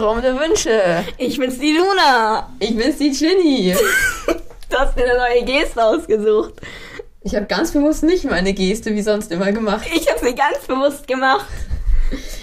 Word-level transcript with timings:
Raum 0.00 0.22
der 0.22 0.38
Wünsche. 0.38 1.04
Ich 1.18 1.38
bin's 1.38 1.58
die 1.58 1.72
Luna. 1.76 2.50
Ich 2.58 2.76
bin's 2.76 2.98
die 2.98 3.10
Ginny. 3.10 3.74
Du 4.68 4.76
hast 4.76 4.98
dir 4.98 5.04
eine 5.04 5.16
neue 5.16 5.44
Geste 5.44 5.82
ausgesucht. 5.82 6.54
Ich 7.22 7.36
habe 7.36 7.46
ganz 7.46 7.70
bewusst 7.70 8.02
nicht 8.02 8.24
meine 8.24 8.52
Geste 8.52 8.92
wie 8.96 9.00
sonst 9.00 9.30
immer 9.30 9.52
gemacht. 9.52 9.86
Ich 9.94 10.10
habe 10.10 10.18
sie 10.18 10.34
ganz 10.34 10.58
bewusst 10.66 11.06
gemacht. 11.06 11.46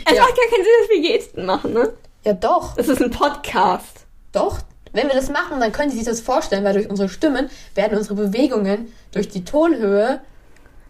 Es 0.06 0.16
Ja. 0.16 0.22
macht 0.22 0.36
gar 0.38 0.46
keinen 0.48 0.64
Sinn, 0.64 0.74
dass 0.80 0.90
wir 0.90 1.02
Gesten 1.02 1.46
machen, 1.46 1.74
ne? 1.74 1.92
Ja, 2.24 2.32
doch. 2.32 2.76
Das 2.76 2.88
ist 2.88 3.02
ein 3.02 3.12
Podcast. 3.12 4.06
Doch. 4.32 4.60
Wenn 4.94 5.08
wir 5.10 5.16
das 5.16 5.30
machen, 5.30 5.60
dann 5.60 5.74
können 5.74 5.90
Sie 5.92 5.98
sich 5.98 6.06
das 6.06 6.22
vorstellen, 6.22 6.64
weil 6.64 6.74
durch 6.76 6.90
unsere 6.90 7.10
Stimmen 7.10 7.50
werden 7.76 7.98
unsere 7.98 8.16
Bewegungen 8.16 8.94
durch 9.12 9.28
die 9.28 9.44
Tonhöhe 9.44 10.22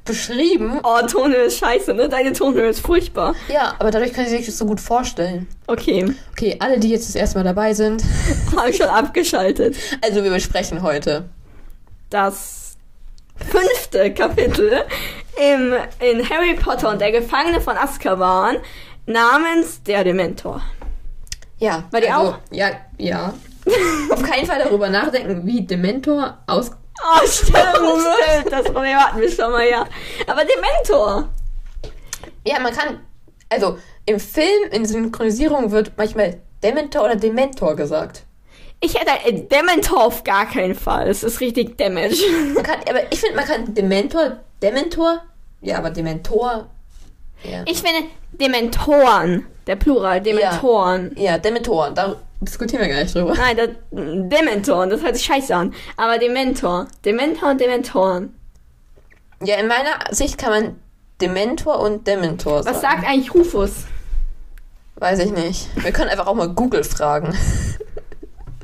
beschrieben. 0.05 0.79
Oh, 0.83 1.05
Tonhöhe 1.07 1.43
ist 1.43 1.59
scheiße, 1.59 1.93
ne? 1.93 2.09
Deine 2.09 2.33
Tonhöhe 2.33 2.67
ist 2.67 2.81
furchtbar. 2.81 3.35
Ja, 3.47 3.75
aber 3.79 3.91
dadurch 3.91 4.13
können 4.13 4.27
Sie 4.27 4.37
sich 4.37 4.45
das 4.45 4.57
so 4.57 4.65
gut 4.65 4.79
vorstellen. 4.81 5.47
Okay, 5.67 6.13
Okay, 6.31 6.57
alle, 6.59 6.79
die 6.79 6.89
jetzt 6.89 7.07
das 7.07 7.15
erste 7.15 7.37
Mal 7.37 7.43
dabei 7.43 7.73
sind. 7.73 8.03
habe 8.57 8.69
ich 8.69 8.77
schon 8.77 8.87
abgeschaltet. 8.87 9.75
Also, 10.01 10.23
wir 10.23 10.31
besprechen 10.31 10.81
heute. 10.81 11.29
Das 12.09 12.75
fünfte 13.37 14.13
Kapitel 14.13 14.83
im, 15.37 15.73
in 15.99 16.29
Harry 16.29 16.53
Potter 16.55 16.89
und 16.89 17.01
der 17.01 17.11
Gefangene 17.11 17.61
von 17.61 17.77
Azkaban 17.77 18.57
namens 19.05 19.81
der 19.83 20.03
Dementor. 20.03 20.61
Ja. 21.57 21.85
Bei 21.91 22.01
dir 22.01 22.17
auch? 22.17 22.37
Ja, 22.51 22.71
ja. 22.97 23.33
Auf 24.11 24.21
keinen 24.21 24.45
Fall 24.45 24.59
darüber 24.59 24.89
nachdenken, 24.89 25.45
wie 25.45 25.65
Dementor 25.65 26.37
aus. 26.47 26.71
Oh, 27.01 27.27
stimmt, 27.27 27.57
stimmt. 27.57 28.51
Das 28.51 28.65
Problem 28.65 28.95
hatten 28.97 29.19
wir 29.19 29.31
schon 29.31 29.51
mal, 29.51 29.67
ja. 29.67 29.85
Aber 30.27 30.43
Dementor. 30.45 31.29
Ja, 32.45 32.59
man 32.59 32.73
kann. 32.73 32.99
Also, 33.49 33.77
im 34.05 34.19
Film, 34.19 34.71
in 34.71 34.85
Synchronisierung 34.85 35.71
wird 35.71 35.93
manchmal 35.97 36.41
Dementor 36.61 37.05
oder 37.05 37.15
Dementor 37.15 37.75
gesagt. 37.75 38.23
Ich 38.79 38.95
hätte 38.99 39.11
äh, 39.25 39.33
Dementor 39.47 40.05
auf 40.05 40.23
gar 40.23 40.45
keinen 40.45 40.75
Fall. 40.75 41.07
Es 41.07 41.23
ist 41.23 41.39
richtig 41.39 41.77
damage. 41.77 42.17
Man 42.53 42.63
kann, 42.63 42.79
aber 42.89 43.11
ich 43.11 43.19
finde, 43.19 43.35
man 43.35 43.45
kann 43.45 43.73
Dementor, 43.73 44.39
Dementor, 44.61 45.23
ja, 45.61 45.77
aber 45.77 45.89
Dementor, 45.89 46.67
ja. 47.43 47.63
Ich 47.65 47.81
finde 47.81 48.09
Dementoren, 48.31 49.45
der 49.67 49.75
Plural, 49.75 50.21
Dementoren. 50.21 51.15
Ja, 51.17 51.37
Dementoren, 51.37 51.93
da 51.95 52.15
diskutieren 52.45 52.81
wir 52.81 52.89
gar 52.89 53.03
nicht 53.03 53.15
drüber. 53.15 53.33
Nein, 53.35 53.57
das, 53.57 53.69
Dementoren, 53.91 54.89
das 54.89 55.01
hört 55.01 55.15
sich 55.15 55.25
scheiße 55.25 55.55
an. 55.55 55.73
Aber 55.97 56.17
Dementor, 56.17 56.87
Dementor 57.05 57.51
und 57.51 57.61
Dementoren. 57.61 58.33
Ja, 59.43 59.55
in 59.57 59.67
meiner 59.67 59.91
Sicht 60.11 60.37
kann 60.37 60.49
man 60.51 60.75
Dementor 61.21 61.79
und 61.79 62.07
Dementor 62.07 62.63
sagen. 62.63 62.75
Was 62.75 62.81
sagt 62.81 63.07
eigentlich 63.07 63.33
Rufus? 63.33 63.85
Weiß 64.95 65.19
ich 65.19 65.31
nicht. 65.31 65.67
Wir 65.83 65.91
können 65.91 66.09
einfach 66.09 66.27
auch 66.27 66.35
mal 66.35 66.49
Google 66.49 66.83
fragen. 66.83 67.35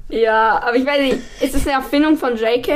Ja, 0.09 0.59
aber 0.63 0.75
ich 0.75 0.85
weiß 0.85 0.99
nicht, 1.01 1.19
ist 1.39 1.55
es 1.55 1.67
eine 1.67 1.75
Erfindung 1.75 2.17
von 2.17 2.35
JK? 2.35 2.71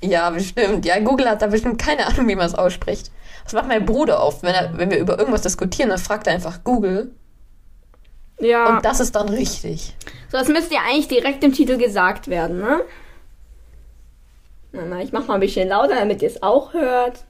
Ja, 0.00 0.30
bestimmt. 0.30 0.84
Ja, 0.84 0.98
Google 1.00 1.28
hat 1.28 1.42
da 1.42 1.48
bestimmt 1.48 1.78
keine 1.78 2.06
Ahnung, 2.06 2.28
wie 2.28 2.36
man 2.36 2.46
es 2.46 2.54
ausspricht. 2.54 3.10
Das 3.44 3.52
macht 3.52 3.66
mein 3.66 3.84
Bruder 3.84 4.22
oft. 4.22 4.42
Wenn, 4.42 4.54
er, 4.54 4.76
wenn 4.78 4.90
wir 4.90 4.98
über 4.98 5.18
irgendwas 5.18 5.42
diskutieren, 5.42 5.90
dann 5.90 5.98
fragt 5.98 6.28
er 6.28 6.34
einfach 6.34 6.62
Google. 6.62 7.10
Ja. 8.42 8.76
Und 8.76 8.84
das 8.84 8.98
ist 9.00 9.14
dann 9.14 9.28
richtig. 9.28 9.94
So, 10.30 10.36
das 10.38 10.48
müsste 10.48 10.74
ja 10.74 10.80
eigentlich 10.88 11.08
direkt 11.08 11.44
im 11.44 11.52
Titel 11.52 11.76
gesagt 11.78 12.28
werden, 12.28 12.58
ne? 12.60 12.80
Na, 14.72 14.82
na, 14.86 15.00
ich 15.00 15.12
mach 15.12 15.26
mal 15.26 15.34
ein 15.34 15.40
bisschen 15.40 15.68
lauter, 15.68 15.94
damit 15.94 16.22
ihr 16.22 16.28
es 16.28 16.42
auch 16.42 16.72
hört. 16.72 17.24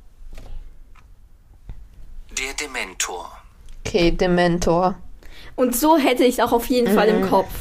Der 2.38 2.54
Dementor. 2.54 3.30
Okay, 3.86 4.10
Dementor. 4.12 4.94
Und 5.54 5.76
so 5.76 5.98
hätte 5.98 6.24
ich 6.24 6.38
es 6.38 6.40
auch 6.40 6.52
auf 6.52 6.66
jeden 6.66 6.94
Fall 6.94 7.12
Mhm. 7.12 7.24
im 7.24 7.28
Kopf. 7.30 7.52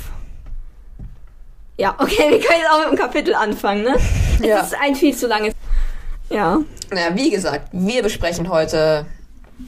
Ja, 1.78 1.95
okay, 1.97 2.29
wir 2.29 2.40
können 2.40 2.59
jetzt 2.61 2.72
auch 2.72 2.79
mit 2.79 2.91
dem 2.91 2.97
Kapitel 2.97 3.34
anfangen, 3.35 3.84
ne? 3.84 3.95
Es 4.40 4.45
Ja. 4.45 4.59
ist 4.61 4.75
ein 4.79 4.95
viel 4.95 5.16
zu 5.16 5.28
langes. 5.28 5.53
Ja, 6.29 6.59
Na, 6.91 7.16
wie 7.16 7.29
gesagt, 7.31 7.67
wir 7.73 8.01
besprechen 8.03 8.47
heute 8.50 9.06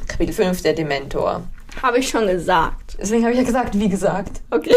Kapitel 0.08 0.34
5 0.34 0.62
der 0.62 0.74
Dementor. 0.74 1.42
habe 1.82 1.98
ich 1.98 2.08
schon 2.08 2.28
gesagt. 2.28 2.83
Deswegen 3.00 3.24
habe 3.24 3.34
ich 3.34 3.40
ja 3.40 3.46
gesagt, 3.46 3.78
wie 3.80 3.90
gesagt. 3.90 4.42
Okay. 4.52 4.74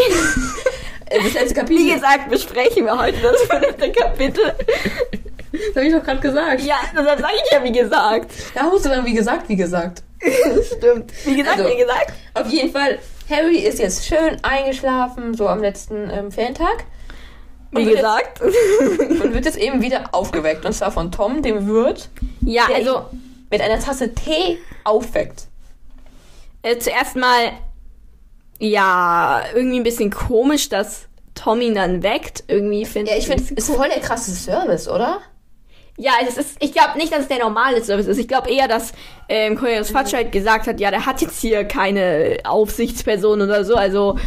Äh, 1.09 1.19
Das 1.23 1.33
letzte 1.33 1.53
Kapitel. 1.55 1.85
Wie 1.85 1.93
gesagt, 1.93 2.29
besprechen 2.29 2.85
wir 2.85 2.97
heute 2.97 3.17
das 3.21 3.41
fünfte 3.43 3.91
Kapitel. 3.93 4.43
das 5.51 5.75
habe 5.75 5.85
ich 5.87 5.93
doch 5.93 6.03
gerade 6.03 6.19
gesagt. 6.19 6.61
Ja, 6.63 6.75
deshalb 6.93 7.19
sage 7.21 7.33
ich 7.45 7.51
ja 7.51 7.63
wie 7.63 7.71
gesagt. 7.71 8.31
Da 8.53 8.63
musst 8.63 8.85
du 8.85 8.89
dann 8.89 9.05
wie 9.05 9.13
gesagt, 9.13 9.47
wie 9.47 9.55
gesagt. 9.55 10.03
Stimmt. 10.77 11.13
Wie 11.25 11.37
gesagt, 11.37 11.59
Also- 11.59 11.71
wie 11.71 11.77
gesagt. 11.77 12.13
Auf 12.33 12.47
jeden 12.51 12.71
Fall, 12.71 12.99
Harry 13.29 13.59
ist 13.59 13.79
jetzt 13.79 14.05
schön 14.05 14.37
eingeschlafen, 14.43 15.33
so 15.33 15.47
am 15.47 15.61
letzten 15.61 16.09
ähm, 16.09 16.31
Ferientag. 16.31 16.83
Wie 17.71 17.85
gesagt. 17.85 18.41
Und 18.79 19.33
wird 19.33 19.45
jetzt 19.45 19.57
eben 19.57 19.81
wieder 19.81 20.09
aufgeweckt. 20.13 20.65
Und 20.65 20.73
zwar 20.73 20.91
von 20.91 21.11
Tom, 21.11 21.41
dem 21.41 21.67
Wirt, 21.67 22.09
Ja, 22.41 22.63
also 22.73 23.05
mit 23.49 23.61
einer 23.61 23.79
Tasse 23.79 24.13
Tee 24.13 24.57
aufweckt. 24.83 25.43
äh, 26.63 26.77
zuerst 26.79 27.15
mal, 27.15 27.51
ja, 28.59 29.43
irgendwie 29.53 29.79
ein 29.79 29.83
bisschen 29.83 30.11
komisch, 30.11 30.69
dass 30.69 31.07
Tom 31.35 31.61
ihn 31.61 31.75
dann 31.75 32.03
weckt. 32.03 32.43
Irgendwie 32.47 32.85
finde 32.85 33.11
Ja, 33.11 33.17
ich 33.17 33.27
finde, 33.27 33.43
ist 33.53 33.69
voll 33.69 33.89
der 33.89 33.99
krasse 33.99 34.31
Service, 34.31 34.87
oder? 34.87 35.19
Ja, 35.99 36.11
es 36.27 36.37
ist, 36.37 36.57
ich 36.59 36.73
glaube 36.73 36.97
nicht, 36.97 37.11
dass 37.11 37.21
es 37.21 37.27
der 37.27 37.39
normale 37.39 37.83
Service 37.83 38.05
ist. 38.05 38.19
Ich 38.19 38.27
glaube 38.27 38.49
eher, 38.51 38.67
dass 38.67 38.93
ähm, 39.29 39.55
Cornelius 39.55 39.89
Fatsch 39.89 40.13
halt 40.13 40.31
gesagt 40.31 40.67
hat, 40.67 40.79
ja, 40.79 40.91
der 40.91 41.07
hat 41.07 41.21
jetzt 41.21 41.41
hier 41.41 41.63
keine 41.65 42.37
Aufsichtsperson 42.43 43.41
oder 43.41 43.65
so, 43.65 43.75
also 43.75 44.17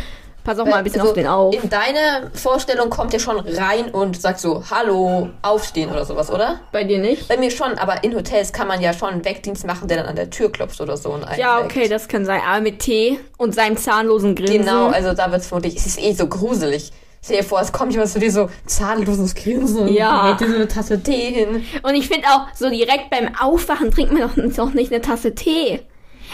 pass 0.51 0.59
auch 0.59 0.67
mal 0.69 0.77
ein 0.79 0.85
bisschen 0.85 1.01
Also, 1.01 1.11
auf 1.13 1.15
den 1.15 1.27
auf. 1.27 1.55
In 1.55 1.71
deine 1.71 2.31
Vorstellung 2.35 2.91
kommt 2.91 3.15
er 3.15 3.21
schon 3.21 3.39
rein 3.39 3.91
und 3.91 4.21
sagt 4.21 4.41
so, 4.41 4.63
hallo, 4.71 5.29
aufstehen 5.43 5.91
oder 5.91 6.05
sowas, 6.05 6.31
oder? 6.31 6.61
Bei 6.73 6.85
dir 6.85 6.99
nicht? 6.99 7.29
Bei 7.29 7.37
mir 7.37 7.51
schon, 7.51 7.79
aber 7.79 8.03
in 8.05 8.15
Hotels 8.15 8.53
kann 8.53 8.67
man 8.69 8.81
ja 8.81 8.93
schon 8.93 9.11
einen 9.11 9.25
Wegdienst 9.25 9.67
machen, 9.67 9.89
der 9.89 9.99
dann 9.99 10.07
an 10.07 10.17
der 10.17 10.31
Tür 10.31 10.51
klopft 10.51 10.81
oder 10.81 10.97
so 10.97 11.11
und 11.11 11.25
Ja, 11.37 11.61
okay, 11.61 11.89
das 11.89 12.09
kann 12.09 12.25
sein. 12.25 12.41
Aber 12.47 12.61
mit 12.61 12.81
Tee 12.81 13.19
und 13.37 13.55
seinem 13.55 13.77
zahnlosen 13.77 14.35
Grinsen. 14.35 14.59
Genau, 14.65 14.89
also 14.89 15.13
da 15.15 15.31
wird's 15.31 15.47
vermutlich, 15.47 15.77
es 15.77 15.87
ist 15.87 16.01
eh 16.01 16.13
so 16.13 16.27
gruselig. 16.27 16.91
Stell 17.23 17.37
dir 17.39 17.45
vor, 17.45 17.61
es 17.61 17.71
kommt 17.71 17.93
jemand 17.93 18.11
zu 18.11 18.19
dir 18.19 18.33
so 18.33 18.49
zahnloses 18.67 19.35
Grinsen 19.35 19.89
Ja. 19.89 20.31
und 20.31 20.41
dir 20.41 20.49
so 20.49 20.55
eine 20.55 20.69
Tasse 20.69 21.03
Tee 21.03 21.31
hin. 21.33 21.65
Und 21.83 21.95
ich 21.95 22.09
finde 22.09 22.27
auch, 22.29 22.47
so 22.55 22.71
direkt 22.71 23.11
beim 23.11 23.29
Aufwachen 23.39 23.91
trinkt 23.91 24.13
man 24.13 24.23
doch 24.57 24.73
nicht 24.73 24.91
eine 24.93 25.03
Tasse 25.03 25.35
Tee. 25.35 25.81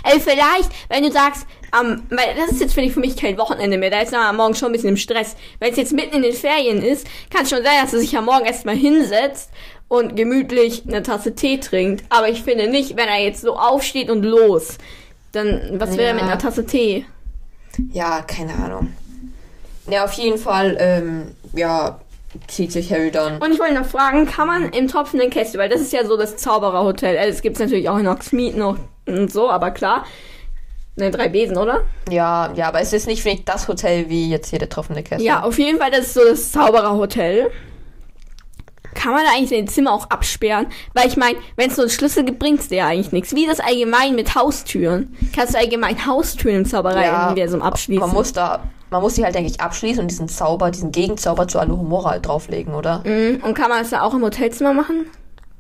Also 0.03 0.21
vielleicht, 0.21 0.71
wenn 0.89 1.03
du 1.03 1.11
sagst, 1.11 1.47
am, 1.73 2.03
weil 2.11 2.35
das 2.37 2.53
ist 2.53 2.61
jetzt 2.61 2.75
finde 2.75 2.89
ich 2.89 2.95
für 2.95 3.01
mich 3.01 3.17
kein 3.17 3.37
Wochenende 3.39 3.77
mehr, 3.79 3.91
da 3.91 4.01
ist 4.01 4.13
man 4.13 4.23
am 4.23 4.37
Morgen 4.37 4.55
schon 4.55 4.69
ein 4.69 4.73
bisschen 4.73 4.91
im 4.91 4.97
Stress. 4.97 5.37
Wenn 5.59 5.71
es 5.73 5.77
jetzt 5.77 5.93
mitten 5.93 6.17
in 6.17 6.23
den 6.23 6.33
Ferien 6.33 6.83
ist, 6.83 7.07
kann 7.31 7.43
es 7.43 7.51
schon 7.51 7.63
sein, 7.63 7.75
dass 7.83 7.93
er 7.93 7.99
sich 8.01 8.17
am 8.17 8.25
Morgen 8.27 8.45
erstmal 8.47 8.77
hinsetzt 8.77 9.51
und 9.89 10.17
gemütlich 10.17 10.85
eine 10.87 11.03
Tasse 11.03 11.35
Tee 11.35 11.59
trinkt. 11.59 12.05
Aber 12.09 12.29
ich 12.29 12.43
finde 12.43 12.69
nicht, 12.69 12.97
wenn 12.97 13.09
er 13.09 13.21
jetzt 13.23 13.43
so 13.43 13.57
aufsteht 13.57 14.11
und 14.11 14.23
los, 14.25 14.79
dann 15.33 15.61
was 15.79 15.97
er 15.97 16.09
Ja. 16.09 16.15
mit 16.15 16.23
einer 16.23 16.39
Tasse 16.39 16.65
Tee? 16.67 17.05
Ja, 17.93 18.23
keine 18.23 18.55
Ahnung. 18.55 18.93
Ja, 19.89 20.05
auf 20.05 20.13
jeden 20.15 20.39
Fall, 20.39 20.77
ähm, 20.81 21.35
ja, 21.53 22.01
zieht 22.49 22.73
sich 22.73 22.91
Harry 22.93 23.11
dann. 23.11 23.39
Und 23.41 23.53
ich 23.53 23.59
wollte 23.61 23.75
noch 23.75 23.87
fragen, 23.87 24.27
kann 24.27 24.47
man 24.49 24.71
im 24.71 24.89
tropfenden 24.89 25.31
Kästchen, 25.31 25.61
weil 25.61 25.69
das 25.69 25.81
ist 25.81 25.93
ja 25.93 26.05
so 26.05 26.17
das 26.17 26.37
Zaubererhotel, 26.37 27.17
also 27.19 27.31
es 27.31 27.43
gibt 27.43 27.59
natürlich 27.59 27.89
auch 27.89 27.99
in 27.99 28.09
Hogsmeade 28.09 28.59
noch 28.59 28.77
und 29.07 29.33
so, 29.33 29.51
aber 29.51 29.71
klar, 29.71 30.05
ne, 30.97 31.11
drei 31.11 31.29
Besen, 31.29 31.57
oder? 31.57 31.83
Ja, 32.11 32.53
ja, 32.55 32.69
aber 32.69 32.81
es 32.81 32.93
ist 32.93 33.07
nicht, 33.07 33.23
finde 33.23 33.39
ich, 33.39 33.45
das 33.45 33.69
Hotel 33.69 34.09
wie 34.09 34.29
jetzt 34.29 34.51
hier 34.51 34.59
der 34.59 34.69
tropfende 34.69 35.03
Kessel. 35.03 35.25
Ja, 35.25 35.43
auf 35.43 35.59
jeden 35.59 35.79
Fall, 35.79 35.91
das 35.91 36.07
ist 36.07 36.15
so 36.15 36.25
das 36.25 36.53
Zaubererhotel. 36.53 37.51
Kann 38.95 39.13
man 39.13 39.25
da 39.25 39.33
eigentlich 39.33 39.51
sein 39.51 39.69
Zimmer 39.69 39.93
auch 39.93 40.09
absperren? 40.09 40.67
Weil 40.95 41.07
ich 41.07 41.19
meine, 41.19 41.37
wenn 41.57 41.69
es 41.69 41.77
so 41.77 41.83
einen 41.83 41.91
Schlüssel 41.91 42.25
gibt, 42.25 42.39
bringt's 42.39 42.69
dir 42.69 42.79
ja 42.79 42.87
eigentlich 42.87 43.13
nichts. 43.13 43.35
Wie 43.35 43.47
das 43.47 43.61
allgemein 43.61 44.15
mit 44.15 44.35
Haustüren. 44.35 45.15
Kannst 45.35 45.55
du 45.55 45.59
allgemein 45.59 46.07
Haustüren 46.07 46.57
im 46.57 46.65
Zauberei-Universum 46.65 47.61
abschließen? 47.61 48.01
Man 48.01 48.15
muss 48.15 48.33
da, 48.33 48.65
man 48.91 49.03
muss 49.03 49.15
die 49.15 49.23
halt, 49.23 49.35
denke 49.35 49.51
ich, 49.51 49.61
abschließen 49.61 50.01
und 50.01 50.11
diesen 50.11 50.29
Zauber, 50.29 50.71
diesen 50.71 50.93
Gegenzauber 50.93 51.47
zu 51.47 51.59
Alohomora 51.59 52.13
halt 52.13 52.27
drauflegen, 52.27 52.75
oder? 52.75 53.03
Mhm. 53.05 53.43
Und 53.45 53.53
kann 53.53 53.69
man 53.69 53.81
das 53.81 53.91
da 53.91 54.01
auch 54.01 54.15
im 54.15 54.23
Hotelzimmer 54.23 54.73
machen? 54.73 55.11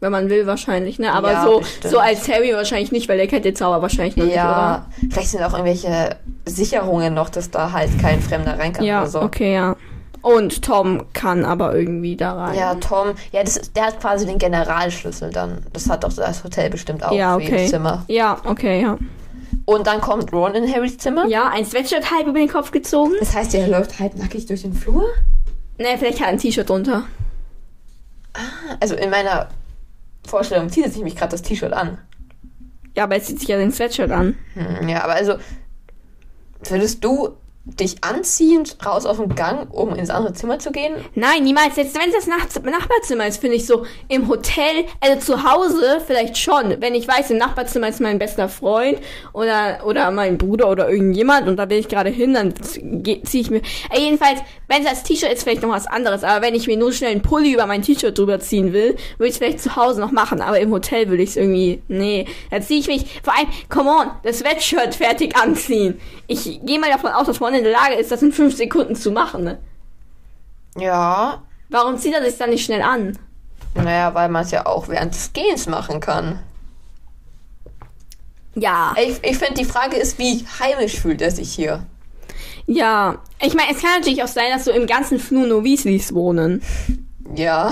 Wenn 0.00 0.12
man 0.12 0.28
will, 0.28 0.46
wahrscheinlich, 0.46 0.98
ne? 0.98 1.12
Aber 1.12 1.32
Ja, 1.32 1.44
so, 1.44 1.58
bestimmt. 1.60 1.90
so 1.92 1.98
als 1.98 2.28
Harry 2.28 2.52
wahrscheinlich 2.52 2.92
nicht, 2.92 3.08
weil 3.08 3.16
der 3.16 3.26
kennt 3.28 3.44
den 3.46 3.56
Zauber 3.56 3.80
wahrscheinlich 3.80 4.16
noch 4.16 4.24
nicht, 4.24 4.34
oder? 4.34 4.42
Ja, 4.42 4.86
vielleicht 5.10 5.30
sind 5.30 5.42
auch 5.42 5.52
irgendwelche 5.52 6.16
Sicherungen 6.44 7.14
noch, 7.14 7.30
dass 7.30 7.50
da 7.50 7.72
halt 7.72 7.90
kein 8.00 8.20
Fremder 8.20 8.58
rein 8.58 8.72
kann 8.74 8.84
Ja, 8.84 9.00
oder 9.02 9.10
so. 9.10 9.22
okay, 9.22 9.54
ja. 9.54 9.74
Und 10.20 10.62
Tom 10.62 11.04
kann 11.12 11.44
aber 11.44 11.74
irgendwie 11.74 12.16
da 12.16 12.34
rein. 12.34 12.58
Ja, 12.58 12.74
Tom, 12.74 13.12
ja, 13.32 13.42
das, 13.44 13.72
der 13.72 13.86
hat 13.86 14.00
quasi 14.00 14.26
den 14.26 14.38
Generalschlüssel 14.38 15.30
dann. 15.30 15.58
Das 15.72 15.88
hat 15.88 16.04
doch 16.04 16.12
das 16.12 16.42
Hotel 16.44 16.68
bestimmt 16.68 17.04
auch 17.04 17.12
ja, 17.12 17.36
für 17.36 17.42
jedes 17.44 17.58
okay. 17.60 17.68
Zimmer. 17.70 18.04
Ja, 18.08 18.38
okay, 18.44 18.82
ja. 18.82 18.98
Und 19.64 19.86
dann 19.86 20.00
kommt 20.00 20.32
Ron 20.32 20.54
in 20.54 20.72
Harrys 20.72 20.98
Zimmer. 20.98 21.26
Ja, 21.26 21.48
ein 21.48 21.64
Sweatshirt 21.64 22.10
halb 22.10 22.26
über 22.26 22.38
den 22.38 22.48
Kopf 22.48 22.70
gezogen. 22.70 23.12
Das 23.20 23.34
heißt, 23.34 23.54
er 23.54 23.66
läuft 23.68 23.98
halbnackig 23.98 24.46
durch 24.46 24.62
den 24.62 24.74
Flur? 24.74 25.04
Ne, 25.78 25.86
vielleicht 25.98 26.18
hat 26.20 26.26
er 26.26 26.32
ein 26.32 26.38
T-Shirt 26.38 26.68
drunter. 26.68 27.04
Also 28.80 28.94
in 28.96 29.10
meiner 29.10 29.48
Vorstellung 30.26 30.68
zieht 30.68 30.84
sich 30.86 30.96
nämlich 30.96 31.16
gerade 31.16 31.32
das 31.32 31.42
T-Shirt 31.42 31.72
an. 31.72 31.98
Ja, 32.96 33.04
aber 33.04 33.16
er 33.16 33.22
zieht 33.22 33.38
sich 33.38 33.48
ja 33.48 33.58
den 33.58 33.72
Sweatshirt 33.72 34.10
an. 34.10 34.36
Hm, 34.54 34.88
ja, 34.88 35.04
aber 35.04 35.14
also 35.14 35.34
würdest 36.68 37.04
du 37.04 37.36
dich 37.66 37.96
anziehend 38.02 38.76
raus 38.86 39.06
auf 39.06 39.16
den 39.16 39.34
Gang, 39.34 39.68
um 39.72 39.94
ins 39.94 40.08
andere 40.08 40.32
Zimmer 40.34 40.58
zu 40.60 40.70
gehen? 40.70 40.94
Nein, 41.14 41.42
niemals. 41.42 41.76
Jetzt, 41.76 41.96
wenn 42.00 42.08
es 42.10 42.14
das 42.14 42.26
Nacht 42.28 42.64
Nachbarzimmer 42.64 43.26
ist, 43.26 43.40
finde 43.40 43.56
ich 43.56 43.66
so 43.66 43.84
im 44.08 44.28
Hotel, 44.28 44.84
also 45.00 45.18
zu 45.34 45.42
Hause 45.42 46.00
vielleicht 46.06 46.38
schon. 46.38 46.80
Wenn 46.80 46.94
ich 46.94 47.08
weiß, 47.08 47.30
im 47.30 47.38
Nachbarzimmer 47.38 47.88
ist 47.88 48.00
mein 48.00 48.18
bester 48.18 48.48
Freund 48.48 48.98
oder, 49.32 49.80
oder 49.84 50.10
mein 50.12 50.38
Bruder 50.38 50.70
oder 50.70 50.88
irgendjemand 50.88 51.48
und 51.48 51.56
da 51.56 51.68
will 51.68 51.78
ich 51.78 51.88
gerade 51.88 52.10
hin, 52.10 52.34
dann 52.34 52.54
ziehe 52.54 53.20
ich 53.42 53.50
mir. 53.50 53.62
Äh, 53.90 54.00
jedenfalls, 54.00 54.40
wenn 54.68 54.82
es 54.82 54.88
als 54.88 55.02
T-Shirt 55.02 55.32
ist, 55.32 55.42
vielleicht 55.42 55.62
noch 55.62 55.70
was 55.70 55.88
anderes. 55.88 56.22
Aber 56.22 56.46
wenn 56.46 56.54
ich 56.54 56.68
mir 56.68 56.76
nur 56.76 56.92
schnell 56.92 57.10
einen 57.10 57.22
Pulli 57.22 57.52
über 57.52 57.66
mein 57.66 57.82
T-Shirt 57.82 58.16
drüber 58.16 58.38
ziehen 58.38 58.72
will, 58.72 58.96
würde 59.18 59.28
ich 59.28 59.32
es 59.32 59.38
vielleicht 59.38 59.60
zu 59.60 59.74
Hause 59.74 60.00
noch 60.00 60.12
machen. 60.12 60.40
Aber 60.40 60.60
im 60.60 60.70
Hotel 60.70 61.08
würde 61.08 61.22
ich 61.22 61.30
es 61.30 61.36
irgendwie, 61.36 61.82
nee. 61.88 62.26
Da 62.50 62.60
ziehe 62.60 62.78
ich 62.78 62.86
mich, 62.86 63.20
vor 63.22 63.36
allem, 63.36 63.48
come 63.68 63.90
on, 63.90 64.10
das 64.22 64.38
Sweatshirt 64.38 64.94
fertig 64.94 65.36
anziehen. 65.36 66.00
Ich 66.28 66.60
gehe 66.64 66.78
mal 66.78 66.90
davon 66.90 67.10
aus, 67.10 67.26
dass 67.26 67.40
man 67.40 67.55
in 67.56 67.64
der 67.64 67.72
Lage 67.72 67.94
ist, 67.94 68.10
das 68.10 68.22
in 68.22 68.32
fünf 68.32 68.56
Sekunden 68.56 68.94
zu 68.94 69.10
machen. 69.10 69.44
Ne? 69.44 69.58
Ja. 70.76 71.42
Warum 71.68 71.98
zieht 71.98 72.14
er 72.14 72.24
sich 72.24 72.36
dann 72.38 72.50
nicht 72.50 72.64
schnell 72.64 72.82
an? 72.82 73.18
Naja, 73.74 74.14
weil 74.14 74.28
man 74.28 74.44
es 74.44 74.50
ja 74.50 74.66
auch 74.66 74.88
während 74.88 75.14
des 75.14 75.32
Gehens 75.32 75.66
machen 75.66 76.00
kann. 76.00 76.38
Ja. 78.54 78.94
Ich, 78.96 79.18
ich 79.22 79.38
finde, 79.38 79.54
die 79.54 79.64
Frage 79.64 79.96
ist, 79.96 80.18
wie 80.18 80.44
heimisch 80.60 80.98
fühlt 80.98 81.20
er 81.20 81.30
sich 81.30 81.52
hier? 81.52 81.84
Ja. 82.66 83.18
Ich 83.40 83.54
meine, 83.54 83.72
es 83.72 83.82
kann 83.82 83.98
natürlich 83.98 84.22
auch 84.22 84.28
sein, 84.28 84.50
dass 84.52 84.64
so 84.64 84.70
im 84.70 84.86
ganzen 84.86 85.18
Flur 85.18 85.46
nur 85.46 85.64
Weasleys 85.64 86.14
wohnen. 86.14 86.62
Ja. 87.34 87.70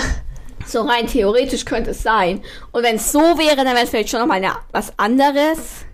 So 0.66 0.82
rein 0.82 1.06
theoretisch 1.06 1.64
könnte 1.64 1.90
es 1.90 2.02
sein. 2.02 2.42
Und 2.72 2.82
wenn 2.82 2.96
es 2.96 3.12
so 3.12 3.20
wäre, 3.20 3.56
dann 3.56 3.66
wäre 3.66 3.84
es 3.84 3.90
vielleicht 3.90 4.10
schon 4.10 4.20
nochmal 4.20 4.42
was 4.72 4.92
anderes. 4.98 5.84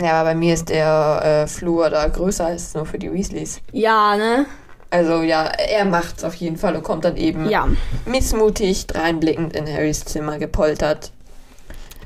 Ja, 0.00 0.20
aber 0.20 0.30
bei 0.30 0.34
mir 0.36 0.54
ist 0.54 0.68
der 0.68 1.44
äh, 1.44 1.46
Flur 1.48 1.90
da 1.90 2.06
größer 2.06 2.46
als 2.46 2.74
nur 2.74 2.86
für 2.86 2.98
die 2.98 3.12
Weasleys. 3.12 3.60
Ja, 3.72 4.16
ne? 4.16 4.46
Also 4.90 5.22
ja, 5.22 5.44
er 5.44 5.84
macht's 5.84 6.24
auf 6.24 6.34
jeden 6.34 6.56
Fall 6.56 6.74
und 6.76 6.82
kommt 6.82 7.04
dann 7.04 7.16
eben 7.16 7.48
Ja. 7.48 7.68
missmutig 8.06 8.86
dreinblickend 8.86 9.54
in 9.54 9.66
Harrys 9.72 10.04
Zimmer 10.04 10.38
gepoltert. 10.38 11.12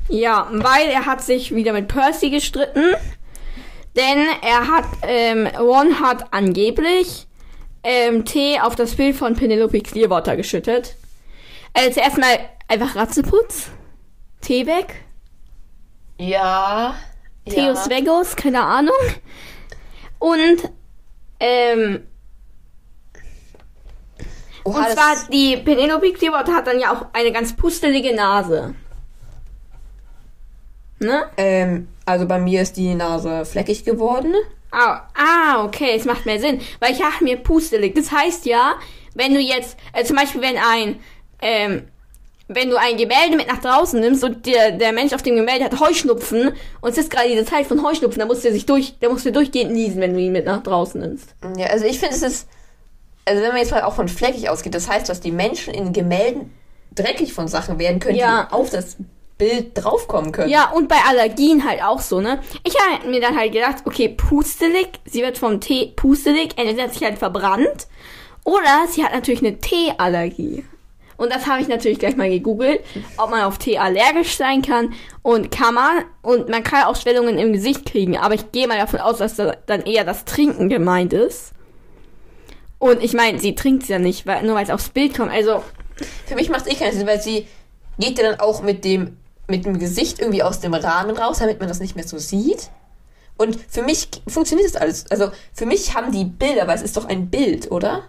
Ja, 0.07 0.47
weil 0.51 0.87
er 0.89 1.05
hat 1.05 1.21
sich 1.23 1.53
wieder 1.53 1.73
mit 1.73 1.87
Percy 1.87 2.29
gestritten. 2.29 2.83
Denn 3.95 4.25
er 4.41 4.67
hat, 4.67 4.85
ähm, 5.03 5.47
Ron 5.57 5.99
hat 5.99 6.25
angeblich 6.31 7.27
ähm, 7.83 8.25
Tee 8.25 8.59
auf 8.59 8.75
das 8.75 8.95
Bild 8.95 9.15
von 9.15 9.35
Penelope 9.35 9.79
Clearwater 9.81 10.35
geschüttet. 10.35 10.95
Also 11.73 11.91
zuerst 11.91 12.17
mal 12.17 12.37
einfach 12.67 12.95
Ratzeputz. 12.95 13.67
Tee 14.41 14.65
weg. 14.67 14.95
Ja. 16.17 16.95
Theos 17.45 17.89
Vegos, 17.89 18.35
keine 18.35 18.63
Ahnung. 18.63 18.95
Und, 20.19 20.71
ähm, 21.39 22.07
Oha, 24.63 24.79
und 24.79 24.89
zwar 24.91 25.15
die 25.31 25.57
Penelope 25.57 26.13
Clearwater 26.13 26.55
hat 26.55 26.67
dann 26.67 26.79
ja 26.79 26.91
auch 26.91 27.07
eine 27.13 27.31
ganz 27.31 27.55
pustelige 27.55 28.15
Nase. 28.15 28.73
Ne? 30.99 31.25
ähm, 31.37 31.87
also 32.05 32.25
bei 32.25 32.39
mir 32.39 32.61
ist 32.61 32.77
die 32.77 32.95
Nase 32.95 33.45
fleckig 33.45 33.83
geworden. 33.83 34.33
Ah, 34.71 35.07
ah, 35.13 35.63
okay, 35.63 35.95
es 35.95 36.05
macht 36.05 36.25
mehr 36.25 36.39
Sinn. 36.39 36.61
Weil 36.79 36.93
ich 36.93 36.99
dachte 36.99 37.23
mir 37.23 37.37
pustelig. 37.37 37.95
Das 37.95 38.11
heißt 38.11 38.45
ja, 38.45 38.75
wenn 39.13 39.33
du 39.33 39.39
jetzt, 39.39 39.77
äh, 39.93 40.03
zum 40.03 40.15
Beispiel 40.15 40.41
wenn 40.41 40.57
ein, 40.57 40.99
ähm, 41.41 41.87
wenn 42.47 42.69
du 42.69 42.77
ein 42.79 42.95
Gemälde 42.97 43.35
mit 43.37 43.47
nach 43.47 43.59
draußen 43.59 43.99
nimmst 43.99 44.23
und 44.23 44.45
der, 44.45 44.71
der 44.71 44.91
Mensch 44.93 45.13
auf 45.13 45.23
dem 45.23 45.35
Gemälde 45.35 45.65
hat 45.65 45.79
Heuschnupfen 45.79 46.53
und 46.81 46.89
es 46.91 46.97
ist 46.97 47.09
gerade 47.09 47.29
diese 47.29 47.45
Zeit 47.45 47.65
von 47.65 47.83
Heuschnupfen, 47.83 48.19
dann 48.19 48.27
musst 48.27 48.45
du 48.45 48.51
sich 48.51 48.65
durch, 48.65 48.99
der 48.99 49.09
musst 49.09 49.25
du 49.25 49.31
durchgehend 49.31 49.71
niesen, 49.71 49.99
wenn 50.01 50.13
du 50.13 50.19
ihn 50.19 50.31
mit 50.31 50.45
nach 50.45 50.61
draußen 50.61 51.01
nimmst. 51.01 51.33
Ja, 51.57 51.67
also 51.67 51.85
ich 51.85 51.99
finde, 51.99 52.15
es 52.15 52.21
ist. 52.21 52.47
Also 53.27 53.41
wenn 53.41 53.49
man 53.49 53.57
jetzt 53.57 53.71
mal 53.71 53.81
auch 53.81 53.95
von 53.95 54.07
fleckig 54.07 54.49
ausgeht, 54.49 54.75
das 54.75 54.87
heißt, 54.87 55.09
dass 55.09 55.19
die 55.19 55.31
Menschen 55.31 55.73
in 55.73 55.91
Gemälden 55.93 56.53
dreckig 56.93 57.33
von 57.33 57.47
Sachen 57.47 57.79
werden 57.79 57.99
können, 57.99 58.15
Ja. 58.17 58.43
die 58.43 58.53
auf 58.53 58.69
das 58.69 58.97
Bild 59.39 59.71
draufkommen 59.73 60.31
können. 60.31 60.49
Ja, 60.51 60.69
und 60.69 60.87
bei 60.87 60.97
Allergien 61.09 61.67
halt 61.67 61.81
auch 61.83 61.99
so, 61.99 62.21
ne? 62.21 62.39
Ich 62.63 62.75
habe 62.79 63.07
mir 63.09 63.19
dann 63.19 63.35
halt 63.35 63.51
gedacht, 63.51 63.77
okay, 63.85 64.09
pustelig, 64.09 64.89
sie 65.05 65.23
wird 65.23 65.39
vom 65.39 65.59
Tee 65.59 65.91
pustelig, 65.95 66.51
entweder 66.57 66.83
hat 66.83 66.93
sich 66.93 67.03
halt 67.03 67.17
verbrannt 67.17 67.87
oder 68.43 68.85
sie 68.89 69.03
hat 69.03 69.13
natürlich 69.13 69.39
eine 69.41 69.57
Teeallergie. 69.57 70.63
Und 71.17 71.33
das 71.33 71.47
habe 71.47 71.61
ich 71.61 71.67
natürlich 71.67 71.99
gleich 71.99 72.15
mal 72.15 72.29
gegoogelt, 72.29 72.81
ob 73.17 73.29
man 73.29 73.43
auf 73.43 73.57
Tee 73.57 73.77
allergisch 73.77 74.35
sein 74.35 74.61
kann. 74.61 74.93
Und 75.21 75.51
kann 75.51 75.73
man. 75.73 76.03
Und 76.21 76.49
man 76.49 76.63
kann 76.63 76.83
auch 76.83 76.95
Schwellungen 76.95 77.37
im 77.37 77.53
Gesicht 77.53 77.85
kriegen. 77.85 78.17
Aber 78.17 78.33
ich 78.33 78.51
gehe 78.51 78.67
mal 78.67 78.77
davon 78.77 78.99
aus, 78.99 79.19
dass 79.19 79.35
da 79.35 79.55
dann 79.65 79.83
eher 79.83 80.03
das 80.03 80.25
Trinken 80.25 80.69
gemeint 80.69 81.13
ist. 81.13 81.53
Und 82.79 83.01
ich 83.01 83.13
meine, 83.13 83.39
sie 83.39 83.55
trinkt 83.55 83.83
es 83.83 83.89
ja 83.89 83.99
nicht, 83.99 84.27
weil, 84.27 84.43
nur 84.43 84.55
weil 84.55 84.65
es 84.65 84.69
aufs 84.69 84.89
Bild 84.89 85.15
kommt. 85.15 85.31
Also, 85.31 85.63
Für 86.25 86.35
mich 86.35 86.49
macht 86.49 86.67
es 86.67 86.73
eh 86.73 86.75
keinen 86.75 86.97
Sinn, 86.97 87.07
weil 87.07 87.21
sie 87.21 87.47
geht 87.97 88.17
ja 88.19 88.29
dann 88.29 88.39
auch 88.39 88.61
mit 88.61 88.83
dem, 88.83 89.17
mit 89.47 89.65
dem 89.65 89.79
Gesicht 89.79 90.19
irgendwie 90.19 90.43
aus 90.43 90.59
dem 90.59 90.73
Rahmen 90.73 91.17
raus, 91.17 91.39
damit 91.39 91.59
man 91.59 91.69
das 91.69 91.79
nicht 91.79 91.95
mehr 91.95 92.07
so 92.07 92.17
sieht. 92.17 92.69
Und 93.37 93.57
für 93.69 93.81
mich 93.83 94.07
funktioniert 94.27 94.67
das 94.73 94.81
alles. 94.81 95.11
Also 95.11 95.29
für 95.53 95.65
mich 95.65 95.93
haben 95.93 96.11
die 96.11 96.23
Bilder, 96.23 96.67
weil 96.67 96.75
es 96.77 96.81
ist 96.81 96.95
doch 96.95 97.05
ein 97.09 97.29
Bild, 97.29 97.69
oder? 97.69 98.03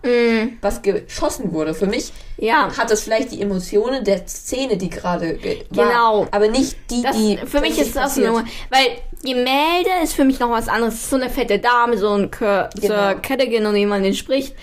Was 0.60 0.82
geschossen 0.82 1.52
wurde. 1.52 1.74
Für 1.74 1.86
mich 1.86 2.12
ja. 2.36 2.70
hat 2.76 2.90
es 2.92 3.02
vielleicht 3.02 3.32
die 3.32 3.42
Emotionen 3.42 4.04
der 4.04 4.24
Szene, 4.28 4.76
die 4.76 4.88
gerade 4.88 5.34
ge- 5.34 5.64
Genau. 5.72 6.20
war, 6.20 6.28
aber 6.30 6.46
nicht 6.48 6.76
die, 6.90 7.02
Das, 7.02 7.16
die 7.16 7.38
für 7.44 7.60
mich 7.60 7.76
ist 7.78 7.96
das 7.96 8.16
eine, 8.16 8.32
weil 8.70 8.86
Gemälde 9.24 9.90
ist 10.04 10.12
für 10.14 10.24
mich 10.24 10.38
noch 10.38 10.50
was 10.50 10.68
anderes. 10.68 11.10
So 11.10 11.16
eine 11.16 11.28
fette 11.28 11.58
Dame, 11.58 11.98
so 11.98 12.10
ein 12.10 12.30
Sir 12.38 12.68
Genau. 12.80 13.14
Cadogan 13.20 13.66
und 13.66 13.74
jemand 13.76 14.04
den 14.04 14.14
spricht. 14.14 14.54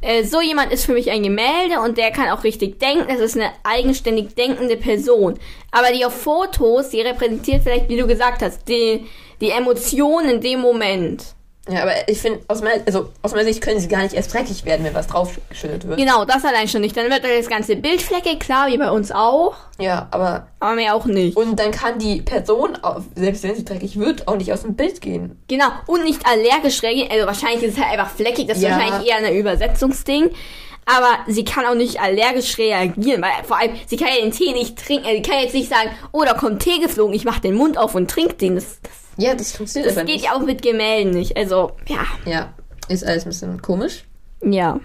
Äh, 0.00 0.24
so 0.24 0.40
jemand 0.40 0.72
ist 0.72 0.84
für 0.84 0.92
mich 0.92 1.10
ein 1.10 1.22
Gemälde 1.22 1.80
und 1.80 1.98
der 1.98 2.10
kann 2.10 2.30
auch 2.30 2.44
richtig 2.44 2.78
denken. 2.78 3.08
Das 3.08 3.20
ist 3.20 3.36
eine 3.36 3.50
eigenständig 3.64 4.34
denkende 4.34 4.76
Person. 4.76 5.38
Aber 5.70 5.92
die 5.92 6.04
auf 6.04 6.14
Fotos, 6.14 6.90
die 6.90 7.00
repräsentiert 7.00 7.62
vielleicht, 7.62 7.88
wie 7.88 7.96
du 7.96 8.06
gesagt 8.06 8.42
hast, 8.42 8.68
die, 8.68 9.06
die 9.40 9.50
Emotionen 9.50 10.30
in 10.30 10.40
dem 10.40 10.60
Moment. 10.60 11.34
Ja, 11.70 11.82
aber 11.82 11.92
ich 12.08 12.18
finde, 12.18 12.40
aus 12.48 12.62
meiner, 12.62 12.82
also 12.86 13.10
aus 13.22 13.32
meiner 13.32 13.44
Sicht 13.44 13.60
können 13.62 13.78
sie 13.80 13.88
gar 13.88 14.02
nicht 14.02 14.14
erst 14.14 14.32
dreckig 14.32 14.64
werden, 14.64 14.84
wenn 14.84 14.94
was 14.94 15.06
draufgeschüttet 15.06 15.86
wird. 15.86 15.98
Genau, 15.98 16.24
das 16.24 16.44
allein 16.44 16.66
schon 16.68 16.80
nicht. 16.80 16.96
Dann 16.96 17.10
wird 17.10 17.22
das 17.24 17.48
ganze 17.48 17.76
Bild 17.76 18.00
fleckig, 18.00 18.40
klar, 18.40 18.68
wie 18.68 18.78
bei 18.78 18.90
uns 18.90 19.12
auch. 19.12 19.54
Ja, 19.78 20.08
aber 20.10 20.48
Aber 20.60 20.74
mehr 20.74 20.94
auch 20.94 21.04
nicht. 21.04 21.36
und 21.36 21.58
dann 21.60 21.70
kann 21.70 21.98
die 21.98 22.22
Person, 22.22 22.76
selbst 23.14 23.42
wenn 23.42 23.54
sie 23.54 23.64
dreckig 23.64 23.98
wird, 23.98 24.26
auch 24.28 24.36
nicht 24.36 24.52
aus 24.52 24.62
dem 24.62 24.74
Bild 24.76 25.00
gehen. 25.00 25.38
Genau, 25.48 25.68
und 25.86 26.04
nicht 26.04 26.24
allergisch 26.26 26.82
reagieren. 26.82 27.10
Also 27.12 27.26
wahrscheinlich 27.26 27.62
ist 27.62 27.76
es 27.78 27.84
halt 27.84 27.98
einfach 27.98 28.14
fleckig, 28.14 28.46
das 28.48 28.56
ist 28.58 28.64
Ja. 28.64 28.70
wahrscheinlich 28.70 29.08
eher 29.10 29.16
ein 29.18 29.34
Übersetzungsding. 29.34 30.30
Aber 30.90 31.18
sie 31.26 31.44
kann 31.44 31.66
auch 31.66 31.74
nicht 31.74 32.00
allergisch 32.00 32.56
reagieren, 32.56 33.20
weil 33.20 33.44
vor 33.44 33.58
allem, 33.58 33.72
sie 33.86 33.98
kann 33.98 34.08
ja 34.08 34.22
den 34.22 34.32
Tee 34.32 34.52
nicht 34.54 34.78
trinken. 34.82 35.04
Also, 35.04 35.16
sie 35.16 35.22
kann 35.30 35.40
jetzt 35.42 35.52
nicht 35.52 35.68
sagen, 35.68 35.90
oh, 36.12 36.22
da 36.24 36.32
kommt 36.32 36.62
Tee 36.62 36.78
geflogen, 36.80 37.12
ich 37.14 37.26
mach 37.26 37.40
den 37.40 37.54
Mund 37.56 37.76
auf 37.76 37.94
und 37.94 38.10
trink 38.10 38.38
den. 38.38 38.54
Das, 38.54 38.80
das, 38.82 38.92
Ja, 39.18 39.34
das 39.34 39.52
funktioniert 39.52 39.90
das 39.90 39.96
aber 39.98 40.06
geht 40.06 40.16
nicht. 40.16 40.24
ja 40.26 40.32
auch 40.34 40.40
mit 40.40 40.62
Gemälden 40.62 41.12
nicht. 41.12 41.36
Also, 41.36 41.72
ja. 41.86 42.04
Ja, 42.24 42.54
ist 42.88 43.04
alles 43.04 43.24
ein 43.24 43.30
bisschen 43.30 43.60
komisch. 43.60 44.04
Ja. 44.42 44.78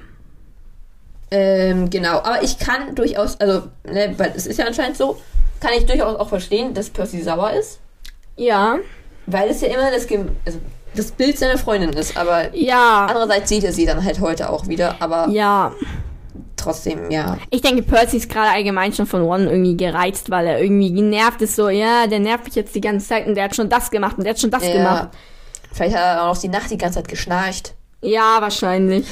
Ähm, 1.31 1.89
genau, 1.89 2.17
aber 2.19 2.43
ich 2.43 2.59
kann 2.59 2.93
durchaus, 2.95 3.39
also, 3.39 3.67
ne, 3.85 4.13
weil 4.17 4.33
es 4.35 4.45
ist 4.45 4.57
ja 4.59 4.65
anscheinend 4.65 4.97
so, 4.97 5.19
kann 5.59 5.71
ich 5.77 5.85
durchaus 5.85 6.19
auch 6.19 6.29
verstehen, 6.29 6.73
dass 6.73 6.89
Percy 6.89 7.21
sauer 7.21 7.51
ist, 7.53 7.79
Ja. 8.35 8.77
weil 9.25 9.49
es 9.49 9.61
ja 9.61 9.69
immer 9.69 9.89
das, 9.91 10.05
Gem 10.07 10.29
also, 10.45 10.59
das 10.95 11.11
Bild 11.11 11.37
seiner 11.39 11.57
Freundin 11.57 11.91
ist, 11.93 12.15
aber 12.17 12.53
Ja. 12.55 13.05
andererseits 13.07 13.49
sieht 13.49 13.63
er 13.63 13.71
sie 13.71 13.85
dann 13.85 14.03
halt 14.03 14.19
heute 14.19 14.49
auch 14.49 14.67
wieder, 14.67 14.95
aber 14.99 15.27
Ja. 15.29 15.71
Trotzdem, 16.63 17.12
ja. 17.12 17.38
Ich 17.50 17.62
denke, 17.62 17.84
Percy 17.84 18.17
ist 18.17 18.29
gerade 18.29 18.51
allgemein 18.51 18.93
schon 18.93 19.05
von 19.05 19.22
Ron 19.22 19.48
irgendwie 19.48 19.77
gereizt, 19.77 20.29
weil 20.29 20.48
er 20.48 20.62
irgendwie 20.62 20.91
genervt 20.91 21.41
ist. 21.41 21.55
So, 21.55 21.70
ja, 21.70 22.08
der 22.08 22.20
nervt 22.20 22.46
mich 22.46 22.55
jetzt 22.55 22.74
die 22.75 22.82
ganze 22.82 23.08
Zeit 23.08 23.27
und 23.27 23.36
der 23.36 23.46
hat 23.46 23.55
schon 23.55 23.70
das 23.70 23.91
gemacht 23.91 24.17
und 24.17 24.24
der 24.24 24.34
hat 24.34 24.39
schon 24.39 24.51
das 24.51 24.65
ja. 24.65 24.74
gemacht. 24.74 25.10
Vielleicht 25.72 25.96
hat 25.96 26.03
er 26.03 26.24
auch 26.24 26.34
noch 26.34 26.41
die 26.41 26.50
Nacht 26.50 26.70
die 26.70 26.77
ganze 26.77 27.00
Zeit 27.00 27.08
geschnarcht. 27.08 27.74
Ja, 28.01 28.38
wahrscheinlich. 28.39 29.08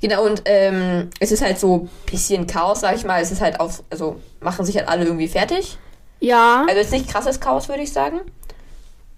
Genau, 0.00 0.22
und 0.24 0.42
ähm, 0.44 1.08
es 1.18 1.32
ist 1.32 1.42
halt 1.42 1.58
so 1.58 1.76
ein 1.76 1.90
bisschen 2.10 2.46
Chaos, 2.46 2.80
sag 2.80 2.94
ich 2.94 3.04
mal. 3.04 3.22
Es 3.22 3.30
ist 3.30 3.40
halt 3.40 3.58
auf, 3.58 3.82
also 3.88 4.20
machen 4.40 4.66
sich 4.66 4.76
halt 4.76 4.86
alle 4.86 5.06
irgendwie 5.06 5.28
fertig. 5.28 5.78
Ja. 6.20 6.66
Also 6.68 6.78
jetzt 6.78 6.92
nicht 6.92 7.08
krasses 7.08 7.40
Chaos, 7.40 7.70
würde 7.70 7.82
ich 7.82 7.92
sagen. 7.92 8.20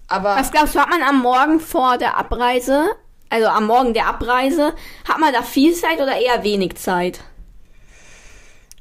Aber 0.07 0.37
Was 0.37 0.51
glaubst 0.51 0.75
du, 0.75 0.79
hat 0.79 0.89
man 0.89 1.01
am 1.01 1.21
Morgen 1.21 1.59
vor 1.59 1.97
der 1.97 2.17
Abreise, 2.17 2.85
also 3.29 3.47
am 3.47 3.67
Morgen 3.67 3.93
der 3.93 4.07
Abreise, 4.07 4.73
hat 5.07 5.19
man 5.19 5.33
da 5.33 5.41
viel 5.41 5.73
Zeit 5.73 5.99
oder 5.99 6.19
eher 6.19 6.43
wenig 6.43 6.75
Zeit? 6.75 7.21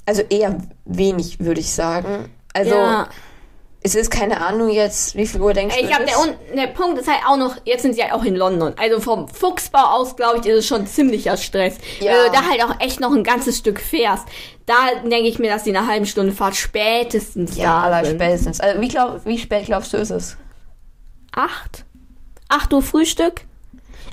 also 0.06 0.22
eher 0.22 0.58
wenig, 0.84 1.40
würde 1.40 1.60
ich 1.60 1.70
sagen. 1.72 2.30
Also 2.54 2.74
ja. 2.74 3.08
es 3.82 3.94
ist 3.94 4.10
keine 4.10 4.40
Ahnung 4.40 4.70
jetzt, 4.70 5.16
wie 5.16 5.26
viel 5.26 5.40
Uhr 5.40 5.52
denkst 5.52 5.76
du? 5.76 5.82
Ich 5.82 5.88
glaube, 5.88 6.04
der, 6.06 6.56
der 6.56 6.72
Punkt 6.72 6.98
ist 6.98 7.08
halt 7.08 7.22
auch 7.28 7.36
noch, 7.36 7.56
jetzt 7.64 7.82
sind 7.82 7.94
sie 7.94 8.02
halt 8.02 8.12
auch 8.12 8.24
in 8.24 8.36
London. 8.36 8.72
Also 8.78 9.00
vom 9.00 9.28
Fuchsbau 9.28 9.84
aus, 9.84 10.16
glaube 10.16 10.38
ich, 10.38 10.46
ist 10.46 10.58
es 10.60 10.66
schon 10.66 10.86
ziemlicher 10.86 11.36
Stress. 11.36 11.76
Ja. 12.00 12.12
Wenn 12.12 12.32
du 12.32 12.38
da 12.38 12.46
halt 12.48 12.64
auch 12.64 12.80
echt 12.80 13.00
noch 13.00 13.12
ein 13.12 13.24
ganzes 13.24 13.58
Stück 13.58 13.80
fährst. 13.80 14.24
Da 14.64 14.74
denke 15.02 15.28
ich 15.28 15.38
mir, 15.38 15.50
dass 15.50 15.64
die 15.64 15.70
in 15.70 15.76
einer 15.76 15.86
halben 15.86 16.06
Stunde 16.06 16.32
Fahrt 16.32 16.56
spätestens 16.56 17.56
ja, 17.56 17.90
da 17.90 18.04
sind. 18.04 18.16
spätestens. 18.16 18.60
Also 18.60 18.80
wie, 18.80 18.88
glaub, 18.88 19.26
wie 19.26 19.38
spät 19.38 19.66
glaubst 19.66 19.92
du 19.92 19.98
ist 19.98 20.10
es? 20.10 20.36
Acht? 21.32 21.84
Acht 22.48 22.72
Uhr 22.72 22.82
Frühstück? 22.82 23.42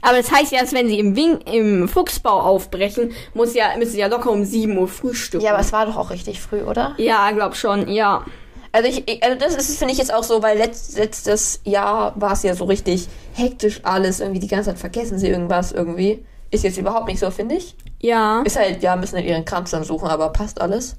Aber 0.04 0.18
das 0.18 0.32
heißt 0.32 0.52
ja, 0.52 0.60
dass 0.60 0.74
wenn 0.74 0.88
sie 0.90 1.00
im, 1.00 1.16
Wing, 1.16 1.40
im 1.52 1.88
Fuchsbau 1.88 2.42
aufbrechen, 2.42 3.14
muss 3.34 3.54
ja, 3.56 3.76
müssen 3.78 3.94
sie 3.94 4.00
ja 4.00 4.08
locker 4.08 4.32
um 4.32 4.44
7 4.44 4.78
Uhr 4.78 4.88
frühstücken. 4.88 5.44
Ja, 5.44 5.54
aber 5.54 5.62
es 5.62 5.72
war 5.72 5.86
doch 5.86 5.96
auch 5.96 6.12
richtig 6.12 6.42
früh, 6.42 6.62
oder? 6.62 6.94
Ja, 6.98 7.32
glaub 7.32 7.56
schon, 7.56 7.88
ja. 7.88 8.26
Also 8.74 8.90
ich, 8.90 9.24
also 9.24 9.40
das 9.40 9.56
ist, 9.56 9.78
finde 9.78 9.94
ich 9.94 10.00
jetzt 10.00 10.14
auch 10.14 10.24
so, 10.24 10.44
weil 10.44 10.58
letzt, 10.58 10.98
letztes 10.98 11.62
Jahr 11.64 12.14
war 12.16 12.34
es 12.34 12.44
ja 12.44 12.54
so 12.54 12.66
richtig 12.66 13.08
hektisch 13.34 13.80
alles, 13.84 14.20
irgendwie 14.20 14.42
die 14.42 14.48
ganze 14.48 14.72
Zeit 14.72 14.80
vergessen 14.80 15.20
sie 15.20 15.30
irgendwas 15.30 15.72
irgendwie. 15.72 16.26
Ist 16.52 16.64
jetzt 16.64 16.78
überhaupt 16.78 17.08
nicht 17.08 17.20
so, 17.20 17.32
finde 17.32 17.56
ich. 17.56 17.76
Ja. 18.00 18.42
Ist 18.44 18.60
halt, 18.60 18.84
ja, 18.84 18.96
müssen 18.96 19.16
halt 19.16 19.26
ihren 19.26 19.46
Kram 19.46 19.64
dann 19.72 19.84
suchen, 19.84 20.10
aber 20.10 20.30
passt 20.30 20.60
alles. 20.60 20.98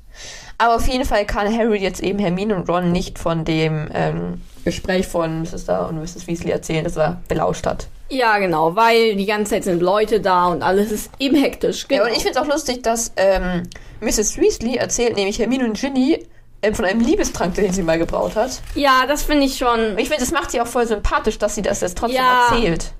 Aber 0.56 0.76
auf 0.76 0.88
jeden 0.88 1.04
Fall 1.04 1.26
kann 1.26 1.54
Harry 1.54 1.78
jetzt 1.78 2.02
eben 2.02 2.18
Hermine 2.18 2.56
und 2.56 2.68
Ron 2.70 2.90
nicht 2.90 3.18
von 3.18 3.44
dem 3.44 3.88
ähm, 3.92 4.40
Gespräch 4.64 5.06
von 5.06 5.42
Mrs. 5.42 5.66
Da 5.66 5.86
und 5.86 6.00
Mrs. 6.00 6.26
Weasley 6.26 6.50
erzählen, 6.50 6.84
das 6.84 6.96
er 6.96 7.20
belauscht 7.28 7.66
hat. 7.66 7.88
Ja, 8.10 8.38
genau, 8.38 8.76
weil 8.76 9.16
die 9.16 9.26
ganze 9.26 9.52
Zeit 9.52 9.64
sind 9.64 9.80
Leute 9.80 10.20
da 10.20 10.46
und 10.48 10.62
alles 10.62 10.92
ist 10.92 11.10
eben 11.18 11.36
hektisch. 11.36 11.88
Genau. 11.88 12.02
Ja, 12.04 12.08
und 12.10 12.16
ich 12.16 12.22
finde 12.22 12.38
es 12.38 12.44
auch 12.44 12.46
lustig, 12.50 12.82
dass 12.82 13.12
ähm, 13.16 13.62
Mrs. 14.00 14.36
Weasley 14.38 14.76
erzählt 14.76 15.16
nämlich 15.16 15.38
Hermine 15.38 15.64
und 15.64 15.78
Ginny 15.80 16.24
ähm, 16.62 16.74
von 16.74 16.84
einem 16.84 17.00
Liebestrank, 17.00 17.54
den 17.54 17.72
sie 17.72 17.82
mal 17.82 17.98
gebraut 17.98 18.36
hat. 18.36 18.60
ja, 18.74 19.06
das 19.08 19.22
finde 19.24 19.46
ich 19.46 19.56
schon. 19.56 19.92
Und 19.92 19.98
ich 19.98 20.08
finde, 20.08 20.22
das 20.22 20.32
macht 20.32 20.50
sie 20.50 20.60
auch 20.60 20.66
voll 20.66 20.86
sympathisch, 20.86 21.38
dass 21.38 21.54
sie 21.54 21.62
das 21.62 21.80
jetzt 21.80 21.96
trotzdem 21.96 22.18
Ja. 22.18 22.48
erzählt. 22.52 22.92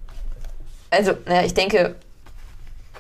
Also, 0.90 1.12
naja, 1.26 1.44
ich 1.44 1.54
denke, 1.54 1.96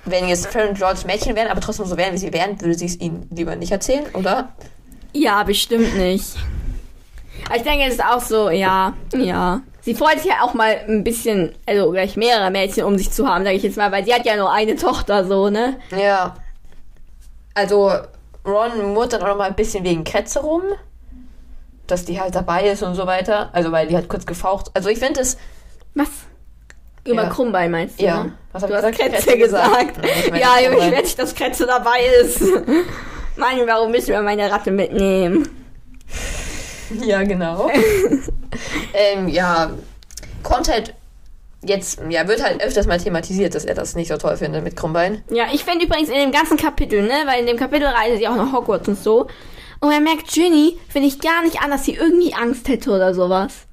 wenn 0.04 0.28
jetzt 0.28 0.46
Fred 0.48 0.68
und 0.68 0.76
George 0.76 1.00
Mädchen 1.06 1.34
wären, 1.36 1.48
aber 1.48 1.60
trotzdem 1.60 1.86
so 1.86 1.96
wären, 1.96 2.12
wie 2.12 2.18
sie 2.18 2.32
wären, 2.32 2.60
würde 2.60 2.74
sie 2.74 2.86
es 2.86 3.00
ihnen 3.00 3.26
lieber 3.34 3.56
nicht 3.56 3.72
erzählen, 3.72 4.04
oder? 4.14 4.52
Ja, 5.14 5.42
bestimmt 5.44 5.96
nicht. 5.96 6.26
Aber 7.46 7.56
ich 7.56 7.62
denke, 7.62 7.84
es 7.86 7.94
ist 7.94 8.04
auch 8.04 8.20
so, 8.20 8.50
ja, 8.50 8.94
ja. 9.14 9.60
Sie 9.82 9.94
freut 9.94 10.18
sich 10.18 10.30
ja 10.30 10.42
auch 10.42 10.54
mal 10.54 10.80
ein 10.88 11.04
bisschen, 11.04 11.54
also 11.66 11.90
gleich 11.90 12.16
mehrere 12.16 12.50
Mädchen 12.50 12.84
um 12.84 12.96
sich 12.96 13.10
zu 13.10 13.28
haben, 13.28 13.44
sage 13.44 13.56
ich 13.56 13.62
jetzt 13.62 13.76
mal, 13.76 13.92
weil 13.92 14.04
sie 14.04 14.14
hat 14.14 14.24
ja 14.24 14.36
nur 14.36 14.50
eine 14.50 14.76
Tochter, 14.76 15.26
so, 15.26 15.50
ne? 15.50 15.76
Ja. 15.94 16.36
Also, 17.54 17.92
Ron 18.46 18.94
murrt 18.94 19.12
dann 19.12 19.22
auch 19.22 19.28
noch 19.28 19.36
mal 19.36 19.48
ein 19.48 19.54
bisschen 19.54 19.84
wegen 19.84 20.04
Kretze 20.04 20.40
rum. 20.40 20.62
Dass 21.86 22.06
die 22.06 22.18
halt 22.18 22.34
dabei 22.34 22.64
ist 22.68 22.82
und 22.82 22.94
so 22.94 23.06
weiter. 23.06 23.50
Also, 23.52 23.70
weil 23.72 23.86
die 23.86 23.96
hat 23.96 24.08
kurz 24.08 24.24
gefaucht. 24.24 24.70
Also, 24.72 24.88
ich 24.88 24.98
finde 24.98 25.20
es. 25.20 25.36
Was? 25.94 26.08
Über 27.06 27.24
Ja. 27.24 27.28
Krummbein 27.28 27.70
meinst 27.70 28.00
du? 28.00 28.04
Ja. 28.06 28.24
ne? 28.24 28.32
Was 28.52 28.62
hab 28.62 28.70
Du 28.70 28.76
ich 28.76 28.82
hast 28.82 28.90
gesagt? 28.96 29.10
Kretze 29.12 29.26
Kretze 29.26 29.38
gesagt. 29.38 30.02
gesagt. 30.02 30.28
Ja, 30.30 30.58
Ja, 30.60 30.70
ich 30.72 30.90
werde 30.92 31.16
dass 31.16 31.34
Kretze 31.34 31.66
dabei 31.66 31.98
ist. 32.22 32.40
Mann, 33.36 33.58
warum 33.66 33.90
müssen 33.90 34.08
wir 34.08 34.22
meine 34.22 34.50
Ratte 34.50 34.70
mitnehmen? 34.70 35.46
Ja, 37.04 37.22
genau. 37.22 37.70
ähm, 38.94 39.28
ja. 39.28 39.70
Kommt 40.42 40.68
halt. 40.68 40.94
Jetzt, 41.66 41.98
ja, 42.10 42.28
wird 42.28 42.42
halt 42.42 42.62
öfters 42.62 42.86
mal 42.86 42.98
thematisiert, 42.98 43.54
dass 43.54 43.64
er 43.64 43.74
das 43.74 43.94
nicht 43.94 44.08
so 44.08 44.18
toll 44.18 44.36
findet 44.36 44.62
mit 44.62 44.76
Krummbein. 44.76 45.22
Ja, 45.30 45.46
ich 45.50 45.64
finde 45.64 45.86
übrigens 45.86 46.10
in 46.10 46.16
dem 46.16 46.30
ganzen 46.30 46.58
Kapitel, 46.58 47.00
ne, 47.02 47.22
weil 47.24 47.40
in 47.40 47.46
dem 47.46 47.56
Kapitel 47.56 47.86
reisen 47.86 48.18
sie 48.18 48.28
auch 48.28 48.36
nach 48.36 48.52
Hogwarts 48.52 48.86
und 48.86 48.98
so. 48.98 49.28
Und 49.80 49.88
man 49.88 50.04
merkt, 50.04 50.30
Ginny 50.30 50.78
finde 50.90 51.08
ich 51.08 51.20
gar 51.20 51.42
nicht 51.42 51.62
an, 51.62 51.70
dass 51.70 51.86
sie 51.86 51.94
irgendwie 51.94 52.34
Angst 52.34 52.68
hätte 52.68 52.90
oder 52.90 53.14
sowas. 53.14 53.66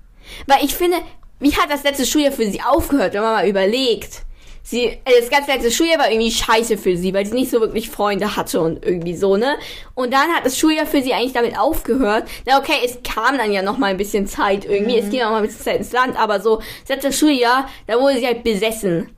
Weil 0.47 0.63
ich 0.63 0.73
finde, 0.73 0.97
wie 1.39 1.53
hat 1.55 1.69
das 1.69 1.83
letzte 1.83 2.05
Schuljahr 2.05 2.31
für 2.31 2.49
sie 2.49 2.61
aufgehört, 2.61 3.13
wenn 3.13 3.23
man 3.23 3.33
mal 3.33 3.47
überlegt? 3.47 4.21
Sie, 4.63 4.85
äh, 4.85 4.99
das 5.19 5.29
ganze 5.29 5.51
letzte 5.51 5.71
Schuljahr 5.71 5.99
war 5.99 6.11
irgendwie 6.11 6.31
scheiße 6.31 6.77
für 6.77 6.95
sie, 6.95 7.13
weil 7.13 7.25
sie 7.25 7.33
nicht 7.33 7.51
so 7.51 7.59
wirklich 7.61 7.89
Freunde 7.89 8.35
hatte 8.35 8.61
und 8.61 8.85
irgendwie 8.85 9.15
so, 9.15 9.37
ne? 9.37 9.57
Und 9.95 10.13
dann 10.13 10.29
hat 10.29 10.45
das 10.45 10.57
Schuljahr 10.57 10.85
für 10.85 11.01
sie 11.01 11.13
eigentlich 11.13 11.33
damit 11.33 11.57
aufgehört. 11.57 12.27
Na 12.45 12.59
okay, 12.59 12.77
es 12.83 12.99
kam 13.03 13.37
dann 13.37 13.51
ja 13.51 13.61
noch 13.61 13.77
mal 13.77 13.87
ein 13.87 13.97
bisschen 13.97 14.27
Zeit 14.27 14.65
irgendwie, 14.65 14.97
es 14.97 15.09
ging 15.09 15.21
auch 15.21 15.31
mal 15.31 15.37
ein 15.37 15.45
bisschen 15.45 15.63
Zeit 15.63 15.77
ins 15.77 15.91
Land, 15.91 16.17
aber 16.17 16.39
so, 16.39 16.61
das 16.81 16.89
letzte 16.89 17.13
Schuljahr, 17.13 17.67
da 17.87 17.99
wurde 17.99 18.19
sie 18.19 18.27
halt 18.27 18.43
besessen 18.43 19.09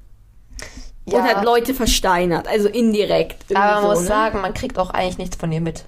Ja, 1.05 1.17
und 1.19 1.23
hat 1.25 1.43
Leute 1.43 1.73
versteinert, 1.73 2.47
also 2.47 2.69
indirekt. 2.69 3.35
aber 3.53 3.73
man 3.73 3.81
so, 3.83 3.89
muss 3.89 3.99
ne? 4.01 4.07
sagen, 4.07 4.41
man 4.41 4.53
kriegt 4.53 4.79
auch 4.79 4.89
eigentlich 4.91 5.17
nichts 5.17 5.35
von 5.35 5.51
ihr 5.51 5.59
mit. 5.59 5.83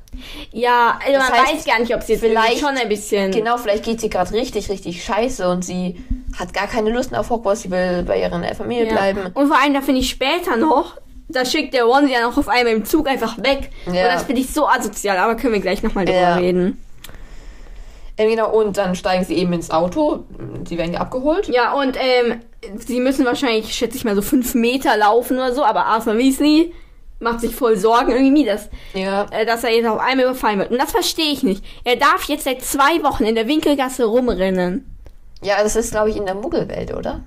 Ja, 0.51 0.99
also 0.99 1.19
Das 1.19 1.29
man 1.29 1.39
heißt, 1.39 1.53
weiß 1.55 1.65
gar 1.65 1.79
nicht, 1.79 1.95
ob 1.95 2.03
sie 2.03 2.13
jetzt 2.13 2.21
vielleicht- 2.21 2.59
schon 2.59 2.75
ein 2.75 2.89
bisschen. 2.89 3.31
Genau, 3.31 3.55
vielleicht 3.57 3.85
geht 3.85 4.01
sie 4.01 4.09
gerade 4.09 4.33
richtig, 4.33 4.69
richtig 4.69 5.03
scheiße 5.05 5.47
und 5.49 5.63
sie 5.63 6.03
hat 6.37 6.53
gar 6.53 6.67
keine 6.67 6.89
Lust 6.89 7.11
mehr 7.11 7.21
auf 7.21 7.29
Hogwarts, 7.29 7.61
sie 7.61 7.71
will 7.71 8.03
bei 8.03 8.19
ihrer 8.19 8.43
Familie 8.55 8.87
Ja. 8.87 8.91
bleiben. 8.91 9.31
Und 9.33 9.47
vor 9.47 9.57
allem, 9.57 9.73
da 9.73 9.81
finde 9.81 10.01
ich 10.01 10.09
später 10.09 10.57
noch, 10.57 10.97
da 11.29 11.45
schickt 11.45 11.73
der 11.73 11.85
Ron 11.85 12.07
sie 12.07 12.11
ja 12.13 12.21
noch 12.21 12.37
auf 12.37 12.49
einmal 12.49 12.73
im 12.73 12.83
Zug 12.83 13.07
einfach 13.07 13.37
weg. 13.37 13.69
Ja. 13.85 13.91
Und 13.91 14.13
das 14.15 14.23
finde 14.23 14.41
ich 14.41 14.51
so 14.53 14.67
asozial, 14.67 15.17
aber 15.17 15.35
können 15.35 15.53
wir 15.53 15.61
gleich 15.61 15.81
nochmal 15.81 16.03
drüber 16.05 16.19
Ja. 16.19 16.35
reden. 16.35 16.81
Ähm, 18.17 18.29
genau, 18.29 18.49
und 18.51 18.77
dann 18.77 18.95
steigen 18.95 19.25
sie 19.25 19.35
eben 19.35 19.51
ins 19.53 19.71
Auto, 19.71 20.23
sie 20.67 20.77
werden 20.77 20.93
ja 20.93 20.99
abgeholt. 21.01 21.47
Ja, 21.49 21.73
und 21.73 21.97
ähm, 21.99 22.41
sie 22.85 22.99
müssen 22.99 23.25
wahrscheinlich, 23.25 23.73
schätze 23.73 23.97
ich 23.97 24.05
mal, 24.05 24.15
so 24.15 24.21
fünf 24.21 24.53
Meter 24.55 24.97
laufen 24.97 25.37
oder 25.37 25.53
so, 25.53 25.63
aber 25.63 25.85
Arthur 25.85 26.17
Weasley 26.17 26.73
macht 27.19 27.41
sich 27.41 27.55
voll 27.55 27.77
Sorgen 27.77 28.11
irgendwie, 28.11 28.45
dass, 28.45 28.69
Ja. 28.93 29.25
äh, 29.31 29.45
dass 29.45 29.63
er 29.63 29.71
jetzt 29.71 29.87
auf 29.87 29.99
einmal 29.99 30.25
überfallen 30.25 30.59
wird. 30.59 30.71
Und 30.71 30.77
das 30.79 30.91
verstehe 30.91 31.31
ich 31.31 31.43
nicht. 31.43 31.63
Er 31.83 31.95
darf 31.95 32.25
jetzt 32.27 32.43
seit 32.43 32.61
zwei 32.63 33.01
Wochen 33.03 33.23
in 33.23 33.35
der 33.35 33.47
Winkelgasse 33.47 34.05
rumrennen. 34.05 34.85
Ja, 35.41 35.61
das 35.63 35.75
ist, 35.75 35.91
glaube 35.91 36.09
ich, 36.09 36.17
in 36.17 36.25
der 36.25 36.35
Muggelwelt, 36.35 36.93
oder? 36.93 37.21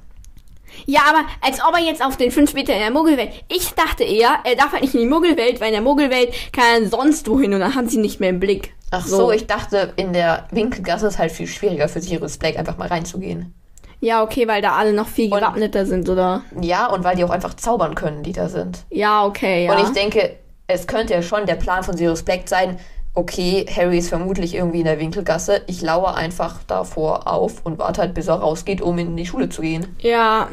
Ja, 0.87 1.01
aber 1.09 1.21
als 1.41 1.61
ob 1.65 1.75
er 1.75 1.85
jetzt 1.85 2.05
auf 2.05 2.17
den 2.17 2.31
5 2.31 2.55
Meter 2.55 2.73
in 2.75 2.81
der 2.81 2.91
Muggelwelt. 2.91 3.31
Ich 3.49 3.71
dachte 3.75 4.05
eher, 4.05 4.39
er 4.45 4.55
darf 4.57 4.73
halt 4.73 4.83
nicht 4.83 4.95
in 4.95 5.01
die 5.01 5.07
Muggelwelt, 5.07 5.61
weil 5.61 5.69
in 5.69 5.73
der 5.75 5.83
Muggelwelt 5.83 6.33
kann 6.53 6.83
er 6.83 6.89
sonst 6.89 7.29
wohin 7.29 7.53
und 7.55 7.61
dann 7.61 7.75
haben 7.75 7.89
sie 7.89 7.99
nicht 7.99 8.21
mehr 8.21 8.31
im 8.31 8.41
Blick. 8.41 8.75
Ach 8.91 9.07
so. 9.07 9.31
ich 9.33 9.47
dachte, 9.47 9.93
in 9.97 10.13
der 10.13 10.47
Winkelgasse 10.51 11.09
ist 11.09 11.19
halt 11.19 11.33
viel 11.33 11.47
schwieriger 11.47 11.89
für 11.89 12.01
Sirius 12.01 12.39
Black 12.39 12.57
einfach 12.59 12.79
mal 12.79 12.89
reinzugehen. 12.89 13.55
Ja, 14.01 14.23
okay, 14.23 14.47
weil 14.47 14.63
da 14.63 14.73
alle 14.77 14.93
noch 14.93 15.09
viel 15.09 15.33
Und- 15.33 15.41
gewappneter 15.41 15.85
sind, 15.87 16.09
oder? 16.09 16.43
Ja, 16.61 16.87
und 16.87 17.03
weil 17.05 17.17
die 17.17 17.25
auch 17.25 17.31
einfach 17.31 17.55
zaubern 17.55 17.95
können, 17.95 18.23
die 18.23 18.33
da 18.33 18.49
sind. 18.49 18.85
Ja, 18.91 19.25
okay, 19.25 19.65
ja. 19.67 19.73
Und 19.75 19.83
ich 19.83 19.91
denke, 19.91 20.37
es 20.67 20.87
könnte 20.87 21.15
ja 21.15 21.23
schon 21.23 21.47
der 21.47 21.57
Plan 21.57 21.83
von 21.83 21.97
Sirius 21.97 22.23
Black 22.23 22.43
sein, 22.49 22.79
okay, 23.15 23.67
Harry 23.75 23.99
ist 23.99 24.11
vermutlich 24.11 24.55
irgendwie 24.55 24.79
in 24.81 24.85
der 24.85 25.01
Winkelgasse, 25.01 25.63
ich 25.67 25.83
lauere 25.83 26.15
einfach 26.15 26.61
davor 26.69 27.27
auf 27.27 27.65
und 27.65 27.79
warte 27.79 28.03
halt, 28.03 28.15
bis 28.15 28.29
er 28.29 28.37
rausgeht, 28.37 28.81
um 28.81 28.97
in 28.99 29.17
die 29.17 29.27
Schule 29.27 29.49
zu 29.49 29.63
gehen. 29.63 29.97
ja, 30.01 30.49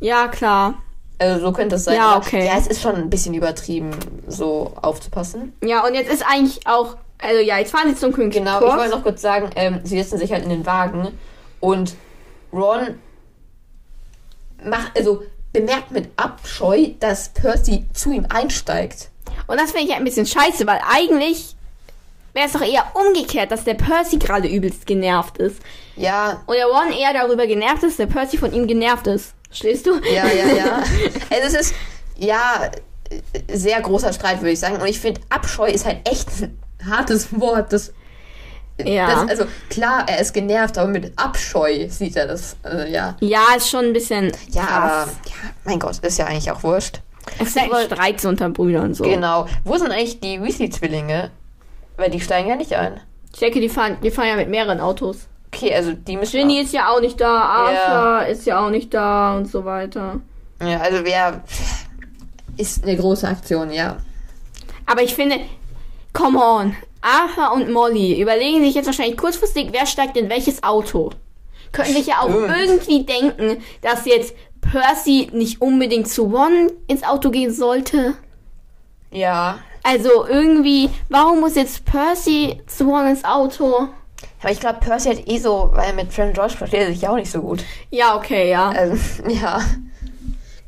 ja, 0.00 0.28
klar. 0.28 0.74
Also 1.18 1.40
so 1.46 1.52
könnte 1.52 1.74
es 1.74 1.84
sein. 1.84 1.96
Ja, 1.96 2.16
okay. 2.16 2.46
Ja, 2.46 2.52
es 2.56 2.68
ist 2.68 2.80
schon 2.80 2.94
ein 2.94 3.10
bisschen 3.10 3.34
übertrieben, 3.34 3.90
so 4.28 4.72
aufzupassen. 4.80 5.52
Ja, 5.64 5.84
und 5.84 5.94
jetzt 5.94 6.08
ist 6.12 6.24
eigentlich 6.24 6.64
auch, 6.68 6.96
also 7.20 7.40
ja, 7.40 7.58
jetzt 7.58 7.72
fahren 7.72 7.88
sie 7.88 7.96
zum 7.96 8.12
König. 8.12 8.34
Genau, 8.34 8.60
ich 8.64 8.76
wollte 8.76 8.90
noch 8.90 9.02
kurz 9.02 9.20
sagen, 9.20 9.50
ähm, 9.56 9.80
sie 9.82 9.98
setzen 10.00 10.16
sich 10.18 10.30
halt 10.32 10.44
in 10.44 10.50
den 10.50 10.64
Wagen 10.64 11.08
und 11.58 11.96
Ron 12.52 12.98
macht, 14.64 14.96
also 14.96 15.22
bemerkt 15.52 15.90
mit 15.90 16.10
Abscheu, 16.16 16.88
dass 17.00 17.30
Percy 17.30 17.86
zu 17.92 18.12
ihm 18.12 18.26
einsteigt. 18.28 19.10
Und 19.46 19.58
das 19.58 19.70
finde 19.70 19.84
ich 19.84 19.90
ja 19.90 19.96
ein 19.96 20.04
bisschen 20.04 20.26
scheiße, 20.26 20.66
weil 20.66 20.80
eigentlich 20.88 21.54
wäre 22.34 22.46
es 22.46 22.52
doch 22.52 22.60
eher 22.62 22.84
umgekehrt, 22.94 23.50
dass 23.50 23.64
der 23.64 23.74
Percy 23.74 24.18
gerade 24.18 24.48
übelst 24.48 24.86
genervt 24.86 25.38
ist. 25.38 25.60
Ja, 25.96 26.42
Und 26.46 26.54
der 26.56 26.66
Ron 26.66 26.92
eher 26.92 27.12
darüber 27.12 27.46
genervt 27.46 27.82
ist, 27.82 27.98
der 27.98 28.06
Percy 28.06 28.36
von 28.36 28.52
ihm 28.52 28.66
genervt 28.66 29.06
ist. 29.06 29.34
Stehst 29.50 29.86
du? 29.86 29.94
ja, 30.12 30.26
ja, 30.26 30.46
ja. 30.54 30.76
also 31.30 31.46
es 31.46 31.54
ist, 31.54 31.74
ja, 32.18 32.70
sehr 33.50 33.80
großer 33.80 34.12
Streit, 34.12 34.40
würde 34.40 34.52
ich 34.52 34.60
sagen. 34.60 34.80
Und 34.80 34.86
ich 34.86 35.00
finde, 35.00 35.20
Abscheu 35.30 35.68
ist 35.68 35.86
halt 35.86 36.08
echt 36.08 36.28
ein 36.42 36.58
hartes 36.86 37.40
Wort. 37.40 37.72
Das, 37.72 37.92
Ja. 38.84 39.08
das, 39.24 39.30
also 39.30 39.44
klar, 39.70 40.04
er 40.08 40.20
ist 40.20 40.32
genervt, 40.32 40.78
aber 40.78 40.88
mit 40.88 41.12
Abscheu 41.18 41.88
sieht 41.88 42.16
er 42.16 42.26
das. 42.28 42.56
Also, 42.62 42.84
ja. 42.86 43.16
Ja, 43.20 43.40
ist 43.56 43.68
schon 43.68 43.86
ein 43.86 43.92
bisschen 43.92 44.32
Ja, 44.50 44.62
aber, 44.68 44.88
krass. 44.88 45.16
ja, 45.26 45.32
mein 45.64 45.78
Gott, 45.80 45.98
ist 45.98 46.18
ja 46.18 46.26
eigentlich 46.26 46.50
auch 46.50 46.62
wurscht. 46.62 47.00
Es 47.38 47.48
ist 47.48 47.60
halt 47.60 47.72
ein 47.72 47.86
Streit 47.86 48.20
so 48.20 48.28
unter 48.28 48.48
Brüdern 48.48 48.94
so. 48.94 49.04
Genau. 49.04 49.46
Wo 49.64 49.76
sind 49.76 49.90
eigentlich 49.92 50.20
die 50.20 50.40
Weasley-Zwillinge? 50.42 51.30
Weil 51.96 52.10
die 52.10 52.20
steigen 52.20 52.48
ja 52.48 52.56
nicht 52.56 52.72
ein. 52.74 53.00
Ich 53.32 53.40
denke, 53.40 53.60
die 53.60 53.68
fahren, 53.68 53.98
die 54.02 54.10
fahren 54.10 54.28
ja 54.28 54.36
mit 54.36 54.48
mehreren 54.48 54.80
Autos. 54.80 55.26
Okay, 55.52 55.74
also 55.74 55.92
die 55.92 56.16
müssen. 56.16 56.32
Ginny 56.38 56.60
ist 56.60 56.72
ja 56.72 56.88
auch 56.90 57.00
nicht 57.00 57.20
da, 57.20 57.36
Arthur 57.40 57.74
Ja. 57.74 58.20
ist 58.22 58.46
ja 58.46 58.64
auch 58.64 58.70
nicht 58.70 58.94
da 58.94 59.36
und 59.36 59.46
so 59.50 59.64
weiter. 59.64 60.20
Ja, 60.62 60.78
also 60.80 61.04
wer. 61.04 61.42
Ist 62.56 62.82
eine 62.84 62.96
große 62.96 63.26
Aktion, 63.28 63.70
ja. 63.70 63.96
Aber 64.86 65.02
ich 65.02 65.14
finde, 65.14 65.36
come 66.12 66.38
on. 66.42 66.76
Arthur 67.00 67.52
und 67.52 67.70
Molly 67.70 68.20
überlegen 68.20 68.62
sich 68.64 68.74
jetzt 68.74 68.86
wahrscheinlich 68.86 69.16
kurzfristig, 69.16 69.68
wer 69.72 69.86
steigt 69.86 70.16
in 70.16 70.28
welches 70.28 70.62
Auto. 70.62 71.10
Könnten 71.72 71.92
sich 71.92 72.06
ja 72.06 72.20
auch 72.20 72.30
irgendwie 72.30 73.04
denken, 73.04 73.62
dass 73.82 74.06
jetzt 74.06 74.34
Percy 74.60 75.28
nicht 75.32 75.60
unbedingt 75.60 76.08
zu 76.08 76.34
One 76.34 76.72
ins 76.86 77.02
Auto 77.02 77.30
gehen 77.30 77.52
sollte. 77.52 78.14
Ja. 79.10 79.58
Also 79.82 80.26
irgendwie, 80.26 80.90
warum 81.08 81.40
muss 81.40 81.54
jetzt 81.54 81.84
Percy 81.84 82.60
zu 82.66 82.90
One 82.90 83.10
ins 83.10 83.24
Auto? 83.24 83.88
Aber 84.40 84.52
ich 84.52 84.60
glaube, 84.60 84.78
Percy 84.80 85.08
hat 85.08 85.28
eh 85.28 85.38
so, 85.38 85.70
weil 85.72 85.94
mit 85.94 86.12
Fran 86.12 86.32
George 86.32 86.54
versteht 86.56 86.80
er 86.80 86.88
sich 86.88 87.02
ja 87.02 87.10
auch 87.10 87.16
nicht 87.16 87.30
so 87.30 87.40
gut. 87.40 87.64
Ja, 87.90 88.16
okay, 88.16 88.50
ja. 88.50 88.68
Also, 88.68 88.96
ja. 89.28 89.60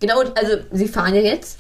Genau, 0.01 0.21
also 0.35 0.57
sie 0.73 0.89
fahren 0.89 1.15
ja 1.15 1.21
jetzt. 1.21 1.60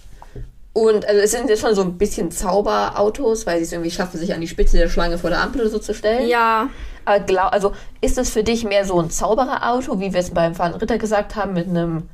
Und 0.72 1.04
also 1.06 1.20
es 1.20 1.32
sind 1.32 1.48
jetzt 1.48 1.62
schon 1.62 1.74
so 1.74 1.82
ein 1.82 1.98
bisschen 1.98 2.30
Zauberautos, 2.30 3.44
weil 3.46 3.58
sie 3.58 3.64
es 3.64 3.72
irgendwie 3.72 3.90
schaffen, 3.90 4.18
sich 4.18 4.32
an 4.32 4.40
die 4.40 4.48
Spitze 4.48 4.76
der 4.78 4.88
Schlange 4.88 5.18
vor 5.18 5.30
der 5.30 5.42
Ampel 5.42 5.62
oder 5.62 5.70
so 5.70 5.78
zu 5.78 5.94
stellen. 5.94 6.28
Ja, 6.28 6.68
Aber 7.04 7.20
glaub, 7.20 7.52
also 7.52 7.72
ist 8.00 8.18
es 8.18 8.30
für 8.30 8.44
dich 8.44 8.64
mehr 8.64 8.84
so 8.84 9.00
ein 9.00 9.10
Zaubererauto, 9.10 10.00
wie 10.00 10.12
wir 10.12 10.20
es 10.20 10.30
beim 10.30 10.54
Fahren 10.54 10.74
Ritter 10.74 10.98
gesagt 10.98 11.36
haben, 11.36 11.54
mit 11.54 11.68
einem 11.68 12.08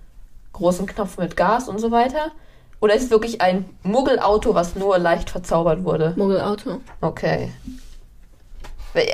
großen 0.53 0.87
Knopf 0.87 1.19
mit 1.19 1.37
Gas 1.37 1.69
und 1.69 1.79
so 1.79 1.91
weiter? 1.91 2.33
Oder 2.81 2.95
ist 2.95 3.05
es 3.05 3.11
wirklich 3.11 3.41
ein 3.41 3.69
Muggelauto, 3.83 4.55
was 4.55 4.75
nur 4.75 4.99
leicht 4.99 5.31
verzaubert 5.31 5.85
wurde? 5.85 6.15
Muggelauto. 6.17 6.81
Okay. 7.01 7.51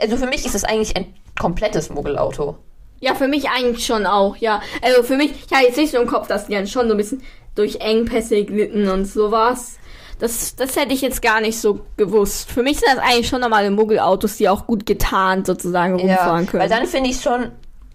Also 0.01 0.17
für 0.17 0.27
mich 0.27 0.47
ist 0.47 0.55
es 0.55 0.65
eigentlich 0.65 0.97
ein 0.97 1.15
komplettes 1.39 1.91
Muggelauto. 1.91 2.57
Ja, 3.01 3.15
für 3.17 3.27
mich 3.27 3.49
eigentlich 3.49 3.85
schon 3.85 4.07
auch, 4.07 4.37
ja. 4.37 4.63
Also 4.81 5.03
für 5.03 5.17
mich, 5.17 5.33
ich 5.47 5.53
habe 5.53 5.67
jetzt 5.67 5.77
nicht 5.77 5.91
so 5.91 5.99
im 5.99 6.07
Kopf, 6.07 6.29
dass 6.29 6.47
die 6.47 6.55
dann 6.55 6.69
schon 6.69 6.87
so 6.87 6.95
ein 6.95 6.97
bisschen 6.97 7.23
durch 7.55 7.77
Engpässe 7.77 8.45
glitten 8.45 8.89
und 8.89 9.05
sowas. 9.05 9.79
Das, 10.19 10.55
das 10.55 10.77
hätte 10.77 10.93
ich 10.95 11.01
jetzt 11.01 11.21
gar 11.21 11.41
nicht 11.41 11.59
so 11.61 11.81
gewusst. 11.97 12.51
Für 12.51 12.63
mich 12.63 12.79
sind 12.79 12.89
das 12.95 12.99
eigentlich 13.03 13.29
schon 13.29 13.41
normale 13.41 13.71
Muggelautos, 13.73 14.37
die 14.37 14.49
auch 14.49 14.67
gut 14.67 14.87
getarnt 14.87 15.47
sozusagen 15.47 15.99
rumfahren 15.99 16.47
können. 16.47 16.63
weil 16.63 16.69
dann 16.69 16.87
finde 16.87 17.11
ich 17.11 17.17
es 17.17 17.23
schon 17.23 17.51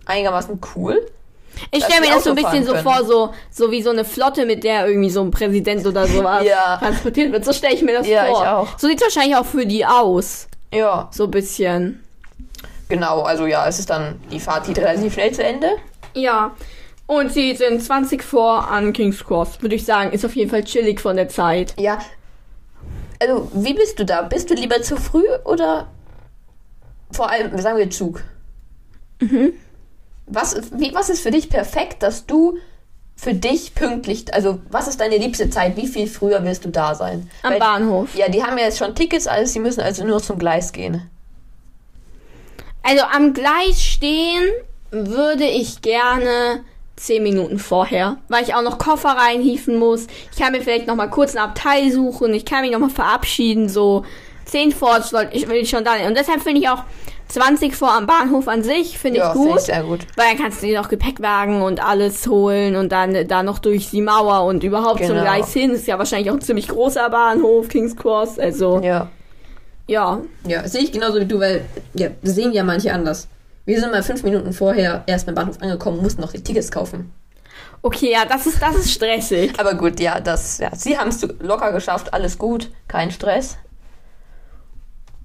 einigermaßen 0.05 0.59
cool. 0.75 0.99
ich 1.71 1.83
stelle 1.85 2.01
mir 2.01 2.13
das 2.13 2.25
so 2.25 2.31
ein 2.31 2.35
bisschen 2.35 2.65
so 2.65 2.75
vor, 2.75 3.05
so, 3.05 3.29
so 3.49 3.71
wie 3.71 3.81
so 3.81 3.91
eine 3.91 4.03
Flotte, 4.03 4.45
mit 4.45 4.63
der 4.65 4.87
irgendwie 4.87 5.09
so 5.09 5.21
ein 5.21 5.31
Präsident 5.31 5.85
oder 5.85 6.05
sowas 6.07 6.43
Ja. 6.45 6.77
transportiert 6.77 7.31
wird. 7.31 7.45
So 7.45 7.53
stelle 7.53 7.73
ich 7.75 7.81
mir 7.81 7.93
das 7.97 8.07
Ja, 8.07 8.25
vor. 8.25 8.41
ich 8.41 8.47
auch. 8.49 8.67
So 8.79 8.87
sieht 8.87 9.01
wahrscheinlich 9.01 9.35
auch 9.37 9.45
für 9.45 9.65
die 9.65 9.85
aus. 9.85 10.47
Ja, 10.73 11.07
So 11.11 11.23
ein 11.25 11.31
bisschen. 11.31 12.03
genau. 12.89 13.21
Also 13.21 13.45
ja, 13.45 13.65
es 13.67 13.79
ist 13.79 13.89
dann, 13.89 14.19
die 14.31 14.39
Fahrt 14.41 14.65
geht 14.67 14.79
relativ 14.79 15.13
schnell 15.13 15.31
zu 15.31 15.43
Ende. 15.43 15.69
Ja. 16.13 16.51
Und 17.07 17.31
sie 17.31 17.55
sind 17.55 17.81
20 17.81 18.21
vor 18.21 18.69
an 18.69 18.93
King's 18.93 19.23
Cross. 19.23 19.61
Würde 19.61 19.75
ich 19.75 19.85
sagen, 19.85 20.11
ist 20.11 20.25
auf 20.25 20.35
jeden 20.35 20.49
Fall 20.49 20.63
chillig 20.63 20.99
von 20.99 21.15
der 21.15 21.29
Zeit. 21.29 21.73
Ja. 21.79 21.99
Also, 23.19 23.49
wie 23.53 23.73
bist 23.73 23.97
du 23.97 24.05
da? 24.05 24.21
Bist 24.23 24.49
du 24.49 24.53
lieber 24.53 24.81
zu 24.81 24.97
früh 24.97 25.25
oder 25.45 25.87
vor 27.11 27.29
allem, 27.31 27.57
sagen 27.59 27.77
wir 27.77 27.89
Zug? 27.89 28.23
Mhm. 29.21 29.53
Was, 30.27 30.55
wie, 30.73 30.93
was 30.93 31.09
ist 31.09 31.21
für 31.21 31.31
dich 31.31 31.49
perfekt, 31.49 32.03
dass 32.03 32.25
du 32.25 32.57
für 33.15 33.33
dich 33.33 33.73
pünktlich, 33.73 34.31
also 34.33 34.59
was 34.69 34.87
ist 34.87 34.99
deine 34.99 35.17
liebste 35.17 35.49
Zeit? 35.49 35.77
Wie 35.77 35.87
viel 35.87 36.05
früher 36.07 36.43
willst 36.43 36.65
du 36.65 36.69
da 36.69 36.93
sein? 36.93 37.29
Am 37.41 37.53
Weil- 37.53 37.59
Bahnhof. 37.59 38.13
Ja, 38.15 38.29
die 38.29 38.43
haben 38.43 38.57
ja 38.57 38.65
jetzt 38.65 38.77
schon 38.77 38.93
Tickets, 38.93 39.25
also 39.25 39.51
sie 39.51 39.59
müssen 39.59 39.79
also 39.81 40.05
nur 40.05 40.21
zum 40.21 40.37
Gleis 40.37 40.71
gehen. 40.73 41.09
Also 42.83 43.03
am 43.03 43.33
Gleis 43.33 43.81
stehen 43.81 44.43
würde 44.91 45.45
ich 45.45 45.81
gerne 45.81 46.63
10 46.97 47.23
Minuten 47.23 47.59
vorher, 47.59 48.17
weil 48.27 48.43
ich 48.43 48.53
auch 48.55 48.61
noch 48.63 48.77
Koffer 48.79 49.09
reinhieven 49.09 49.77
muss. 49.77 50.07
Ich 50.31 50.39
kann 50.39 50.51
mir 50.51 50.61
vielleicht 50.61 50.87
noch 50.87 50.95
mal 50.95 51.07
kurz 51.09 51.35
ein 51.35 51.41
Abteil 51.43 51.91
suchen. 51.91 52.33
Ich 52.33 52.43
kann 52.43 52.61
mich 52.61 52.71
noch 52.71 52.79
mal 52.79 52.89
verabschieden. 52.89 53.69
So 53.69 54.03
10 54.45 54.71
vor 54.71 55.01
soll 55.01 55.29
ich, 55.31 55.47
will 55.47 55.57
ich 55.57 55.69
schon 55.69 55.83
da 55.83 55.91
sein. 55.91 56.07
Und 56.07 56.17
deshalb 56.17 56.41
finde 56.41 56.59
ich 56.61 56.69
auch 56.69 56.83
20 57.27 57.75
vor 57.75 57.91
am 57.91 58.07
Bahnhof 58.07 58.47
an 58.47 58.63
sich, 58.63 58.97
finde 58.97 59.19
Ja, 59.19 59.29
ich 59.31 59.35
gut. 59.37 59.61
sehr 59.61 59.83
gut. 59.83 60.07
Weil 60.15 60.25
dann 60.29 60.37
kannst 60.37 60.63
du 60.63 60.67
dir 60.67 60.79
noch 60.81 60.87
Gepäckwagen 60.89 61.61
und 61.61 61.83
alles 61.85 62.25
holen 62.27 62.75
und 62.77 62.91
dann 62.91 63.27
da 63.27 63.43
noch 63.43 63.59
durch 63.59 63.89
die 63.91 64.01
Mauer 64.01 64.45
und 64.45 64.63
überhaupt 64.63 64.99
zum 64.99 65.09
Genau. 65.09 65.21
Gleis 65.21 65.51
hin. 65.53 65.71
Ist 65.71 65.87
ja 65.87 65.97
wahrscheinlich 65.99 66.31
auch 66.31 66.35
ein 66.35 66.41
ziemlich 66.41 66.67
großer 66.69 67.09
Bahnhof, 67.09 67.67
King's 67.67 67.95
Cross. 67.95 68.39
Also, 68.39 68.79
Ja. 68.81 69.09
ja. 69.87 70.21
Ja, 70.47 70.67
sehe 70.67 70.81
ich 70.81 70.91
genauso 70.93 71.19
wie 71.19 71.25
du, 71.25 71.39
weil 71.39 71.65
ja, 71.93 72.07
das 72.23 72.33
sehen 72.35 72.53
ja 72.53 72.63
manche 72.63 72.91
anders. 72.93 73.27
Wir 73.67 73.81
sind 73.81 73.91
mal 73.91 74.01
fünf 74.01 74.23
Minuten 74.23 74.53
vorher 74.53 75.03
erst 75.07 75.25
beim 75.25 75.35
Bahnhof 75.35 75.61
angekommen, 75.61 76.01
mussten 76.01 76.21
noch 76.21 76.31
die 76.31 76.41
Tickets 76.41 76.71
kaufen. 76.71 77.11
Okay, 77.81 78.09
ja, 78.13 78.23
das 78.23 78.47
ist, 78.47 78.61
das 78.61 78.75
ist 78.75 78.93
stressig. 78.93 79.59
Aber 79.59 79.73
gut, 79.73 79.99
ja, 79.99 80.21
das, 80.21 80.59
ja, 80.59 80.73
sie 80.73 80.97
haben 80.97 81.09
es 81.09 81.21
locker 81.39 81.73
geschafft, 81.73 82.13
alles 82.13 82.37
gut, 82.37 82.71
kein 82.87 83.11
Stress. 83.11 83.57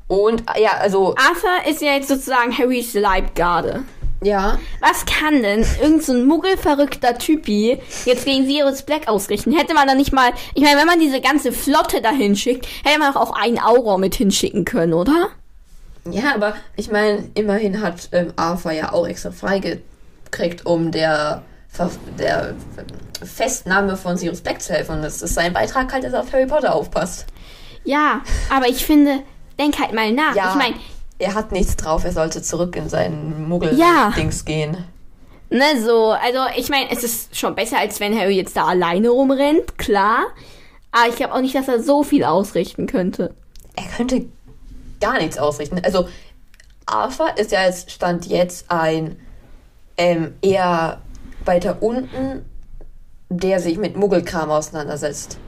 Und 0.08 0.42
ja, 0.60 0.72
also, 0.80 1.14
Arthur 1.14 1.70
ist 1.70 1.82
ja 1.82 1.92
jetzt 1.92 2.08
sozusagen 2.08 2.58
Harrys 2.58 2.94
Leibgarde. 2.94 3.84
ja, 4.24 4.58
Was 4.80 5.06
kann 5.06 5.40
denn 5.40 5.64
irgend 5.80 6.02
so 6.02 6.12
ein 6.12 6.26
muggelverrückter 6.26 7.18
Typi 7.18 7.78
jetzt 8.06 8.24
gegen 8.24 8.44
Sirius 8.44 8.82
Black 8.82 9.06
ausrichten? 9.06 9.52
Hätte 9.52 9.72
man 9.72 9.86
da 9.86 9.94
nicht 9.94 10.12
mal, 10.12 10.32
ich 10.54 10.64
meine, 10.64 10.80
wenn 10.80 10.88
man 10.88 10.98
diese 10.98 11.20
ganze 11.20 11.52
Flotte 11.52 12.02
dahin 12.02 12.34
schickt, 12.34 12.66
hätte 12.82 12.98
man 12.98 13.12
doch 13.12 13.20
auch 13.20 13.40
einen 13.40 13.60
Auror 13.60 13.98
mit 13.98 14.16
hinschicken 14.16 14.64
können, 14.64 14.94
oder? 14.94 15.30
Ja, 16.10 16.34
aber 16.34 16.54
ich 16.76 16.90
meine, 16.90 17.28
immerhin 17.34 17.80
hat 17.80 18.08
ähm, 18.12 18.32
Arthur 18.36 18.72
ja 18.72 18.92
auch 18.92 19.06
extra 19.06 19.30
freigekriegt, 19.30 20.66
um 20.66 20.90
der, 20.90 21.42
Ver 21.68 21.90
der 22.18 22.54
Festnahme 23.24 23.96
von 23.96 24.16
Sirius 24.16 24.40
Black 24.40 24.60
zu 24.60 24.72
helfen. 24.72 24.96
Und 24.96 25.02
das 25.02 25.22
ist 25.22 25.34
sein 25.34 25.52
Beitrag 25.52 25.92
halt, 25.92 26.04
dass 26.04 26.12
er 26.12 26.20
auf 26.20 26.32
Harry 26.32 26.46
Potter 26.46 26.74
aufpasst. 26.74 27.26
Ja, 27.84 28.20
aber 28.50 28.68
ich 28.68 28.84
finde, 28.84 29.20
denk 29.58 29.78
halt 29.80 29.92
mal 29.92 30.12
nach. 30.12 30.34
Ja, 30.34 30.50
Ich 30.50 30.56
meine, 30.56 30.74
er 31.18 31.34
hat 31.34 31.52
nichts 31.52 31.76
drauf, 31.76 32.04
er 32.04 32.12
sollte 32.12 32.42
zurück 32.42 32.76
in 32.76 32.88
seinen 32.88 33.30
Ja. 33.32 33.46
Muggel-Dings 33.48 34.44
gehen. 34.44 34.76
ne, 35.50 35.64
so, 35.84 36.10
also 36.10 36.38
ich 36.56 36.68
meine, 36.68 36.90
es 36.90 37.04
ist 37.04 37.36
schon 37.36 37.54
besser, 37.54 37.78
als 37.78 38.00
wenn 38.00 38.18
Harry 38.18 38.36
jetzt 38.36 38.56
da 38.56 38.64
alleine 38.66 39.10
rumrennt, 39.10 39.78
klar. 39.78 40.26
Aber 40.90 41.08
ich 41.08 41.16
glaube 41.16 41.34
auch 41.34 41.40
nicht, 41.40 41.54
dass 41.54 41.68
er 41.68 41.82
so 41.82 42.02
viel 42.02 42.24
ausrichten 42.24 42.86
könnte. 42.86 43.34
er 43.76 43.84
könnte 43.96 44.26
gar 45.02 45.18
nichts 45.18 45.36
ausrichten. 45.36 45.80
Also 45.84 46.08
Arthur 46.86 47.36
ist 47.36 47.52
ja 47.52 47.64
jetzt 47.64 47.90
stand 47.90 48.26
jetzt 48.26 48.70
ein 48.70 49.16
ähm, 49.98 50.34
eher 50.40 51.00
weiter 51.44 51.76
unten, 51.82 52.44
der 53.28 53.60
sich 53.60 53.76
mit 53.78 53.96
Muggelkram 53.96 54.50
auseinandersetzt. 54.50 55.38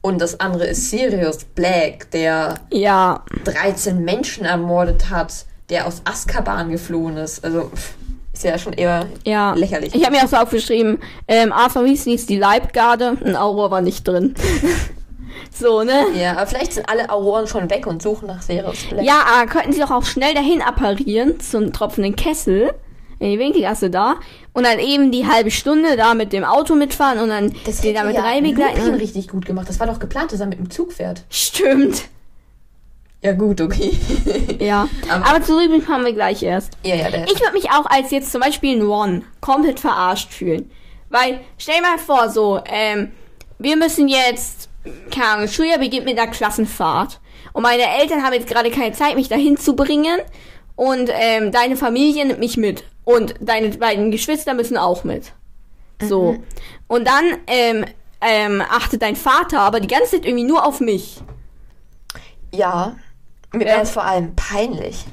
Und 0.00 0.20
das 0.20 0.38
andere 0.40 0.66
ist 0.66 0.90
Sirius 0.90 1.44
Black, 1.44 2.10
der 2.10 2.56
Ja, 2.70 3.24
13 3.44 4.04
Menschen 4.04 4.44
ermordet 4.44 5.08
hat, 5.10 5.46
der 5.70 5.86
aus 5.86 6.02
Azkaban 6.04 6.70
geflohen 6.70 7.16
ist. 7.16 7.42
Also 7.44 7.70
ist 8.32 8.44
ja 8.44 8.58
schon 8.58 8.74
eher 8.74 9.06
Ja. 9.24 9.54
lächerlich. 9.54 9.94
Ich 9.94 10.04
habe 10.04 10.16
mir 10.16 10.24
auch 10.24 10.28
so 10.28 10.36
aufgeschrieben, 10.36 10.98
ähm, 11.28 11.52
Arthur 11.52 11.84
Weasley 11.84 12.14
ist 12.14 12.28
die 12.28 12.36
Leibgarde, 12.36 13.16
ein 13.24 13.36
Auror 13.36 13.70
war 13.70 13.80
nicht 13.80 14.06
drin. 14.06 14.34
so, 15.56 15.82
ne? 15.82 16.06
ja, 16.16 16.32
aber 16.32 16.46
vielleicht 16.46 16.72
sind 16.72 16.88
alle 16.88 17.10
Auroren 17.10 17.46
schon 17.46 17.70
weg 17.70 17.86
und 17.86 18.02
suchen 18.02 18.26
nach 18.26 18.42
Sirius 18.42 18.84
Black. 18.90 19.04
Ja, 19.04 19.24
aber 19.34 19.46
könnten 19.50 19.72
sie 19.72 19.80
doch 19.80 19.90
auch 19.90 20.04
schnell 20.04 20.34
dahin 20.34 20.62
apparieren 20.62 21.40
zum 21.40 21.72
tropfenden 21.72 22.16
Kessel 22.16 22.72
in 23.20 23.30
die 23.30 23.38
Winkelgasse 23.38 23.90
da 23.90 24.16
und 24.52 24.64
dann 24.66 24.78
eben 24.78 25.10
die 25.12 25.26
halbe 25.26 25.50
Stunde 25.50 25.96
da 25.96 26.14
mit 26.14 26.32
dem 26.32 26.44
Auto 26.44 26.74
mitfahren 26.74 27.18
und 27.20 27.28
dann 27.28 27.54
das 27.64 27.80
den 27.80 27.94
da 27.94 28.04
mit 28.04 28.16
ja 28.16 28.22
rein 28.22 28.44
Lupin 28.44 28.56
begleiten. 28.56 28.94
richtig 28.94 29.28
gut 29.28 29.46
gemacht. 29.46 29.68
Das 29.68 29.78
war 29.80 29.86
doch 29.86 29.98
geplant, 30.00 30.32
dass 30.32 30.40
er 30.40 30.46
mit 30.46 30.58
dem 30.58 30.70
Zug 30.70 30.92
fährt. 30.92 31.22
Stimmt. 31.30 32.02
Ja 33.22 33.32
gut, 33.32 33.60
okay. 33.60 33.96
Ja. 34.58 34.86
Aber- 35.08 35.26
Aber, 35.26 35.42
zu 35.42 35.54
kommen 35.86 36.04
wir 36.04 36.12
gleich 36.12 36.42
erst. 36.42 36.76
ja, 36.84 36.94
ja, 36.94 37.10
der 37.10 37.24
Ich 37.24 37.40
würde 37.40 37.52
mich 37.54 37.70
auch 37.70 37.86
als 37.86 38.10
jetzt 38.10 38.30
zum 38.30 38.40
Beispiel 38.42 38.76
ein 38.76 38.82
Ron 38.82 39.24
komplett 39.40 39.80
verarscht 39.80 40.30
fühlen. 40.32 40.70
Weil, 41.08 41.40
stell 41.56 41.76
dir 41.76 41.82
mal 41.82 41.98
vor, 41.98 42.28
so, 42.28 42.60
ähm, 42.66 43.12
wir 43.58 43.76
müssen 43.76 44.08
jetzt, 44.08 44.68
keine 45.10 45.26
Ahnung, 45.28 45.48
Schuljahr 45.48 45.78
beginnt 45.78 46.04
mit 46.04 46.18
einer 46.18 46.30
Klassenfahrt. 46.30 47.20
Und 47.52 47.62
meine 47.62 47.84
Eltern 48.00 48.22
haben 48.22 48.32
jetzt 48.32 48.46
gerade 48.48 48.70
keine 48.70 48.92
Zeit, 48.92 49.14
mich 49.16 49.28
dahin 49.28 49.56
zu 49.56 49.74
bringen. 49.76 50.20
Und 50.76 51.10
ähm, 51.12 51.52
deine 51.52 51.76
Familie 51.76 52.26
nimmt 52.26 52.40
mich 52.40 52.56
mit. 52.56 52.84
Und 53.04 53.34
deine 53.40 53.68
beiden 53.70 54.10
Geschwister 54.10 54.54
müssen 54.54 54.76
auch 54.76 55.04
mit. 55.04 55.32
So. 56.02 56.36
Und 56.88 57.06
dann 57.06 57.24
ähm, 57.46 57.84
ähm, 58.20 58.62
achtet 58.68 59.02
dein 59.02 59.16
Vater 59.16 59.60
aber 59.60 59.80
die 59.80 59.86
ganze 59.88 60.12
Zeit 60.12 60.24
irgendwie 60.26 60.44
nur 60.44 60.66
auf 60.66 60.80
mich. 60.80 61.20
Ja, 62.52 62.96
mir 63.52 63.66
wäre 63.66 63.82
es 63.82 63.90
vor 63.90 64.04
allem 64.04 64.34
peinlich. 64.34 65.04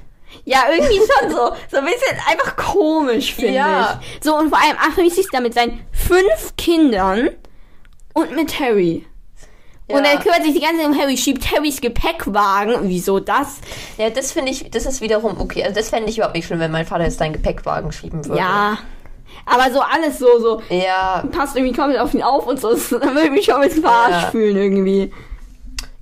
Ja, 0.45 0.63
irgendwie 0.71 0.97
schon 0.97 1.29
so. 1.29 1.51
So 1.69 1.77
ein 1.77 1.85
bisschen 1.85 2.17
einfach 2.27 2.55
komisch, 2.55 3.33
finde 3.35 3.53
Ja. 3.53 3.99
ich. 4.01 4.23
So, 4.23 4.35
und 4.37 4.49
vor 4.49 4.59
allem 4.59 4.77
Arthur 4.77 5.03
ist 5.03 5.19
da 5.31 5.39
mit 5.41 5.53
seinen 5.53 5.85
fünf 5.91 6.55
Kindern 6.57 7.29
und 8.13 8.35
mit 8.35 8.59
Harry. 8.59 9.05
Und 9.93 10.03
Ja. 10.05 10.11
er 10.11 10.17
kümmert 10.19 10.43
sich 10.43 10.53
die 10.53 10.61
ganze 10.61 10.77
Zeit 10.81 10.87
um 10.87 10.97
Harry, 10.99 11.17
schiebt 11.17 11.51
Harrys 11.51 11.81
Gepäckwagen. 11.81 12.75
Wieso 12.83 13.19
das? 13.19 13.57
Ja, 13.97 14.09
das 14.09 14.31
finde 14.31 14.51
ich, 14.51 14.69
das 14.71 14.85
ist 14.85 15.01
wiederum 15.01 15.39
okay. 15.39 15.63
Also 15.63 15.75
das 15.75 15.89
fände 15.89 16.09
ich 16.09 16.17
überhaupt 16.17 16.35
nicht 16.35 16.45
schlimm, 16.47 16.59
wenn 16.59 16.71
mein 16.71 16.85
Vater 16.85 17.03
jetzt 17.03 17.19
deinen 17.21 17.33
Gepäckwagen 17.33 17.91
schieben 17.91 18.25
würde. 18.25 18.39
Ja. 18.39 18.77
Aber 19.45 19.71
so 19.71 19.81
alles 19.81 20.19
so, 20.19 20.39
so, 20.39 20.61
Ja, 20.69 21.23
passt 21.31 21.55
irgendwie 21.55 21.75
komplett 21.75 21.99
auf 21.99 22.13
ihn 22.13 22.21
auf 22.21 22.45
und 22.47 22.59
so. 22.59 22.69
Das- 22.73 22.89
Da 22.89 22.99
würde 23.01 23.25
ich 23.25 23.31
mich 23.31 23.45
schon 23.45 23.55
ein 23.55 23.61
bisschen 23.61 23.81
verarscht 23.81 24.23
Ja. 24.25 24.31
fühlen 24.31 24.57
irgendwie. 24.57 25.11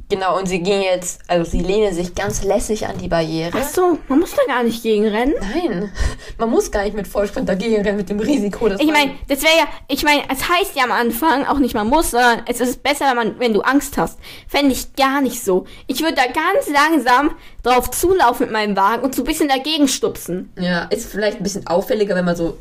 Genau. 0.09 0.37
Und 0.37 0.47
sie 0.47 0.61
gehen 0.61 0.81
jetzt, 0.81 1.21
also 1.27 1.49
sie 1.49 1.61
lehnen 1.61 1.93
sich 1.93 2.15
ganz 2.15 2.43
lässig 2.43 2.87
an 2.87 2.97
die 2.97 3.07
Barriere. 3.07 3.57
Ach 3.61 3.67
so, 3.67 3.97
man 4.07 4.19
muss 4.19 4.31
da 4.31 4.41
gar 4.47 4.63
nicht 4.63 4.83
gegen 4.83 5.07
rennen. 5.07 5.35
Nein, 5.39 5.91
man 6.37 6.49
muss 6.49 6.71
gar 6.71 6.83
nicht 6.83 6.95
mit 6.95 7.07
Vollsprint 7.07 7.47
dagegen 7.47 7.81
rennen, 7.81 7.97
mit 7.97 8.09
dem 8.09 8.19
Risiko, 8.19 8.69
dass 8.69 8.81
Ich 8.81 8.91
meine, 8.91 9.11
das 9.27 9.41
wäre 9.43 9.57
ja, 9.57 9.67
ich 9.87 10.03
meine, 10.03 10.23
es 10.29 10.49
heißt 10.49 10.75
ja 10.75 10.83
am 10.83 10.91
Anfang 10.91 11.45
auch 11.45 11.59
nicht 11.59 11.73
man 11.73 11.87
muss, 11.87 12.11
sondern 12.11 12.41
es 12.47 12.59
ist 12.59 12.83
besser, 12.83 13.09
wenn 13.09 13.15
man, 13.15 13.39
wenn 13.39 13.53
du 13.53 13.61
Angst 13.61 13.97
hast. 13.97 14.19
Fände 14.47 14.73
ich 14.73 14.95
gar 14.95 15.21
nicht 15.21 15.43
so. 15.43 15.65
Ich 15.87 16.01
würde 16.01 16.15
da 16.15 16.25
ganz 16.25 16.67
langsam 16.67 17.35
drauf 17.63 17.91
zulaufen 17.91 18.47
mit 18.47 18.53
meinem 18.53 18.75
Wagen 18.75 19.03
und 19.03 19.15
so 19.15 19.21
ein 19.21 19.25
bisschen 19.25 19.49
dagegen 19.49 19.87
stupsen. 19.87 20.51
Ja, 20.59 20.83
ist 20.85 21.09
vielleicht 21.09 21.37
ein 21.37 21.43
bisschen 21.43 21.67
auffälliger, 21.67 22.15
wenn 22.15 22.25
man 22.25 22.35
so 22.35 22.57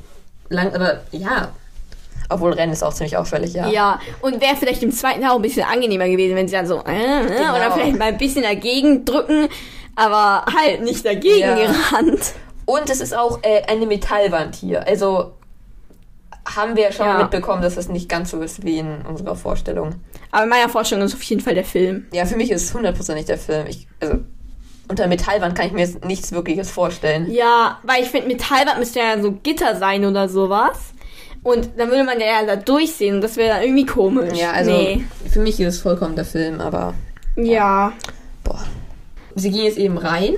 lang, 0.49 0.75
aber 0.75 1.03
ja. 1.13 1.53
Obwohl 2.31 2.53
Rennen 2.53 2.73
ist 2.73 2.83
auch 2.83 2.93
ziemlich 2.93 3.17
auffällig, 3.17 3.55
ja. 3.55 3.69
Ja, 3.69 4.01
und 4.21 4.41
wäre 4.41 4.55
vielleicht 4.57 4.83
im 4.83 4.93
zweiten 4.93 5.25
auch 5.25 5.37
ein 5.37 5.43
bisschen 5.43 5.65
angenehmer 5.65 6.09
gewesen, 6.09 6.37
wenn 6.37 6.47
sie 6.47 6.55
dann 6.55 6.67
so, 6.67 6.83
äh, 6.85 7.25
äh, 7.25 7.27
Genau. 7.27 7.57
oder 7.57 7.73
vielleicht 7.73 7.99
mal 7.99 8.09
ein 8.09 8.19
bisschen 8.19 8.43
dagegen 8.43 9.05
drücken, 9.07 9.49
aber 9.97 10.45
halt 10.55 10.83
nicht 10.83 11.05
dagegen 11.07 11.41
Ja. 11.41 11.55
gerannt. 11.55 12.35
Und 12.67 12.91
es 12.91 13.01
ist 13.01 13.17
auch 13.17 13.39
äh, 13.43 13.63
eine 13.67 13.87
Metallwand 13.87 14.57
hier. 14.57 14.87
Also 14.87 15.33
haben 16.57 16.77
wir 16.77 16.85
ja 16.85 16.93
schon 16.93 17.07
Ja. 17.07 17.19
mitbekommen, 17.19 17.63
dass 17.63 17.77
es 17.77 17.89
nicht 17.89 18.09
ganz 18.09 18.31
so 18.31 18.41
ist 18.43 18.63
wie 18.65 18.79
in 18.79 19.03
unserer 19.03 19.35
Vorstellung. 19.37 19.95
Aber 20.31 20.45
in 20.45 20.49
meiner 20.51 20.69
Vorstellung 20.69 21.05
ist 21.05 21.15
auf 21.15 21.23
jeden 21.23 21.41
Fall 21.41 21.55
der 21.55 21.65
Film. 21.65 22.07
Ja, 22.13 22.25
für 22.27 22.37
mich 22.37 22.51
ist 22.51 22.65
es 22.65 22.75
hundertprozentig 22.75 23.27
der 23.27 23.39
Film. 23.39 23.67
Ich, 23.69 23.87
also, 24.01 24.19
unter 24.89 25.07
Metallwand 25.07 25.55
kann 25.55 25.67
ich 25.67 25.73
mir 25.73 25.81
jetzt 25.81 26.05
nichts 26.05 26.33
Wirkliches 26.33 26.71
vorstellen. 26.71 27.31
Ja, 27.31 27.79
weil 27.83 28.03
ich 28.03 28.09
finde, 28.11 28.29
Metallwand 28.29 28.79
müsste 28.79 28.99
ja 29.01 29.21
so 29.21 29.33
Gitter 29.33 29.77
sein 29.77 30.05
oder 30.05 30.29
sowas. 30.29 30.93
Und 31.43 31.71
dann 31.79 31.89
würde 31.91 32.05
man 32.05 32.21
ja 32.21 32.45
da 32.47 32.57
durchsehen 32.57 33.17
und 33.17 33.21
das 33.23 33.37
wäre 33.37 33.55
dann 33.55 33.63
irgendwie 33.63 33.87
komisch. 33.87 34.39
Ja, 34.39 34.53
also, 34.53 34.71
Nee. 34.71 35.05
für 35.31 35.41
mich 35.41 35.59
ist 35.61 35.75
es 35.77 35.81
vollkommen 35.81 36.17
der 36.17 36.25
Film, 36.25 36.61
aber, 36.61 36.95
Ja. 37.37 37.93
boah. 38.45 38.61
Sie 39.35 39.51
ging 39.51 39.65
jetzt 39.65 39.79
eben 39.79 39.99
rein. 39.99 40.35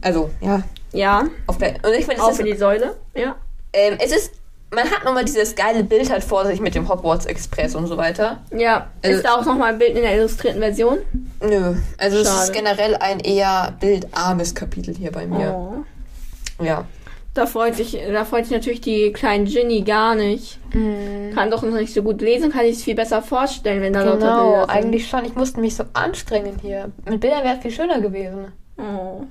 Also, 0.00 0.30
ja, 0.40 0.62
Ja. 0.92 1.24
auf 1.46 1.58
der, 1.58 1.74
und 1.84 1.92
ich 1.92 2.06
finde, 2.06 2.14
es 2.16 2.20
Auch 2.20 2.30
ist, 2.30 2.38
für 2.38 2.44
die 2.44 2.56
Säule. 2.56 2.96
Ja. 3.14 3.36
ähm, 3.72 3.96
es 4.02 4.12
ist, 4.12 4.32
man 4.72 4.84
hat 4.90 5.04
nochmal 5.04 5.24
dieses 5.24 5.54
geile 5.54 5.84
Bild 5.84 6.10
halt 6.10 6.24
vor 6.24 6.46
sich 6.46 6.60
mit 6.60 6.74
dem 6.74 6.88
Hogwarts 6.88 7.26
Express 7.26 7.74
und 7.74 7.86
so 7.86 7.96
weiter. 7.96 8.40
Ja. 8.56 8.88
Also- 9.02 9.16
ist 9.18 9.24
da 9.26 9.34
auch 9.34 9.44
nochmal 9.44 9.72
ein 9.74 9.78
Bild 9.78 9.94
in 9.96 10.02
der 10.02 10.16
illustrierten 10.16 10.60
Version? 10.60 10.98
Nö, 11.42 11.74
also 11.98 12.18
es 12.18 12.26
Schade. 12.28 12.44
ist 12.44 12.52
generell 12.52 12.96
ein 12.96 13.20
eher 13.20 13.74
bildarmes 13.80 14.54
Kapitel 14.54 14.94
hier 14.96 15.12
bei 15.12 15.26
mir. 15.26 15.52
Oh. 15.54 16.64
Ja. 16.64 16.84
Da 17.32 17.46
freut 17.46 17.76
sich, 17.76 17.96
da 18.12 18.24
freut 18.24 18.46
sich 18.46 18.52
natürlich 18.56 18.80
die 18.80 19.12
kleine 19.12 19.44
Ginny 19.44 19.82
gar 19.82 20.16
nicht. 20.16 20.58
Kann 20.72 21.50
doch 21.50 21.62
noch 21.62 21.76
nicht 21.76 21.94
so 21.94 22.02
gut 22.02 22.20
lesen, 22.20 22.50
kann 22.50 22.64
sich 22.66 22.76
es 22.76 22.82
viel 22.82 22.96
besser 22.96 23.22
vorstellen, 23.22 23.80
wenn 23.82 23.92
da 23.92 24.02
lauter 24.02 24.18
Genau, 24.18 24.42
Bilder 24.50 24.60
sind. 24.62 24.70
eigentlich 24.70 25.08
schon. 25.08 25.24
Ich 25.24 25.34
musste 25.36 25.60
mich 25.60 25.76
so 25.76 25.84
anstrengen 25.92 26.56
hier. 26.60 26.90
Mit 27.08 27.20
Bildern 27.20 27.44
wäre 27.44 27.56
es 27.56 27.62
viel 27.62 27.70
schöner 27.70 28.00
gewesen. 28.00 28.46
Oh. 28.78 29.22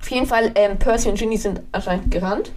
Auf 0.00 0.10
jeden 0.10 0.26
Fall, 0.26 0.50
ähm, 0.56 0.78
Percy 0.78 1.08
und 1.08 1.18
Ginny 1.18 1.36
sind 1.36 1.60
anscheinend 1.72 2.10
gerannt. 2.10 2.50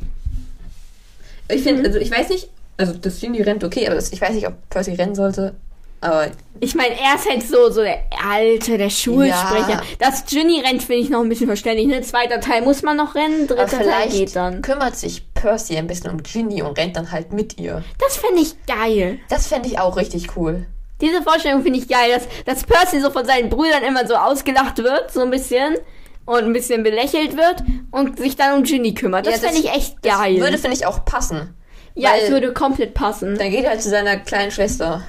Ich 1.48 1.62
finde, 1.64 1.86
also 1.88 2.00
ich 2.00 2.12
weiß 2.12 2.30
nicht, 2.30 2.50
also 2.78 2.94
das 2.94 3.20
Ginny 3.20 3.42
rennt 3.42 3.64
okay, 3.64 3.86
aber 3.86 3.96
das, 3.96 4.12
ich 4.12 4.22
weiß 4.22 4.34
nicht, 4.34 4.48
ob 4.48 4.54
Percy 4.70 4.94
rennen 4.94 5.16
sollte. 5.16 5.56
Aber 6.02 6.28
Ich 6.62 6.76
meine, 6.76 6.92
er 7.00 7.16
ist 7.16 7.30
halt 7.30 7.44
so, 7.48 7.70
so 7.70 7.82
der 7.82 8.00
Alte, 8.26 8.78
der 8.78 8.90
Schulsprecher. 8.90 9.70
Ja. 9.70 9.82
Das 10.00 10.26
Ginny 10.26 10.62
rennt, 10.62 10.82
finde 10.84 11.02
ich 11.02 11.10
noch 11.10 11.22
ein 11.22 11.30
bisschen 11.30 11.48
verständlich. 11.48 11.88
Ne? 11.88 12.02
Zweiter 12.02 12.40
Teil 12.40 12.62
muss 12.62 12.84
man 12.84 12.98
noch 12.98 13.16
rennen, 13.16 13.48
dritter 13.48 13.68
Teil 13.84 14.10
geht 14.10 14.36
dann. 14.36 14.62
kümmert 14.62 14.96
sich 14.96 15.34
Percy 15.34 15.78
ein 15.78 15.88
bisschen 15.88 16.10
um 16.12 16.24
Ginny 16.24 16.62
und 16.62 16.78
rennt 16.78 16.96
dann 16.96 17.12
halt 17.12 17.34
mit 17.34 17.60
ihr. 17.60 17.84
Das 18.00 18.18
finde 18.18 18.42
ich 18.42 18.56
geil. 18.66 19.20
Das 19.30 19.48
fände 19.48 19.68
ich 19.70 19.80
auch 19.80 19.98
richtig 19.98 20.36
cool. 20.38 20.66
Diese 21.02 21.22
Vorstellung 21.22 21.64
finde 21.64 21.80
ich 21.80 21.88
geil, 21.88 22.12
dass, 22.14 22.28
dass 22.46 22.64
Percy 22.66 23.00
so 23.00 23.10
von 23.10 23.26
seinen 23.26 23.50
Brüdern 23.50 23.84
immer 23.84 24.06
so 24.06 24.16
ausgelacht 24.16 24.78
wird, 24.80 25.12
so 25.12 25.22
ein 25.22 25.32
bisschen. 25.32 25.76
Und 26.26 26.44
ein 26.44 26.54
bisschen 26.54 26.84
belächelt 26.84 27.36
wird 27.36 27.64
und 27.90 28.20
sich 28.20 28.36
dann 28.36 28.56
um 28.58 28.64
Ginny 28.64 28.94
kümmert. 28.94 29.26
Das, 29.26 29.36
Ja, 29.36 29.42
das- 29.42 29.52
fände 29.52 29.68
ich 29.68 29.74
echt 29.76 29.96
Das 30.04 30.20
geil. 30.20 30.38
würde, 30.40 30.58
finde 30.60 30.76
ich, 30.78 30.86
auch 30.86 31.04
passen. 31.04 31.56
ja, 31.96 32.12
es 32.22 32.30
würde 32.30 32.54
komplett 32.54 32.94
passen. 32.94 33.36
Dann 33.38 33.50
geht 33.50 33.64
er 33.64 33.72
halt 33.72 33.82
zu 33.82 33.90
seiner 33.90 34.18
kleinen 34.18 34.52
Schwester. 34.52 35.02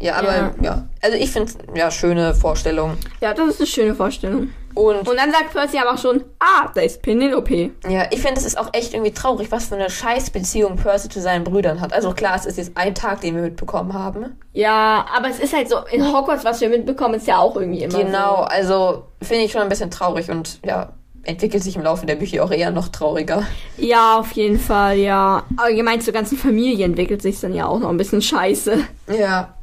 Ja, 0.00 0.16
aber 0.16 0.32
Ja. 0.34 0.50
ja. 0.62 0.86
Also 1.02 1.16
ich 1.16 1.30
finde 1.30 1.52
ja 1.74 1.90
schöne 1.90 2.34
Vorstellung. 2.34 2.96
Ja, 3.20 3.34
das 3.34 3.48
ist 3.48 3.60
eine 3.60 3.66
schöne 3.66 3.94
Vorstellung. 3.94 4.50
Und 4.74 5.08
Und 5.08 5.16
dann 5.16 5.32
sagt 5.32 5.52
Percy 5.52 5.78
aber 5.78 5.94
auch 5.94 5.98
schon, 5.98 6.22
ah, 6.38 6.70
da 6.74 6.80
ist 6.80 7.02
Penelope. 7.02 7.70
ja, 7.88 8.04
ich 8.10 8.20
finde 8.20 8.36
es 8.40 8.46
ist 8.46 8.56
auch 8.56 8.68
echt 8.72 8.94
irgendwie 8.94 9.10
traurig, 9.12 9.50
was 9.50 9.66
für 9.66 9.74
eine 9.74 9.90
Scheißbeziehung 9.90 10.76
Percy 10.76 11.08
zu 11.08 11.20
seinen 11.20 11.42
Brüdern 11.42 11.80
hat. 11.80 11.92
Also 11.92 12.12
klar, 12.12 12.36
es 12.36 12.46
ist 12.46 12.56
jetzt 12.56 12.72
ein 12.76 12.94
Tag, 12.94 13.20
den 13.20 13.34
wir 13.34 13.42
mitbekommen 13.42 13.92
haben. 13.94 14.36
Ja, 14.52 15.06
aber 15.14 15.28
es 15.28 15.40
ist 15.40 15.54
halt 15.54 15.68
so, 15.68 15.78
in 15.90 16.06
Hogwarts, 16.06 16.44
was 16.44 16.60
wir 16.60 16.68
mitbekommen, 16.68 17.14
ist 17.14 17.26
ja 17.26 17.38
auch 17.38 17.56
irgendwie 17.56 17.82
immer 17.82 17.98
Genau, 17.98 18.36
so. 18.36 18.42
also 18.44 19.02
finde 19.20 19.44
ich 19.44 19.52
schon 19.52 19.62
ein 19.62 19.68
bisschen 19.68 19.90
traurig 19.90 20.30
und 20.30 20.60
ja, 20.64 20.90
entwickelt 21.24 21.64
sich 21.64 21.74
im 21.76 21.82
Laufe 21.82 22.06
der 22.06 22.14
Bücher 22.14 22.44
auch 22.44 22.52
eher 22.52 22.70
noch 22.70 22.88
trauriger. 22.88 23.42
Ja, 23.76 24.18
auf 24.20 24.30
jeden 24.32 24.60
Fall, 24.60 24.98
ja. 24.98 25.42
Allgemein 25.56 26.00
zur 26.00 26.14
ganzen 26.14 26.38
Familie 26.38 26.84
entwickelt 26.84 27.22
sich 27.22 27.40
dann 27.40 27.54
ja 27.54 27.66
auch 27.66 27.80
noch 27.80 27.88
ein 27.90 27.96
bisschen 27.96 28.22
scheiße. 28.22 28.78
Ja. 29.18 29.54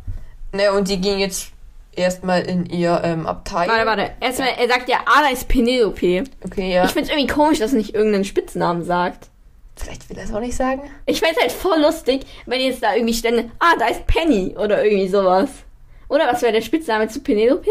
Ne, 0.53 0.71
und 0.71 0.87
die 0.87 0.99
ging 0.99 1.19
jetzt 1.19 1.51
erstmal 1.95 2.43
in 2.43 2.65
ihr 2.67 3.01
ähm, 3.03 3.25
Abteil. 3.25 3.67
Warte, 3.67 3.85
warte. 3.85 4.11
Erstmal, 4.19 4.49
er 4.57 4.67
sagt 4.67 4.87
ja, 4.87 4.99
ah, 5.05 5.21
da 5.21 5.29
ist 5.29 5.47
Penelope. 5.47 6.23
Okay, 6.45 6.73
ja. 6.73 6.85
Ich 6.85 6.91
find's 6.91 7.09
irgendwie 7.09 7.27
komisch, 7.27 7.59
dass 7.59 7.71
er 7.71 7.77
nicht 7.77 7.93
irgendeinen 7.93 8.25
Spitznamen 8.25 8.83
sagt. 8.83 9.29
Vielleicht 9.75 10.09
will 10.09 10.17
er 10.17 10.23
es 10.23 10.33
auch 10.33 10.39
nicht 10.39 10.55
sagen. 10.55 10.81
Ich 11.05 11.19
find's 11.19 11.39
halt 11.39 11.51
voll 11.51 11.79
lustig, 11.79 12.25
wenn 12.45 12.61
jetzt 12.61 12.81
da 12.81 12.95
irgendwie 12.95 13.13
stände, 13.13 13.51
ah, 13.59 13.75
da 13.77 13.87
ist 13.87 14.07
Penny 14.07 14.55
oder 14.57 14.83
irgendwie 14.83 15.07
sowas. 15.07 15.49
Oder 16.09 16.27
was 16.31 16.41
wäre 16.41 16.53
der 16.53 16.61
Spitzname 16.61 17.07
zu 17.09 17.19
Penelope? 17.19 17.69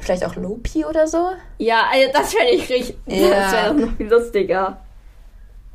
Vielleicht 0.00 0.24
auch 0.24 0.36
Lopi 0.36 0.84
oder 0.84 1.08
so? 1.08 1.30
Ja, 1.58 1.86
also 1.90 2.12
das 2.12 2.32
fände 2.32 2.52
ich 2.52 2.68
richtig. 2.68 2.96
Ja. 3.06 3.30
Das 3.30 3.52
wäre 3.52 3.74
noch 3.74 3.96
viel 3.96 4.08
lustiger. 4.08 4.78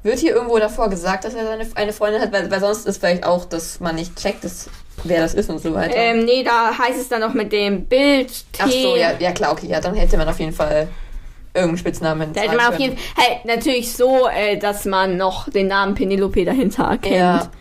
Wird 0.04 0.20
hier 0.20 0.36
irgendwo 0.36 0.60
davor 0.60 0.90
gesagt, 0.90 1.24
dass 1.24 1.34
er 1.34 1.46
seine, 1.46 1.66
eine 1.76 1.94
Freundin 1.94 2.22
hat? 2.22 2.32
Weil, 2.32 2.52
weil 2.52 2.60
sonst 2.60 2.86
ist 2.86 2.98
vielleicht 2.98 3.26
auch, 3.26 3.46
dass 3.46 3.80
man 3.80 3.96
nicht 3.96 4.16
checkt, 4.18 4.44
dass, 4.44 4.70
wer 5.04 5.22
das 5.22 5.34
ist 5.34 5.50
und 5.50 5.60
so 5.60 5.74
weiter. 5.74 5.96
Ähm, 5.96 6.26
nee, 6.26 6.44
da 6.44 6.78
heißt 6.78 7.00
es 7.00 7.08
dann 7.10 7.22
noch 7.22 7.34
mit 7.34 7.52
dem 7.52 7.86
Bild. 7.86 8.32
Ach 8.60 8.70
so, 8.70 8.96
ja, 8.96 9.14
ja 9.18 9.32
klar, 9.32 9.54
okay, 9.54 9.68
ja, 9.68 9.80
dann 9.80 9.96
hätte 9.96 10.18
man 10.18 10.28
auf 10.28 10.40
jeden 10.40 10.54
Fall 10.54 10.90
irgendeinen 11.54 11.78
Spitznamen 11.78 12.34
Da 12.34 12.42
hätte 12.42 12.58
man 12.58 12.74
auf 12.74 12.80
jeden 12.80 12.98
Fall, 12.98 13.26
halt, 13.26 13.46
natürlich 13.46 13.94
so, 13.94 14.28
äh, 14.28 14.58
dass 14.58 14.86
man 14.86 15.18
noch 15.18 15.50
den 15.50 15.68
Namen 15.68 15.96
Penelope 15.96 16.44
dahinter 16.46 16.84
erkennt. 16.84 17.16
Ja. 17.16 17.52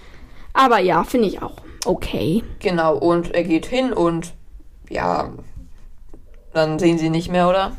Aber 0.53 0.79
ja, 0.81 1.05
finde 1.05 1.29
ich 1.29 1.41
auch 1.43 1.63
okay. 1.85 2.43
Genau, 2.59 2.97
und 2.97 3.35
er 3.35 3.45
geht 3.45 3.67
hin 3.67 3.93
und 3.93 4.33
ja, 4.89 5.31
dann 6.53 6.79
sehen 6.79 6.99
sie 6.99 7.11
nicht 7.11 7.31
mehr, 7.31 7.49
oder? 7.49 7.73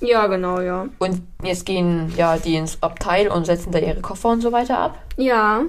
Ja, 0.00 0.26
genau, 0.26 0.60
ja. 0.60 0.86
Und 0.98 1.22
jetzt 1.42 1.64
gehen 1.66 2.12
ja 2.16 2.36
die 2.36 2.54
ins 2.56 2.82
Abteil 2.82 3.28
und 3.28 3.46
setzen 3.46 3.72
da 3.72 3.78
ihre 3.78 4.00
Koffer 4.02 4.28
und 4.30 4.40
so 4.42 4.52
weiter 4.52 4.78
ab 4.78 4.98
Ja. 5.16 5.62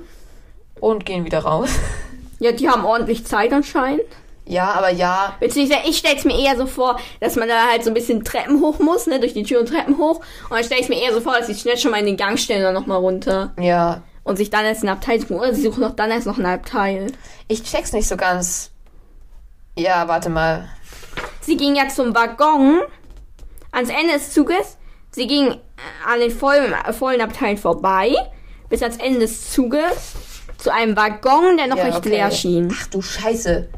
und 0.80 1.06
gehen 1.06 1.26
wieder 1.26 1.40
raus. 1.40 1.70
Ja, 2.40 2.52
die 2.52 2.70
haben 2.70 2.86
ordentlich 2.86 3.26
Zeit 3.26 3.52
anscheinend. 3.52 4.04
Ja, 4.46 4.74
aber 4.74 4.92
ja, 4.92 5.34
Beziehungsweise 5.40 5.90
ich 5.90 5.98
stell's 5.98 6.24
mir 6.24 6.38
eher 6.40 6.56
so 6.56 6.68
vor, 6.68 7.00
dass 7.20 7.36
man 7.36 7.48
da 7.48 7.66
halt 7.72 7.84
so 7.84 7.90
ein 7.90 7.96
bisschen 7.96 8.24
Treppen 8.24 8.62
hoch 8.62 8.78
muss, 8.78 9.08
ne, 9.08 9.20
durch 9.20 9.34
die 9.34 9.42
Tür 9.42 9.60
und 9.62 9.70
Treppen 9.70 9.98
hoch. 9.98 10.18
Und 10.44 10.52
dann 10.52 10.64
stell 10.64 10.80
ich 10.80 10.88
mir 10.88 11.02
eher 11.02 11.14
so 11.16 11.20
vor, 11.22 11.34
dass 11.34 11.48
sie 11.48 11.56
schnell 11.56 11.78
schon 11.80 11.90
mal 11.90 12.00
in 12.00 12.06
den 12.06 12.16
Gang 12.16 12.38
stellen 12.38 12.60
und 12.60 12.66
dann 12.66 12.74
nochmal 12.76 13.00
runter. 13.00 13.54
ja, 13.60 14.04
Und 14.24 14.38
sich 14.38 14.52
dann 14.52 14.66
erst 14.66 14.84
ein 14.84 14.90
Abteil 14.90 15.20
suchen. 15.20 15.38
Oder 15.40 15.56
sie 15.56 15.64
suchen 15.64 15.84
auch 15.84 15.96
dann 15.96 16.12
erst 16.12 16.28
noch 16.28 16.38
ein 16.38 16.46
Abteil. 16.46 17.08
ich 17.48 17.64
check's 17.64 17.92
nicht 17.92 18.08
so 18.08 18.16
ganz. 18.18 18.70
Ja, 19.76 20.08
warte 20.08 20.30
mal. 20.30 20.70
Sie 21.42 21.58
ging 21.58 21.76
ja 21.76 21.88
zum 21.88 22.14
Waggon 22.14 22.82
ans 23.78 23.90
Ende 23.90 24.14
des 24.14 24.32
Zuges. 24.32 24.78
Sie 25.12 25.28
ging 25.28 25.52
äh, 25.52 25.58
an 26.06 26.20
den 26.20 26.32
vollen, 26.32 26.74
äh, 26.74 26.92
vollen 26.94 27.22
Abteilen 27.22 27.58
vorbei, 27.58 28.14
bis 28.70 28.82
ans 28.82 28.98
Ende 28.98 29.20
des 29.20 29.52
Zuges 29.52 30.14
zu 30.58 30.74
einem 30.74 30.96
Waggon, 30.98 31.58
der 31.58 31.68
noch 31.68 31.78
ja, 31.78 31.86
recht 31.86 32.06
leer 32.06 32.32
schien. 32.32 32.74
Ach 32.76 32.88
du 32.88 33.02
Scheiße. 33.02 33.70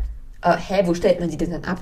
Äh, 0.42 0.56
hä, 0.58 0.82
wo 0.86 0.94
stellt 0.94 1.20
man 1.20 1.30
die 1.30 1.38
denn 1.38 1.52
dann 1.52 1.66
ab? 1.66 1.80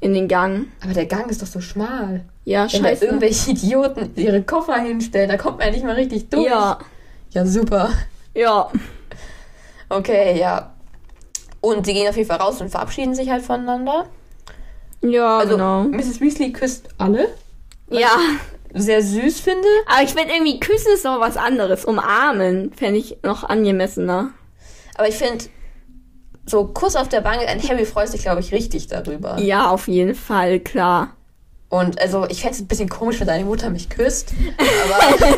In 0.00 0.14
den 0.14 0.26
Gang. 0.26 0.66
Aber 0.82 0.94
der 0.94 1.06
Gang 1.06 1.30
ist 1.30 1.42
doch 1.42 1.46
so 1.46 1.60
schmal. 1.60 2.24
Ja, 2.44 2.66
Wenn 2.72 2.82
da 2.82 2.88
scheiße. 2.88 3.04
irgendwelche 3.04 3.50
Idioten 3.52 4.10
ihre 4.16 4.42
Koffer 4.42 4.80
hinstellen, 4.80 5.28
da 5.28 5.36
kommt 5.36 5.58
man 5.58 5.68
ja 5.68 5.72
nicht 5.74 5.84
mal 5.84 5.94
richtig 5.94 6.28
durch. 6.30 6.46
Ja, 6.46 6.78
Ja, 7.30 7.46
super. 7.46 7.90
ja. 8.34 8.68
Okay, 9.88 10.40
ja. 10.40 10.72
Und 11.60 11.86
sie 11.86 11.92
gehen 11.92 12.08
auf 12.08 12.16
jeden 12.16 12.28
Fall 12.28 12.38
raus 12.38 12.60
und 12.60 12.70
verabschieden 12.70 13.14
sich 13.14 13.30
halt 13.30 13.42
voneinander. 13.44 14.06
Ja, 15.02 15.38
Also, 15.38 15.52
genau. 15.54 15.84
Mrs. 15.84 16.20
Weasley 16.20 16.52
küsst 16.52 16.88
alle. 16.98 17.28
Ja. 17.90 18.08
Sehr 18.74 19.02
süß 19.02 19.40
finde. 19.40 19.68
Aber 19.86 20.02
ich 20.02 20.14
finde 20.14 20.32
irgendwie, 20.32 20.58
küssen 20.58 20.92
ist 20.94 21.04
doch 21.04 21.20
was 21.20 21.36
anderes. 21.36 21.84
Umarmen 21.84 22.72
fände 22.72 22.98
ich 22.98 23.18
noch 23.22 23.44
angemessener. 23.44 24.30
Aber 24.94 25.08
ich 25.08 25.16
finde, 25.16 25.44
so 26.46 26.64
Kuss 26.66 26.96
auf 26.96 27.08
der 27.08 27.22
Wange, 27.24 27.46
ein 27.46 27.62
Harry 27.68 27.84
freut 27.84 28.08
sich, 28.08 28.22
glaube 28.22 28.40
ich, 28.40 28.52
richtig 28.52 28.86
darüber. 28.86 29.38
Ja, 29.38 29.68
auf 29.70 29.88
jeden 29.88 30.14
Fall, 30.14 30.58
klar. 30.60 31.16
Und 31.68 32.00
also, 32.00 32.26
ich 32.28 32.40
fände 32.40 32.54
es 32.56 32.60
ein 32.62 32.66
bisschen 32.68 32.88
komisch, 32.88 33.20
wenn 33.20 33.26
deine 33.26 33.44
Mutter 33.44 33.70
mich 33.70 33.88
küsst. 33.88 34.32
Aber. 34.58 35.26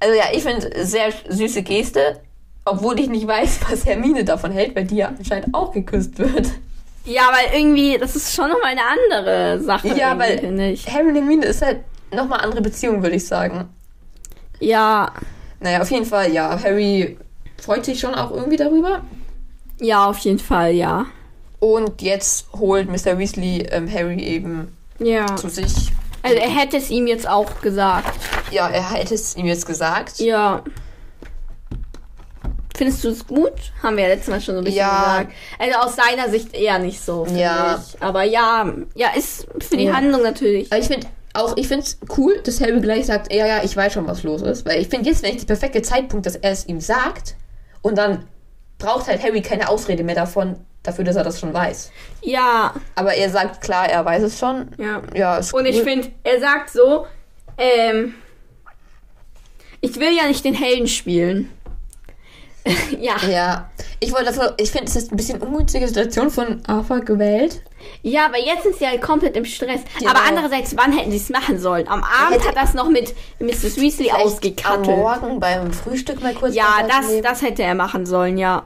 also, 0.00 0.14
ja, 0.14 0.24
ich 0.32 0.42
finde, 0.42 0.84
sehr 0.84 1.12
süße 1.28 1.62
Geste. 1.62 2.20
Obwohl 2.64 3.00
ich 3.00 3.08
nicht 3.08 3.26
weiß, 3.26 3.60
was 3.70 3.86
Hermine 3.86 4.24
davon 4.24 4.50
hält, 4.52 4.76
weil 4.76 4.84
die 4.84 4.96
ja 4.96 5.08
anscheinend 5.08 5.54
auch 5.54 5.72
geküsst 5.72 6.18
wird. 6.18 6.48
Ja, 7.08 7.30
weil 7.32 7.58
irgendwie, 7.58 7.96
das 7.98 8.14
ist 8.16 8.34
schon 8.34 8.50
nochmal 8.50 8.72
eine 8.72 8.82
andere 8.84 9.60
Sache. 9.62 9.88
Ja, 9.96 10.18
weil-. 10.18 10.36
Harry 10.92 11.08
und 11.08 11.14
Hermine 11.16 11.46
ist 11.46 11.62
halt 11.62 11.80
nochmal 12.12 12.40
andere 12.40 12.60
Beziehung, 12.62 13.02
würde 13.02 13.16
ich 13.16 13.26
sagen. 13.26 13.68
Ja, 14.60 15.12
Naja, 15.60 15.80
auf 15.82 15.90
jeden 15.90 16.04
Fall, 16.04 16.32
ja. 16.32 16.58
Harry 16.62 17.16
freut 17.60 17.84
sich 17.84 17.98
schon 17.98 18.14
auch 18.14 18.30
irgendwie 18.30 18.56
darüber. 18.56 19.02
ja, 19.80 20.04
auf 20.06 20.18
jeden 20.18 20.38
Fall, 20.38 20.72
ja. 20.72 21.06
Und 21.60 22.00
jetzt 22.02 22.46
holt 22.52 22.88
Mr. 22.88 23.18
Weasley 23.18 23.66
ähm, 23.70 23.92
Harry 23.92 24.22
eben 24.22 24.76
Ja. 25.00 25.26
zu 25.36 25.48
sich. 25.48 25.90
Also 26.22 26.36
er 26.36 26.48
hätte 26.50 26.76
es 26.76 26.90
ihm 26.90 27.06
jetzt 27.06 27.28
auch 27.28 27.60
gesagt. 27.60 28.18
Ja, 28.50 28.68
er 28.68 28.92
hätte 28.92 29.14
es 29.14 29.36
ihm 29.36 29.46
jetzt 29.46 29.66
gesagt. 29.66 30.18
Ja. 30.20 30.62
Findest 32.78 33.02
du 33.02 33.08
es 33.08 33.26
gut? 33.26 33.52
Haben 33.82 33.96
wir 33.96 34.04
ja 34.04 34.10
letztes 34.10 34.28
Mal 34.28 34.40
schon 34.40 34.54
so 34.54 34.60
ein 34.60 34.64
bisschen 34.64 34.78
Ja. 34.78 35.22
gesagt. 35.22 35.32
Also 35.58 35.78
aus 35.80 35.96
seiner 35.96 36.28
Sicht 36.30 36.54
eher 36.54 36.78
nicht 36.78 37.00
so. 37.00 37.24
finde 37.24 37.40
Ja. 37.40 37.82
Ich. 37.94 38.00
Aber 38.00 38.22
ja, 38.22 38.72
ja, 38.94 39.08
ist 39.16 39.48
für 39.58 39.76
die 39.76 39.84
Ja. 39.86 39.94
Handlung 39.94 40.22
natürlich. 40.22 40.70
Aber 40.72 40.80
ich 40.80 40.86
finde 40.86 41.08
auch, 41.34 41.56
ich 41.56 41.66
finde 41.68 41.84
es 41.84 41.98
cool, 42.16 42.40
dass 42.44 42.60
Harry 42.60 42.80
gleich 42.80 43.06
sagt, 43.06 43.32
ja, 43.32 43.46
ja, 43.46 43.62
ich 43.64 43.76
weiß 43.76 43.92
schon, 43.92 44.06
was 44.06 44.22
los 44.22 44.42
ist. 44.42 44.64
Weil 44.64 44.80
ich 44.80 44.88
finde, 44.88 45.10
jetzt 45.10 45.22
wäre 45.22 45.32
nicht 45.32 45.48
der 45.48 45.54
perfekte 45.54 45.82
Zeitpunkt, 45.82 46.24
dass 46.26 46.36
er 46.36 46.52
es 46.52 46.66
ihm 46.68 46.80
sagt. 46.80 47.34
Und 47.82 47.98
dann 47.98 48.24
braucht 48.78 49.08
halt 49.08 49.22
Harry 49.22 49.42
keine 49.42 49.68
Ausrede 49.68 50.04
mehr 50.04 50.14
davon, 50.14 50.54
dafür, 50.84 51.04
dass 51.04 51.16
er 51.16 51.24
das 51.24 51.40
schon 51.40 51.52
weiß. 51.52 51.90
Ja, 52.22 52.74
Aber 52.94 53.12
er 53.14 53.28
sagt 53.30 53.60
klar, 53.60 53.88
er 53.90 54.04
weiß 54.04 54.22
es 54.22 54.38
schon. 54.38 54.68
ja. 54.78 55.02
Ja, 55.14 55.40
Und 55.52 55.66
ich 55.66 55.82
finde, 55.82 56.10
er 56.22 56.38
sagt 56.40 56.70
so, 56.70 57.06
ähm, 57.58 58.14
ich 59.80 59.96
will 60.00 60.16
ja 60.16 60.26
nicht 60.26 60.44
den 60.44 60.54
Helden 60.54 60.88
spielen. 60.88 61.50
ja. 63.00 63.16
Ja, 63.28 63.70
ich 64.00 64.12
wollte 64.12 64.26
dafür, 64.26 64.54
ich 64.58 64.70
finde, 64.70 64.86
es 64.86 64.96
ist 64.96 65.12
ein 65.12 65.16
bisschen 65.16 65.40
ungünstige 65.40 65.88
Situation 65.88 66.30
von 66.30 66.60
Arthur 66.66 67.00
gewählt. 67.00 67.62
Ja, 68.02 68.26
aber 68.26 68.38
jetzt 68.38 68.64
sind 68.64 68.76
sie 68.76 68.86
halt 68.86 69.00
komplett 69.00 69.36
im 69.36 69.44
Stress. 69.44 69.80
Genau. 69.98 70.10
Aber 70.10 70.20
andererseits, 70.26 70.76
wann 70.76 70.92
hätten 70.92 71.10
sie 71.10 71.16
es 71.16 71.30
machen 71.30 71.58
sollen? 71.58 71.88
Am 71.88 72.04
Abend 72.04 72.46
hat 72.46 72.56
das 72.56 72.74
noch 72.74 72.88
mit 72.90 73.14
Mrs. 73.38 73.80
Weasley 73.80 74.10
Am 74.10 74.22
ausgekattelt. 74.22 74.86
Morgen 74.86 75.40
beim 75.40 75.72
Frühstück 75.72 76.22
mal 76.22 76.34
kurz. 76.34 76.54
Ja, 76.54 76.86
das, 76.86 77.06
das 77.22 77.42
hätte 77.42 77.62
er 77.62 77.74
machen 77.74 78.04
sollen, 78.06 78.36
ja. 78.38 78.64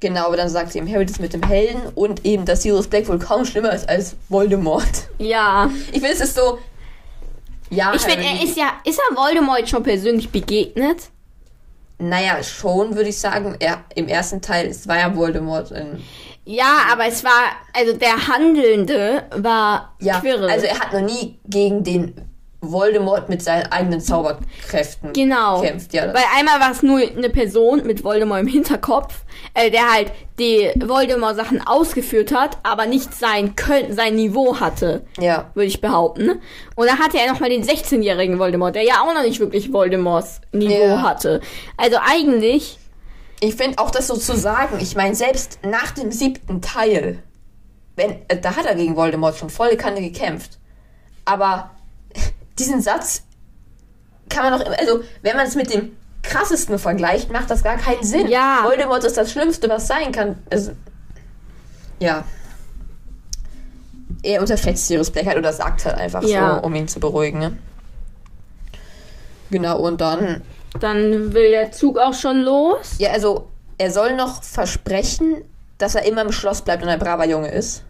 Genau, 0.00 0.26
aber 0.26 0.36
dann 0.36 0.48
sagt 0.48 0.72
sie 0.72 0.78
ihm 0.78 0.92
Harry 0.92 1.06
das 1.06 1.18
mit 1.18 1.32
dem 1.32 1.42
Helden 1.42 1.82
und 1.94 2.24
eben, 2.24 2.44
dass 2.44 2.62
Sirius 2.62 2.86
Black 2.86 3.08
wohl 3.08 3.18
kaum 3.18 3.44
schlimmer 3.44 3.72
ist 3.72 3.88
als 3.88 4.16
Voldemort. 4.28 5.08
Ja. 5.18 5.70
Ich 5.92 6.00
finde, 6.00 6.10
es 6.12 6.20
ist 6.20 6.36
so. 6.36 6.58
Ja, 7.70 7.92
Ich 7.94 8.02
finde, 8.02 8.24
er 8.24 8.42
ist 8.42 8.56
ja, 8.56 8.72
ist 8.84 8.98
er 8.98 9.16
Voldemort 9.16 9.68
schon 9.68 9.82
persönlich 9.82 10.30
begegnet? 10.30 11.10
Naja, 11.98 12.42
schon 12.42 12.94
würde 12.96 13.08
ich 13.08 13.18
sagen. 13.18 13.56
Er, 13.58 13.84
Im 13.94 14.06
ersten 14.08 14.40
Teil 14.40 14.66
es 14.68 14.86
war 14.86 14.98
ja 14.98 15.14
Voldemort 15.16 15.70
in. 15.72 16.02
Ja, 16.44 16.78
aber 16.92 17.06
es 17.06 17.24
war, 17.24 17.30
also 17.74 17.92
der 17.96 18.28
Handelnde 18.28 19.24
war 19.36 19.94
Ja, 20.00 20.20
Quirrell. 20.20 20.48
also 20.48 20.66
er 20.66 20.78
hat 20.78 20.92
noch 20.92 21.00
nie 21.02 21.38
gegen 21.44 21.84
den 21.84 22.14
Voldemort 22.60 23.28
mit 23.28 23.40
seinen 23.42 23.70
eigenen 23.70 24.00
Zauberkräften 24.00 25.12
Genau. 25.12 25.60
kämpft. 25.60 25.92
Ja, 25.94 26.12
Weil 26.12 26.24
einmal 26.36 26.58
war 26.58 26.72
es 26.72 26.82
nur 26.82 26.98
eine 26.98 27.30
Person 27.30 27.86
mit 27.86 28.02
Voldemort 28.02 28.40
im 28.40 28.48
Hinterkopf, 28.48 29.22
äh, 29.54 29.70
der 29.70 29.92
halt 29.92 30.12
die 30.40 30.70
Voldemort-Sachen 30.84 31.64
ausgeführt 31.66 32.32
hat, 32.34 32.58
aber 32.64 32.86
nicht 32.86 33.14
sein, 33.14 33.54
Kön 33.54 33.92
sein 33.94 34.16
Niveau 34.16 34.58
hatte, 34.58 35.04
ja. 35.20 35.50
würde 35.54 35.66
ich 35.68 35.80
behaupten. 35.80 36.40
Und 36.74 36.86
dann 36.88 36.98
hatte 36.98 37.18
er 37.18 37.32
nochmal 37.32 37.50
den 37.50 37.62
16-jährigen 37.62 38.38
Voldemort, 38.40 38.74
der 38.74 38.82
ja 38.82 39.02
auch 39.02 39.14
noch 39.14 39.22
nicht 39.22 39.38
wirklich 39.38 39.72
Voldemorts 39.72 40.40
Niveau 40.52 40.74
Ja. 40.82 41.02
hatte. 41.02 41.40
Also 41.76 41.98
eigentlich, 42.04 42.78
Ich 43.40 43.54
finde 43.54 43.78
auch 43.78 43.92
das 43.92 44.08
so 44.08 44.16
zu 44.16 44.36
sagen, 44.36 44.78
ich 44.80 44.96
meine, 44.96 45.14
selbst 45.14 45.60
nach 45.62 45.92
dem 45.92 46.10
siebten 46.10 46.60
Teil, 46.60 47.22
wenn, 47.94 48.16
äh, 48.26 48.40
da 48.40 48.56
hat 48.56 48.66
er 48.66 48.74
gegen 48.74 48.96
Voldemort 48.96 49.36
schon 49.36 49.48
volle 49.48 49.76
Kanne 49.76 50.00
gekämpft. 50.00 50.58
Aber 51.24 51.70
diesen 52.58 52.80
Satz 52.82 53.22
kann 54.28 54.50
man 54.50 54.58
doch, 54.58 54.66
immer- 54.66 54.78
also 54.78 55.00
wenn 55.22 55.36
man 55.36 55.46
es 55.46 55.54
mit 55.54 55.72
dem 55.72 55.92
krassesten 56.22 56.78
vergleicht, 56.78 57.30
macht 57.32 57.50
das 57.50 57.62
gar 57.62 57.76
keinen 57.76 58.02
Sinn. 58.02 58.28
Ja. 58.28 58.60
Voldemort 58.64 59.04
ist 59.04 59.16
das 59.16 59.32
Schlimmste, 59.32 59.68
was 59.68 59.86
sein 59.86 60.12
kann. 60.12 60.36
Also, 60.50 60.72
ja. 62.00 62.24
Er 64.22 64.40
unterschätzt 64.40 64.86
Sirius 64.88 65.10
Black 65.10 65.26
halt 65.26 65.38
oder 65.38 65.52
sagt 65.52 65.84
halt 65.84 65.96
einfach 65.96 66.22
Ja. 66.24 66.56
so, 66.56 66.66
um 66.66 66.74
ihn 66.74 66.88
zu 66.88 66.98
beruhigen. 67.00 67.38
Ne? 67.38 67.56
Genau, 69.50 69.78
und 69.78 70.00
dann 70.00 70.42
dann 70.80 71.32
will 71.32 71.50
der 71.50 71.72
Zug 71.72 71.98
auch 71.98 72.12
schon 72.12 72.40
los. 72.42 72.96
Ja, 72.98 73.10
also 73.12 73.48
er 73.78 73.90
soll 73.90 74.14
noch 74.14 74.42
versprechen, 74.42 75.42
dass 75.78 75.94
er 75.94 76.04
immer 76.04 76.22
im 76.22 76.32
Schloss 76.32 76.60
bleibt 76.62 76.82
und 76.82 76.88
ein 76.90 76.98
braver 76.98 77.26
Junge 77.26 77.50
ist. 77.50 77.84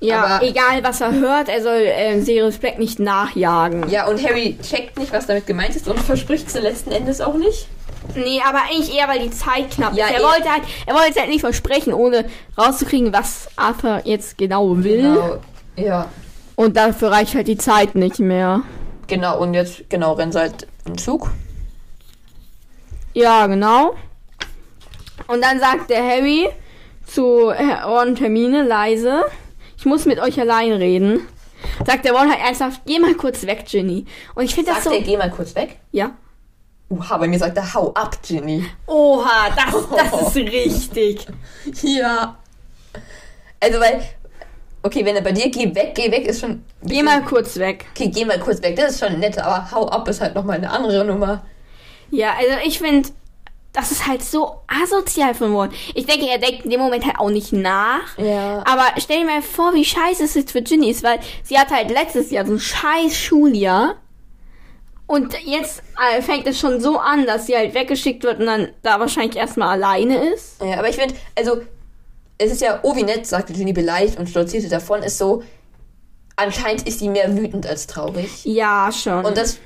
Ja, 0.00 0.24
Aber- 0.24 0.44
egal 0.46 0.82
was 0.82 1.00
er 1.00 1.12
hört, 1.12 1.48
er 1.48 1.62
soll 1.62 1.80
äh, 1.80 2.20
Sirius 2.20 2.58
Black 2.58 2.78
nicht 2.78 2.98
nachjagen. 2.98 3.88
Ja, 3.88 4.06
und 4.06 4.22
Harry 4.22 4.56
checkt 4.62 4.98
nicht, 4.98 5.12
was 5.12 5.26
damit 5.26 5.46
gemeint 5.46 5.74
ist 5.74 5.88
und 5.88 5.98
verspricht 6.00 6.48
es 6.48 6.54
letzten 6.54 6.92
Endes 6.92 7.20
auch 7.20 7.34
nicht. 7.34 7.66
Nee, 8.14 8.40
aber 8.46 8.58
eigentlich 8.70 8.94
eher, 8.94 9.08
weil 9.08 9.20
die 9.20 9.30
Zeit 9.30 9.70
knapp 9.70 9.94
Ja, 9.94 10.06
ist. 10.06 10.12
Er 10.12 10.20
eh. 10.20 10.22
wollte 10.22 10.48
halt, 10.52 10.62
er 10.86 10.94
wollte 10.94 11.10
es 11.10 11.16
halt 11.18 11.28
nicht 11.30 11.40
versprechen, 11.40 11.92
ohne 11.94 12.26
rauszukriegen, 12.58 13.12
was 13.12 13.48
Arthur 13.56 14.02
jetzt 14.04 14.36
genau 14.38 14.76
will. 14.76 15.02
Genau. 15.02 15.38
Ja. 15.76 16.06
Und 16.56 16.76
dafür 16.76 17.10
reicht 17.10 17.34
halt 17.34 17.48
die 17.48 17.58
Zeit 17.58 17.94
nicht 17.94 18.18
mehr. 18.18 18.62
Genau, 19.08 19.38
und 19.40 19.54
jetzt, 19.54 19.88
genau, 19.88 20.12
rennen 20.12 20.32
sie 20.32 20.38
halt 20.40 20.66
im 20.84 20.98
Zug. 20.98 21.30
Ja, 23.14 23.46
genau. 23.46 23.94
Und 25.26 25.42
dann 25.42 25.58
sagt 25.58 25.90
der 25.90 26.04
Harry 26.04 26.48
zu 27.06 27.50
Herr 27.52 27.84
Ron 27.86 28.08
und 28.08 28.20
Hermine 28.20 28.62
leise, 28.62 29.24
ich 29.76 29.84
muss 29.84 30.06
mit 30.06 30.18
euch 30.18 30.38
allein 30.40 30.72
reden. 30.72 31.26
Sagt 31.84 32.04
der 32.04 32.12
Ron 32.12 32.30
halt 32.30 32.40
ernsthaft, 32.40 32.82
geh 32.86 32.98
mal 32.98 33.14
kurz 33.14 33.46
weg, 33.46 33.64
Ginny. 33.66 34.04
Und 34.34 34.44
ich 34.44 34.54
finde 34.54 34.72
das 34.72 34.84
Sagt 34.84 34.94
so... 34.94 35.00
er, 35.00 35.04
geh 35.04 35.16
mal 35.16 35.30
kurz 35.30 35.54
weg. 35.54 35.78
Ja. 35.92 36.12
Uha, 36.88 37.16
bei 37.16 37.26
mir 37.26 37.38
sagt 37.38 37.56
er, 37.56 37.74
hau 37.74 37.92
ab, 37.94 38.16
Ginny. 38.22 38.64
Oha, 38.86 39.50
das, 39.50 39.88
das 39.90 40.20
ist 40.28 40.36
richtig. 40.36 41.26
Ja. 41.82 42.36
Also, 43.58 43.80
weil, 43.80 44.02
okay, 44.82 45.04
wenn 45.04 45.16
er 45.16 45.22
bei 45.22 45.32
dir, 45.32 45.50
geh 45.50 45.74
weg, 45.74 45.94
geh 45.94 46.10
weg, 46.10 46.26
ist 46.26 46.40
schon. 46.40 46.62
Geh 46.82 47.02
mal 47.02 47.22
kurz 47.22 47.56
weg. 47.56 47.86
Okay, 47.90 48.08
geh 48.08 48.24
mal 48.24 48.38
kurz 48.38 48.62
weg, 48.62 48.76
das 48.76 48.92
ist 48.92 49.00
schon 49.00 49.18
nett, 49.18 49.38
aber 49.38 49.70
hau 49.72 49.88
ab 49.88 50.06
ist 50.08 50.20
halt 50.20 50.34
nochmal 50.34 50.58
eine 50.58 50.70
andere 50.70 51.04
Nummer. 51.04 51.44
Ja, 52.10 52.34
also 52.38 52.52
ich 52.64 52.78
finde, 52.78 53.08
das 53.76 53.92
ist 53.92 54.06
halt 54.06 54.24
so 54.24 54.62
asozial 54.66 55.34
von 55.34 55.54
Ron. 55.54 55.68
Ich 55.94 56.06
denke, 56.06 56.26
er 56.26 56.38
denkt 56.38 56.64
in 56.64 56.70
dem 56.70 56.80
Moment 56.80 57.04
halt 57.04 57.18
auch 57.18 57.28
nicht 57.28 57.52
nach. 57.52 58.16
Ja. 58.16 58.64
Aber 58.66 58.86
stell 58.96 59.20
dir 59.20 59.26
mal 59.26 59.42
vor, 59.42 59.74
wie 59.74 59.84
scheiße 59.84 60.24
es 60.24 60.34
jetzt 60.34 60.52
für 60.52 60.62
Ginny 60.62 60.88
ist, 60.88 61.02
weil 61.02 61.20
sie 61.42 61.58
hat 61.58 61.70
halt 61.70 61.90
letztes 61.90 62.30
Jahr 62.30 62.46
so 62.46 62.54
ein 62.54 62.58
scheiß 62.58 63.14
Schuljahr. 63.14 63.96
Und 65.06 65.36
jetzt 65.44 65.82
äh, 66.00 66.22
fängt 66.22 66.46
es 66.46 66.58
schon 66.58 66.80
so 66.80 66.98
an, 66.98 67.26
dass 67.26 67.46
sie 67.46 67.54
halt 67.54 67.74
weggeschickt 67.74 68.24
wird 68.24 68.40
und 68.40 68.46
dann 68.46 68.70
da 68.82 68.98
wahrscheinlich 68.98 69.36
erstmal 69.36 69.68
alleine 69.68 70.32
ist. 70.32 70.60
Ja, 70.62 70.78
aber 70.78 70.88
ich 70.88 70.96
finde, 70.96 71.14
also, 71.36 71.60
es 72.38 72.52
ist 72.52 72.62
ja, 72.62 72.80
oh 72.82 72.96
wie 72.96 73.02
nett, 73.02 73.26
sagte 73.26 73.52
Ginny 73.52 73.74
beleidigt 73.74 74.18
und 74.18 74.30
stolzierte 74.30 74.70
davon, 74.70 75.02
ist 75.02 75.18
so, 75.18 75.42
anscheinend 76.34 76.88
ist 76.88 77.00
sie 77.00 77.10
mehr 77.10 77.36
wütend 77.36 77.66
als 77.66 77.86
traurig. 77.86 78.42
Ja, 78.44 78.90
schon. 78.90 79.22
Und 79.24 79.36
das 79.36 79.58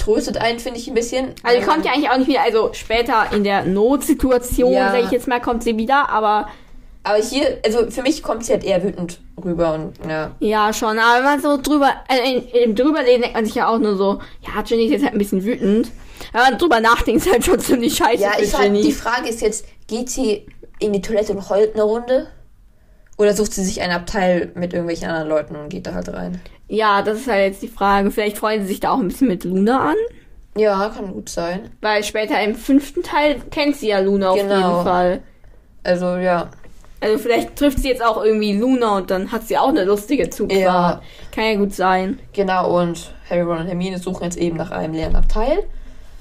tröstet 0.00 0.38
einen, 0.38 0.58
finde 0.58 0.78
ich, 0.80 0.88
ein 0.88 0.94
bisschen. 0.94 1.34
also 1.42 1.60
die 1.60 1.66
kommt 1.66 1.84
ja 1.84 1.92
eigentlich 1.92 2.10
auch 2.10 2.16
nicht 2.18 2.28
wieder, 2.28 2.42
also 2.42 2.70
später 2.72 3.26
in 3.32 3.44
der 3.44 3.64
Notsituation, 3.64 4.72
Ja. 4.72 4.90
sag 4.92 5.04
ich 5.04 5.10
jetzt 5.10 5.28
mal, 5.28 5.40
kommt 5.40 5.62
sie 5.62 5.76
wieder, 5.76 6.08
aber 6.08 6.48
Aber 7.02 7.16
hier, 7.22 7.58
also 7.64 7.90
für 7.90 8.02
mich 8.02 8.22
kommt 8.22 8.44
sie 8.44 8.52
halt 8.52 8.64
eher 8.64 8.82
wütend 8.82 9.20
rüber 9.42 9.72
und, 9.74 9.92
ja. 10.08 10.32
ja 10.40 10.72
schon. 10.72 10.98
Aber 10.98 11.16
wenn 11.18 11.24
man 11.24 11.40
so 11.40 11.56
drüber, 11.60 11.90
in, 12.26 12.46
im 12.48 12.74
drüberlesen 12.74 13.22
denkt 13.22 13.34
man 13.36 13.44
sich 13.46 13.54
ja 13.54 13.68
auch 13.68 13.78
nur 13.78 13.96
so, 13.96 14.18
ja, 14.46 14.60
Ginny 14.62 14.84
ist 14.84 14.90
jetzt 14.92 15.04
halt 15.04 15.14
ein 15.14 15.18
bisschen 15.18 15.44
wütend. 15.44 15.90
Wenn 16.32 16.42
man 16.42 16.58
drüber 16.58 16.80
nachdenkt, 16.80 17.24
ist 17.24 17.32
halt 17.32 17.44
schon 17.44 17.58
ziemlich 17.58 17.96
scheiße 17.96 18.22
Ja, 18.22 18.32
für 18.32 18.42
ich 18.42 18.50
frag, 18.50 18.62
Ginny. 18.64 18.82
die 18.82 18.92
Frage 18.92 19.28
ist 19.30 19.40
jetzt, 19.40 19.64
geht 19.88 20.10
sie 20.10 20.46
in 20.78 20.92
die 20.92 21.00
Toilette 21.00 21.32
und 21.32 21.48
heult 21.48 21.72
eine 21.74 21.82
Runde? 21.84 22.26
Oder 23.20 23.34
sucht 23.34 23.52
sie 23.52 23.62
sich 23.62 23.82
ein 23.82 23.90
Abteil 23.90 24.50
mit 24.54 24.72
irgendwelchen 24.72 25.06
anderen 25.08 25.28
Leuten 25.28 25.54
und 25.54 25.68
geht 25.68 25.86
da 25.86 25.92
halt 25.92 26.08
rein? 26.10 26.40
Ja, 26.68 27.02
das 27.02 27.18
ist 27.18 27.28
halt 27.28 27.52
jetzt 27.52 27.62
die 27.62 27.68
Frage. 27.68 28.10
Vielleicht 28.10 28.38
freuen 28.38 28.62
sie 28.62 28.68
sich 28.68 28.80
da 28.80 28.92
auch 28.92 28.98
ein 28.98 29.08
bisschen 29.08 29.28
mit 29.28 29.44
Luna 29.44 29.90
an. 29.90 29.96
Ja, 30.56 30.88
kann 30.88 31.12
gut 31.12 31.28
sein. 31.28 31.68
Weil 31.82 32.02
später 32.02 32.42
im 32.42 32.54
fünften 32.54 33.02
Teil 33.02 33.36
kennt 33.50 33.76
sie 33.76 33.88
ja 33.88 33.98
Luna 33.98 34.30
auf 34.30 34.38
Genau. 34.40 34.54
jeden 34.54 34.84
Fall. 34.84 35.20
Also, 35.84 36.16
ja. 36.16 36.48
Also 37.02 37.18
vielleicht 37.18 37.56
trifft 37.56 37.80
sie 37.80 37.88
jetzt 37.88 38.02
auch 38.02 38.24
irgendwie 38.24 38.56
Luna 38.56 38.96
und 38.96 39.10
dann 39.10 39.30
hat 39.30 39.46
sie 39.46 39.58
auch 39.58 39.68
eine 39.68 39.84
lustige 39.84 40.30
Zugfahrt. 40.30 40.58
Ja. 40.62 41.02
Kann 41.30 41.44
ja 41.44 41.54
gut 41.56 41.74
sein. 41.74 42.20
Genau, 42.32 42.74
und 42.80 43.12
Harry, 43.28 43.42
Ron 43.42 43.58
und 43.58 43.66
Hermine 43.66 43.98
suchen 43.98 44.24
jetzt 44.24 44.38
eben 44.38 44.56
nach 44.56 44.70
einem 44.70 44.94
leeren 44.94 45.14
Abteil. 45.14 45.64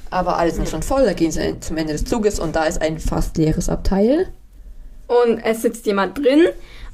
Aber 0.09 0.37
alle 0.37 0.51
sind 0.51 0.67
schon 0.67 0.83
voll, 0.83 1.05
da 1.05 1.13
gehen 1.13 1.31
sie 1.31 1.57
zum 1.61 1.77
Ende 1.77 1.93
des 1.93 2.03
Zuges 2.03 2.41
und 2.41 2.57
da 2.57 2.65
ist 2.65 2.81
ein 2.81 2.99
fast 2.99 3.37
leeres 3.37 3.69
Abteil. 3.69 4.27
Und 5.07 5.39
es 5.45 5.61
sitzt 5.61 5.85
jemand 5.85 6.17
drin 6.17 6.49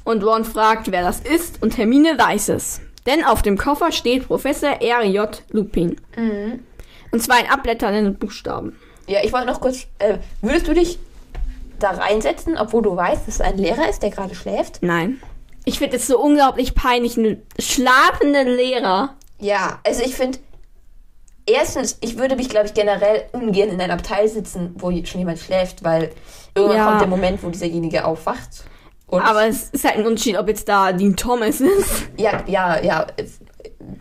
und 0.06 0.24
Ron 0.24 0.44
fragt, 0.44 0.90
wer 0.90 1.02
das 1.02 1.20
ist 1.20 1.62
und 1.62 1.76
Hermine 1.76 2.16
weiß 2.18 2.48
es. 2.50 2.80
Denn 3.04 3.24
auf 3.24 3.42
dem 3.42 3.58
Koffer 3.58 3.92
steht 3.92 4.26
Professor 4.26 4.80
R.J. 4.80 5.42
Lupin. 5.50 6.00
Mhm. 6.16 6.60
Und 7.12 7.22
zwar 7.22 7.40
in 7.40 7.46
abblätternden 7.50 8.14
Buchstaben. 8.16 8.76
Ja, 9.06 9.20
ich 9.22 9.32
wollte 9.32 9.46
noch 9.46 9.60
kurz, 9.60 9.86
äh, 9.98 10.18
würdest 10.42 10.66
du 10.66 10.74
dich 10.74 10.98
da 11.78 11.90
reinsetzen, 11.90 12.56
obwohl 12.56 12.82
du 12.82 12.96
weißt, 12.96 13.26
dass 13.28 13.34
es 13.36 13.40
ein 13.40 13.58
Lehrer 13.58 13.88
ist, 13.88 14.02
der 14.02 14.10
gerade 14.10 14.34
schläft? 14.34 14.78
Nein. 14.82 15.20
Ich 15.64 15.78
finde 15.78 15.96
es 15.96 16.06
so 16.06 16.18
unglaublich 16.20 16.74
peinlich, 16.74 17.16
einen 17.16 17.42
schlafenden 17.58 18.48
Lehrer. 18.48 19.14
Ja, 19.38 19.80
also 19.84 20.02
ich 20.02 20.14
finde, 20.14 20.38
erstens, 21.46 21.98
ich 22.00 22.18
würde 22.18 22.36
mich, 22.36 22.48
glaube 22.48 22.66
ich, 22.66 22.74
generell 22.74 23.24
ungern 23.32 23.68
in 23.70 23.80
einem 23.80 23.92
Abteil 23.98 24.28
sitzen, 24.28 24.74
wo 24.78 24.90
schon 25.04 25.20
jemand 25.20 25.38
schläft, 25.38 25.84
weil 25.84 26.12
irgendwann 26.54 26.76
Ja. 26.76 26.88
kommt 26.88 27.00
der 27.02 27.08
Moment, 27.08 27.42
wo 27.42 27.50
dieserjenige 27.50 28.04
aufwacht. 28.04 28.64
Und 29.08 29.22
Aber 29.22 29.46
es 29.46 29.70
ist 29.70 29.84
halt 29.84 29.96
ein 29.98 30.06
Unterschied, 30.06 30.36
ob 30.36 30.48
jetzt 30.48 30.68
da 30.68 30.92
Dean 30.92 31.14
Thomas 31.16 31.60
ist. 31.60 32.08
ja, 32.16 32.42
ja, 32.46 32.82
ja. 32.82 33.06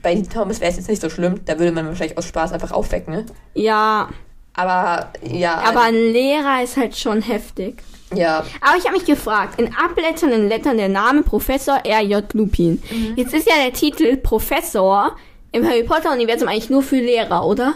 Bei 0.01 0.15
Thomas 0.21 0.59
wäre 0.59 0.71
es 0.71 0.77
jetzt 0.77 0.89
nicht 0.89 1.01
so 1.01 1.09
schlimm, 1.09 1.41
da 1.45 1.59
würde 1.59 1.71
man 1.71 1.85
wahrscheinlich 1.87 2.17
aus 2.17 2.25
Spaß 2.25 2.53
einfach 2.53 2.71
aufwecken, 2.71 3.13
ne? 3.13 3.25
Ja, 3.53 4.09
Aber 4.55 5.11
ja. 5.23 5.61
aber 5.63 5.81
ein 5.81 5.93
Lehrer 5.93 6.63
ist 6.63 6.75
halt 6.77 6.97
schon 6.97 7.21
heftig. 7.21 7.83
Ja. 8.13 8.43
Aber 8.61 8.77
ich 8.77 8.85
habe 8.85 8.93
mich 8.97 9.05
gefragt, 9.05 9.59
in 9.59 9.75
abblätternden 9.75 10.47
Lettern 10.47 10.77
der 10.77 10.89
Name 10.89 11.21
Professor 11.23 11.79
R.J. 11.85 12.33
Lupin. 12.33 12.81
Jetzt 13.15 13.33
ist 13.33 13.47
ja 13.47 13.55
der 13.63 13.73
Titel 13.73 14.17
Professor 14.17 15.15
im 15.51 15.65
Harry 15.67 15.83
Potter 15.83 16.11
Universum 16.13 16.47
eigentlich 16.47 16.69
nur 16.69 16.81
für 16.83 16.97
Lehrer, 16.97 17.45
oder? 17.45 17.73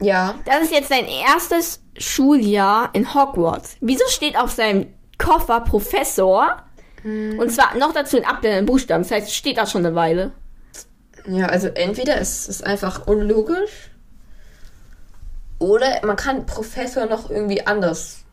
Ja. 0.00 0.34
Das 0.44 0.62
ist 0.62 0.72
jetzt 0.72 0.88
sein 0.88 1.06
erstes 1.06 1.80
Schuljahr 1.98 2.90
in 2.92 3.14
Hogwarts. 3.14 3.76
Wieso 3.80 4.04
steht 4.08 4.36
auf 4.38 4.50
seinem 4.50 4.86
Koffer 5.22 5.60
Professor? 5.60 6.62
Und 7.04 7.50
zwar 7.50 7.76
noch 7.76 7.92
dazu 7.92 8.16
in 8.16 8.24
abblätternden 8.24 8.66
Buchstaben. 8.66 9.02
Das 9.02 9.10
heißt, 9.10 9.26
es 9.26 9.34
steht 9.34 9.58
da 9.58 9.66
schon 9.66 9.84
eine 9.84 9.94
Weile. 9.94 10.32
Ja, 11.26 11.46
also 11.46 11.68
entweder 11.68 12.20
ist 12.20 12.48
es 12.48 12.62
einfach 12.62 13.06
unlogisch 13.06 13.90
oder 15.58 16.04
man 16.04 16.16
kann 16.16 16.46
Professor 16.46 17.06
noch 17.06 17.30
irgendwie 17.30 17.64
anders. 17.66 18.24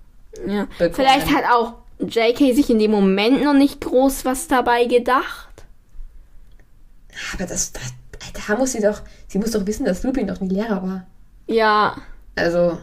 Ja. 0.47 0.67
Bekommen. 0.77 0.93
Vielleicht 0.93 1.27
hat 1.33 1.45
auch 1.51 1.75
J.K. 1.99 2.53
sich 2.53 2.69
in 2.69 2.79
dem 2.79 2.91
Moment 2.91 3.43
noch 3.43 3.53
nicht 3.53 3.81
groß 3.81 4.25
was 4.25 4.47
dabei 4.47 4.85
gedacht. 4.85 5.47
Aber 7.33 7.45
das, 7.45 7.73
das 7.73 7.83
da 8.47 8.55
muss 8.55 8.71
sie 8.71 8.81
doch, 8.81 9.01
sie 9.27 9.37
muss 9.37 9.51
doch 9.51 9.65
wissen, 9.65 9.85
dass 9.85 10.03
Lupin 10.03 10.27
noch 10.27 10.39
nie 10.39 10.49
Lehrer 10.49 10.81
war. 10.81 11.07
Ja. 11.47 11.95
Also 12.35 12.79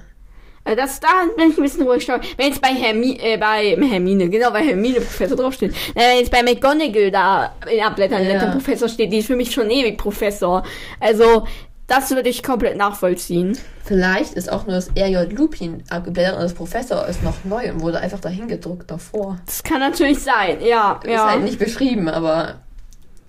Das, 0.75 0.99
da 0.99 1.09
bin 1.37 1.51
ich 1.51 1.57
ein 1.57 1.63
bisschen 1.63 1.83
ruhig. 1.83 2.09
Wenn 2.09 2.49
jetzt 2.49 2.61
bei 2.61 2.69
Hermi 2.69 3.19
äh, 3.23 3.37
bei 3.37 3.77
Hermine, 3.77 4.29
genau, 4.29 4.51
bei 4.51 4.65
Hermine 4.65 4.97
Professor 4.97 5.37
draufsteht. 5.37 5.73
Äh, 5.95 6.01
wenn 6.01 6.19
jetzt 6.19 6.31
bei 6.31 6.43
McGonagall 6.43 7.11
da 7.11 7.55
in 7.71 7.83
Abblättern 7.83 8.25
Ja. 8.25 8.33
ja. 8.33 8.51
Professor 8.51 8.89
steht, 8.89 9.13
die 9.13 9.19
ist 9.19 9.27
für 9.27 9.37
mich 9.37 9.53
schon 9.53 9.71
ewig 9.71 9.97
Professor. 9.97 10.65
Also, 10.99 11.47
das 11.87 12.11
würde 12.11 12.29
ich 12.29 12.43
komplett 12.43 12.77
nachvollziehen. 12.77 13.57
vielleicht 13.85 14.35
ist 14.35 14.51
auch 14.51 14.67
nur 14.67 14.75
das 14.75 14.89
R.J. 14.97 15.33
Lupin 15.33 15.85
abgeblättert 15.89 16.35
und 16.35 16.43
das 16.43 16.55
Professor 16.55 17.07
ist 17.07 17.23
noch 17.23 17.45
neu 17.45 17.71
und 17.71 17.81
wurde 17.81 18.01
einfach 18.01 18.19
dahin 18.19 18.49
gedruckt 18.49 18.91
davor. 18.91 19.37
Das 19.47 19.63
kann 19.63 19.79
natürlich 19.79 20.19
sein, 20.19 20.59
ja. 20.61 20.99
Ist 21.05 21.11
ja. 21.11 21.31
halt 21.31 21.45
nicht 21.45 21.61
beschrieben, 21.61 22.09
aber 22.09 22.57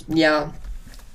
ja. 0.08 0.52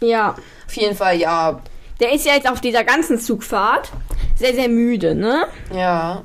ja. 0.01 0.37
Auf 0.67 0.77
jeden 0.77 0.95
Fall, 0.95 1.19
ja. 1.19 1.61
Der 2.03 2.13
ist 2.13 2.27
ja 2.27 2.35
jetzt 2.35 2.51
auf 2.51 2.61
dieser 2.61 2.83
ganzen 2.83 3.21
Zugfahrt 3.21 3.93
sehr, 4.35 4.55
sehr 4.55 4.69
müde, 4.69 5.15
ne? 5.15 5.47
Ja. 5.73 6.23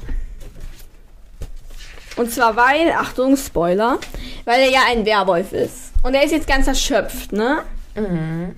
Und 2.15 2.31
zwar 2.31 2.55
weil, 2.55 2.91
Achtung, 2.93 3.37
Spoiler, 3.37 3.99
weil 4.45 4.61
er 4.61 4.71
ja 4.71 4.79
ein 4.89 5.05
Werwolf 5.05 5.53
ist. 5.53 5.91
Und 6.01 6.15
er 6.15 6.23
ist 6.23 6.31
jetzt 6.31 6.47
ganz 6.47 6.65
erschöpft, 6.65 7.31
ne? 7.31 7.59
Mhm. 7.93 8.55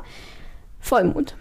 Vollmond. 0.81 1.35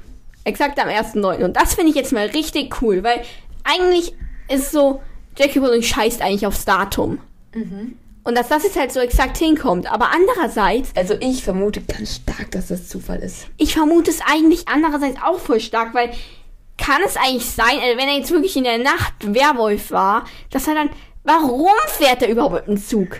Exakt 0.44 0.80
am 0.80 0.88
1.9. 0.90 1.44
Und 1.44 1.56
das 1.58 1.76
finde 1.76 1.90
ich 1.92 1.96
jetzt 1.96 2.12
mal 2.14 2.26
richtig 2.28 2.82
cool, 2.82 3.04
weil 3.04 3.22
eigentlich 3.64 4.16
ist 4.50 4.72
so, 4.72 5.02
Jackie 5.38 5.60
Rowling 5.60 5.82
scheißt 5.84 6.22
eigentlich 6.22 6.46
aufs 6.48 6.66
Datum. 6.66 7.20
Und 8.24 8.38
dass 8.38 8.48
das 8.48 8.64
jetzt 8.64 8.78
halt 8.78 8.92
so 8.92 9.00
exakt 9.00 9.38
hinkommt. 9.38 9.92
Aber 9.92 10.10
andererseits, 10.12 10.92
Also 10.96 11.16
ich 11.20 11.44
vermute 11.44 11.82
ganz 11.82 12.16
stark, 12.16 12.52
dass 12.52 12.68
das 12.68 12.88
Zufall 12.88 13.20
ist. 13.20 13.48
ich 13.58 13.74
vermute 13.74 14.12
es 14.12 14.20
eigentlich 14.26 14.68
andererseits 14.68 15.18
auch 15.24 15.40
voll 15.40 15.60
stark, 15.60 15.94
weil 15.94 16.12
kann 16.78 17.02
es 17.06 17.18
eigentlich 17.18 17.50
sein, 17.50 17.80
also 17.82 17.98
wenn 17.98 18.08
er 18.08 18.18
jetzt 18.18 18.32
wirklich 18.32 18.56
in 18.58 18.64
der 18.64 18.80
Nacht 18.80 19.14
Werwolf 19.22 19.92
war, 19.92 20.26
dass 20.50 20.68
er 20.68 20.74
dann, 20.76 20.90
warum 21.24 21.68
fährt 21.88 22.22
er 22.22 22.30
überhaupt 22.30 22.68
dem 22.68 22.78
Zug? 22.78 23.18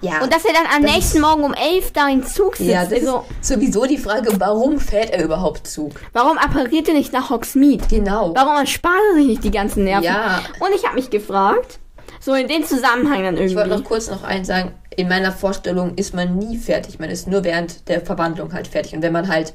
Ja. 0.00 0.22
Und 0.22 0.32
dass 0.32 0.44
er 0.44 0.52
dann 0.52 0.66
am 0.74 0.82
nächsten 0.82 1.20
Morgen 1.20 1.42
um 1.42 1.54
elf 1.54 1.92
da 1.92 2.08
im 2.08 2.24
Zug 2.24 2.56
sitzt. 2.56 2.68
ja, 2.68 2.84
das 2.84 2.92
also, 2.92 3.24
ist 3.40 3.48
sowieso 3.48 3.86
die 3.86 3.96
Frage, 3.96 4.38
warum 4.38 4.78
fährt 4.78 5.10
er 5.10 5.24
überhaupt 5.24 5.66
Zug? 5.66 5.92
warum 6.12 6.36
appariert 6.38 6.88
er 6.88 6.94
nicht 6.94 7.12
nach 7.12 7.30
Hogsmeade? 7.30 7.84
Genau. 7.88 8.34
Warum 8.34 8.56
erspart 8.56 9.00
er 9.12 9.16
sich 9.16 9.26
nicht 9.26 9.44
die 9.44 9.50
ganzen 9.50 9.84
Nerven? 9.84 10.04
Ja. 10.04 10.42
Und 10.60 10.74
ich 10.74 10.84
habe 10.84 10.96
mich 10.96 11.08
gefragt, 11.10 11.78
so 12.26 12.34
in 12.34 12.48
dem 12.48 12.64
Zusammenhang 12.64 13.22
dann 13.22 13.34
Ich 13.36 13.54
wollte 13.54 13.70
irgendwie. 13.70 13.78
noch 13.78 13.84
kurz 13.84 14.10
noch 14.10 14.24
eins 14.24 14.48
sagen. 14.48 14.72
In 14.96 15.08
meiner 15.08 15.30
Vorstellung 15.32 15.94
ist 15.94 16.12
man 16.12 16.36
nie 16.36 16.56
fertig. 16.58 16.98
Man 16.98 17.08
ist 17.08 17.28
nur 17.28 17.44
während 17.44 17.88
der 17.88 18.00
Verwandlung 18.00 18.52
halt 18.52 18.66
fertig. 18.66 18.94
Und 18.94 19.02
wenn 19.02 19.12
man 19.12 19.28
halt 19.28 19.52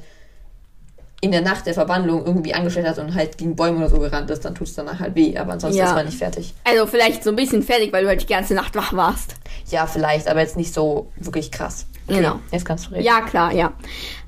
in 1.20 1.30
der 1.32 1.42
Nacht 1.42 1.66
der 1.66 1.74
Verwandlung 1.74 2.24
irgendwie 2.26 2.54
angestellt 2.54 2.86
hat 2.88 2.98
und 2.98 3.14
halt 3.14 3.36
gegen 3.38 3.54
Bäume 3.54 3.76
oder 3.76 3.90
so 3.90 3.98
gerannt 3.98 4.30
ist, 4.30 4.44
dann 4.44 4.54
tut 4.54 4.66
es 4.68 4.74
danach 4.74 4.98
halt 5.00 5.14
weh. 5.14 5.36
Aber 5.36 5.52
ansonsten 5.52 5.78
Ja. 5.78 5.84
ist 5.86 5.94
man 5.94 6.06
nicht 6.06 6.18
fertig. 6.18 6.54
Also 6.64 6.86
vielleicht 6.86 7.22
so 7.22 7.30
ein 7.30 7.36
bisschen 7.36 7.62
fertig, 7.62 7.92
weil 7.92 8.02
du 8.04 8.08
halt 8.08 8.22
die 8.22 8.26
ganze 8.26 8.54
Nacht 8.54 8.74
wach 8.74 8.92
warst. 8.94 9.34
Ja, 9.70 9.86
vielleicht, 9.86 10.26
aber 10.28 10.40
jetzt 10.40 10.56
nicht 10.56 10.72
so 10.74 11.12
wirklich 11.16 11.52
krass. 11.52 11.86
Genau. 12.08 12.40
Jetzt 12.50 12.64
kannst 12.64 12.86
du 12.86 12.90
reden. 12.94 13.04
Ja, 13.04 13.20
klar, 13.20 13.52
ja. 13.52 13.72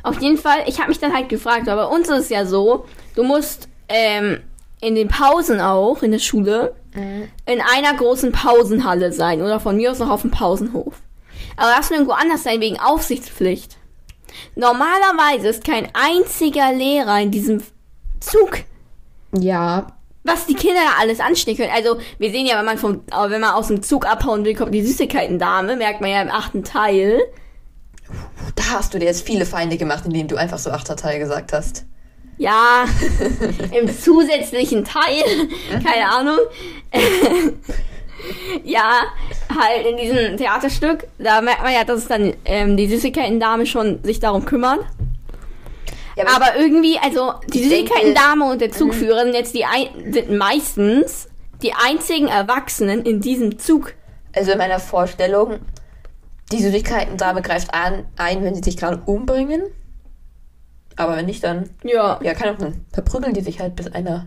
Auf 0.05 0.21
jeden 0.21 0.37
Fall, 0.39 0.59
ich 0.67 0.79
habe 0.79 0.89
mich 0.91 1.01
dann 1.01 1.13
halt 1.13 1.29
gefragt, 1.31 1.67
weil 1.67 1.77
bei 1.77 1.87
uns 1.87 2.09
ist 2.11 2.19
es 2.19 2.29
ja 2.29 2.45
so, 2.47 2.85
du 3.17 3.25
musst 3.25 3.69
ähm, 3.89 4.39
in 4.81 4.95
den 4.95 5.09
Pausen 5.09 5.61
auch, 5.61 6.03
in 6.03 6.13
der 6.13 6.19
Schule, 6.21 6.75
in 6.95 7.61
einer 7.61 7.95
großen 7.95 8.33
Pausenhalle 8.33 9.13
sein 9.13 9.43
oder 9.43 9.59
von 9.61 9.77
mir 9.77 9.91
aus 9.91 9.99
noch 9.99 10.11
auf 10.11 10.23
dem 10.23 10.31
Pausenhof. 10.31 10.95
Aber 11.57 11.73
das 11.77 11.91
irgendwo 11.91 12.13
anders 12.13 12.43
sein 12.45 12.61
wegen 12.61 12.79
Aufsichtspflicht. 12.79 13.77
Normalerweise 14.57 15.49
ist 15.49 15.65
kein 15.65 15.89
einziger 15.95 16.73
Lehrer 16.73 17.21
in 17.21 17.31
diesem 17.31 17.63
Zug, 18.21 18.59
Ja. 19.37 19.89
was 20.25 20.47
die 20.47 20.55
Kinder 20.55 20.81
da 20.85 21.01
alles 21.01 21.21
anstehen 21.21 21.57
können. 21.57 21.73
Also, 21.75 21.99
wir 22.19 22.31
sehen 22.31 22.47
ja, 22.47 22.59
wenn 22.59 22.65
man 22.65 22.79
vom, 22.79 23.03
äh, 23.13 23.31
wenn 23.31 23.41
man 23.41 23.53
aus 23.55 23.69
dem 23.69 23.83
Zug 23.83 24.07
abhauen 24.07 24.45
will, 24.45 24.55
kommt 24.55 24.75
die 24.75 24.85
Süßigkeiten-Dame, 24.85 25.77
merkt 25.77 26.01
man 26.01 26.11
ja 26.11 26.23
im 26.23 26.31
achten 26.31 26.65
Teil. 26.65 27.21
Da 28.55 28.63
hast 28.73 28.95
du 28.95 28.99
dir 28.99 29.07
jetzt 29.07 29.27
viele 29.27 29.47
Feinde 29.47 29.77
gemacht, 29.77 30.05
indem 30.07 30.29
du 30.29 30.37
einfach 30.37 30.59
so 30.59 30.71
Achterteil 30.71 31.19
gesagt 31.19 31.53
hast. 31.53 31.85
Ja, 32.37 32.85
im 33.73 33.89
zusätzlichen 33.89 34.85
Teil, 34.85 35.49
keine 35.71 36.11
Ahnung. 36.11 36.39
ja, 38.65 39.03
halt 39.49 39.87
in 39.87 39.97
diesem 39.97 40.37
Theaterstück, 40.37 41.07
da 41.19 41.41
merkt 41.41 41.63
man 41.63 41.73
ja, 41.73 41.85
dass 41.85 42.01
es 42.01 42.09
dann 42.09 42.35
ähm, 42.45 42.77
die 42.77 42.87
Süßigkeiten-Dame 42.89 43.67
schon 43.67 44.03
sich 44.03 44.21
darum 44.21 44.45
kümmert. 44.45 44.81
Ja, 46.17 46.27
Aber 46.35 46.57
irgendwie, 46.57 46.99
also 46.99 47.35
die 47.53 47.65
Süßigkeiten-Dame 47.65 48.45
und 48.45 48.61
der 48.61 48.71
Zugführer 48.71 49.25
sind 49.25 49.35
jetzt 49.35 49.55
die 49.55 49.65
ein, 49.65 50.13
sind 50.13 50.31
meistens 50.31 51.29
die 51.63 51.73
einzigen 51.73 52.29
Erwachsenen 52.29 53.05
in 53.05 53.21
diesem 53.21 53.59
Zug. 53.59 53.95
Also 54.35 54.53
in 54.53 54.59
meiner 54.59 54.79
Vorstellung, 54.79 55.61
die 56.53 56.63
Süßigkeiten-Dame 56.63 57.43
greift 57.43 57.75
an, 57.75 58.07
ein, 58.17 58.45
wenn 58.45 58.55
sie 58.55 58.63
sich 58.63 58.77
gerade 58.77 59.03
umbringen. 59.07 59.63
Aber 60.97 61.17
wenn 61.17 61.27
nicht, 61.27 61.43
dann, 61.45 61.71
Ja. 61.83 62.19
ja, 62.23 62.35
keine 62.35 62.57
Ahnung, 62.59 62.85
verprügeln 62.93 63.35
die 63.35 63.41
sich 63.43 63.61
halt, 63.61 63.77
bis 63.77 63.93
einer 63.93 64.27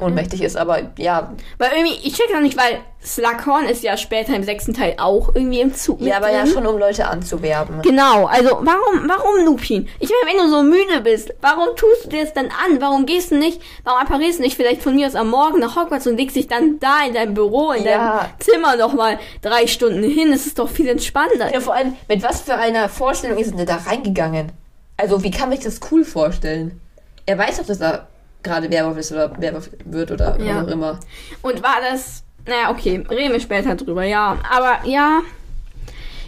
ohnmächtig 0.00 0.42
ist. 0.42 0.56
Aber 0.56 0.78
ja, 0.98 1.32
Weil 1.58 1.70
irgendwie, 1.76 1.94
ich 2.06 2.14
check 2.14 2.28
noch 2.32 2.40
nicht, 2.40 2.56
weil 2.58 2.78
Slughorn 3.02 3.66
ist 3.66 3.84
ja 3.84 3.96
später 3.96 4.34
im 4.34 4.42
sechsten 4.42 4.74
Teil 4.74 4.96
auch 4.98 5.34
irgendwie 5.34 5.60
im 5.60 5.72
Zug 5.72 6.00
ja, 6.00 6.16
aber 6.16 6.32
ja 6.32 6.42
drin. 6.42 6.52
schon, 6.52 6.66
um 6.66 6.78
Leute 6.78 7.06
anzuwerben. 7.06 7.80
Genau, 7.82 8.26
also 8.26 8.50
warum, 8.62 9.08
warum 9.08 9.44
Lupin? 9.44 9.88
Ich 10.00 10.10
meine, 10.10 10.36
wenn 10.36 10.44
du 10.44 10.50
so 10.50 10.62
müde 10.64 11.00
bist, 11.02 11.32
warum 11.40 11.68
tust 11.76 12.06
du 12.06 12.08
dir 12.08 12.24
das 12.24 12.32
dann 12.34 12.46
an? 12.46 12.80
Warum 12.80 13.06
gehst 13.06 13.30
du 13.30 13.36
nicht, 13.36 13.60
warum 13.84 14.00
apparierst 14.00 14.40
du 14.40 14.42
nicht 14.42 14.56
vielleicht 14.56 14.82
von 14.82 14.96
mir 14.96 15.06
aus 15.06 15.14
am 15.14 15.30
Morgen 15.30 15.60
nach 15.60 15.76
Hogwarts 15.76 16.06
und 16.08 16.16
legst 16.16 16.34
dich 16.34 16.48
dann 16.48 16.80
da 16.80 17.04
in 17.06 17.14
deinem 17.14 17.34
Büro, 17.34 17.70
in 17.70 17.84
Ja. 17.84 18.18
deinem 18.18 18.30
Zimmer 18.40 18.76
nochmal 18.76 19.18
drei 19.42 19.68
Stunden 19.68 20.02
hin? 20.02 20.32
Das 20.32 20.44
ist 20.46 20.58
doch 20.58 20.68
viel 20.68 20.88
entspannender. 20.88 21.52
Ja, 21.54 21.60
vor 21.60 21.74
allem, 21.74 21.94
mit 22.08 22.20
was 22.22 22.40
für 22.40 22.56
einer 22.56 22.88
Vorstellung 22.88 23.38
ist 23.38 23.56
denn 23.56 23.64
da 23.64 23.76
reingegangen? 23.76 24.50
Also, 24.96 25.22
wie 25.22 25.30
kann 25.30 25.48
man 25.48 25.58
sich 25.58 25.64
das 25.66 25.80
cool 25.90 26.04
vorstellen? 26.04 26.80
Er 27.26 27.36
weiß 27.38 27.58
doch, 27.58 27.66
dass 27.66 27.80
er 27.80 28.06
gerade 28.42 28.70
Werwolf 28.70 28.98
ist 28.98 29.12
oder 29.12 29.32
Werwolf 29.40 29.70
wird 29.84 30.10
oder 30.10 30.38
Ja. 30.40 30.56
was 30.58 30.64
auch 30.66 30.70
immer. 30.70 31.00
Und 31.42 31.62
war 31.62 31.76
das, 31.90 32.22
naja, 32.46 32.70
okay, 32.70 33.02
reden 33.10 33.32
wir 33.32 33.40
später 33.40 33.74
drüber, 33.74 34.04
ja. 34.04 34.38
Aber 34.50 34.86
ja, 34.86 35.20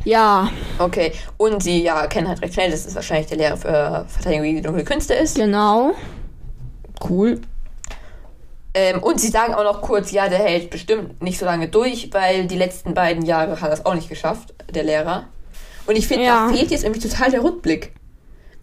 ja, 0.05 0.49
Okay, 0.79 1.13
und 1.37 1.63
sie 1.63 1.83
ja 1.83 2.07
kennen 2.07 2.29
halt 2.29 2.41
recht 2.41 2.55
schnell, 2.55 2.71
dass 2.71 2.87
es 2.87 2.95
wahrscheinlich 2.95 3.27
der 3.27 3.39
Lehrer 3.39 3.57
für 3.57 4.07
Verteidigung 4.09 4.45
gegen 4.45 4.57
die 4.57 4.63
dunkle 4.63 4.85
Künste 4.85 5.15
ist. 5.15 5.37
genau. 5.37 5.95
Cool. 7.09 7.41
Ähm, 8.73 9.03
und 9.03 9.21
sie 9.21 9.29
sagen 9.29 9.55
auch 9.55 9.65
noch 9.65 9.81
kurz, 9.83 10.11
ja, 10.13 10.29
der 10.29 10.39
hält 10.39 10.71
bestimmt 10.71 11.23
nicht 11.23 11.39
so 11.39 11.45
lange 11.45 11.69
durch, 11.69 12.11
weil 12.13 12.47
die 12.47 12.57
letzten 12.57 12.95
beiden 12.95 13.25
Jahre 13.25 13.61
hat 13.61 13.69
er 13.71 13.75
es 13.75 13.85
auch 13.87 13.95
nicht 13.95 14.09
geschafft, 14.09 14.55
der 14.75 14.85
Lehrer. 14.85 15.25
Und 15.87 15.97
ich 15.97 16.07
finde, 16.07 16.25
Ja. 16.25 16.47
da 16.49 16.55
fehlt 16.55 16.71
jetzt 16.71 16.85
irgendwie 16.85 17.07
total 17.09 17.31
der 17.31 17.43
Rückblick. 17.43 17.93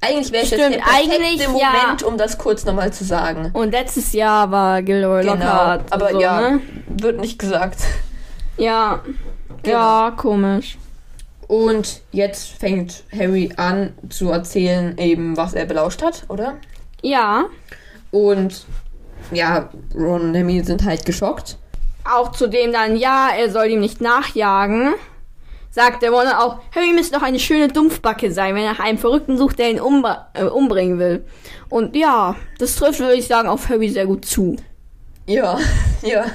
Eigentlich 0.03 0.31
wäre 0.31 0.43
es 0.43 0.49
jetzt 0.51 0.59
der 0.59 0.69
perfekte 0.79 1.15
eigentlich, 1.15 1.41
ja. 1.41 1.47
Moment, 1.47 2.03
um 2.03 2.17
das 2.17 2.37
kurz 2.37 2.65
nochmal 2.65 2.91
zu 2.91 3.03
sagen. 3.03 3.51
Und 3.53 3.71
letztes 3.71 4.13
Jahr 4.13 4.51
war 4.51 4.81
Gilroy 4.81 5.23
Lockhart. 5.23 5.91
aber 5.91 6.11
so, 6.11 6.19
ja, 6.19 6.41
Ne? 6.51 6.61
wird 6.87 7.19
nicht 7.21 7.39
gesagt. 7.39 7.79
Ja. 8.57 9.01
Genau. 9.63 9.77
Ja, 9.77 10.13
komisch. 10.15 10.77
Und 11.47 12.01
jetzt 12.11 12.47
fängt 12.59 13.03
Harry 13.11 13.51
an 13.57 13.93
zu 14.09 14.29
erzählen, 14.29 14.97
eben, 14.97 15.37
was 15.37 15.53
er 15.53 15.65
belauscht 15.65 16.01
hat, 16.01 16.23
oder? 16.29 16.55
Ja. 17.01 17.45
Und 18.11 18.65
ja, 19.31 19.69
Ron 19.95 20.21
und 20.21 20.35
Hermine 20.35 20.63
sind 20.63 20.83
halt 20.85 21.05
geschockt. 21.05 21.57
Auch 22.03 22.31
zudem 22.31 22.73
dann, 22.73 22.95
ja, 22.97 23.29
er 23.37 23.49
soll 23.49 23.67
ihm 23.67 23.79
nicht 23.79 24.01
nachjagen. 24.01 24.93
Sagt 25.75 26.03
der 26.03 26.11
Ron 26.11 26.27
auch, 26.27 26.59
Harry 26.75 26.93
müsste 26.93 27.15
doch 27.17 27.23
eine 27.23 27.39
schöne 27.39 27.67
Dumpfbacke 27.67 28.31
sein, 28.31 28.53
wenn 28.53 28.61
er 28.63 28.73
nach 28.73 28.79
einem 28.79 28.99
Verrückten 28.99 29.37
sucht, 29.39 29.57
der 29.57 29.71
ihn 29.71 29.77
äh, 29.77 30.43
umbringen 30.43 30.99
will. 30.99 31.25
Und 31.67 31.95
ja, 31.95 32.35
das 32.59 32.75
trifft, 32.75 32.99
würde 32.99 33.15
ich 33.15 33.25
sagen, 33.25 33.47
auf 33.49 33.67
Harry 33.69 33.89
sehr 33.89 34.05
gut 34.05 34.23
zu. 34.23 34.55
Ja, 35.25 35.57
ja, 36.03 36.25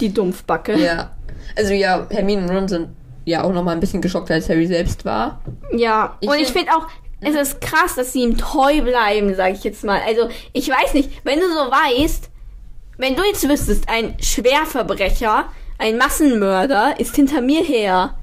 Die 0.00 0.12
Dumpfbacke. 0.14 0.78
ja. 0.78 1.10
Also 1.58 1.74
ja, 1.74 2.06
Hermine 2.08 2.42
und 2.42 2.50
Ron 2.50 2.68
sind 2.68 2.88
ja 3.26 3.44
auch 3.44 3.52
nochmal 3.52 3.74
ein 3.74 3.80
bisschen 3.80 4.00
geschockt, 4.00 4.30
als 4.30 4.48
Harry 4.48 4.66
selbst 4.66 5.04
war. 5.04 5.42
Ja, 5.72 6.16
Ich 6.20 6.28
und 6.30 6.36
ich 6.36 6.46
find- 6.48 6.68
finde 6.68 6.72
auch, 6.76 6.86
es 7.20 7.34
ist 7.34 7.60
krass, 7.60 7.96
dass 7.96 8.14
sie 8.14 8.22
ihm 8.22 8.38
treu 8.38 8.80
bleiben, 8.80 9.34
sage 9.34 9.52
ich 9.54 9.64
jetzt 9.64 9.84
mal. 9.84 10.00
Also, 10.06 10.28
ich 10.54 10.68
weiß 10.70 10.94
nicht, 10.94 11.10
wenn 11.24 11.38
du 11.40 11.46
so 11.48 11.70
weißt, 11.70 12.30
wenn 12.98 13.14
du 13.14 13.22
jetzt 13.24 13.46
wüsstest, 13.46 13.88
ein 13.90 14.16
Schwerverbrecher, 14.22 15.46
ein 15.78 15.98
Massenmörder 15.98 16.94
ist 16.98 17.14
hinter 17.16 17.40
mir 17.42 17.62
her. 17.62 18.14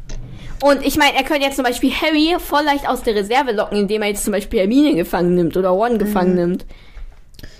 Und 0.63 0.85
ich 0.85 0.95
meine, 0.95 1.17
er 1.17 1.23
könnte 1.23 1.41
jetzt 1.45 1.57
zum 1.57 1.65
Beispiel 1.65 1.91
Harry 1.91 2.37
voll 2.39 2.63
leicht 2.63 2.87
aus 2.87 3.01
der 3.03 3.15
Reserve 3.15 3.51
locken, 3.51 3.77
indem 3.77 4.01
er 4.01 4.07
jetzt 4.07 4.23
zum 4.23 4.31
Beispiel 4.31 4.61
Hermine 4.61 4.95
gefangen 4.95 5.35
nimmt 5.35 5.57
oder 5.57 5.67
Ron 5.69 5.97
gefangen 5.99 6.35
nimmt. 6.35 6.65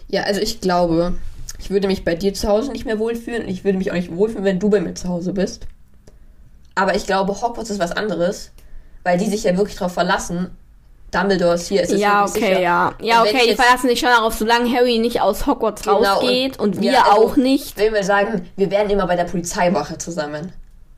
Ja, 0.08 0.24
also 0.24 0.40
ich 0.40 0.62
glaube, 0.62 1.18
ich 1.60 1.70
würde 1.70 1.88
mich 1.88 2.06
bei 2.06 2.16
dir 2.16 2.34
zu 2.34 2.48
Hause 2.48 2.72
nicht 2.72 2.86
mehr 2.86 3.00
wohlfühlen 3.00 3.44
und 3.44 3.50
ich 3.50 3.66
würde 3.66 3.78
mich 3.78 3.92
auch 3.92 3.96
nicht 3.96 4.16
wohlfühlen, 4.16 4.46
wenn 4.46 4.60
du 4.60 4.70
bei 4.70 4.80
mir 4.80 4.94
zu 4.94 5.10
Hause 5.10 5.34
bist. 5.34 5.68
Aber 6.76 6.96
ich 6.96 7.06
glaube, 7.06 7.34
Hogwarts 7.42 7.70
ist 7.72 7.80
was 7.80 7.92
anderes, 7.92 8.52
weil 9.04 9.18
die 9.18 9.26
sich 9.28 9.44
ja 9.44 9.58
wirklich 9.58 9.76
darauf 9.78 9.94
verlassen. 9.94 10.52
Dumbledore 11.12 11.56
ist 11.56 11.68
hier, 11.68 11.84
es 11.84 11.90
ist 11.90 12.00
Ja, 12.00 12.24
okay, 12.24 12.32
sicher. 12.40 12.60
ja. 12.62 12.94
Ja, 13.02 13.22
Und 13.22 13.28
okay, 13.28 13.50
die 13.50 13.56
verlassen 13.56 13.90
sich 13.90 14.00
schon 14.00 14.10
darauf, 14.10 14.34
solange 14.34 14.74
Harry 14.74 15.00
nicht 15.00 15.20
aus 15.20 15.46
Hogwarts 15.46 15.82
Genau, 15.84 15.98
rausgeht 16.02 16.58
und, 16.58 16.80
wir 16.82 16.94
ja, 16.94 17.04
also, 17.04 17.28
auch 17.28 17.36
nicht. 17.36 17.76
Wenn 17.78 17.94
wir 17.94 18.04
sagen, 18.06 18.50
wir 18.56 18.72
wären 18.72 18.90
immer 18.90 19.08
bei 19.08 19.18
der 19.18 19.26
Polizeiwache 19.26 19.98
zusammen, 19.98 20.54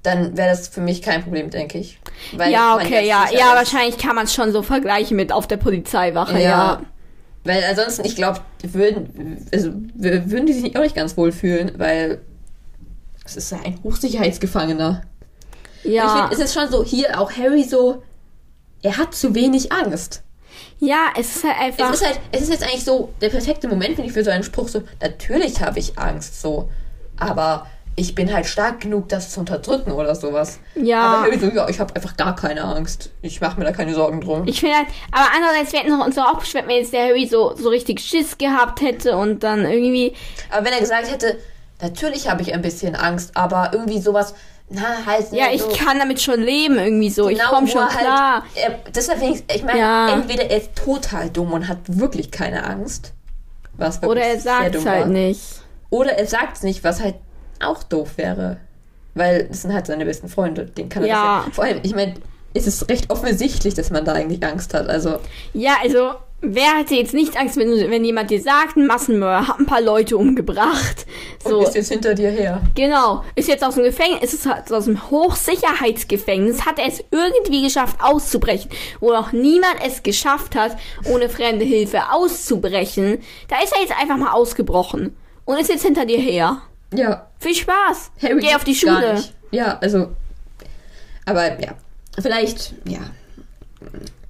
dann 0.06 0.38
wäre 0.38 0.50
das 0.50 0.68
für 0.68 0.82
mich 0.82 1.02
kein 1.02 1.24
Problem, 1.24 1.50
denke 1.50 1.78
ich. 1.78 2.00
Weil 2.34 2.52
Ja, 2.52 2.76
okay, 2.76 3.08
ja. 3.08 3.26
Ja, 3.32 3.50
ist. 3.52 3.56
wahrscheinlich 3.56 3.98
kann 3.98 4.16
man 4.16 4.26
es 4.26 4.34
schon 4.34 4.52
so 4.52 4.62
vergleichen 4.62 5.16
mit 5.18 5.32
auf 5.32 5.48
der 5.48 5.58
Polizeiwache, 5.58 6.34
Ja. 6.34 6.40
ja. 6.40 6.82
Weil 7.44 7.64
ansonsten, 7.70 8.06
ich 8.06 8.16
glaube, 8.16 8.40
würden, 8.64 9.46
also, 9.54 9.72
würden 9.94 10.48
die 10.48 10.54
sich 10.54 10.76
auch 10.76 10.82
nicht 10.82 10.96
ganz 10.96 11.16
wohl 11.16 11.32
fühlen, 11.32 11.74
weil 11.78 12.20
es 13.24 13.36
ist 13.36 13.52
ja 13.52 13.60
ein 13.64 13.78
Hochsicherheitsgefangener. 13.84 15.04
Ich 15.84 15.92
Ja. 15.94 16.28
finde, 16.28 16.34
es 16.34 16.40
ist 16.50 16.54
schon 16.60 16.72
so, 16.72 16.84
hier 16.84 17.20
auch 17.20 17.32
Harry 17.32 17.64
so, 17.64 18.02
er 18.82 18.98
hat 18.98 19.14
zu 19.14 19.36
wenig 19.36 19.72
Angst. 19.72 20.24
Ja, 20.80 21.10
es 21.20 21.36
ist 21.38 21.44
halt 21.44 21.60
einfach. 21.60 21.92
Es 21.94 22.02
ist 22.02 22.06
halt, 22.08 22.20
es 22.32 22.42
ist 22.44 22.50
jetzt 22.50 22.64
eigentlich 22.64 22.84
so 22.84 23.14
der 23.22 23.30
perfekte 23.30 23.68
Moment, 23.68 23.96
finde 23.96 24.06
ich, 24.08 24.14
für 24.14 24.24
so 24.24 24.32
einen 24.32 24.44
Spruch 24.44 24.68
so, 24.68 24.82
natürlich 25.02 25.62
habe 25.62 25.78
ich 25.80 25.98
Angst, 26.00 26.42
so, 26.42 26.70
aber 27.18 27.68
ich 27.98 28.14
bin 28.14 28.34
halt 28.34 28.46
stark 28.46 28.82
genug, 28.82 29.08
das 29.10 29.32
zu 29.32 29.40
unterdrücken 29.40 29.92
oder 29.92 30.16
sowas. 30.16 30.60
Ja. 30.76 31.02
Aber 31.02 31.22
Harry 31.24 31.40
so, 31.40 31.48
ja, 31.48 31.68
ich 31.70 31.80
habe 31.80 31.96
einfach 31.96 32.18
gar 32.18 32.36
keine 32.36 32.64
Angst. 32.64 33.10
Ich 33.22 33.40
mache 33.40 33.58
mir 33.58 33.66
da 33.66 33.72
keine 33.72 33.94
Sorgen 33.94 34.20
drum. 34.22 34.44
ich 34.48 34.60
finde 34.60 34.76
halt, 34.76 34.88
aber 35.12 35.28
andererseits, 35.34 35.72
wir 35.72 35.80
hätten 35.80 35.94
uns 36.02 36.18
auch 36.18 36.40
beschwert, 36.40 36.68
wenn 36.68 36.78
jetzt 36.78 36.92
der 36.92 37.06
Harry 37.06 37.26
so, 37.26 37.56
so 37.56 37.70
richtig 37.70 38.02
Schiss 38.02 38.38
gehabt 38.38 38.82
hätte 38.82 39.16
und 39.16 39.44
dann 39.44 39.64
irgendwie. 39.66 40.14
Aber 40.52 40.66
wenn 40.66 40.74
er 40.74 40.82
gesagt 40.82 41.10
hätte, 41.10 41.38
natürlich 41.82 42.30
habe 42.30 42.42
ich 42.42 42.54
ein 42.54 42.62
bisschen 42.62 42.96
Angst, 42.96 43.32
aber 43.38 43.70
irgendwie 43.72 44.00
sowas, 44.02 44.36
na, 44.70 44.82
halt. 45.06 45.32
Ja, 45.32 45.46
ich 45.54 45.62
so, 45.62 45.70
kann 45.70 46.00
damit 46.00 46.20
schon 46.22 46.42
leben, 46.42 46.78
irgendwie 46.78 47.10
so. 47.10 47.30
ich 47.30 47.40
komme 47.40 47.68
schon 47.68 47.82
halt- 47.88 48.00
klar. 48.00 48.44
Er, 48.56 48.80
deshalb 48.94 49.20
finde 49.20 49.36
ich, 49.48 49.56
ich 49.56 49.64
meine, 49.64 49.80
Ja. 49.80 50.10
entweder 50.14 50.50
er 50.50 50.58
ist 50.58 50.76
total 50.76 51.30
dumm 51.30 51.54
und 51.54 51.68
hat 51.70 51.78
wirklich 51.86 52.32
keine 52.32 52.66
Angst. 52.66 53.14
Was 53.78 54.02
Oder 54.04 54.22
er 54.22 54.40
sagt 54.40 54.76
es 54.76 54.86
halt 54.86 55.08
nicht. 55.08 55.42
Oder 55.90 56.14
er 56.18 56.26
sagt 56.28 56.58
es 56.58 56.64
nicht, 56.64 56.84
was 56.84 57.02
halt 57.02 57.16
auch 57.70 57.84
doof 57.84 58.12
wäre. 58.18 58.58
Weil 59.14 59.46
das 59.46 59.62
sind 59.62 59.74
halt 59.74 59.88
seine 59.88 60.06
besten 60.06 60.28
Freunde. 60.28 60.66
Den 60.66 60.90
kann 60.90 61.04
er 61.04 61.10
Ja. 61.10 61.38
das 61.38 61.46
ja. 61.48 61.52
Vor 61.54 61.64
allem, 61.64 61.80
ich 61.84 61.96
meine, 61.96 62.16
es 62.54 62.68
ist 62.68 62.90
recht 62.90 63.10
offensichtlich, 63.10 63.74
dass 63.74 63.90
man 63.92 64.04
da 64.06 64.14
eigentlich 64.14 64.44
Angst 64.46 64.74
hat. 64.74 64.88
Also, 64.90 65.18
Ja, 65.54 65.76
also, 65.82 66.12
wer 66.42 66.78
hätte 66.80 66.96
jetzt 66.96 67.14
nicht 67.14 67.38
Angst, 67.38 67.58
wenn, 67.58 67.70
wenn 67.90 68.04
jemand 68.06 68.30
dir 68.30 68.42
sagt, 68.42 68.76
ein 68.78 68.88
Massenmörder 68.88 69.48
hat 69.48 69.60
ein 69.60 69.66
paar 69.66 69.82
Leute 69.82 70.16
umgebracht? 70.18 71.06
So. 71.44 71.60
und 71.60 71.68
ist 71.68 71.76
jetzt 71.76 71.92
hinter 71.92 72.14
dir 72.14 72.30
her. 72.32 72.62
Genau. 72.76 73.24
Ist 73.36 73.48
jetzt 73.48 73.64
aus 73.64 73.76
dem 73.76 73.84
Gefängnis, 73.84 74.34
ist 74.34 74.46
es 74.46 74.46
halt 74.52 74.72
aus 74.72 74.86
dem 74.86 75.10
Hochsicherheitsgefängnis, 75.12 76.66
hat 76.66 76.80
er 76.80 76.88
es 76.88 77.04
irgendwie 77.12 77.64
geschafft 77.64 77.98
auszubrechen, 78.02 78.70
wo 79.00 79.12
noch 79.12 79.32
niemand 79.32 79.76
es 79.86 80.04
geschafft 80.04 80.56
hat, 80.56 80.76
ohne 81.06 81.30
fremde 81.30 81.66
Hilfe 81.66 82.12
auszubrechen. 82.12 83.20
Da 83.48 83.58
ist 83.64 83.74
er 83.74 83.82
jetzt 83.82 83.94
einfach 84.00 84.18
mal 84.18 84.32
ausgebrochen 84.32 85.16
und 85.46 85.58
ist 85.60 85.70
jetzt 85.70 85.86
hinter 85.86 86.06
dir 86.06 86.20
her. 86.20 86.62
Ja, 86.96 87.28
Viel 87.40 87.56
Spaß. 87.56 88.12
Harry 88.22 88.40
Geh 88.40 88.56
auf 88.56 88.64
die 88.64 88.76
Schule. 88.76 89.16
nicht. 89.16 89.34
Ja, 89.52 89.78
also. 89.80 90.12
Aber 91.26 91.60
ja, 91.62 91.74
vielleicht, 92.20 92.74
ja. 92.88 93.00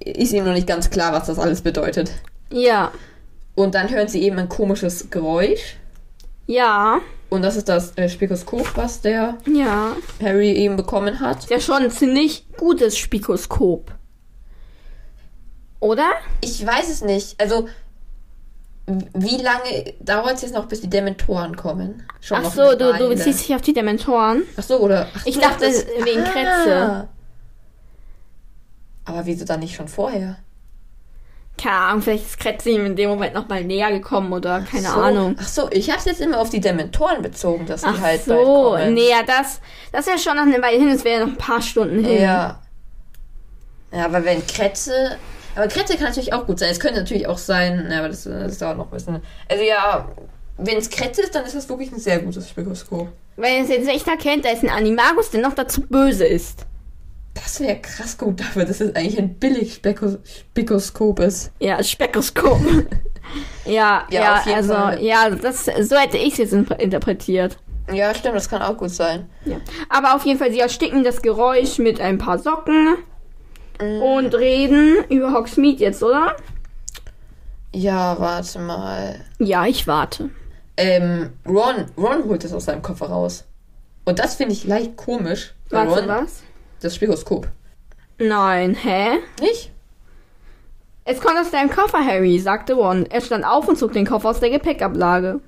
Ist 0.00 0.32
ihm 0.32 0.44
noch 0.44 0.52
nicht 0.52 0.66
ganz 0.66 0.88
klar, 0.90 1.12
was 1.12 1.26
das 1.26 1.38
alles 1.38 1.62
bedeutet. 1.62 2.10
Ja. 2.50 2.92
Und 3.54 3.74
dann 3.74 3.90
hören 3.90 4.08
sie 4.08 4.22
eben 4.22 4.38
ein 4.38 4.48
komisches 4.48 5.10
Geräusch. 5.10 5.76
Ja. 6.46 7.00
Und 7.28 7.42
das 7.42 7.56
ist 7.56 7.68
das 7.68 7.96
äh, 7.96 8.08
Spikoskop, 8.08 8.76
was 8.76 9.00
der 9.00 9.36
Ja. 9.52 9.96
Harry 10.22 10.52
eben 10.52 10.76
bekommen 10.76 11.18
hat. 11.20 11.38
Ist 11.40 11.50
ja 11.50 11.58
schon 11.60 11.82
ein 11.82 11.90
ziemlich 11.90 12.46
gutes 12.56 12.96
Spikoskop. 12.96 13.90
Oder? 15.80 16.10
Ich 16.40 16.64
weiß 16.64 16.88
es 16.88 17.02
nicht. 17.02 17.40
Also, 17.40 17.68
wie 18.86 19.36
lange 19.42 19.94
dauert 20.00 20.34
es 20.36 20.42
jetzt 20.42 20.54
noch, 20.54 20.66
bis 20.66 20.80
die 20.80 20.88
Dementoren 20.90 21.56
kommen? 21.56 22.04
Schon 22.20 22.38
Ach 22.44 22.52
so, 22.52 22.76
du, 22.76 22.92
du 22.96 23.08
beziehst 23.08 23.48
dich 23.48 23.54
auf 23.54 23.60
die 23.62 23.72
Dementoren. 23.72 24.42
Ach 24.56 24.62
so, 24.62 24.78
oder? 24.78 25.08
Ach, 25.16 25.26
Ich 25.26 25.38
dachte, 25.38 25.64
dachtest- 25.66 25.88
wegen 26.04 26.22
Kretze. 26.24 27.08
Aber 29.04 29.26
wieso 29.26 29.44
dann 29.44 29.60
nicht 29.60 29.74
schon 29.76 29.88
vorher? 29.88 30.36
Keine 31.58 31.76
Ahnung, 31.76 32.02
vielleicht 32.02 32.26
ist 32.26 32.38
Kretze 32.38 32.70
ihm 32.70 32.84
in 32.84 32.96
dem 32.96 33.08
Moment 33.08 33.34
nochmal 33.34 33.64
näher 33.64 33.90
gekommen 33.90 34.32
oder 34.32 34.60
keine 34.60 34.88
so. 34.88 34.94
Ahnung. 35.00 35.36
Ach 35.40 35.48
so, 35.48 35.70
ich 35.70 35.90
hab's 35.90 36.04
jetzt 36.04 36.20
immer 36.20 36.38
auf 36.38 36.50
die 36.50 36.60
Dementoren 36.60 37.22
bezogen, 37.22 37.64
dass 37.66 37.80
die 37.80 37.86
Ach 37.88 38.00
halt 38.00 38.26
bald 38.26 38.40
so, 38.44 38.44
kommen. 38.72 38.92
nee, 38.94 39.08
ja, 39.08 39.22
das, 39.26 39.60
das 39.90 40.06
ist 40.06 40.12
ja 40.12 40.18
schon 40.18 40.36
noch 40.36 40.42
eine 40.52 40.62
Weile 40.62 40.78
hin, 40.78 40.88
es 40.90 41.02
wäre 41.02 41.20
ja 41.20 41.26
noch 41.26 41.32
ein 41.32 41.38
paar 41.38 41.62
Stunden 41.62 42.04
hin. 42.04 42.20
Ja. 42.22 42.60
Ja, 43.92 44.04
aber 44.04 44.24
wenn 44.24 44.46
Kretze. 44.46 45.16
Aber 45.56 45.68
Kretze 45.68 45.94
kann 45.94 46.04
natürlich 46.08 46.32
auch 46.32 46.46
gut 46.46 46.58
sein. 46.58 46.68
Es 46.70 46.78
könnte 46.80 47.00
natürlich 47.00 47.26
auch 47.26 47.38
sein, 47.38 47.88
ja, 47.90 47.98
aber 47.98 48.08
das, 48.08 48.24
das 48.24 48.58
dauert 48.58 48.76
noch 48.78 48.86
ein 48.86 48.90
bisschen. 48.90 49.20
Also 49.50 49.64
ja, 49.64 50.08
wenn 50.58 50.76
es 50.76 50.88
Kretze 50.90 51.22
ist, 51.22 51.34
dann 51.34 51.44
ist 51.44 51.54
das 51.56 51.68
wirklich 51.68 51.90
ein 51.92 51.98
sehr 51.98 52.18
gutes 52.20 52.48
Spikoskop. 52.48 53.08
Wenn 53.36 53.64
es 53.64 53.68
jetzt 53.70 53.88
echt 53.88 54.06
erkennt, 54.06 54.44
da 54.44 54.50
ist 54.50 54.62
ein 54.62 54.70
Animagus, 54.70 55.30
der 55.30 55.40
noch 55.40 55.54
dazu 55.54 55.80
böse 55.82 56.24
ist. 56.26 56.64
Das 57.34 57.60
wäre 57.60 57.76
krass 57.76 58.16
gut 58.16 58.40
dafür, 58.40 58.64
dass 58.64 58.80
es 58.80 58.94
eigentlich 58.96 59.18
ein 59.18 59.34
billig 59.34 59.74
Speko 59.74 60.16
Spikoskop 60.24 61.20
ist. 61.20 61.50
Ja, 61.60 61.82
Spekoskop. 61.82 62.58
ja, 63.66 64.06
Ja, 64.10 64.20
ja, 64.22 64.36
auf 64.38 64.46
jeden 64.46 64.56
also, 64.56 64.72
Fall. 64.72 65.02
ja, 65.02 65.28
das, 65.30 65.64
so 65.66 65.96
hätte 65.96 66.16
ich 66.16 66.32
es 66.32 66.38
jetzt 66.38 66.52
in- 66.54 66.66
interpretiert. 66.78 67.58
Ja, 67.92 68.14
stimmt, 68.14 68.36
das 68.36 68.48
kann 68.48 68.62
auch 68.62 68.76
gut 68.78 68.90
sein. 68.90 69.28
Ja. 69.44 69.58
Aber 69.90 70.14
auf 70.16 70.24
jeden 70.24 70.38
Fall, 70.38 70.50
sie 70.50 70.60
ersticken 70.60 71.04
das 71.04 71.22
Geräusch 71.22 71.78
mit 71.78 72.00
ein 72.00 72.18
paar 72.18 72.38
Socken. 72.38 72.96
Und 73.80 74.34
reden 74.34 75.04
über 75.08 75.32
Hogsmeade 75.32 75.78
jetzt, 75.78 76.02
oder? 76.02 76.36
Ja, 77.74 78.18
warte 78.18 78.58
mal. 78.58 79.20
Ja, 79.38 79.66
ich 79.66 79.86
warte. 79.86 80.30
Ähm, 80.76 81.30
Ron, 81.46 81.86
Ron 81.96 82.24
holt 82.24 82.44
es 82.44 82.52
aus 82.52 82.66
seinem 82.66 82.82
Koffer 82.82 83.06
raus. 83.06 83.44
Und 84.04 84.18
das 84.18 84.36
finde 84.36 84.52
ich 84.52 84.64
leicht 84.64 84.96
komisch. 84.96 85.54
Warte, 85.70 86.00
Ron, 86.00 86.08
was? 86.08 86.42
Das 86.80 86.94
Spikoskop. 86.94 87.48
Nein, 88.18 88.74
hä? 88.74 89.18
Nicht? 89.40 89.72
Es 91.04 91.20
kommt 91.20 91.38
aus 91.38 91.50
deinem 91.50 91.70
Koffer, 91.70 92.04
Harry, 92.04 92.38
sagte 92.38 92.74
Ron. 92.74 93.06
Er 93.06 93.20
stand 93.20 93.44
auf 93.44 93.68
und 93.68 93.78
zog 93.78 93.92
den 93.92 94.06
Koffer 94.06 94.30
aus 94.30 94.40
der 94.40 94.50
Gepäckablage. 94.50 95.40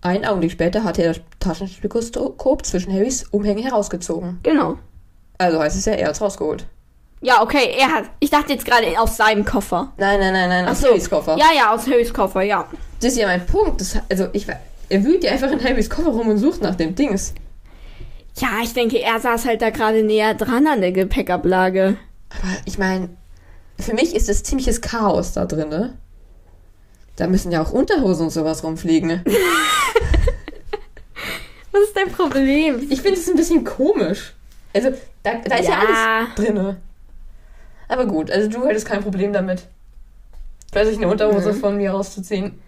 Einen 0.00 0.24
Augenblick 0.24 0.52
später 0.52 0.84
hatte 0.84 1.02
er 1.02 1.14
das 1.14 1.22
Taschenspikoskop 1.40 2.64
zwischen 2.64 2.92
Harrys 2.92 3.24
Umhänge 3.30 3.62
herausgezogen. 3.62 4.38
Genau. 4.42 4.78
Also 5.38 5.58
heißt 5.58 5.76
es 5.76 5.86
ja, 5.86 5.94
er 5.94 6.08
hat's 6.08 6.20
rausgeholt. 6.20 6.66
Ja, 7.24 7.42
okay, 7.42 7.74
er 7.78 7.90
hat. 7.90 8.04
Ich 8.20 8.28
dachte 8.28 8.52
jetzt 8.52 8.66
gerade 8.66 9.00
aus 9.00 9.16
seinem 9.16 9.46
Koffer. 9.46 9.90
Nein, 9.96 10.20
nein, 10.20 10.34
nein, 10.34 10.50
nein, 10.50 10.68
aus 10.68 10.82
so. 10.82 10.88
Harrys 10.88 11.08
Koffer. 11.08 11.38
Ja, 11.38 11.46
ja, 11.56 11.72
aus 11.72 11.86
Harrys 11.86 12.12
Koffer, 12.12 12.42
ja. 12.42 12.68
Das 13.00 13.12
ist 13.12 13.18
ja 13.18 13.26
mein 13.26 13.46
Punkt. 13.46 13.80
Das, 13.80 13.96
also 14.10 14.26
ich, 14.34 14.46
er 14.90 15.04
wühlt 15.04 15.24
ja 15.24 15.32
einfach 15.32 15.50
in 15.50 15.64
Harrys 15.64 15.88
Koffer 15.88 16.10
rum 16.10 16.28
und 16.28 16.36
sucht 16.36 16.60
nach 16.60 16.74
dem 16.74 16.94
Dings. 16.94 17.32
Ja, 18.36 18.48
ich 18.62 18.74
denke, 18.74 19.00
er 19.00 19.18
saß 19.20 19.46
halt 19.46 19.62
da 19.62 19.70
gerade 19.70 20.02
näher 20.02 20.34
dran 20.34 20.66
an 20.66 20.82
der 20.82 20.92
Gepäckablage. 20.92 21.96
Aber 22.28 22.52
ich 22.66 22.76
meine, 22.76 23.08
für 23.78 23.94
mich 23.94 24.14
ist 24.14 24.28
das 24.28 24.42
ziemliches 24.42 24.82
Chaos 24.82 25.32
da 25.32 25.46
drin, 25.46 25.70
ne? 25.70 25.96
Da 27.16 27.26
müssen 27.26 27.50
ja 27.52 27.62
auch 27.62 27.72
Unterhosen 27.72 28.26
und 28.26 28.32
sowas 28.32 28.62
rumfliegen. 28.64 29.22
Was 31.72 31.82
ist 31.84 31.96
dein 31.96 32.12
Problem? 32.12 32.86
Ich 32.90 33.00
finde 33.00 33.18
es 33.18 33.28
ein 33.28 33.36
bisschen 33.36 33.64
komisch. 33.64 34.34
Also, 34.74 34.90
da, 35.22 35.36
da 35.36 35.56
ist 35.56 35.68
ja, 35.68 35.74
Ja. 35.74 36.18
alles 36.26 36.34
drinne. 36.36 36.76
Aber 37.88 38.06
gut, 38.06 38.30
also 38.30 38.48
du 38.48 38.66
hättest 38.66 38.86
kein 38.86 39.02
Problem 39.02 39.32
damit. 39.32 39.66
Weiß 40.72 40.88
ich, 40.88 40.96
eine 40.96 41.08
Unterhose 41.08 41.52
Mhm. 41.52 41.56
von 41.56 41.76
mir 41.76 41.92
rauszuziehen. 41.92 42.60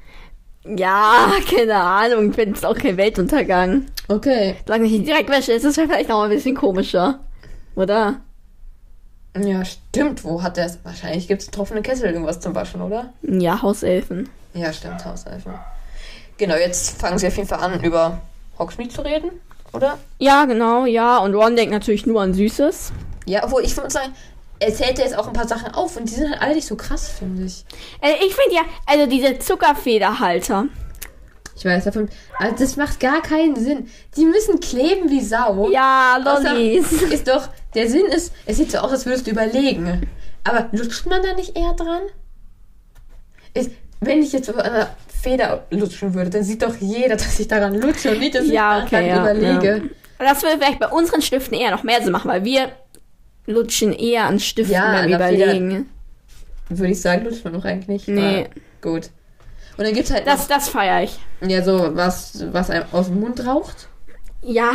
Ja, 0.64 1.30
keine 1.50 1.74
Ahnung. 1.76 2.30
Ich 2.30 2.34
finde 2.36 2.56
es 2.56 2.64
auch 2.64 2.76
kein 2.76 2.96
Weltuntergang. 2.96 3.86
Okay. 4.08 4.56
Solange 4.66 4.86
ich 4.86 4.92
nicht 4.92 5.06
direkt 5.08 5.28
wäsche, 5.30 5.52
ist 5.52 5.64
es 5.64 5.74
vielleicht 5.76 6.08
noch 6.08 6.22
ein 6.22 6.30
bisschen 6.30 6.54
komischer. 6.56 7.20
Oder? 7.74 8.20
Ja, 9.40 9.64
stimmt. 9.64 10.24
Wo 10.24 10.42
hat 10.42 10.56
der 10.56 10.66
es? 10.66 10.78
Wahrscheinlich 10.82 11.28
gibt 11.28 11.42
es 11.42 11.50
tropfende 11.50 11.82
Kessel 11.82 12.10
irgendwas 12.10 12.40
zum 12.40 12.54
Waschen, 12.54 12.80
oder? 12.80 13.12
Ja, 13.22 13.60
Hauselfen. 13.62 14.28
Ja, 14.54 14.72
stimmt, 14.72 15.04
Hauselfen. 15.04 15.52
Genau, 16.38 16.54
jetzt 16.56 16.98
fangen 17.00 17.18
sie 17.18 17.26
auf 17.26 17.36
jeden 17.36 17.48
Fall 17.48 17.60
an, 17.60 17.82
über 17.82 18.20
Hogsmeade 18.58 18.90
zu 18.90 19.02
reden, 19.02 19.30
oder? 19.72 19.98
Ja, 20.18 20.44
genau, 20.46 20.86
ja. 20.86 21.18
Und 21.18 21.34
Ron 21.34 21.56
denkt 21.56 21.72
natürlich 21.72 22.06
nur 22.06 22.22
an 22.22 22.32
Süßes. 22.34 22.92
Ja, 23.26 23.44
obwohl 23.44 23.62
ich 23.64 23.76
würde 23.76 23.90
sagen, 23.90 24.12
er 24.58 24.74
zählt 24.74 24.98
ja 24.98 25.04
jetzt 25.04 25.16
auch 25.18 25.26
ein 25.26 25.32
paar 25.32 25.48
Sachen 25.48 25.72
auf 25.74 25.96
und 25.96 26.08
die 26.08 26.14
sind 26.14 26.30
halt 26.30 26.40
alle 26.42 26.54
nicht 26.54 26.66
so 26.66 26.76
krass, 26.76 27.08
finde 27.08 27.44
ich. 27.44 27.64
Äh, 28.00 28.24
ich 28.26 28.34
finde 28.34 28.54
ja, 28.54 28.62
also 28.86 29.06
diese 29.06 29.38
Zuckerfederhalter. 29.38 30.66
Ich 31.58 31.64
weiß 31.64 31.84
davon. 31.84 32.08
Also 32.38 32.54
das 32.58 32.76
macht 32.76 33.00
gar 33.00 33.22
keinen 33.22 33.56
Sinn. 33.56 33.88
Die 34.16 34.26
müssen 34.26 34.60
kleben 34.60 35.08
wie 35.10 35.22
Sau. 35.22 35.70
Ja, 35.70 36.18
Außer- 36.22 36.52
Lollis. 36.52 36.92
Ist 36.92 37.28
doch, 37.28 37.48
der 37.74 37.88
Sinn 37.88 38.06
ist, 38.06 38.32
es 38.44 38.58
sieht 38.58 38.70
so 38.72 38.78
aus, 38.78 38.90
als 38.92 39.06
würdest 39.06 39.26
du 39.26 39.30
überlegen. 39.30 40.06
Aber 40.44 40.68
lutscht 40.72 41.06
man 41.06 41.22
da 41.22 41.32
nicht 41.34 41.56
eher 41.56 41.72
dran? 41.72 42.02
Ist, 43.54 43.70
wenn 44.00 44.22
ich 44.22 44.32
jetzt 44.32 44.46
so 44.46 44.52
an 44.52 44.60
einer 44.60 44.90
Feder 45.22 45.64
lutschen 45.70 46.12
würde, 46.14 46.28
dann 46.30 46.44
sieht 46.44 46.62
doch 46.62 46.76
jeder, 46.76 47.16
dass 47.16 47.38
ich 47.40 47.48
daran 47.48 47.74
lutsche 47.80 48.10
und 48.10 48.20
nicht, 48.20 48.34
dass 48.34 48.46
Ja, 48.46 48.80
ich 48.80 48.84
okay, 48.84 49.08
daran 49.08 49.40
ja, 49.42 49.56
überlege. 49.56 49.90
Das 50.18 50.42
würde 50.42 50.58
vielleicht 50.58 50.78
bei 50.78 50.88
unseren 50.88 51.20
Stiften 51.22 51.54
eher 51.58 51.70
noch 51.70 51.82
mehr 51.82 52.02
Sinn 52.02 52.12
machen, 52.12 52.30
weil 52.30 52.44
wir 52.44 52.70
lutschen 53.46 53.92
eher 53.92 54.24
an 54.24 54.38
Stiften 54.40 54.74
Ja, 54.74 54.92
beim 54.92 55.08
Überlegen. 55.12 55.88
Würde 56.68 56.92
ich 56.92 57.00
sagen, 57.00 57.24
lutscht 57.24 57.44
man 57.44 57.54
doch 57.54 57.64
eigentlich 57.64 57.88
nicht. 57.88 58.08
Nee. 58.08 58.48
Gut. 58.82 59.10
Und 59.76 59.84
dann 59.84 59.94
gibt's 59.94 60.10
halt 60.10 60.26
Das, 60.26 60.48
das 60.48 60.68
feiere 60.68 61.02
ich. 61.04 61.18
noch, 61.40 61.48
ja 61.50 61.62
so 61.62 61.94
was, 61.94 62.44
was 62.52 62.70
einem 62.70 62.84
aus 62.92 63.06
dem 63.06 63.20
Mund 63.20 63.44
raucht. 63.46 63.88
Ja, 64.42 64.72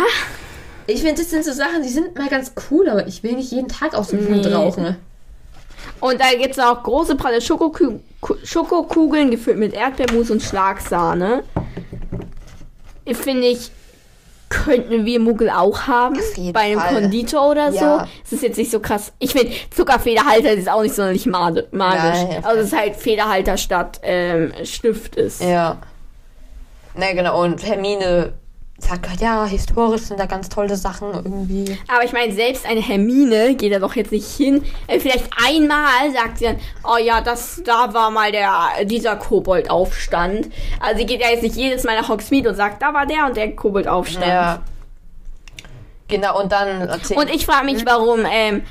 Ich 0.88 1.02
finde, 1.02 1.22
das 1.22 1.30
sind 1.30 1.46
so 1.46 1.52
Sachen, 1.54 1.84
die 1.84 1.90
sind 1.90 2.18
mal 2.18 2.28
ganz 2.30 2.54
cool, 2.70 2.90
aber 2.90 3.08
ich 3.08 3.24
will 3.24 3.34
nicht 3.34 3.52
jeden 3.52 3.68
Tag 3.68 3.94
aus 3.94 4.10
dem 4.10 4.30
Mund 4.30 4.46
Nee. 4.46 4.54
rauchen. 4.54 4.96
und 6.00 6.20
da 6.20 6.26
gibt 6.38 6.52
es 6.52 6.60
auch 6.60 6.82
große 6.84 7.16
pralle 7.16 7.42
Schokoku 7.42 8.00
Ku- 8.20 8.36
Schokokugeln 8.44 9.32
gefüllt 9.32 9.58
mit 9.58 9.74
Erdbeermus 9.74 10.30
und 10.30 10.42
Schlagsahne. 10.44 11.44
Ich 13.06 13.18
Finde 13.18 13.48
ich, 13.48 13.72
könnten 14.52 15.06
wir 15.06 15.20
Muggel 15.20 15.50
auch 15.50 15.88
haben. 15.88 16.20
Bei 16.54 16.60
einem 16.60 16.80
Fall. 16.80 16.94
Konditor 17.02 17.50
oder 17.50 17.70
Ja. 17.72 18.00
so. 18.00 18.06
Es 18.24 18.34
ist 18.34 18.44
jetzt 18.44 18.58
nicht 18.58 18.70
so 18.70 18.80
krass. 18.80 19.12
Ich 19.18 19.32
finde, 19.32 19.52
Zuckerfederhalter 19.72 20.52
ist 20.52 20.70
auch 20.70 20.84
nicht 20.84 20.94
sonderlich 20.94 21.26
magisch. 21.26 21.72
Nein. 21.72 22.44
also 22.44 22.60
es 22.62 22.68
ist 22.68 22.78
halt 22.78 22.96
Federhalter 22.96 23.58
statt 23.58 24.00
ähm, 24.04 24.52
Stift 24.64 25.16
ist. 25.16 25.42
Ja. 25.42 25.78
Na 26.94 27.14
genau, 27.14 27.42
und 27.42 27.66
Hermine 27.66 28.34
sagt 28.84 29.10
halt, 29.10 29.22
ja, 29.22 29.46
historisch 29.46 30.04
sind 30.04 30.20
da 30.20 30.26
ganz 30.26 30.50
tolle 30.50 30.76
Sachen 30.76 31.14
irgendwie. 31.14 31.78
Aber 31.88 32.04
ich 32.04 32.14
meine, 32.14 32.34
selbst 32.34 32.66
eine 32.66 32.82
Hermine 32.82 33.56
geht 33.56 33.74
da 33.74 33.80
doch 33.80 33.96
jetzt 33.96 34.12
nicht 34.12 34.30
hin. 34.30 34.64
Äh, 34.88 35.00
vielleicht 35.00 35.30
einmal 35.46 36.12
sagt 36.14 36.40
sie 36.40 36.46
dann, 36.46 36.60
oh 36.84 36.98
ja, 36.98 37.22
das, 37.22 37.62
da 37.64 37.94
war 37.94 38.12
mal 38.12 38.32
der, 38.32 38.86
dieser 38.86 39.16
Koboldaufstand. 39.16 40.50
Also 40.80 41.00
sie 41.00 41.06
geht 41.06 41.22
ja 41.22 41.30
jetzt 41.30 41.44
nicht 41.44 41.56
jedes 41.56 41.84
Mal 41.84 42.00
nach 42.00 42.10
Hogsmeade 42.10 42.50
und 42.50 42.56
sagt, 42.56 42.82
da 42.82 42.94
war 42.94 43.06
der 43.06 43.28
und 43.28 43.38
der 43.38 43.56
Koboldaufstand. 43.56 44.28
Ja. 44.28 44.62
Genau, 46.08 46.42
und 46.42 46.52
dann 46.52 46.90
erzählt. 46.90 47.20
Und 47.20 47.30
ich 47.34 47.46
frage 47.46 47.66
mich, 47.66 47.86
warum, 47.86 48.26
ähm, 48.30 48.64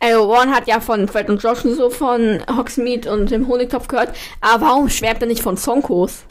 also 0.00 0.32
Ron 0.32 0.54
hat 0.54 0.66
ja 0.66 0.80
von 0.80 1.08
Fred 1.08 1.28
und 1.28 1.42
Josh 1.42 1.64
und 1.64 1.74
so 1.74 1.90
von 1.90 2.40
Hogsmeade 2.56 3.12
und 3.12 3.30
dem 3.30 3.48
Honigtopf 3.48 3.88
gehört, 3.88 4.14
aber 4.40 4.66
warum 4.66 4.88
schwärmt 4.88 5.22
er 5.22 5.28
nicht 5.28 5.42
von 5.42 5.56
Zonkos? 5.56 6.24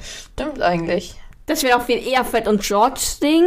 Stimmt 0.00 0.62
eigentlich. 0.62 1.16
Das 1.46 1.62
wäre 1.62 1.78
doch 1.78 1.84
viel 1.84 2.06
eher 2.06 2.24
Fred 2.24 2.46
und 2.48 2.62
George 2.62 3.00
Ding. 3.22 3.44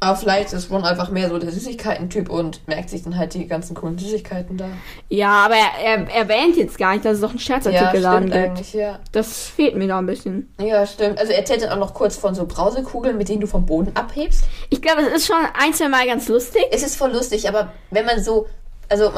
Aber 0.00 0.16
vielleicht 0.16 0.52
ist 0.52 0.70
Ron 0.70 0.84
einfach 0.84 1.10
mehr 1.10 1.28
so 1.28 1.38
der 1.38 1.50
Süßigkeiten-Typ 1.50 2.30
und 2.30 2.66
merkt 2.68 2.88
sich 2.88 3.02
dann 3.02 3.18
halt 3.18 3.34
die 3.34 3.48
ganzen 3.48 3.74
coolen 3.74 3.98
Süßigkeiten 3.98 4.56
da. 4.56 4.68
Ja, 5.08 5.46
aber 5.46 5.56
er, 5.56 6.06
er 6.08 6.14
erwähnt 6.14 6.56
jetzt 6.56 6.78
gar 6.78 6.92
nicht, 6.92 7.04
dass 7.04 7.14
es 7.16 7.20
doch 7.20 7.30
einen 7.30 7.40
Scherzartikelladen 7.40 8.28
stimmt 8.28 8.32
gibt. 8.32 8.50
eigentlich, 8.58 8.72
ja. 8.74 9.00
Das 9.10 9.48
fehlt 9.48 9.74
mir 9.74 9.88
da 9.88 9.98
ein 9.98 10.06
bisschen. 10.06 10.54
Ja, 10.60 10.86
stimmt. 10.86 11.18
Also 11.18 11.32
er 11.32 11.40
erzählt 11.40 11.62
dann 11.62 11.70
auch 11.70 11.84
noch 11.84 11.94
kurz 11.94 12.16
von 12.16 12.32
so 12.36 12.46
Brausekugeln, 12.46 13.18
mit 13.18 13.28
denen 13.28 13.40
du 13.40 13.48
vom 13.48 13.66
Boden 13.66 13.90
abhebst. 13.96 14.44
Ich 14.70 14.80
glaube, 14.80 15.00
es 15.00 15.08
ist 15.16 15.26
schon 15.26 15.36
ein, 15.60 15.74
zwei 15.74 15.88
Mal 15.88 16.06
ganz 16.06 16.28
lustig. 16.28 16.62
Es 16.70 16.84
ist 16.84 16.94
voll 16.94 17.10
lustig, 17.10 17.48
aber 17.48 17.72
wenn 17.90 18.06
man 18.06 18.22
so, 18.22 18.46
also 18.88 19.10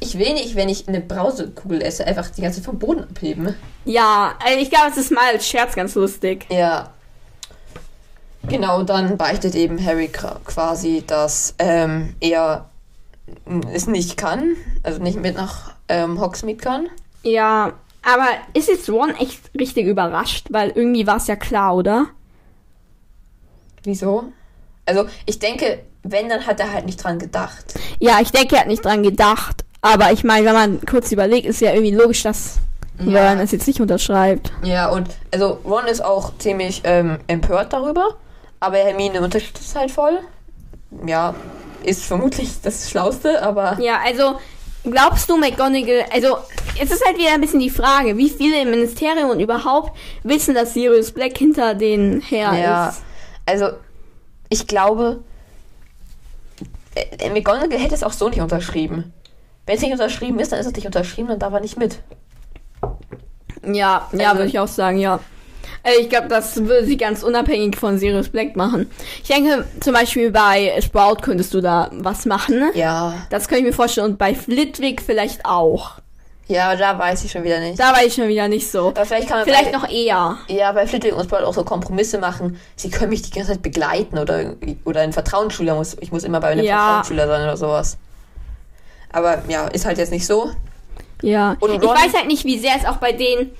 ich 0.00 0.18
will 0.18 0.34
nicht, 0.34 0.54
wenn 0.54 0.68
ich 0.68 0.86
eine 0.86 1.00
Brausekugel 1.00 1.80
esse, 1.80 2.06
einfach 2.06 2.28
die 2.28 2.42
ganze 2.42 2.60
vom 2.60 2.78
Boden 2.78 3.04
abheben. 3.04 3.54
Ja, 3.86 4.34
also 4.44 4.58
ich 4.58 4.68
glaube, 4.68 4.88
es 4.90 4.98
ist 4.98 5.12
mal 5.12 5.32
als 5.32 5.46
Scherz 5.48 5.74
ganz 5.74 5.94
lustig. 5.94 6.44
Ja. 6.50 6.92
Genau, 8.48 8.82
dann 8.82 9.16
beichtet 9.16 9.54
eben 9.54 9.84
Harry 9.84 10.08
quasi, 10.08 11.04
dass 11.06 11.54
ähm, 11.58 12.14
er 12.20 12.66
es 13.72 13.86
nicht 13.86 14.16
kann, 14.16 14.56
also 14.82 15.00
nicht 15.02 15.20
mit 15.20 15.36
nach 15.36 15.72
ähm, 15.88 16.20
Hogsmeade 16.20 16.58
kann. 16.58 16.86
Ja, 17.22 17.72
aber 18.02 18.26
ist 18.52 18.68
jetzt 18.68 18.90
Ron 18.90 19.10
echt 19.14 19.40
richtig 19.58 19.86
überrascht? 19.86 20.48
Weil 20.50 20.70
irgendwie 20.70 21.06
war 21.06 21.16
es 21.16 21.28
ja 21.28 21.36
klar, 21.36 21.76
oder? 21.76 22.06
Wieso? 23.84 24.24
Also 24.86 25.06
ich 25.26 25.38
denke, 25.38 25.80
wenn, 26.02 26.28
dann 26.28 26.46
hat 26.46 26.58
er 26.60 26.72
halt 26.72 26.86
nicht 26.86 27.02
dran 27.02 27.18
gedacht. 27.18 27.74
Ja, 28.00 28.18
ich 28.20 28.32
denke, 28.32 28.56
er 28.56 28.62
hat 28.62 28.68
nicht 28.68 28.84
dran 28.84 29.02
gedacht. 29.02 29.64
Aber 29.80 30.12
ich 30.12 30.24
meine, 30.24 30.46
wenn 30.46 30.54
man 30.54 30.80
kurz 30.84 31.10
überlegt, 31.12 31.46
ist 31.46 31.60
ja 31.60 31.72
irgendwie 31.72 31.94
logisch, 31.94 32.22
dass 32.22 32.58
Ja. 33.04 33.30
Ron 33.30 33.38
es 33.40 33.52
jetzt 33.52 33.66
nicht 33.66 33.80
unterschreibt. 33.80 34.52
Ja, 34.62 34.88
und 34.90 35.08
also 35.32 35.58
Ron 35.64 35.86
ist 35.86 36.04
auch 36.04 36.36
ziemlich 36.38 36.82
ähm, 36.84 37.18
empört 37.26 37.72
darüber, 37.72 38.16
aber 38.62 38.78
Hermine 38.78 39.20
unterstützt 39.20 39.64
es 39.64 39.74
halt 39.74 39.90
voll. 39.90 40.20
Ja, 41.06 41.34
ist 41.84 42.04
vermutlich 42.04 42.60
das 42.62 42.88
Schlauste, 42.90 43.42
aber 43.42 43.78
Ja, 43.80 43.98
also 44.04 44.38
glaubst 44.84 45.28
du, 45.28 45.36
McGonagall, 45.36 46.04
also 46.12 46.36
es 46.80 46.90
ist 46.90 47.04
halt 47.04 47.18
wieder 47.18 47.32
ein 47.34 47.40
bisschen 47.40 47.60
die 47.60 47.70
Frage, 47.70 48.16
wie 48.16 48.30
viele 48.30 48.60
im 48.62 48.70
Ministerium 48.70 49.30
und 49.30 49.40
überhaupt 49.40 49.96
wissen, 50.22 50.54
dass 50.54 50.74
Sirius 50.74 51.12
Black 51.12 51.36
hinter 51.36 51.74
den 51.74 52.20
her 52.20 52.52
ja, 52.54 52.88
ist? 52.88 53.02
also 53.46 53.70
ich 54.48 54.66
glaube, 54.66 55.22
äh, 56.94 57.30
McGonagall 57.30 57.78
hätte 57.78 57.94
es 57.94 58.02
auch 58.02 58.12
so 58.12 58.28
nicht 58.28 58.40
unterschrieben. 58.40 59.12
Wenn 59.66 59.76
es 59.76 59.82
nicht 59.82 59.92
unterschrieben 59.92 60.38
ist, 60.40 60.52
dann 60.52 60.58
ist 60.60 60.66
es 60.66 60.72
nicht 60.74 60.86
unterschrieben, 60.86 61.28
dann 61.28 61.38
darf 61.38 61.52
er 61.52 61.60
nicht 61.60 61.78
mit. 61.78 61.98
Ja, 63.64 64.08
ja, 64.12 64.28
Also- 64.28 64.38
würde 64.38 64.48
ich 64.48 64.58
auch 64.58 64.68
sagen, 64.68 64.98
ja. 64.98 65.20
Äh, 65.84 66.00
Ich 66.00 66.08
glaube, 66.08 66.28
das 66.28 66.56
würde 66.64 66.84
sie 66.86 66.96
ganz 66.96 67.22
unabhängig 67.22 67.76
von 67.76 67.98
Sirius 67.98 68.28
Black 68.28 68.56
machen. 68.56 68.90
Ich 69.22 69.28
denke, 69.28 69.64
zum 69.80 69.92
Beispiel 69.94 70.30
bei 70.30 70.72
Sprout 70.80 71.16
könntest 71.22 71.52
du 71.54 71.60
da 71.60 71.90
was 71.92 72.24
machen. 72.26 72.70
Ja, 72.74 73.14
Das 73.30 73.48
könnte 73.48 73.60
ich 73.62 73.66
mir 73.70 73.72
vorstellen. 73.72 74.12
Und 74.12 74.18
bei 74.18 74.34
Flitwick 74.34 75.02
vielleicht 75.02 75.44
auch. 75.44 75.92
ja, 76.48 76.76
da 76.76 76.98
weiß 76.98 77.24
ich 77.24 77.30
schon 77.32 77.44
wieder 77.44 77.60
nicht. 77.60 77.78
Da 77.80 77.92
war 77.92 78.04
ich 78.04 78.14
schon 78.14 78.28
wieder 78.28 78.46
nicht 78.48 78.70
so. 78.70 78.88
Aber 78.88 79.06
vielleicht 79.06 79.28
kann 79.28 79.38
man 79.38 79.46
Vielleicht 79.46 79.72
bei, 79.72 79.78
noch 79.78 79.88
eher. 79.88 80.36
Ja, 80.48 80.72
bei 80.72 80.86
Flitwick 80.86 81.16
und 81.16 81.24
Sprout 81.24 81.44
auch 81.44 81.54
so 81.54 81.64
Kompromisse 81.64 82.18
machen. 82.18 82.60
Sie 82.76 82.90
können 82.90 83.10
mich 83.10 83.22
die 83.22 83.30
ganze 83.30 83.52
Zeit 83.52 83.62
begleiten 83.62 84.18
oder, 84.18 84.54
oder 84.84 85.00
ein 85.00 85.12
Vertrauensschüler 85.12 85.74
muss. 85.74 85.96
Ich 86.00 86.12
muss 86.12 86.24
immer 86.24 86.40
bei 86.40 86.48
einem 86.48 86.64
Ja. 86.64 86.76
Vertrauensschüler 86.78 87.26
sein 87.26 87.42
oder 87.42 87.56
sowas. 87.56 87.96
Aber 89.12 89.42
ja, 89.48 89.66
ist 89.68 89.84
halt 89.84 89.98
jetzt 89.98 90.12
nicht 90.12 90.26
so. 90.26 90.50
Ja. 91.22 91.56
Und 91.60 91.70
ich 91.74 91.82
Ron- 91.82 91.94
weiß 91.96 92.14
halt 92.14 92.26
nicht, 92.26 92.44
wie 92.44 92.58
sehr 92.58 92.72
es 92.78 92.86
auch 92.86 92.96
bei 92.96 93.12
denen 93.12 93.50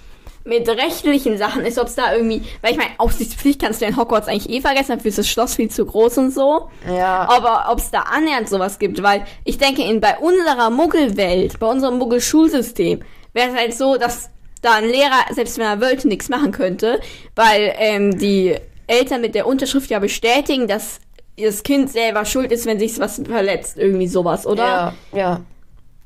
mit 0.45 0.68
rechtlichen 0.68 1.38
Sachen 1.38 1.64
ist, 1.64 1.78
ob 1.78 1.86
es 1.86 1.95
da 1.95 2.12
irgendwie, 2.14 2.43
weil 2.61 2.72
ich 2.72 2.76
meine, 2.76 2.90
Aufsichtspflicht 2.99 3.61
kannst 3.61 3.80
du 3.80 3.86
in 3.86 3.97
Hogwarts 3.97 4.28
eigentlich 4.28 4.51
eh 4.51 4.61
vergessen, 4.61 4.97
dafür 4.97 5.09
ist 5.09 5.18
das 5.18 5.28
Schloss 5.28 5.55
viel 5.55 5.70
zu 5.70 5.86
groß 5.86 6.18
und 6.18 6.30
so. 6.32 6.68
Ja. 6.88 7.28
Aber 7.28 7.70
ob 7.70 7.78
es 7.78 7.90
da 7.90 8.01
annähernd 8.01 8.49
sowas 8.49 8.78
gibt, 8.78 9.03
weil 9.03 9.24
ich 9.45 9.59
denke, 9.59 9.82
in, 9.82 10.01
bei 10.01 10.18
unserer 10.18 10.70
Muggelwelt, 10.70 11.59
bei 11.61 11.66
unserem 11.66 11.99
Muggel-Schulsystem, 11.99 13.03
wäre 13.32 13.51
es 13.51 13.57
halt 13.57 13.74
so, 13.74 13.97
dass 13.97 14.30
da 14.62 14.74
ein 14.74 14.84
Lehrer, 14.84 15.24
selbst 15.32 15.59
wenn 15.59 15.66
er 15.66 15.80
wollte, 15.80 16.09
nichts 16.09 16.28
machen 16.28 16.53
könnte, 16.53 17.01
weil 17.34 17.74
ähm, 17.76 18.18
die 18.18 18.57
Eltern 18.86 19.20
mit 19.20 19.34
der 19.34 19.47
Unterschrift 19.47 19.90
ja 19.90 19.99
bestätigen, 19.99 20.68
dass 20.68 21.01
das 21.38 21.62
Kind 21.62 21.90
selber 21.90 22.24
schuld 22.24 22.53
ist, 22.53 22.66
wenn 22.66 22.78
sich 22.78 22.99
was 22.99 23.20
verletzt, 23.24 23.76
irgendwie 23.78 24.07
sowas, 24.07 24.47
oder? 24.47 24.64
Ja, 24.64 24.95
ja. 25.12 25.40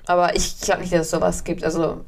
Aber 0.07 0.37
ich 0.37 0.61
glaube 0.61 0.83
nicht, 0.83 0.93
dass 0.93 1.03
es 1.03 1.11
sowas 1.11 1.43
gibt. 1.43 1.65
Also, 1.65 2.01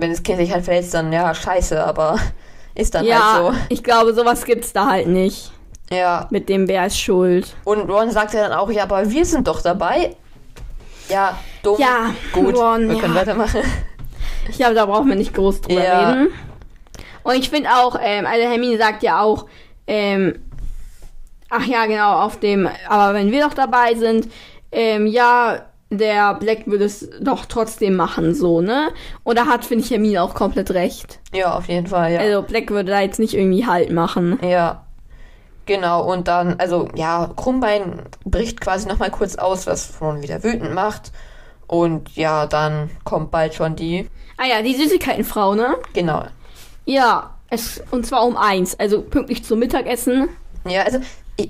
wenn 0.00 0.10
das 0.10 0.22
Kind 0.22 0.38
sich 0.38 0.52
halt 0.52 0.64
verletzt, 0.64 0.94
dann 0.94 1.12
ja, 1.12 1.34
scheiße, 1.34 1.84
aber 1.84 2.18
ist 2.74 2.94
dann 2.94 3.04
Ja, 3.04 3.44
halt 3.44 3.54
ich 3.68 3.82
glaube, 3.82 4.14
sowas 4.14 4.44
gibt's 4.44 4.72
da 4.72 4.86
halt 4.90 5.06
nicht. 5.08 5.52
so. 5.90 5.96
Ja. 5.96 6.28
Mit 6.30 6.48
dem 6.48 6.68
wer 6.68 6.86
ist 6.86 6.98
schuld. 7.00 7.54
Und 7.64 7.90
Ron 7.90 8.10
sagt 8.10 8.32
ja 8.34 8.48
dann 8.48 8.52
auch, 8.58 8.70
ja, 8.70 8.84
aber 8.84 9.10
wir 9.10 9.24
sind 9.26 9.48
doch 9.48 9.60
dabei. 9.60 10.14
Ja, 11.08 11.36
dumm. 11.64 11.80
Ja, 11.80 12.14
gut. 12.32 12.56
Ron, 12.56 12.88
wir 12.88 12.98
können 12.98 13.14
ja. 13.14 13.20
weitermachen. 13.20 13.62
Ich 14.48 14.56
glaube, 14.56 14.74
da 14.74 14.86
brauchen 14.86 15.08
wir 15.08 15.16
nicht 15.16 15.34
groß 15.34 15.60
drüber 15.62 15.82
Ja. 15.84 16.10
reden. 16.10 16.28
Und 17.24 17.34
ich 17.36 17.50
finde 17.50 17.70
auch, 17.70 17.96
ähm, 18.00 18.24
also 18.26 18.48
Hermine 18.48 18.78
sagt 18.78 19.02
ja 19.02 19.20
auch, 19.20 19.46
ähm, 19.86 20.40
Ach 21.52 21.64
ja, 21.66 21.86
genau, 21.86 22.20
auf 22.20 22.38
dem, 22.38 22.68
aber 22.88 23.12
wenn 23.14 23.32
wir 23.32 23.44
doch 23.44 23.54
dabei 23.54 23.94
sind, 23.96 24.28
ähm, 24.70 25.06
ja, 25.08 25.66
der 25.90 26.34
Black 26.34 26.66
würde 26.66 26.84
es 26.84 27.10
doch 27.20 27.46
trotzdem 27.46 27.96
machen, 27.96 28.34
so, 28.34 28.60
ne? 28.60 28.90
Und 29.24 29.36
da 29.36 29.46
hat, 29.46 29.64
finde 29.64 29.84
ich, 29.84 29.90
Hermine 29.90 30.22
auch 30.22 30.34
komplett 30.34 30.70
recht. 30.70 31.18
Ja, 31.32 31.56
auf 31.56 31.68
jeden 31.68 31.88
Fall, 31.88 32.12
ja. 32.12 32.20
Also 32.20 32.42
Black 32.42 32.70
würde 32.70 32.92
da 32.92 33.00
jetzt 33.00 33.18
nicht 33.18 33.34
irgendwie 33.34 33.66
Halt 33.66 33.90
machen. 33.90 34.38
Ja. 34.42 34.86
Genau, 35.66 36.10
und 36.10 36.26
dann, 36.26 36.58
also 36.58 36.88
ja, 36.94 37.30
Krummbein 37.36 38.02
bricht 38.24 38.60
quasi 38.60 38.88
nochmal 38.88 39.10
kurz 39.10 39.36
aus, 39.36 39.66
was 39.66 40.00
Ron 40.00 40.22
wieder 40.22 40.42
wütend 40.42 40.74
macht. 40.74 41.12
Und 41.66 42.16
ja, 42.16 42.46
dann 42.46 42.90
kommt 43.04 43.30
bald 43.30 43.54
schon 43.54 43.76
die. 43.76 44.08
Ah 44.36 44.46
ja, 44.46 44.62
die 44.62 44.74
Süßigkeitenfrau, 44.74 45.54
ne? 45.54 45.76
Genau. 45.92 46.24
Ja, 46.86 47.34
es, 47.50 47.82
und 47.90 48.06
zwar 48.06 48.26
um 48.26 48.36
eins, 48.36 48.78
also 48.80 49.02
pünktlich 49.02 49.44
zum 49.44 49.58
Mittagessen. 49.60 50.28
Ja, 50.66 50.82
also 50.82 50.98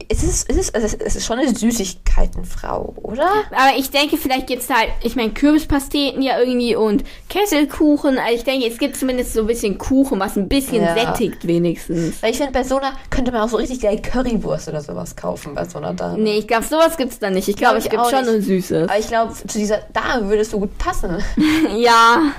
es 0.09 0.23
ist, 0.23 0.51
es 0.51 0.57
ist, 0.57 0.75
es 0.75 1.17
ist 1.17 1.25
schon 1.27 1.39
eine 1.39 1.55
Süßigkeitenfrau, 1.55 2.95
oder? 3.03 3.29
Aber 3.51 3.77
ich 3.77 3.91
denke, 3.91 4.17
vielleicht 4.17 4.47
gibt's 4.47 4.69
halt, 4.69 4.89
ich 5.03 5.17
meine, 5.17 5.31
Kürbispasteten 5.33 6.23
ja 6.23 6.39
irgendwie 6.39 6.77
und 6.77 7.05
Kesselkuchen. 7.29 8.19
Also 8.19 8.35
ich 8.35 8.45
denke, 8.45 8.67
es 8.67 8.79
gibt 8.79 8.97
zumindest 8.97 9.33
so 9.35 9.41
ein 9.41 9.47
bisschen 9.47 9.79
Kuchen, 9.79 10.21
was 10.21 10.37
ein 10.37 10.49
bisschen 10.49 10.83
Ja. 10.83 10.95
sättigt 10.95 11.47
wenigstens. 11.47 12.23
Weil 12.23 12.33
ich 12.33 12.37
finde, 12.37 12.53
bei 12.53 12.65
so 12.65 12.79
einer 12.79 12.93
könnte 13.11 13.33
man 13.33 13.43
auch 13.43 13.49
so 13.49 13.57
richtig 13.57 13.81
geil 13.81 14.01
Currywurst 14.01 14.69
oder 14.69 14.81
sowas 14.81 15.17
kaufen, 15.17 15.55
bei 15.55 15.65
so 15.65 15.79
einer 15.79 15.95
Dame. 15.95 16.19
Nee, 16.19 16.39
ich 16.39 16.49
glaube, 16.49 16.65
sowas 16.65 16.97
gibt's 16.97 17.19
da 17.19 17.31
nicht. 17.31 17.49
Ich 17.49 17.57
glaube, 17.57 17.81
Glaub 17.81 17.85
es 17.85 17.91
gibt 17.91 18.25
schon 18.25 18.33
nur 18.33 18.43
Süßes. 18.43 18.89
Aber 18.89 18.99
ich 18.99 19.09
glaube, 19.09 19.35
zu 19.35 19.59
dieser 19.59 19.79
Dame 19.93 20.29
würdest 20.29 20.53
du 20.53 20.61
gut 20.61 20.77
passen. 20.79 21.23
ja. 21.77 22.33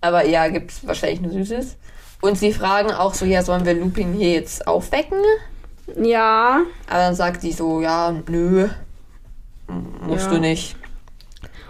Aber 0.00 0.26
ja, 0.26 0.48
gibt's 0.48 0.86
wahrscheinlich 0.86 1.20
nur 1.20 1.32
Süßes. 1.32 1.76
Und 2.22 2.38
sie 2.38 2.52
fragen 2.52 2.92
auch 2.92 3.14
so, 3.14 3.24
ja, 3.24 3.42
sollen 3.42 3.64
wir 3.64 3.74
Lupin 3.74 4.12
hier 4.12 4.30
jetzt 4.32 4.66
aufwecken? 4.66 5.18
Ja. 6.00 6.60
Aber 6.88 6.98
dann 6.98 7.14
sagt 7.14 7.40
sie 7.42 7.52
so, 7.52 7.80
ja, 7.80 8.14
nö, 8.28 8.68
musst 10.02 10.24
Ja. 10.26 10.30
du 10.32 10.38
nicht. 10.40 10.76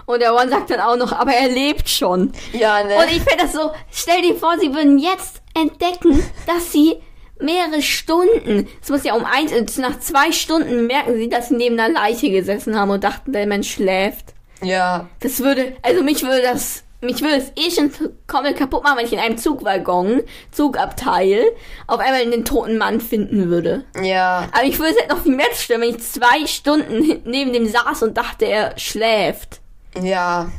Und 0.07 0.21
der 0.21 0.33
Ron 0.33 0.49
sagt 0.49 0.71
dann 0.71 0.81
auch 0.81 0.97
noch, 0.97 1.13
aber 1.13 1.33
er 1.33 1.49
lebt 1.49 1.89
schon. 1.89 2.33
Ja, 2.53 2.83
ne? 2.83 2.97
Und 2.97 3.07
ich 3.07 3.23
finde 3.23 3.39
das 3.45 3.53
so, 3.53 3.71
stell 3.91 4.21
dir 4.23 4.35
vor, 4.35 4.59
sie 4.59 4.75
würden 4.75 4.99
jetzt 4.99 5.41
entdecken, 5.55 6.23
dass 6.47 6.73
sie 6.73 6.97
mehrere 7.41 7.83
Stunden, 7.83 8.69
es 8.83 8.89
muss 8.91 9.05
ja 9.05 9.15
um 9.15 9.25
eins, 9.25 9.53
und 9.53 9.77
nach 9.79 9.99
zwei 10.01 10.33
Stunden 10.33 10.87
merken 10.87 11.15
sie, 11.17 11.29
dass 11.29 11.49
sie 11.49 11.57
neben 11.57 11.79
einer 11.79 11.93
Leiche 11.93 12.31
gesessen 12.31 12.79
haben 12.79 12.91
und 12.91 13.05
dachten, 13.05 13.33
der 13.33 13.47
Mensch 13.47 13.73
schläft. 13.75 14.35
ja, 14.63 15.09
Das 15.21 15.41
würde, 15.41 15.77
also 15.83 16.03
mich 16.03 16.23
würde 16.23 16.43
das, 16.43 16.83
mich 17.03 17.21
würde 17.21 17.37
es 17.37 17.53
eh 17.57 17.71
schon 17.71 17.91
komplett 18.27 18.57
kaputt 18.57 18.83
machen, 18.85 18.99
wenn 18.99 19.07
ich 19.07 19.13
in 19.13 19.19
einem 19.19 19.37
Zugwaggon, 19.37 20.23
Zugabteil, 20.53 21.45
auf 21.87 21.99
einmal 22.01 22.25
den 22.31 22.45
toten 22.45 22.79
Mann 22.79 23.01
finden 23.01 23.51
würde. 23.51 23.85
ja, 24.03 24.49
Aber 24.53 24.65
ich 24.65 24.79
würde 24.79 24.93
es 24.93 24.99
halt 25.01 25.11
noch 25.11 25.23
viel 25.23 25.35
mehr 25.37 25.47
stören, 25.55 25.81
wenn 25.83 25.91
ich 25.91 25.99
zwei 26.01 26.47
Stunden 26.47 27.21
neben 27.25 27.53
dem 27.53 27.67
saß 27.69 28.03
und 28.05 28.17
dachte, 28.17 28.47
er 28.47 28.79
schläft. 28.79 29.61
ja. 30.01 30.51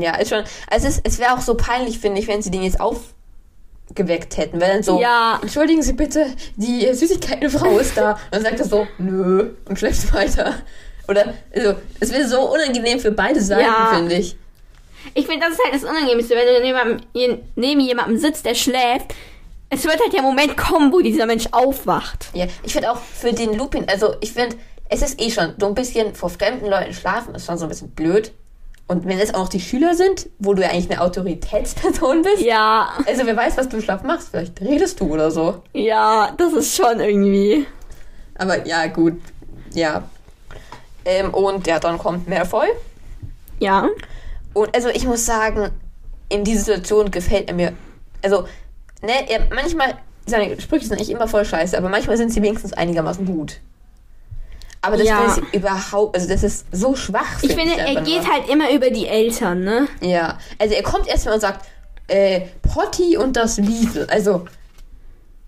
Ja, 0.00 0.14
ist 0.14 0.28
schon. 0.28 0.44
Also 0.70 0.86
es, 0.86 1.00
es 1.02 1.18
wäre 1.18 1.34
auch 1.34 1.40
so 1.40 1.56
peinlich, 1.56 1.98
finde 1.98 2.20
ich, 2.20 2.28
wenn 2.28 2.40
sie 2.40 2.52
den 2.52 2.62
jetzt 2.62 2.78
aufgeweckt 2.80 4.36
hätten. 4.36 4.60
Weil 4.60 4.74
dann 4.74 4.82
so, 4.84 5.00
Ja. 5.00 5.40
entschuldigen 5.42 5.82
Sie 5.82 5.94
bitte, 5.94 6.26
die 6.54 6.86
äh, 6.86 6.94
Süßigkeitenfrau 6.94 7.78
ist 7.80 7.96
da. 7.96 8.12
Und 8.12 8.18
dann 8.30 8.42
sagt 8.42 8.60
er 8.60 8.64
so, 8.66 8.86
nö, 8.98 9.50
und 9.68 9.76
schläft 9.76 10.14
weiter. 10.14 10.54
Oder, 11.08 11.34
also, 11.52 11.74
es 11.98 12.12
wäre 12.12 12.28
so 12.28 12.42
unangenehm 12.52 13.00
für 13.00 13.10
beide 13.10 13.40
Seiten, 13.40 13.62
Ja. 13.64 13.92
finde 13.92 14.14
ich. 14.14 14.36
Ich 15.14 15.26
finde, 15.26 15.46
das 15.46 15.54
ist 15.56 15.64
halt 15.64 15.74
das 15.74 15.84
Unangenehmste, 15.84 16.34
wenn 16.34 16.46
du 16.46 16.60
neben, 16.60 17.02
jemandem- 17.12 17.40
neben 17.56 17.80
jemandem 17.80 18.18
sitzt, 18.18 18.44
der 18.44 18.54
schläft. 18.54 19.14
Es 19.70 19.84
wird 19.84 20.00
halt 20.00 20.12
der 20.12 20.22
Moment 20.22 20.56
kommen, 20.56 20.92
wo 20.92 21.00
dieser 21.00 21.26
Mensch 21.26 21.46
aufwacht. 21.52 22.28
Ja, 22.32 22.46
ich 22.62 22.72
finde 22.72 22.90
auch 22.90 22.98
für 22.98 23.32
den 23.32 23.54
Lupin, 23.54 23.86
also 23.88 24.14
ich 24.20 24.32
finde, 24.32 24.56
es 24.88 25.02
ist 25.02 25.20
eh 25.20 25.30
schon 25.30 25.52
so 25.58 25.66
ein 25.66 25.74
bisschen 25.74 26.14
vor 26.14 26.30
fremden 26.30 26.66
Leuten 26.66 26.94
schlafen, 26.94 27.34
ist 27.34 27.44
schon 27.46 27.58
so 27.58 27.66
ein 27.66 27.68
bisschen 27.68 27.90
blöd. 27.90 28.32
Und 28.86 29.04
wenn 29.06 29.18
es 29.18 29.34
auch 29.34 29.40
noch 29.40 29.48
die 29.50 29.60
Schüler 29.60 29.94
sind, 29.94 30.30
wo 30.38 30.54
du 30.54 30.62
ja 30.62 30.70
eigentlich 30.70 30.90
eine 30.90 31.02
Autoritätsperson 31.02 32.22
bist. 32.22 32.40
Ja, 32.40 32.88
Also 33.06 33.26
wer 33.26 33.36
weiß, 33.36 33.58
was 33.58 33.68
du 33.68 33.76
im 33.76 33.82
Schlaf 33.82 34.02
machst, 34.02 34.28
vielleicht 34.30 34.58
redest 34.62 34.98
du 35.00 35.12
oder 35.12 35.30
so. 35.30 35.62
ja, 35.74 36.32
das 36.38 36.54
ist 36.54 36.74
schon 36.74 36.98
irgendwie. 37.00 37.66
Aber 38.38 38.66
ja, 38.66 38.86
gut, 38.86 39.20
ja. 39.74 40.04
Ähm, 41.04 41.34
und 41.34 41.66
ja, 41.66 41.78
dann 41.78 41.98
kommt 41.98 42.26
Malfoy. 42.28 42.68
Ja. 43.60 43.86
Und 44.58 44.74
also 44.74 44.88
ich 44.88 45.04
muss 45.04 45.24
sagen, 45.24 45.70
in 46.28 46.44
dieser 46.44 46.60
Situation 46.60 47.10
gefällt 47.10 47.48
er 47.48 47.54
mir. 47.54 47.72
Also, 48.22 48.46
ne, 49.02 49.28
er, 49.28 49.46
manchmal, 49.54 49.94
seine 50.26 50.60
Sprüche 50.60 50.86
sind 50.86 50.96
eigentlich 50.98 51.10
immer 51.10 51.28
voll 51.28 51.44
scheiße, 51.44 51.76
aber 51.76 51.88
manchmal 51.88 52.16
sind 52.16 52.32
sie 52.32 52.42
wenigstens 52.42 52.72
einigermaßen 52.72 53.24
gut. 53.24 53.60
Aber 54.80 54.96
das 54.96 55.06
Ja. 55.06 55.36
ich 55.36 55.54
überhaupt, 55.54 56.14
also 56.16 56.28
das 56.28 56.42
ist 56.42 56.66
so 56.70 56.94
schwach. 56.94 57.42
Ich 57.42 57.54
finde, 57.54 57.76
er 57.76 57.86
einfach 57.86 58.04
geht 58.04 58.22
nur. 58.22 58.32
halt 58.32 58.48
immer 58.48 58.70
über 58.70 58.90
die 58.90 59.06
Eltern, 59.06 59.64
ne? 59.64 59.88
Ja, 60.00 60.38
also 60.58 60.74
er 60.74 60.82
kommt 60.82 61.08
erstmal 61.08 61.34
und 61.34 61.40
sagt, 61.40 61.66
äh, 62.06 62.42
Potti 62.62 63.16
und 63.16 63.36
das 63.36 63.58
Liesel. 63.58 64.06
Also, 64.10 64.46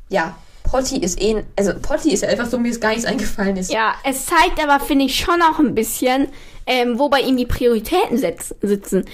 ja, 0.09 0.37
Potti 0.71 0.99
ist 0.99 1.21
eh, 1.21 1.43
also 1.57 1.73
Potti 1.81 2.13
ist 2.13 2.23
ja 2.23 2.29
einfach 2.29 2.47
so, 2.47 2.59
mir 2.59 2.71
ist 2.71 2.81
gar 2.81 2.91
nichts 2.91 3.05
eingefallen 3.05 3.57
ist. 3.57 3.73
Ja, 3.73 3.95
es 4.05 4.27
zeigt 4.27 4.63
aber, 4.63 4.85
finde 4.85 5.07
ich, 5.07 5.17
schon 5.17 5.43
auch 5.43 5.59
ein 5.59 5.75
bisschen, 5.75 6.29
ähm, 6.67 6.99
wo 6.99 7.09
bei 7.09 7.21
ihm 7.21 7.37
die 7.37 7.47
Prioritäten 7.47 8.19
setz, 8.19 8.55
sitzen. 8.63 9.05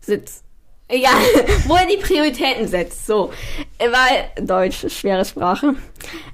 Sitz. 0.00 0.42
Egal, 0.88 1.14
wo 1.66 1.74
er 1.74 1.86
die 1.86 1.96
Prioritäten 1.96 2.68
setzt. 2.68 3.06
So. 3.06 3.32
Weil, 3.78 4.46
Deutsch, 4.46 4.86
schwere 4.88 5.24
Sprache. 5.24 5.74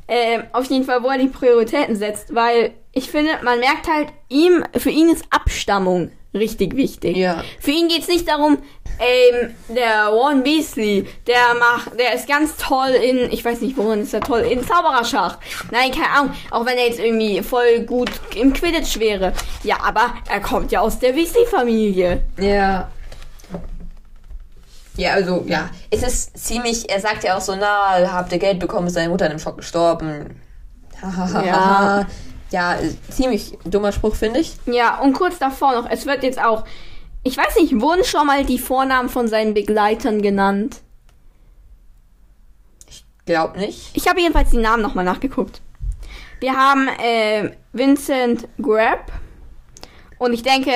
Ähm, 0.07 0.45
auf 0.53 0.67
jeden 0.67 0.85
Fall, 0.85 1.03
wo 1.03 1.09
er 1.09 1.19
die 1.19 1.29
Prioritäten 1.29 1.97
setzt, 1.97 2.35
weil 2.35 2.73
ich 2.99 3.11
finde, 3.11 3.31
man 3.43 3.61
merkt 3.61 3.89
halt, 3.89 4.09
ihm, 4.29 4.65
für 4.77 4.91
ihn 4.91 5.09
ist 5.09 5.25
Abstammung 5.31 6.11
richtig 6.35 6.77
wichtig. 6.77 7.17
Ja. 7.17 7.43
Für 7.61 7.71
ihn 7.71 7.89
geht's 7.89 8.09
nicht 8.09 8.29
darum, 8.29 8.59
ähm, 8.99 9.55
der 9.69 10.13
Warren 10.13 10.43
Beasley, 10.43 11.07
der 11.27 11.55
macht, 11.59 11.99
der 11.99 12.15
ist 12.15 12.27
ganz 12.29 12.57
toll 12.57 12.91
in, 12.91 13.31
ich 13.31 13.45
weiß 13.45 13.61
nicht, 13.61 13.77
worin 13.77 14.03
ist 14.03 14.13
er 14.13 14.21
toll, 14.21 14.41
in 14.41 14.67
Zaubererschach. 14.67 15.39
Nein, 15.71 15.93
keine 15.93 16.11
Ahnung, 16.11 16.35
auch 16.51 16.67
wenn 16.67 16.77
er 16.77 16.89
jetzt 16.89 16.99
irgendwie 16.99 17.41
voll 17.43 17.81
gut 17.87 18.11
im 18.35 18.53
Quidditch 18.53 18.99
wäre. 18.99 19.33
Ja, 19.63 19.77
aber 19.85 20.15
er 20.29 20.41
kommt 20.41 20.73
ja 20.73 20.81
aus 20.81 20.99
der 20.99 21.15
Weasley-Familie. 21.15 22.25
Ja. 22.39 22.91
Ja, 24.97 25.13
also, 25.13 25.45
ja. 25.47 25.71
Es 25.91 26.03
ist 26.03 26.37
ziemlich, 26.37 26.91
er 26.91 27.01
sagt 27.01 27.23
ja 27.23 27.37
auch 27.37 27.41
so, 27.41 27.55
na, 27.55 28.13
habt 28.13 28.33
ihr 28.33 28.39
Geld 28.39 28.59
bekommen, 28.59 28.89
ist 28.89 28.95
seine 28.95 29.09
Mutter 29.09 29.27
in 29.27 29.31
einem 29.31 29.39
Schock 29.39 29.59
gestorben. 29.59 30.41
Ja. 31.01 32.05
Ja. 32.51 32.79
Ziemlich 33.11 33.59
dummer 33.65 33.93
Spruch, 33.93 34.15
finde 34.15 34.41
ich. 34.41 34.55
Ja, 34.67 35.01
und 35.01 35.13
kurz 35.13 35.39
davor 35.39 35.73
noch, 35.73 35.91
es 35.91 36.07
wird 36.07 36.23
jetzt 36.23 36.43
auch, 36.43 36.65
ich 37.23 37.37
weiß 37.37 37.57
nicht, 37.57 37.81
wurden 37.81 38.05
schon 38.05 38.27
mal 38.27 38.45
die 38.45 38.59
Vornamen 38.59 39.09
von 39.09 39.29
seinen 39.29 39.55
Begleitern 39.55 40.23
genannt? 40.23 40.81
Glaub 43.27 43.57
nicht. 43.57 43.91
Ich 43.95 44.09
habe 44.09 44.21
jedenfalls 44.21 44.51
die 44.51 44.57
Namen 44.57 44.83
nochmal 44.83 45.05
nachgeguckt. 45.05 45.61
Wir 46.41 46.57
haben 46.57 46.89
äh, 46.89 47.51
Vincent 47.73 48.49
Grab. 48.63 49.13
Und 50.19 50.33
ich 50.33 50.43
denke, 50.43 50.73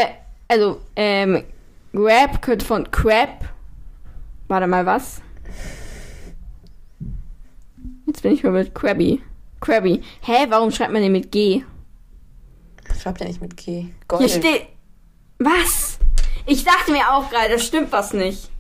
also, 0.49 0.81
ähm, 0.95 1.45
Grab 1.95 2.43
könnte 2.43 2.67
von 2.67 2.91
Crab. 2.91 3.47
Warte 4.49 4.67
mal, 4.67 4.85
was? 4.85 5.23
Jetzt 8.07 8.23
bin 8.23 8.33
ich 8.33 8.43
mal 8.43 8.53
mit 8.53 8.75
Krabby. 8.75 9.23
Krabby. 9.63 10.03
Hä, 10.21 10.47
warum 10.51 10.71
schreibt 10.71 10.93
man 10.93 11.01
den 11.03 11.13
mit 11.13 11.33
G? 11.33 11.63
Schreibt 13.01 13.21
er 13.23 13.29
nicht 13.29 13.41
mit 13.41 13.57
G. 13.57 13.65
Hier 13.83 13.91
Gold. 14.09 14.31
steht. 14.31 14.67
Was? 15.39 15.99
Ich 16.47 16.65
dachte 16.65 16.93
mir 16.93 17.11
auch 17.13 17.31
gerade, 17.31 17.49
das 17.51 17.65
stimmt 17.65 17.91
was 17.93 18.13
nicht. 18.13 18.51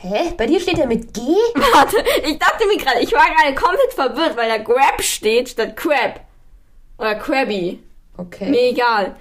Hä? 0.00 0.34
Bei 0.36 0.46
dir 0.46 0.60
steht 0.60 0.78
er 0.78 0.86
mit 0.86 1.14
G? 1.14 1.20
Warte, 1.20 1.96
ich 2.24 2.38
dachte 2.38 2.66
mir 2.66 2.76
gerade, 2.76 3.00
ich 3.00 3.12
war 3.12 3.24
gerade 3.34 3.54
komplett 3.54 3.92
verwirrt, 3.94 4.36
weil 4.36 4.48
da 4.48 4.58
Grab 4.58 5.00
steht 5.02 5.48
statt 5.48 5.76
Crab. 5.76 6.20
Oder 6.98 7.14
Krabby. 7.16 7.80
Okay. 8.16 8.50
Mir 8.50 8.62
egal. 8.70 9.16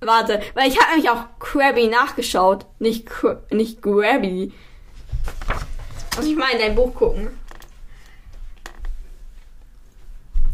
Warte, 0.00 0.40
weil 0.54 0.68
ich 0.68 0.78
habe 0.78 0.90
nämlich 0.92 1.10
auch 1.10 1.24
Krabby 1.38 1.86
nachgeschaut. 1.88 2.66
Nicht, 2.78 3.08
Kra- 3.08 3.38
nicht 3.54 3.80
Grabby. 3.80 4.52
Muss 6.16 6.26
ich 6.26 6.36
mal 6.36 6.50
in 6.52 6.58
dein 6.58 6.74
Buch 6.74 6.94
gucken. 6.94 7.28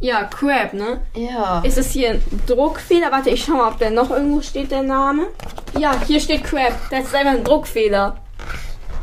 Ja, 0.01 0.24
Crab, 0.24 0.72
ne? 0.72 1.03
Ja. 1.14 1.61
Ist 1.61 1.76
es 1.76 1.90
hier 1.90 2.12
ein 2.12 2.22
Druckfehler? 2.46 3.12
Warte, 3.12 3.28
ich 3.28 3.44
schau 3.44 3.53
mal, 3.53 3.68
ob 3.68 3.78
der 3.78 3.90
noch 3.90 4.11
irgendwo 4.11 4.40
steht, 4.40 4.70
der 4.70 4.82
Name. 4.82 5.26
Ja, 5.78 5.94
hier 6.07 6.20
steht 6.20 6.42
Crab. 6.44 6.72
Das 6.90 7.05
ist 7.05 7.14
einfach 7.14 7.32
ein 7.32 7.44
Druckfehler. 7.44 8.16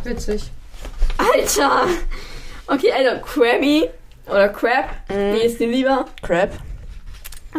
Witzig. 0.04 0.50
Alter! 1.18 1.86
Okay, 2.66 2.92
also 2.92 3.22
Krabby 3.22 3.90
oder 4.26 4.50
Crab. 4.50 4.90
Wie 5.08 5.46
ist 5.46 5.60
dir 5.60 5.68
lieber? 5.68 6.06
Crab. 6.24 6.50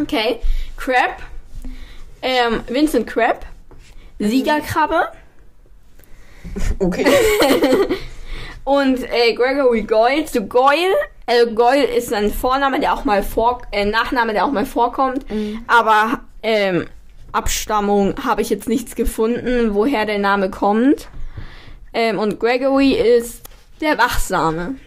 Okay. 0.00 0.40
Crab. 0.76 1.22
Ähm, 2.20 2.62
Vincent 2.66 3.06
Crab. 3.06 3.46
Siegerkrabbe. 4.18 5.12
Okay. 6.80 7.06
Und 8.68 9.02
äh, 9.02 9.32
Gregory 9.32 9.82
Goyle 9.82 10.26
zu 10.26 10.42
Goyle. 10.46 10.92
Also 11.24 11.54
Goyle 11.54 11.84
ist 11.84 12.12
ein 12.12 12.30
Vorname, 12.30 12.80
der 12.80 12.92
auch 12.92 13.06
mal 13.06 13.22
vor, 13.22 13.62
äh, 13.72 13.86
Nachname, 13.86 14.34
der 14.34 14.44
auch 14.44 14.52
mal 14.52 14.66
vorkommt. 14.66 15.24
Aber 15.66 16.20
ähm, 16.42 16.86
Abstammung 17.32 18.14
habe 18.22 18.42
ich 18.42 18.50
jetzt 18.50 18.68
nichts 18.68 18.94
gefunden, 18.94 19.74
woher 19.74 20.04
der 20.04 20.18
Name 20.18 20.50
kommt. 20.50 21.08
Ähm, 21.94 22.18
und 22.18 22.38
Gregory 22.38 22.92
ist 22.92 23.42
der 23.80 23.96
Wachsame. 23.96 24.74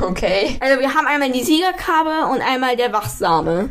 Okay. 0.00 0.56
Also 0.60 0.78
wir 0.78 0.94
haben 0.94 1.06
einmal 1.08 1.32
die 1.32 1.42
Siegerkrabbe 1.42 2.32
und 2.32 2.40
einmal 2.40 2.76
der 2.76 2.92
Wachsame. 2.92 3.70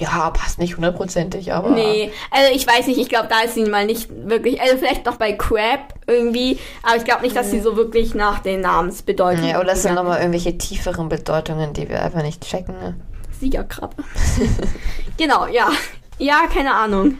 Ja, 0.00 0.30
passt 0.30 0.58
nicht 0.58 0.76
hundertprozentig, 0.76 1.52
aber. 1.52 1.70
Nee, 1.70 2.10
also 2.30 2.50
ich 2.54 2.66
weiß 2.66 2.86
nicht, 2.86 2.98
ich 2.98 3.10
glaube, 3.10 3.28
da 3.28 3.42
ist 3.42 3.52
sie 3.54 3.66
mal 3.66 3.84
nicht 3.84 4.08
wirklich, 4.10 4.58
also 4.58 4.78
vielleicht 4.78 5.04
noch 5.04 5.16
bei 5.16 5.32
Crab 5.34 5.92
irgendwie, 6.06 6.58
aber 6.82 6.96
ich 6.96 7.04
glaube 7.04 7.22
nicht, 7.22 7.36
dass 7.36 7.50
sie 7.50 7.60
so 7.60 7.76
wirklich 7.76 8.14
nach 8.14 8.38
den 8.38 8.62
Namensbedeutungen. 8.62 9.50
Ja, 9.50 9.60
oder 9.60 9.72
es 9.72 9.82
sind 9.82 9.94
nochmal 9.94 10.20
irgendwelche 10.20 10.56
tieferen 10.56 11.10
Bedeutungen, 11.10 11.74
die 11.74 11.86
wir 11.86 12.02
einfach 12.02 12.22
nicht 12.22 12.42
checken. 12.42 12.74
Ne? 12.80 12.96
Siegerkrabbe. 13.38 14.02
genau, 15.18 15.46
ja. 15.46 15.68
Ja, 16.18 16.44
keine 16.52 16.72
Ahnung. 16.74 17.18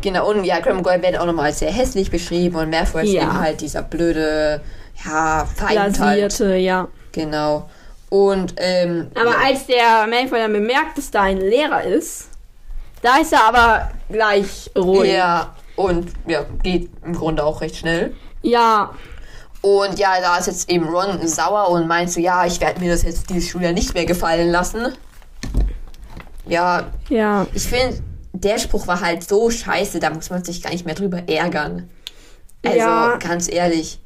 Genau, 0.00 0.30
und 0.30 0.44
ja, 0.44 0.60
Goyle 0.82 1.02
wird 1.02 1.18
auch 1.18 1.26
nochmal 1.26 1.46
als 1.46 1.58
sehr 1.58 1.70
hässlich 1.70 2.10
beschrieben 2.10 2.56
und 2.56 2.72
ist 3.04 3.12
Ja. 3.12 3.22
eben 3.24 3.38
halt 3.38 3.60
dieser 3.60 3.82
blöde, 3.82 4.62
ja, 5.04 5.46
Feind 5.54 5.78
halt. 5.78 5.98
Blasierte, 5.98 6.56
ja. 6.56 6.88
Genau. 7.12 7.68
Und, 8.12 8.56
ähm. 8.58 9.10
Aber 9.14 9.38
als 9.42 9.64
der 9.64 10.06
Malfoy 10.06 10.38
dann 10.38 10.52
bemerkt, 10.52 10.98
dass 10.98 11.10
da 11.10 11.22
ein 11.22 11.38
Lehrer 11.38 11.82
ist, 11.84 12.28
da 13.00 13.16
ist 13.16 13.32
er 13.32 13.48
aber 13.48 13.90
gleich 14.10 14.70
ruhig. 14.76 15.14
Ja, 15.14 15.56
und 15.76 16.12
ja, 16.26 16.44
geht 16.62 16.90
im 17.06 17.14
Grunde 17.14 17.42
auch 17.42 17.62
recht 17.62 17.74
schnell. 17.74 18.14
Ja, 18.42 18.90
Und 19.62 19.98
ja, 19.98 20.20
da 20.20 20.36
ist 20.36 20.46
jetzt 20.46 20.68
eben 20.68 20.86
Ron 20.88 21.26
sauer 21.26 21.70
und 21.70 21.86
meint 21.88 22.10
so, 22.10 22.20
ja, 22.20 22.44
ich 22.44 22.60
werde 22.60 22.80
mir 22.80 22.90
das 22.90 23.02
jetzt 23.02 23.30
dieses 23.30 23.48
Schuljahr 23.48 23.72
nicht 23.72 23.94
mehr 23.94 24.04
gefallen 24.04 24.50
lassen. 24.50 24.92
Ja, 26.46 26.88
ja. 27.08 27.46
ich 27.54 27.62
finde, 27.62 28.02
der 28.34 28.58
Spruch 28.58 28.88
war 28.88 29.00
halt 29.00 29.26
so 29.26 29.48
scheiße, 29.48 30.00
da 30.00 30.10
muss 30.10 30.28
man 30.28 30.44
sich 30.44 30.62
gar 30.62 30.70
nicht 30.70 30.84
mehr 30.84 30.94
drüber 30.96 31.22
ärgern. 31.28 31.88
Also, 32.62 32.78
Ja. 32.78 33.16
ganz 33.16 33.50
ehrlich. 33.50 34.00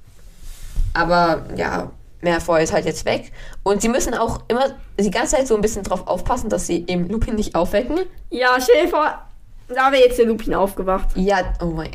Aber 0.94 1.46
ja, 1.56 1.90
Malfoy 2.26 2.62
ist 2.62 2.72
halt 2.72 2.84
jetzt 2.84 3.04
weg. 3.04 3.32
Und 3.62 3.82
sie 3.82 3.88
müssen 3.88 4.14
auch 4.14 4.40
immer 4.48 4.66
die 4.98 5.10
ganze 5.10 5.36
Zeit 5.36 5.46
so 5.46 5.54
ein 5.54 5.62
bisschen 5.62 5.82
drauf 5.82 6.06
aufpassen, 6.06 6.50
dass 6.50 6.66
sie 6.66 6.84
eben 6.86 7.08
Lupin 7.08 7.34
nicht 7.34 7.54
aufwecken. 7.54 8.00
Ja, 8.30 8.58
stell 8.60 8.84
dir 8.84 8.88
vor, 8.88 9.22
da 9.68 9.92
wäre 9.92 10.02
jetzt 10.02 10.18
der 10.18 10.26
Lupin 10.26 10.54
aufgewacht. 10.54 11.08
Ja, 11.14 11.54
oh 11.60 11.66
mein. 11.66 11.90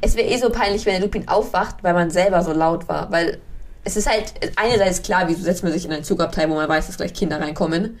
Es 0.00 0.16
wäre 0.16 0.28
eh 0.28 0.36
so 0.36 0.50
peinlich, 0.50 0.86
wenn 0.86 0.94
der 0.94 1.02
Lupin 1.02 1.28
aufwacht, 1.28 1.76
weil 1.82 1.94
man 1.94 2.10
selber 2.10 2.42
so 2.42 2.52
laut 2.52 2.88
war. 2.88 3.10
Weil 3.10 3.38
es 3.84 3.96
ist 3.96 4.08
halt, 4.08 4.34
einerseits 4.56 5.02
klar, 5.02 5.24
wieso 5.28 5.42
setzt 5.42 5.62
man 5.62 5.72
sich 5.72 5.84
in 5.84 5.92
ein 5.92 6.04
Zugabteil, 6.04 6.50
wo 6.50 6.54
man 6.54 6.68
weiß, 6.68 6.86
dass 6.86 6.96
gleich 6.96 7.14
Kinder 7.14 7.40
reinkommen. 7.40 7.98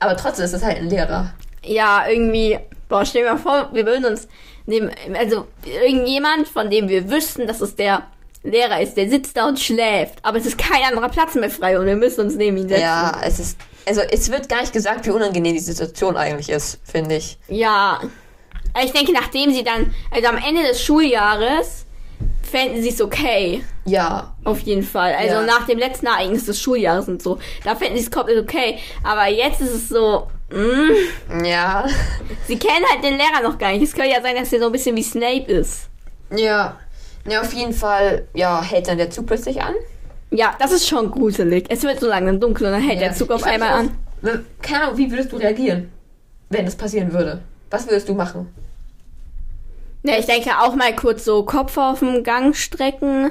Aber 0.00 0.16
trotzdem 0.16 0.44
ist 0.44 0.54
es 0.54 0.62
halt 0.62 0.78
ein 0.78 0.88
Lehrer. 0.88 1.34
Ja, 1.64 2.06
irgendwie, 2.08 2.58
boah, 2.88 3.04
stell 3.04 3.24
dir 3.24 3.32
mal 3.32 3.38
vor, 3.38 3.68
wir 3.72 3.84
würden 3.84 4.04
uns 4.04 4.28
nehmen, 4.66 4.90
also 5.18 5.46
irgendjemand, 5.64 6.46
von 6.46 6.70
dem 6.70 6.88
wir 6.88 7.10
wüssten, 7.10 7.46
dass 7.46 7.60
es 7.60 7.74
der 7.74 8.04
Lehrer 8.42 8.80
ist, 8.80 8.96
der 8.96 9.08
sitzt 9.10 9.36
da 9.36 9.46
und 9.48 9.58
schläft, 9.58 10.14
aber 10.22 10.38
es 10.38 10.46
ist 10.46 10.56
kein 10.58 10.82
anderer 10.84 11.08
Platz 11.08 11.34
mehr 11.34 11.50
frei 11.50 11.78
und 11.78 11.86
wir 11.86 11.96
müssen 11.96 12.20
uns 12.22 12.34
neben 12.36 12.56
ihn 12.56 12.68
setzen. 12.68 12.82
Ja, 12.82 13.20
es 13.24 13.38
ist. 13.40 13.58
Also 13.86 14.00
es 14.02 14.30
wird 14.30 14.48
gar 14.48 14.60
nicht 14.60 14.72
gesagt, 14.72 15.06
wie 15.06 15.10
unangenehm 15.10 15.54
die 15.54 15.60
Situation 15.60 16.16
eigentlich 16.16 16.50
ist, 16.50 16.78
finde 16.84 17.16
ich. 17.16 17.38
Ja. 17.48 18.00
Aber 18.74 18.84
Ich 18.84 18.92
denke, 18.92 19.12
nachdem 19.12 19.52
sie 19.52 19.64
dann, 19.64 19.94
also 20.10 20.28
am 20.28 20.36
Ende 20.36 20.62
des 20.62 20.82
Schuljahres, 20.82 21.86
fänden 22.48 22.82
sie 22.82 22.90
es 22.90 23.00
okay. 23.00 23.64
Ja. 23.86 24.34
Auf 24.44 24.60
jeden 24.60 24.82
Fall. 24.82 25.14
Also 25.14 25.36
Ja. 25.36 25.42
nach 25.42 25.66
dem 25.66 25.78
letzten 25.78 26.06
Ereignis 26.06 26.44
des 26.46 26.60
Schuljahres 26.60 27.08
und 27.08 27.22
so. 27.22 27.38
Da 27.64 27.74
fänden 27.76 27.96
sie 27.98 28.04
es 28.04 28.10
komplett 28.10 28.38
okay. 28.42 28.78
Aber 29.02 29.26
jetzt 29.28 29.60
ist 29.62 29.72
es 29.74 29.88
so, 29.88 30.28
mm, 30.50 31.44
Ja. 31.44 31.86
sie 32.46 32.58
kennen 32.58 32.84
halt 32.92 33.02
den 33.02 33.16
Lehrer 33.16 33.42
noch 33.42 33.58
gar 33.58 33.72
nicht. 33.72 33.82
Es 33.82 33.92
könnte 33.94 34.10
ja 34.10 34.22
sein, 34.22 34.36
dass 34.36 34.50
der 34.50 34.60
so 34.60 34.66
ein 34.66 34.72
bisschen 34.72 34.96
wie 34.96 35.02
Snape 35.02 35.50
ist. 35.50 35.88
Ja. 36.30 36.76
Ja, 37.26 37.40
auf 37.40 37.52
jeden 37.52 37.72
Fall, 37.72 38.26
ja, 38.34 38.62
hält 38.62 38.88
dann 38.88 38.98
der 38.98 39.10
Zug 39.10 39.26
plötzlich 39.26 39.60
an. 39.62 39.74
Ja, 40.30 40.54
das 40.58 40.72
ist 40.72 40.86
schon 40.88 41.10
gruselig. 41.10 41.66
Es 41.68 41.82
wird 41.82 42.00
so 42.00 42.06
langsam 42.08 42.38
dunkel 42.40 42.66
und 42.66 42.72
dann 42.72 42.82
hält 42.82 43.00
Ja. 43.00 43.08
der 43.08 43.14
Zug 43.16 43.30
auf 43.30 43.42
einmal 43.44 43.70
an. 43.70 43.98
Keine 44.62 44.84
Ahnung, 44.84 44.98
wie 44.98 45.10
würdest 45.10 45.32
du 45.32 45.36
reagieren, 45.36 45.90
wenn 46.50 46.64
das 46.64 46.76
passieren 46.76 47.12
würde? 47.12 47.40
Was 47.70 47.86
würdest 47.86 48.08
du 48.08 48.14
machen? 48.14 48.52
Ja, 50.02 50.16
ich 50.18 50.26
denke 50.26 50.50
auch 50.60 50.74
mal 50.74 50.94
kurz 50.94 51.24
so 51.24 51.42
Kopf 51.44 51.76
auf 51.76 52.00
dem 52.00 52.22
Gang 52.24 52.54
strecken. 52.54 53.30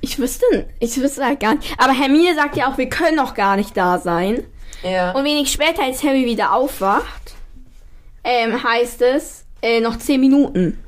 Ich 0.00 0.18
wüsste, 0.18 0.44
ich 0.78 0.96
wüsste 1.00 1.24
halt 1.24 1.40
gar 1.40 1.54
nicht. 1.56 1.74
Aber 1.78 1.92
Hermine 1.92 2.34
sagt 2.34 2.56
ja 2.56 2.70
auch, 2.70 2.78
wir 2.78 2.88
können 2.88 3.16
noch 3.16 3.34
gar 3.34 3.56
nicht 3.56 3.76
da 3.76 3.98
sein. 3.98 4.44
Ja. 4.82 5.10
Und 5.12 5.24
wenig 5.24 5.50
später, 5.50 5.82
als 5.82 6.04
Harry 6.04 6.24
wieder 6.24 6.52
aufwacht, 6.52 7.34
ähm, 8.22 8.62
heißt 8.62 9.02
es, 9.02 9.44
äh, 9.62 9.80
noch 9.80 9.98
10 9.98 10.20
Minuten. 10.20 10.78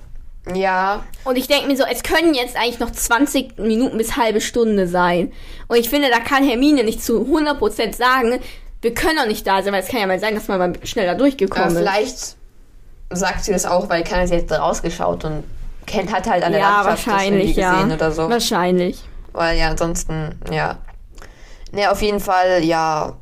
ja. 0.54 1.04
Und 1.24 1.36
ich 1.36 1.48
denke 1.48 1.66
mir 1.68 1.76
so, 1.76 1.84
es 1.84 2.02
können 2.02 2.34
jetzt 2.34 2.56
eigentlich 2.56 2.78
noch 2.80 2.90
20 2.90 3.58
Minuten 3.58 3.98
bis 3.98 4.16
halbe 4.16 4.40
Stunde 4.40 4.86
sein. 4.88 5.32
Und 5.68 5.76
ich 5.76 5.90
finde, 5.90 6.08
da 6.10 6.18
kann 6.18 6.44
Hermine 6.46 6.82
nicht 6.84 7.02
zu 7.04 7.20
100% 7.22 7.94
sagen, 7.94 8.40
wir 8.82 8.94
können 8.94 9.16
noch 9.16 9.26
nicht 9.26 9.46
da 9.46 9.62
sein, 9.62 9.72
weil 9.72 9.82
es 9.82 9.88
kann 9.88 10.00
ja 10.00 10.06
mal 10.06 10.18
sein, 10.18 10.34
dass 10.34 10.48
man 10.48 10.58
mal 10.58 10.72
schneller 10.84 11.10
Aber 11.10 11.18
durchgekommen 11.18 11.68
ist. 11.68 11.76
vielleicht 11.78 12.36
sagt 13.10 13.44
sie 13.44 13.52
das 13.52 13.66
auch, 13.66 13.88
weil 13.88 14.02
keiner 14.04 14.26
sie 14.26 14.34
jetzt 14.36 14.52
rausgeschaut 14.52 15.24
und 15.24 15.44
kennt 15.86 16.12
hat 16.12 16.28
halt 16.28 16.44
an 16.44 16.52
der 16.52 16.60
Ja, 16.60 16.82
Landschaft 16.82 17.06
wahrscheinlich, 17.06 17.56
ja. 17.56 17.72
gesehen 17.74 17.92
oder 17.92 18.12
so. 18.12 18.30
Wahrscheinlich. 18.30 19.02
Weil 19.32 19.58
ja, 19.58 19.68
ansonsten, 19.68 20.38
ja. 20.50 20.78
Ne, 21.72 21.90
auf 21.90 22.00
jeden 22.02 22.20
Fall, 22.20 22.64
ja. 22.64 23.16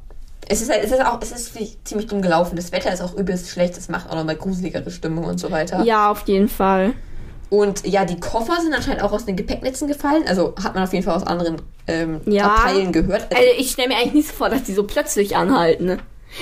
Es 0.48 0.62
ist 0.62 0.70
halt, 0.70 0.84
es 0.84 0.92
ist 0.92 1.04
auch, 1.04 1.18
es 1.20 1.32
ist 1.32 1.54
ziemlich 1.84 2.06
dumm 2.06 2.22
gelaufen. 2.22 2.56
Das 2.56 2.72
Wetter 2.72 2.92
ist 2.92 3.02
auch 3.02 3.14
übelst 3.14 3.50
schlecht, 3.50 3.76
das 3.76 3.88
macht 3.88 4.08
auch 4.08 4.14
nochmal 4.14 4.36
gruseligere 4.36 4.90
Stimmung 4.90 5.24
und 5.24 5.38
so 5.38 5.50
weiter. 5.50 5.82
Ja, 5.82 6.10
auf 6.10 6.26
jeden 6.26 6.48
Fall. 6.48 6.94
Und 7.50 7.86
ja, 7.86 8.04
die 8.04 8.20
Koffer 8.20 8.60
sind 8.60 8.74
anscheinend 8.74 9.02
auch 9.02 9.12
aus 9.12 9.24
den 9.24 9.36
Gepäcknetzen 9.36 9.88
gefallen. 9.88 10.24
Also 10.28 10.54
hat 10.62 10.74
man 10.74 10.84
auf 10.84 10.92
jeden 10.92 11.04
Fall 11.04 11.16
aus 11.16 11.26
anderen 11.26 11.56
ähm, 11.86 12.20
Ja. 12.26 12.46
Abteilen 12.46 12.92
gehört. 12.92 13.22
Also, 13.30 13.36
Also 13.36 13.48
ich 13.58 13.70
stelle 13.70 13.88
mir 13.88 13.96
eigentlich 13.96 14.14
nicht 14.14 14.28
so 14.28 14.34
vor, 14.34 14.50
dass 14.50 14.64
die 14.64 14.74
so 14.74 14.84
plötzlich 14.84 15.36
anhalten, 15.36 15.86
ne? 15.86 15.98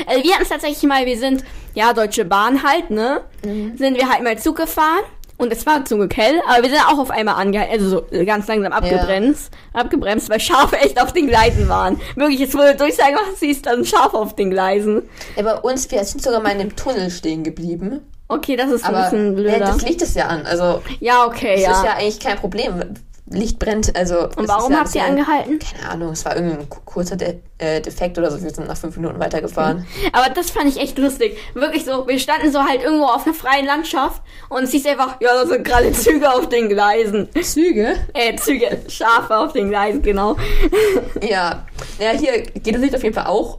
Also 0.07 0.25
wir 0.25 0.33
hatten 0.33 0.43
es 0.43 0.49
tatsächlich 0.49 0.83
mal, 0.83 1.07
wir 1.07 1.17
sind, 1.17 1.45
ja, 1.75 1.93
Deutsche 1.93 2.25
Bahn 2.25 2.65
halt, 2.65 2.91
ne? 2.91 3.21
Mhm. 3.45 3.77
Sind 3.79 3.97
wir 3.97 4.09
halt 4.09 4.25
mal 4.25 4.37
Zug 4.37 4.57
gefahren 4.57 5.05
und 5.39 5.53
es 5.53 5.65
war 5.65 5.85
zum 5.85 5.99
Glück 5.99 6.17
hell, 6.17 6.41
aber 6.49 6.65
wir 6.65 6.71
sind 6.71 6.81
auch 6.89 6.99
auf 6.99 7.11
einmal 7.11 7.37
angehalten, 7.37 7.73
also 7.75 7.89
so 8.11 8.25
ganz 8.25 8.49
langsam 8.49 8.73
abgebremst, 8.73 9.53
abgebremst, 9.75 10.29
weil 10.29 10.41
Schafe 10.41 10.77
echt 10.79 11.01
auf 11.01 11.13
den 11.13 11.29
Gleisen 11.29 11.69
waren. 11.69 12.01
Wirklich, 12.17 12.41
es 12.41 12.55
wurde 12.55 12.75
Durchsage 12.75 13.11
gemacht, 13.13 13.37
sie 13.39 13.51
ist 13.51 13.65
dann 13.67 13.85
scharf 13.85 14.13
auf 14.15 14.35
den 14.35 14.51
Gleisen. 14.51 15.03
ja, 15.37 15.43
bei 15.45 15.55
uns, 15.57 15.89
wir 15.91 16.03
sind 16.05 16.21
sogar 16.23 16.41
mal 16.43 16.51
in 16.51 16.61
einem 16.61 16.75
Tunnel 16.75 17.11
stehen 17.11 17.45
geblieben. 17.45 18.01
Okay, 18.29 18.57
das 18.57 18.71
ist 18.71 18.85
ein 18.85 18.95
Aber 18.95 19.05
bisschen 19.05 19.31
ne, 19.31 19.33
blöder. 19.43 19.59
das 19.61 19.83
Licht 19.83 20.03
ist 20.03 20.17
ja 20.17 20.27
an. 20.27 20.45
Also 20.47 20.83
Ja, 21.01 21.25
okay, 21.27 21.55
das 21.55 21.63
ja. 21.63 21.71
ist 21.73 21.85
ja 21.85 21.93
eigentlich 21.95 22.21
kein 22.21 22.37
Problem. 22.37 22.83
Licht 23.29 23.59
brennt, 23.59 23.97
also. 23.97 24.29
und 24.37 24.47
warum 24.47 24.71
ja 24.71 24.79
habt 24.79 24.95
ihr 24.95 25.03
angehalten? 25.03 25.59
Keine 25.59 25.91
Ahnung, 25.91 26.11
es 26.13 26.25
war 26.25 26.37
irgendein 26.37 26.69
ku- 26.69 26.79
kurzer 26.85 27.17
De 27.17 27.39
äh, 27.59 27.81
Defekt 27.81 28.17
oder 28.19 28.31
so. 28.31 28.41
Wir 28.41 28.51
sind 28.51 28.69
nach 28.69 28.77
fünf 28.77 28.97
Minuten 28.97 29.19
weitergefahren. 29.19 29.85
Aber 30.13 30.33
das 30.33 30.51
fand 30.51 30.67
ich 30.69 30.79
echt 30.81 30.97
lustig. 30.97 31.37
Wirklich 31.55 31.85
so, 31.85 32.07
wir 32.07 32.21
standen 32.21 32.53
so 32.53 32.61
halt 32.63 32.85
irgendwo 32.85 33.07
auf 33.07 33.27
einer 33.27 33.35
freien 33.35 33.67
Landschaft 33.67 34.23
und 34.49 34.63
es 34.63 34.71
hieß 34.71 34.87
einfach, 34.87 35.21
ja, 35.21 35.31
da 35.35 35.45
sind 35.45 35.65
gerade 35.65 35.91
Züge 35.91 36.33
auf 36.33 36.49
den 36.49 36.69
Gleisen. 36.69 37.29
Züge? 37.43 37.97
Äh, 38.15 38.37
Züge, 38.37 38.79
Schafe 38.87 39.37
auf 39.37 39.53
den 39.53 39.71
Gleisen, 39.71 40.03
genau. 40.03 40.37
Ja. 41.29 41.67
Ja, 41.99 42.11
hier 42.11 42.43
geht 42.43 42.75
das 42.77 42.81
Licht 42.83 42.95
auf 42.95 43.03
jeden 43.03 43.15
Fall 43.17 43.27
auch, 43.27 43.59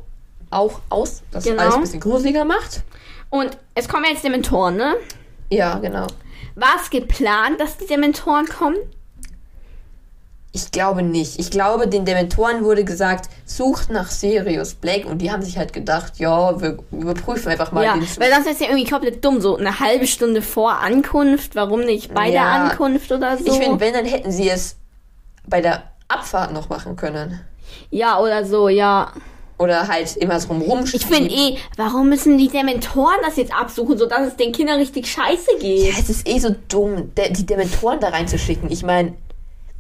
auch 0.50 0.80
aus, 0.90 1.24
dass 1.32 1.44
Genau. 1.44 1.62
alles 1.62 1.76
ein 1.76 1.82
bisschen 1.82 2.00
gruseliger 2.00 2.46
macht. 2.46 2.84
Und 3.30 3.58
es 3.76 3.88
kommen 3.90 4.06
jetzt 4.10 4.24
Dementoren, 4.24 4.78
ne? 4.78 4.96
Ja, 5.50 5.78
genau. 5.80 6.08
War 6.56 6.76
es 6.82 6.90
geplant, 6.90 7.60
dass 7.60 7.78
die 7.78 7.86
Dementoren 7.86 8.48
kommen? 8.48 8.78
Ich 10.54 10.72
glaube 10.72 11.04
nicht. 11.04 11.38
Ich 11.40 11.52
glaube, 11.52 11.88
den 11.88 12.04
Dementoren 12.06 12.64
wurde 12.64 12.84
gesagt, 12.84 13.30
sucht 13.46 13.92
nach 13.92 14.10
Sirius 14.10 14.74
Black 14.74 15.06
und 15.06 15.20
die 15.20 15.30
haben 15.32 15.44
sich 15.44 15.58
halt 15.58 15.72
gedacht, 15.72 16.14
ja, 16.18 16.60
wir 16.60 16.80
überprüfen 16.92 17.50
einfach 17.52 17.72
mal 17.72 17.84
ja, 17.84 17.94
den 17.94 18.08
Zug. 18.08 18.20
weil 18.22 18.32
sonst 18.34 18.48
ist 18.48 18.62
ja 18.62 18.68
irgendwie 18.70 18.90
komplett 18.90 19.24
dumm. 19.24 19.40
So 19.40 19.58
eine 19.58 19.80
halbe 19.80 20.08
Stunde 20.08 20.42
vor 20.42 20.80
Ankunft, 20.80 21.56
warum 21.56 21.82
nicht 21.82 22.12
bei 22.14 22.32
der 22.32 22.42
Ja. 22.42 22.64
Ankunft 22.70 23.12
oder 23.12 23.38
so? 23.38 23.46
Ich 23.46 23.54
finde, 23.54 23.80
wenn, 23.80 23.94
dann 23.94 24.06
hätten 24.06 24.32
sie 24.32 24.50
es 24.50 24.78
bei 25.46 25.62
der 25.62 25.84
Abfahrt 26.08 26.54
noch 26.54 26.70
machen 26.70 26.96
können. 26.96 27.40
ja, 27.92 28.18
oder 28.20 28.44
so, 28.46 28.68
ja. 28.70 29.12
Oder 29.60 29.88
halt 29.88 30.16
immer 30.18 30.40
so 30.40 30.54
rumstehen. 30.54 31.02
Ich 31.02 31.06
finde 31.08 31.34
eh, 31.34 31.58
warum 31.78 32.10
müssen 32.10 32.38
die 32.38 32.48
Dementoren 32.48 33.18
das 33.24 33.38
jetzt 33.38 33.54
absuchen, 33.54 33.98
sodass 33.98 34.28
es 34.28 34.36
den 34.36 34.52
Kindern 34.52 34.78
richtig 34.78 35.08
scheiße 35.12 35.58
geht? 35.60 35.94
Ja, 35.94 36.00
es 36.00 36.10
ist 36.10 36.28
eh 36.28 36.38
so 36.38 36.56
dumm, 36.70 37.14
de 37.16 37.34
die 37.34 37.46
Dementoren 37.46 38.00
da 38.00 38.10
reinzuschicken. 38.10 38.70
Ich 38.72 38.84
meine, 38.84 39.14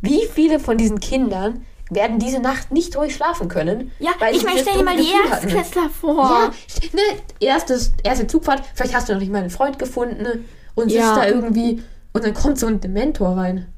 wie 0.01 0.25
viele 0.33 0.59
von 0.59 0.77
diesen 0.77 0.99
Kindern 0.99 1.63
werden 1.91 2.17
diese 2.17 2.39
Nacht 2.39 2.71
nicht 2.71 2.97
ruhig 2.97 3.13
schlafen 3.15 3.49
können? 3.49 3.91
Ja, 3.99 4.11
weil 4.19 4.35
ich 4.35 4.43
meine, 4.43 4.59
stell 4.61 4.77
dir 4.79 4.83
mal 4.83 4.97
die. 4.97 5.11
Erstklässler 5.29 5.89
vor. 5.89 6.23
Ja, 6.23 6.51
ne, 6.93 7.01
erstes, 7.39 7.93
erste 8.03 8.25
Zugfahrt, 8.27 8.63
vielleicht 8.73 8.95
hast 8.95 9.07
du 9.09 9.13
noch 9.13 9.19
nicht 9.19 9.31
mal 9.31 9.39
einen 9.39 9.49
Freund 9.51 9.77
gefunden 9.77 10.23
ne, 10.23 10.39
und 10.75 10.89
sitzt 10.89 11.03
Ja. 11.03 11.15
da 11.15 11.27
irgendwie 11.27 11.83
und 12.13 12.23
dann 12.25 12.33
kommt 12.33 12.57
so 12.57 12.65
ein 12.65 12.81
Dementor 12.81 13.37
rein. 13.37 13.71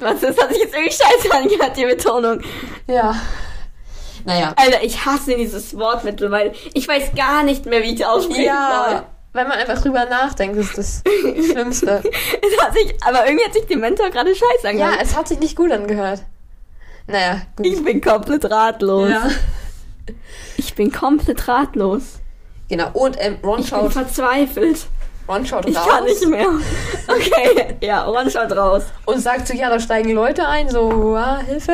Was, 0.00 0.20
das 0.20 0.36
hat 0.36 0.48
sich 0.52 0.58
jetzt 0.62 0.74
irgendwie 0.74 0.92
scheiße 0.92 1.32
angehört, 1.32 1.76
die 1.76 1.84
Betonung. 1.86 2.40
Ja. 2.88 3.14
Naja. 4.24 4.54
Alter, 4.56 4.82
ich 4.82 5.04
hasse 5.04 5.36
dieses 5.36 5.76
Wort 5.76 6.04
mittlerweile. 6.04 6.52
Ich 6.74 6.86
weiß 6.86 7.12
gar 7.16 7.42
nicht 7.42 7.66
mehr, 7.66 7.82
wie 7.82 7.94
ich 7.94 8.00
es 8.00 8.06
aussprechen 8.06 8.44
Ja. 8.44 9.06
Weil 9.34 9.48
man 9.48 9.58
einfach 9.58 9.80
drüber 9.80 10.04
nachdenkt, 10.04 10.58
ist 10.58 10.76
das 10.76 11.02
Schlimmste. 11.50 11.86
soll. 11.86 12.12
Es 12.42 12.62
hat 12.62 12.74
sich, 12.74 12.94
aber 13.00 13.24
irgendwie 13.24 13.44
hat 13.46 13.54
sich 13.54 13.64
die 13.66 13.76
Mentor 13.76 14.10
gerade 14.10 14.34
scheiße 14.34 14.64
ja, 14.64 14.70
angehört. 14.70 14.98
es 15.00 15.16
hat 15.16 15.28
sich 15.28 15.40
nicht 15.40 15.56
gut 15.56 15.72
angehört. 15.72 16.22
Naja, 17.06 17.40
gut. 17.56 17.66
ich 17.66 17.82
bin 17.82 18.00
komplett 18.00 18.50
ratlos. 18.50 19.10
Ja. 19.10 19.30
Ich 20.58 20.74
bin 20.74 20.92
komplett 20.92 21.48
ratlos. 21.48 22.20
Genau. 22.68 22.90
Und 22.92 23.16
ähm, 23.18 23.38
Ron 23.42 23.60
Ich 23.60 23.70
bin 23.70 23.80
schaut, 23.80 23.92
verzweifelt. 23.92 24.86
Ron 25.28 25.46
schaut 25.46 25.66
Ich 25.66 25.76
raus 25.76 25.88
kann 25.88 26.04
nicht 26.04 26.26
mehr. 26.26 26.48
Okay, 27.08 27.76
ja, 27.80 28.04
Ron 28.04 28.30
schaut 28.30 28.52
raus. 28.52 28.84
und 29.06 29.20
sagt 29.20 29.48
so, 29.48 29.54
ja, 29.54 29.70
da 29.70 29.80
steigen 29.80 30.10
Leute 30.12 30.46
ein, 30.46 30.68
so, 30.68 31.14
ja, 31.14 31.38
Hilfe. 31.40 31.72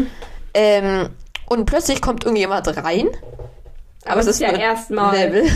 Mhm. 0.00 0.06
Ähm, 0.54 1.10
und 1.50 1.66
plötzlich 1.66 2.00
kommt 2.00 2.24
irgendjemand 2.24 2.66
rein. 2.82 3.08
Aber, 4.06 4.20
es 4.20 4.26
ist 4.26 4.40
ja 4.40 4.52
erstmal 4.52 5.28
Neville. 5.28 5.50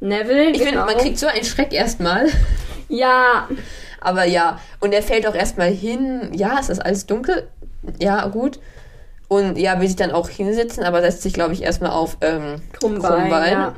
Neville. 0.00 0.50
Ich 0.50 0.58
finde, 0.58 0.72
genau. 0.72 0.86
man 0.86 0.96
kriegt 0.96 1.18
so 1.18 1.28
einen 1.28 1.44
Schreck 1.44 1.72
erstmal. 1.72 2.26
Ja, 2.88 3.46
Aber 4.00 4.24
ja, 4.24 4.58
und 4.80 4.92
er 4.92 5.02
fällt 5.02 5.26
auch 5.26 5.34
erstmal 5.34 5.70
hin. 5.70 6.30
Ja, 6.32 6.58
es 6.58 6.68
ist 6.68 6.78
alles 6.78 7.06
dunkel. 7.06 7.48
Ja, 8.00 8.26
gut. 8.28 8.58
Und 9.28 9.58
ja, 9.58 9.78
will 9.80 9.86
sich 9.86 9.96
dann 9.96 10.10
auch 10.10 10.28
hinsetzen, 10.28 10.84
aber 10.84 11.02
setzt 11.02 11.22
sich, 11.22 11.34
glaube 11.34 11.52
ich, 11.52 11.62
erstmal 11.62 11.90
auf 11.90 12.16
ähm, 12.22 12.62
Krummbein. 12.72 13.52
Ja. 13.52 13.74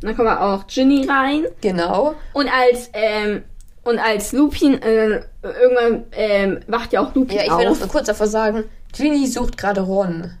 Dann 0.00 0.16
kommt 0.16 0.28
auch 0.28 0.66
Ginny 0.66 1.06
rein. 1.08 1.44
Genau. 1.60 2.14
Und 2.32 2.48
als, 2.48 2.90
ähm, 2.92 3.44
und 3.84 3.98
als 3.98 4.32
Lupin, 4.32 4.82
äh, 4.82 5.22
irgendwann, 5.42 6.04
ähm, 6.12 6.60
wacht 6.66 6.92
ja 6.92 7.00
auch 7.00 7.14
Lupin 7.14 7.36
Ja, 7.36 7.44
ich 7.44 7.56
will 7.56 7.66
noch 7.66 7.72
auf. 7.72 7.78
so 7.78 7.86
kurz 7.86 8.06
davor 8.06 8.26
sagen, 8.26 8.64
Ginny 8.92 9.26
sucht 9.28 9.56
gerade 9.56 9.82
Ron. 9.82 10.32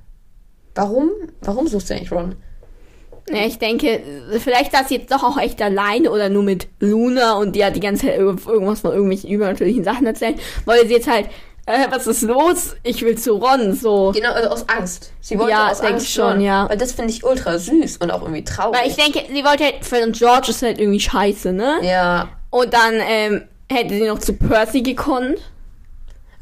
Warum? 0.74 1.10
Warum 1.40 1.66
sucht 1.68 1.86
sie 1.88 1.94
eigentlich 1.94 2.12
Ron? 2.12 2.34
Ja, 3.30 3.46
ich 3.46 3.58
denke, 3.58 4.02
vielleicht 4.38 4.72
sie 4.88 4.96
jetzt 4.96 5.10
doch 5.10 5.22
auch 5.22 5.38
echt 5.38 5.62
alleine 5.62 6.10
oder 6.10 6.28
nur 6.28 6.42
mit 6.42 6.68
Luna 6.80 7.34
und 7.38 7.56
die 7.56 7.64
hat 7.64 7.74
die 7.74 7.80
ganze 7.80 8.06
Zeit 8.06 8.18
irg- 8.20 8.46
irgendwas 8.46 8.80
von 8.80 8.90
irgendwelchen 8.92 9.30
übernatürlichen 9.30 9.82
Sachen 9.82 10.06
erzählt. 10.06 10.38
Wollte 10.66 10.86
sie 10.88 10.92
jetzt 10.94 11.08
halt, 11.10 11.28
äh, 11.64 11.86
was 11.90 12.06
ist 12.06 12.20
los? 12.20 12.76
Ich 12.82 13.00
will 13.00 13.16
zu 13.16 13.36
Ron, 13.36 13.72
so. 13.72 14.12
Genau, 14.14 14.32
also 14.32 14.50
aus 14.50 14.68
Angst. 14.68 15.10
Sie 15.22 15.38
wollte 15.38 15.52
Ja, 15.52 15.70
aus 15.70 15.80
denk 15.80 15.94
Angst 15.94 16.06
ich 16.06 16.12
schon, 16.12 16.32
Ron. 16.32 16.40
ja. 16.42 16.68
Weil 16.68 16.76
das 16.76 16.92
finde 16.92 17.12
ich 17.14 17.24
ultra 17.24 17.58
süß 17.58 17.96
und 17.98 18.10
auch 18.10 18.20
irgendwie 18.20 18.44
traurig. 18.44 18.78
Weil 18.78 18.90
ich 18.90 18.96
denke, 18.96 19.20
sie 19.32 19.42
wollte 19.42 19.64
halt, 19.64 19.76
für 19.82 19.96
George 20.12 20.48
ist 20.50 20.60
halt 20.62 20.78
irgendwie 20.78 21.00
scheiße, 21.00 21.52
ne? 21.54 21.76
Ja, 21.82 22.28
Und 22.50 22.74
dann, 22.74 22.92
ähm, 23.08 23.44
hätte 23.72 23.94
sie 23.94 24.06
noch 24.06 24.18
zu 24.18 24.34
Percy 24.34 24.82
gekonnt. 24.82 25.38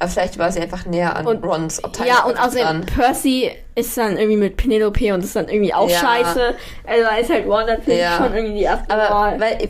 Aber 0.03 0.11
vielleicht 0.11 0.38
war 0.38 0.50
sie 0.53 0.61
einfach 0.61 0.84
näher 0.86 1.14
an 1.16 1.26
Und- 1.26 1.44
Rons 1.44 1.82
Abteilung. 1.82 2.09
Ja, 2.14 2.24
und 2.24 2.36
außerdem, 2.38 2.62
dran. 2.64 2.86
Percy 2.86 3.50
ist 3.74 3.96
dann 3.96 4.16
irgendwie 4.16 4.36
mit 4.36 4.57
Penelope 4.57 5.14
und 5.14 5.22
ist 5.24 5.34
dann 5.36 5.48
irgendwie 5.48 5.72
auch 5.72 5.88
Ja. 5.88 5.98
scheiße. 5.98 6.55
Also 6.86 7.03
da 7.05 7.16
ist 7.16 7.30
halt 7.30 7.46
Ron 7.46 7.66
natürlich 7.66 8.00
Ja. 8.00 8.16
schon 8.18 8.34
irgendwie 8.34 8.55
die 8.59 8.62
erste 8.64 8.90
Aber, 8.90 9.14
Wahl. 9.14 9.40
weil, 9.40 9.68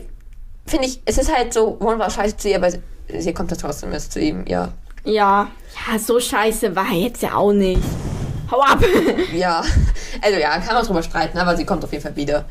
finde 0.65 0.87
ich, 0.87 1.01
es 1.05 1.17
ist 1.17 1.33
halt 1.35 1.53
so, 1.53 1.77
Ron 1.81 1.99
war 1.99 2.09
scheiße 2.09 2.37
zu 2.37 2.49
ihr, 2.49 2.57
aber 2.57 2.71
sie, 2.71 2.79
sie 3.19 3.33
kommt 3.33 3.51
ja 3.51 3.57
trotzdem 3.57 3.91
erst 3.93 4.11
zu 4.11 4.19
ihm, 4.19 4.45
ja. 4.47 4.69
Ja, 5.05 5.49
ja, 5.91 5.99
so 5.99 6.19
scheiße 6.19 6.75
war 6.75 6.85
er 6.91 6.97
jetzt 6.97 7.21
ja 7.21 7.35
auch 7.35 7.51
nicht. 7.53 7.81
Hau 8.51 8.59
ab! 8.61 8.79
Ja, 9.33 9.63
also 10.21 10.39
ja, 10.39 10.57
kann 10.59 10.75
man 10.75 10.85
drüber 10.85 11.03
streiten, 11.03 11.37
aber 11.37 11.55
sie 11.57 11.65
kommt 11.65 11.83
auf 11.83 11.91
jeden 11.91 12.03
Fall 12.03 12.15
wieder. 12.15 12.45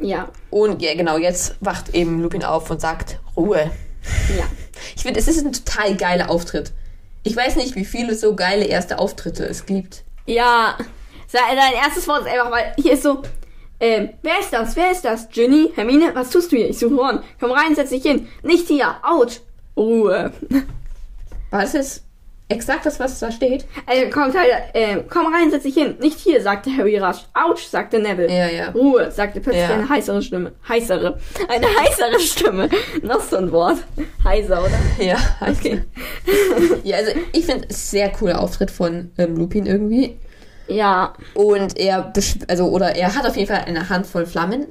ja, 0.00 0.28
Und 0.50 0.80
ja, 0.82 0.94
genau, 0.94 1.18
jetzt 1.18 1.56
wacht 1.60 1.94
eben 1.94 2.22
Lupin 2.22 2.42
auf 2.44 2.70
und 2.70 2.80
sagt, 2.80 3.18
Ruhe. 3.36 3.70
ja. 4.36 4.44
Ich 4.96 5.02
finde, 5.02 5.20
es 5.20 5.28
ist 5.28 5.44
ein 5.44 5.52
total 5.52 5.94
geiler 5.96 6.30
Auftritt. 6.30 6.72
Ich 7.22 7.36
weiß 7.36 7.56
nicht, 7.56 7.74
wie 7.76 7.84
viele 7.84 8.14
so 8.14 8.34
geile 8.34 8.64
erste 8.64 8.98
Auftritte 8.98 9.44
es 9.44 9.66
gibt. 9.66 10.04
Ja, 10.26 10.76
sein 11.26 11.56
erstes 11.84 12.08
Wort 12.08 12.22
ist 12.22 12.28
einfach, 12.28 12.50
weil 12.50 12.72
hier 12.78 12.92
ist 12.92 13.02
so, 13.02 13.22
ähm, 13.78 14.10
wer 14.22 14.40
ist 14.40 14.52
das? 14.52 14.76
Wer 14.76 14.90
ist 14.90 15.04
das? 15.04 15.28
Ginny? 15.28 15.72
Hermine? 15.74 16.14
Was 16.14 16.30
tust 16.30 16.52
du 16.52 16.56
hier? 16.56 16.68
Ich 16.68 16.78
suche 16.78 16.94
Ron. 16.94 17.22
Komm 17.38 17.52
rein, 17.52 17.74
setz 17.74 17.90
dich 17.90 18.02
hin. 18.02 18.28
Nicht 18.42 18.68
hier. 18.68 18.96
Out. 19.02 19.40
Ruhe. 19.76 20.32
Das 21.50 21.72
jetzt 21.72 22.04
exakt 22.50 22.84
das, 22.84 23.00
was 23.00 23.18
da 23.18 23.30
steht? 23.32 23.64
Also 23.86 24.10
kommt 24.10 24.36
halt, 24.36 24.50
ähm, 24.74 25.04
komm 25.08 25.32
rein, 25.32 25.50
setz 25.50 25.62
dich 25.62 25.74
hin. 25.74 25.96
Nicht 26.00 26.18
hier, 26.18 26.42
sagte 26.42 26.70
Harry 26.76 26.98
rasch. 26.98 27.18
Ouch, 27.34 27.58
sagte 27.58 27.98
Neville. 27.98 28.28
Ja, 28.30 28.48
ja. 28.48 28.70
Ruhe, 28.70 29.10
sagte 29.10 29.40
plötzlich 29.40 29.62
Ja. 29.68 29.74
eine 29.74 29.88
heißere 29.88 30.20
Stimme. 30.22 30.52
Heißere. 30.68 31.18
Eine 31.48 31.66
heißere 31.66 32.20
Stimme. 32.20 32.68
Noch 33.02 33.20
so 33.20 33.36
ein 33.36 33.50
Wort. 33.52 33.78
Heiser, 34.24 34.62
oder? 34.62 35.04
Ja, 35.04 35.16
heißt 35.40 35.60
Okay. 35.60 35.82
Ja, 36.84 36.96
also 36.98 37.12
ich 37.32 37.46
finde 37.46 37.66
es 37.68 37.90
sehr 37.90 38.10
cooler 38.10 38.40
Auftritt 38.40 38.70
von 38.70 39.10
ähm, 39.18 39.36
Lupin 39.36 39.66
irgendwie. 39.66 40.18
Ja. 40.68 41.14
Und 41.34 41.78
er, 41.78 42.12
also, 42.48 42.66
oder 42.68 42.94
er 42.96 43.14
hat 43.14 43.26
auf 43.26 43.36
jeden 43.36 43.48
Fall 43.48 43.64
eine 43.66 43.88
Handvoll 43.88 44.26
Flammen 44.26 44.66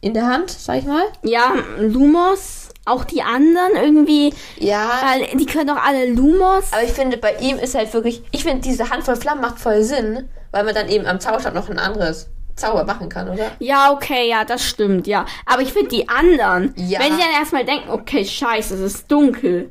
in 0.00 0.14
der 0.14 0.26
Hand, 0.26 0.50
sag 0.50 0.78
ich 0.78 0.84
mal. 0.84 1.04
Ja, 1.22 1.52
Lumos. 1.78 2.61
Auch 2.84 3.04
die 3.04 3.22
anderen 3.22 3.76
irgendwie. 3.76 4.34
Ja. 4.58 4.90
Weil 5.04 5.36
die 5.38 5.46
können 5.46 5.68
doch 5.68 5.82
alle 5.82 6.10
Lumos. 6.10 6.72
Aber 6.72 6.82
ich 6.82 6.90
finde, 6.92 7.16
bei 7.16 7.36
ihm 7.36 7.58
ist 7.58 7.74
halt 7.74 7.92
wirklich, 7.94 8.22
ich 8.32 8.42
finde, 8.42 8.60
diese 8.60 8.90
Handvoll 8.90 9.16
Flammen 9.16 9.40
macht 9.40 9.60
voll 9.60 9.82
Sinn, 9.84 10.28
weil 10.50 10.64
man 10.64 10.74
dann 10.74 10.88
eben 10.88 11.06
am 11.06 11.20
Zauberstab 11.20 11.54
noch 11.54 11.68
ein 11.70 11.78
anderes 11.78 12.28
Zauber 12.56 12.84
machen 12.84 13.08
kann, 13.08 13.28
oder? 13.28 13.52
Ja, 13.60 13.92
okay, 13.92 14.28
ja, 14.28 14.44
das 14.44 14.64
stimmt, 14.64 15.06
ja. 15.06 15.26
Aber 15.46 15.62
ich 15.62 15.72
finde 15.72 15.88
die 15.88 16.08
anderen, 16.08 16.74
Ja. 16.76 17.00
wenn 17.00 17.12
sie 17.12 17.20
dann 17.20 17.32
erstmal 17.38 17.64
denken, 17.64 17.88
okay, 17.90 18.24
scheiße, 18.24 18.74
es 18.74 18.80
ist 18.80 19.10
dunkel. 19.10 19.70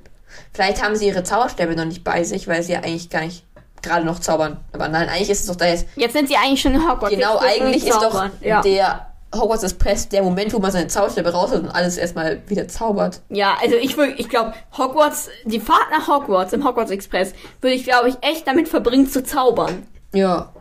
Vielleicht 0.54 0.84
haben 0.84 0.96
sie 0.96 1.08
ihre 1.08 1.24
Zauberstäbe 1.24 1.76
noch 1.76 1.86
nicht 1.86 2.04
bei 2.04 2.24
sich, 2.24 2.48
weil 2.48 2.64
sie 2.64 2.74
ja 2.74 2.80
eigentlich 2.80 3.10
gar 3.10 3.22
nicht 3.22 3.44
gerade 3.82 4.06
noch 4.06 4.20
zaubern. 4.20 4.58
Aber 4.74 4.88
nein, 4.88 5.10
eigentlich 5.10 5.30
ist 5.30 5.42
es 5.42 5.48
doch 5.48 5.56
da 5.56 5.66
jetzt. 5.66 5.86
Jetzt 5.96 6.14
sind 6.14 6.28
sie 6.28 6.36
eigentlich 6.36 6.62
schon 6.62 6.74
in 6.74 6.82
Hogwarts. 6.82 7.16
Genau, 7.16 7.38
eigentlich 7.38 7.86
ist 7.86 8.02
doch 8.02 8.30
ja. 8.42 8.62
der 8.62 9.11
Hogwarts 9.34 9.64
Express 9.64 10.10
der 10.10 10.24
Moment, 10.24 10.54
wo 10.54 10.60
man 10.60 10.72
seine 10.72 10.88
Zauberstäbe 10.88 11.32
raus 11.32 11.52
hat 11.52 11.62
und 11.62 11.70
alles 11.70 11.98
erstmal 11.98 12.42
wieder 12.48 12.68
zaubert. 12.68 13.22
Ja, 13.30 13.58
also 13.62 13.76
ich 13.76 13.96
würde, 13.98 14.14
ich 14.18 14.30
glaube, 14.30 14.54
Hogwarts, 14.78 15.30
die 15.46 15.60
Fahrt 15.60 15.90
nach 15.92 16.08
Hogwarts 16.08 16.54
im 16.54 16.66
Hogwarts 16.66 16.92
Express 16.92 17.34
würde 17.62 17.76
ich, 17.76 17.84
glaube 17.84 18.10
ich, 18.10 18.16
echt 18.22 18.48
damit 18.48 18.68
verbringen 18.68 19.10
zu 19.10 19.24
zaubern. 19.24 19.88
Ja. 20.14 20.52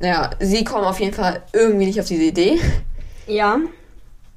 Naja, 0.00 0.30
sie 0.40 0.64
kommen 0.64 0.84
auf 0.84 1.00
jeden 1.00 1.14
Fall 1.14 1.42
irgendwie 1.52 1.86
nicht 1.86 2.00
auf 2.00 2.06
diese 2.06 2.22
Idee. 2.22 2.60
Ja. 3.26 3.58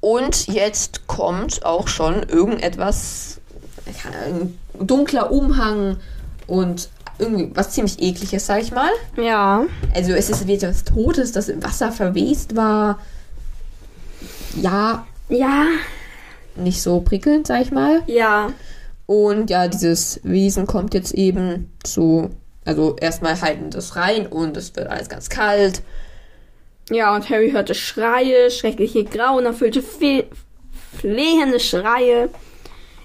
Und 0.00 0.48
jetzt 0.48 1.06
kommt 1.06 1.64
auch 1.64 1.88
schon 1.88 2.22
irgendetwas, 2.22 3.40
ein 4.30 4.58
dunkler 4.78 5.30
Umhang 5.30 5.98
und 6.46 6.88
irgendwie 7.18 7.50
was 7.54 7.70
ziemlich 7.70 8.02
ekliges, 8.02 8.46
sag 8.46 8.60
ich 8.60 8.72
mal. 8.72 8.90
Ja. 9.16 9.64
Also 9.94 10.12
es 10.12 10.30
ist 10.30 10.46
wie 10.46 10.54
etwas 10.54 10.84
Totes, 10.84 11.32
das 11.32 11.48
im 11.48 11.62
Wasser 11.62 11.92
verwest 11.92 12.56
war. 12.56 12.98
Ja, 14.60 15.06
Ja. 15.28 15.66
nicht 16.56 16.80
so 16.82 17.00
prickelnd, 17.00 17.46
sag 17.46 17.62
ich 17.62 17.70
mal. 17.72 18.02
Ja. 18.06 18.52
Und 19.06 19.50
ja, 19.50 19.68
dieses 19.68 20.20
Wesen 20.22 20.66
kommt 20.66 20.94
jetzt 20.94 21.12
eben 21.12 21.72
zu, 21.82 22.30
also 22.64 22.96
erstmal 23.00 23.40
halten 23.40 23.70
das 23.70 23.96
rein 23.96 24.26
und 24.26 24.56
es 24.56 24.74
wird 24.76 24.88
alles 24.88 25.08
ganz 25.08 25.28
kalt. 25.28 25.82
Ja, 26.90 27.14
und 27.14 27.28
Harry 27.30 27.50
hörte 27.50 27.74
Schreie, 27.74 28.50
schreckliche 28.50 29.04
Grauen, 29.04 29.44
erfüllte 29.46 29.82
fe- 29.82 30.26
flehende 30.98 31.58
Schreie. 31.60 32.28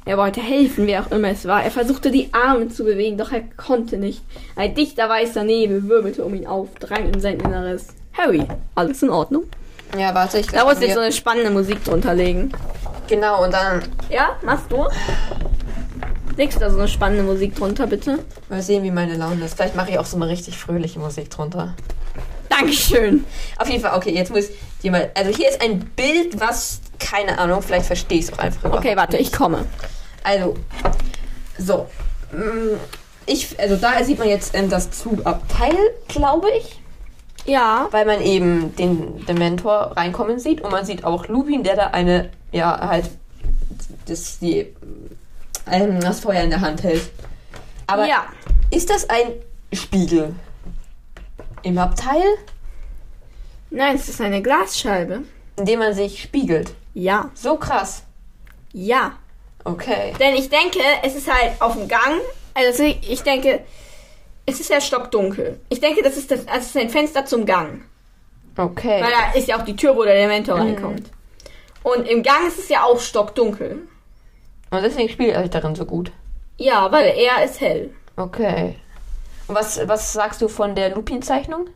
Er 0.06 0.18
wollte 0.18 0.42
helfen, 0.42 0.88
wer 0.88 1.02
auch 1.06 1.12
immer 1.12 1.30
es 1.30 1.46
war. 1.46 1.64
Er 1.64 1.72
versuchte 1.72 2.10
die 2.12 2.30
Arme 2.34 2.70
zu 2.70 2.84
bewegen, 2.84 3.18
doch 3.18 3.32
er 3.32 3.44
konnte 3.58 3.98
nicht. 3.98 4.22
Ein 4.56 4.74
dichter 4.76 5.08
weißer 5.10 5.44
Nebel 5.44 5.88
wirbelte 5.88 6.24
um 6.26 6.34
ihn 6.34 6.48
auf, 6.48 6.70
drang 6.80 7.12
in 7.14 7.20
sein 7.20 7.40
Inneres. 7.40 7.88
Harry, 8.14 8.44
alles 8.76 9.04
in 9.04 9.10
Ordnung? 9.10 9.44
Ja, 9.98 10.14
warte, 10.14 10.40
ich 10.40 10.46
Da 10.48 10.52
glaube, 10.54 10.74
muss 10.74 10.82
jetzt 10.84 10.94
so 10.96 11.00
eine 11.00 11.12
spannende 11.12 11.50
Musik 11.52 11.84
drunter 11.84 12.14
legen. 12.14 12.52
genau, 13.08 13.44
und 13.44 13.54
dann 13.54 13.84
Ja, 14.10 14.36
machst 14.44 14.66
du? 14.72 14.88
Legst 16.38 16.62
da 16.62 16.70
so 16.70 16.78
eine 16.78 16.88
spannende 16.88 17.24
Musik 17.24 17.56
drunter, 17.56 17.86
bitte? 17.88 18.20
mal 18.50 18.62
sehen, 18.62 18.84
wie 18.84 18.92
meine 18.92 19.16
Laune 19.18 19.44
ist. 19.46 19.56
Vielleicht 19.56 19.76
mache 19.76 19.92
ich 19.92 20.00
auch 20.00 20.06
so 20.06 20.16
eine 20.16 20.28
richtig 20.28 20.58
fröhliche 20.58 21.00
Musik 21.00 21.30
drunter. 21.30 21.74
Dankeschön. 22.50 23.26
Auf 23.58 23.70
jeden 23.70 23.82
Fall, 23.84 23.98
okay, 23.98 24.12
jetzt 24.14 24.32
muss 24.32 24.46
ich 24.82 24.92
mal. 24.92 25.12
Also 25.16 25.32
hier 25.36 25.50
ist 25.50 25.62
ein 25.62 25.80
Bild, 25.96 26.40
was, 26.40 26.80
keine 26.98 27.38
Ahnung, 27.38 27.62
vielleicht 27.62 27.86
verstehe 27.88 28.20
ich 28.20 28.26
es 28.26 28.34
auch 28.34 28.38
einfach 28.40 28.72
Okay, 28.72 28.96
warte, 28.96 29.18
nicht. 29.18 29.32
ich 29.32 29.38
komme. 29.38 29.66
Also, 30.24 30.56
so. 31.58 31.88
mm, 32.32 32.78
Ich, 33.26 33.60
also 33.60 33.76
da 33.76 34.04
sieht 34.04 34.18
man 34.20 34.30
jetzt 34.30 34.56
ähm, 34.56 34.70
das 34.70 34.90
Zugabteil, 34.92 35.76
glaube 36.08 36.48
ich. 36.58 36.80
Ja. 37.46 37.88
Weil 37.92 38.06
man 38.06 38.22
eben 38.22 38.76
den 38.76 39.26
Dementor 39.26 39.94
reinkommen 39.96 40.40
sieht. 40.40 40.62
Und 40.62 40.72
man 40.72 40.86
sieht 40.86 41.04
auch 41.04 41.28
Lupin, 41.28 41.64
der 41.64 41.76
da 41.76 41.88
eine, 41.88 42.30
ja, 42.52 42.88
halt, 42.88 43.10
das, 44.06 44.40
die, 44.40 44.68
ähm, 45.70 46.00
das 46.00 46.20
Feuer 46.20 46.44
in 46.44 46.50
der 46.50 46.62
Hand 46.62 46.84
hält. 46.84 47.10
Aber 47.88 48.08
ja. 48.08 48.26
ist 48.70 48.90
das 48.90 49.10
ein 49.10 49.34
Spiegel? 49.74 50.36
Im 51.64 51.78
Abteil, 51.78 52.24
Nein, 53.72 53.96
es 53.96 54.10
ist 54.10 54.22
eine 54.22 54.42
Glasscheibe. 54.42 55.24
in 55.58 55.66
dem 55.66 55.80
man 55.80 55.94
sich 55.94 56.22
spiegelt. 56.22 56.74
Ja. 56.94 57.30
So 57.36 57.58
krass. 57.58 58.04
Ja. 58.74 59.14
Okay. 59.64 60.14
Denn 60.20 60.36
ich 60.36 60.50
denke, 60.50 60.80
es 61.04 61.16
ist 61.16 61.32
halt 61.32 61.62
auf 61.62 61.74
dem 61.74 61.88
Gang 61.88 62.22
Also 62.54 62.84
ich 62.84 63.22
denke, 63.22 63.62
es 64.50 64.60
ist 64.60 64.70
ja 64.70 64.82
stockdunkel. 64.82 65.60
Ich 65.70 65.80
denke, 65.80 66.02
das 66.04 66.18
ist 66.18 66.32
das, 66.32 66.46
das 66.46 66.66
ist 66.68 66.78
ein 66.78 66.90
Fenster 66.90 67.26
zum 67.26 67.46
Gang. 67.46 67.82
Okay. 68.58 69.02
Weil 69.02 69.12
da 69.12 69.38
ist 69.38 69.48
ja 69.48 69.58
auch 69.60 69.64
die 69.66 69.76
Tür, 69.76 69.96
wo 69.96 70.04
der 70.04 70.16
Dementor 70.16 70.56
Mhm. 70.56 70.62
reinkommt. 70.62 71.10
Und 71.84 72.08
im 72.08 72.24
Gang 72.24 72.48
ist 72.48 72.60
es 72.60 72.70
ja 72.70 72.84
auch 72.84 73.00
stockdunkel. 73.00 73.88
Und 74.72 74.84
deswegen 74.84 75.10
spielt 75.10 75.34
er 75.34 75.42
euch 75.42 75.50
darin 75.50 75.76
so 75.76 75.86
gut. 75.86 76.12
Ja, 76.58 76.92
weil 76.92 77.14
er 77.18 77.44
ist 77.46 77.62
hell. 77.62 77.92
Okay. 78.18 78.76
Und 79.48 79.56
was, 79.56 79.80
was 79.88 80.14
sagst 80.14 80.42
du 80.42 80.48
von 80.48 80.76
der 80.76 80.94
Lupin-Zeichnung? 80.94 81.68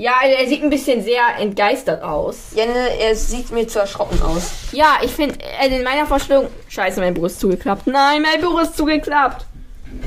Ja, 0.00 0.12
also 0.22 0.34
er 0.34 0.48
sieht 0.48 0.62
ein 0.62 0.70
bisschen 0.70 1.02
sehr 1.04 1.20
entgeistert 1.38 2.02
aus. 2.02 2.52
Jenne, 2.54 2.98
er 2.98 3.14
sieht 3.14 3.50
mir 3.52 3.68
zu 3.68 3.80
erschrocken 3.80 4.18
aus. 4.22 4.50
Ja, 4.72 4.96
ich 5.02 5.10
finde, 5.10 5.34
also 5.60 5.76
in 5.76 5.84
meiner 5.84 6.06
Vorstellung. 6.06 6.46
Scheiße, 6.70 7.00
mein 7.00 7.12
Buch 7.12 7.26
ist 7.26 7.38
zugeklappt. 7.38 7.86
Nein, 7.86 8.22
mein 8.22 8.40
Buch 8.40 8.62
ist 8.62 8.78
zugeklappt. 8.78 9.44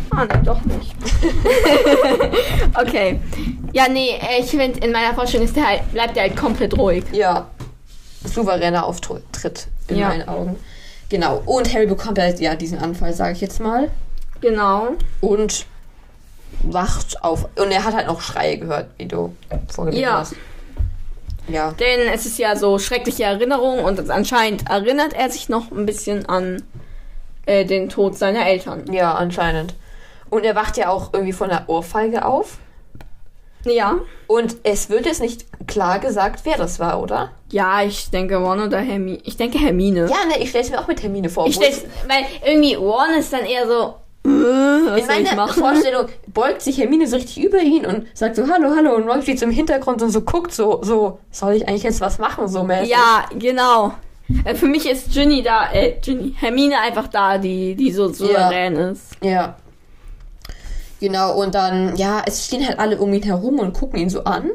Ah, 0.10 0.26
ne, 0.26 0.42
doch 0.44 0.60
nicht. 0.66 0.96
okay. 2.82 3.20
Ja, 3.72 3.88
nee, 3.88 4.20
ich 4.40 4.48
finde, 4.50 4.80
in 4.80 4.92
meiner 4.92 5.14
Vorstellung 5.14 5.46
ist 5.46 5.56
der 5.56 5.68
halt, 5.68 5.92
bleibt 5.92 6.18
er 6.18 6.24
halt 6.24 6.38
komplett 6.38 6.76
ruhig. 6.76 7.04
Ja. 7.12 7.48
Souveräner 8.26 8.88
Auftritt 8.88 9.68
in 9.90 9.98
Ja. 9.98 10.08
meinen 10.08 10.28
Augen. 10.28 10.56
Genau. 11.10 11.44
Und 11.46 11.72
Harry 11.72 11.86
bekommt 11.86 12.18
halt 12.18 12.40
ja 12.40 12.56
diesen 12.56 12.80
Anfall, 12.80 13.14
sage 13.14 13.34
ich 13.34 13.42
jetzt 13.42 13.60
mal. 13.60 13.92
Genau. 14.42 14.94
Und 15.22 15.68
wacht 16.64 17.24
auf. 17.24 17.46
Und 17.58 17.72
er 17.72 17.84
hat 17.84 17.94
halt 17.94 18.08
noch 18.08 18.22
Schreie 18.22 18.58
gehört, 18.58 18.88
wie 18.98 19.06
du 19.06 19.36
vorgelesen 19.74 20.04
Ja. 20.04 20.20
hast. 20.20 20.36
Ja. 21.48 21.72
Denn 21.72 22.08
es 22.14 22.26
ist 22.26 22.40
ja 22.40 22.56
so 22.56 22.80
schreckliche 22.80 23.24
Erinnerungen 23.24 23.84
und 23.84 24.10
anscheinend 24.10 24.70
erinnert 24.70 25.14
er 25.14 25.30
sich 25.30 25.50
noch 25.50 25.72
ein 25.72 25.86
bisschen 25.86 26.26
an 26.28 26.64
äh, 27.46 27.66
den 27.66 27.90
Tod 27.90 28.18
seiner 28.18 28.48
Eltern. 28.48 28.92
Ja, 28.94 29.14
anscheinend. 29.16 29.74
Und 30.30 30.46
er 30.46 30.56
wacht 30.56 30.78
ja 30.78 30.90
auch 30.90 31.10
irgendwie 31.14 31.34
von 31.34 31.50
der 31.50 31.66
Ohrfeige 31.68 32.26
auf. 32.26 32.58
Ja. 33.66 33.98
Und 34.28 34.56
es 34.64 34.90
wird 34.90 35.06
jetzt 35.06 35.22
nicht 35.22 35.46
klar 35.68 36.00
gesagt, 36.00 36.42
wer 36.44 36.58
das 36.58 36.80
war, 36.80 37.02
oder? 37.02 37.32
Ja, 37.52 37.82
ich 37.84 38.10
denke 38.10 38.38
Ron 38.38 38.62
oder 38.62 38.80
Hermine. 38.80 39.20
Ich 39.24 39.38
denke 39.38 39.58
Hermine. 39.60 40.02
Ja, 40.10 40.26
ne, 40.28 40.42
ich 40.42 40.50
stelle 40.50 40.64
es 40.66 40.72
mir 40.72 40.80
auch 40.82 40.88
mit 40.88 41.00
Termine 41.00 41.30
vor. 41.30 41.46
ich 41.46 41.56
stell's, 41.56 41.84
weil 42.08 42.26
irgendwie 42.46 42.76
Ron 42.76 43.14
ist 43.20 43.32
dann 43.34 43.46
eher 43.46 43.68
so. 43.68 43.96
Was 44.26 44.32
In 44.32 44.86
soll 44.86 45.00
ich 45.00 45.24
meiner 45.26 45.36
machen? 45.36 45.60
Vorstellung 45.62 46.08
beugt 46.28 46.62
sich 46.62 46.78
Hermine 46.78 47.08
so 47.08 47.18
richtig 47.18 47.44
über 47.44 47.60
ihn 47.60 47.86
und 47.86 48.08
sagt 48.14 48.36
so 48.38 48.48
Hallo, 48.48 48.74
hallo 48.76 48.96
und 48.96 49.08
Ron 49.10 49.22
steht 49.22 49.40
so 49.40 49.46
im 49.46 49.52
Hintergrund 49.52 50.02
und 50.02 50.12
so 50.12 50.22
guckt 50.22 50.54
so, 50.54 50.82
so, 50.82 51.20
soll 51.32 51.54
ich 51.56 51.68
eigentlich 51.68 51.84
jetzt 51.84 52.00
was 52.00 52.20
machen, 52.20 52.48
so 52.48 52.64
mäßig? 52.64 52.90
Ja, 52.90 53.26
genau. 53.38 53.94
Äh, 54.46 54.56
Für 54.56 54.68
mich 54.68 54.90
ist 54.90 55.12
Ginny 55.12 55.44
da, 55.44 55.72
äh, 55.74 56.00
Ginny, 56.02 56.34
Hermine 56.40 56.80
einfach 56.80 57.08
da, 57.08 57.38
die, 57.38 57.76
die 57.76 57.92
so 57.92 58.12
souverän 58.14 58.76
ist. 58.76 59.18
Ja. 59.22 59.58
Genau, 61.02 61.34
und 61.42 61.54
dann, 61.54 61.98
ja, 61.98 62.22
es 62.26 62.46
stehen 62.46 62.66
halt 62.66 62.80
alle 62.80 62.98
um 63.00 63.14
ihn 63.14 63.24
herum 63.24 63.60
und 63.60 63.74
gucken 63.74 64.00
ihn 64.00 64.10
so 64.10 64.24
an. 64.24 64.50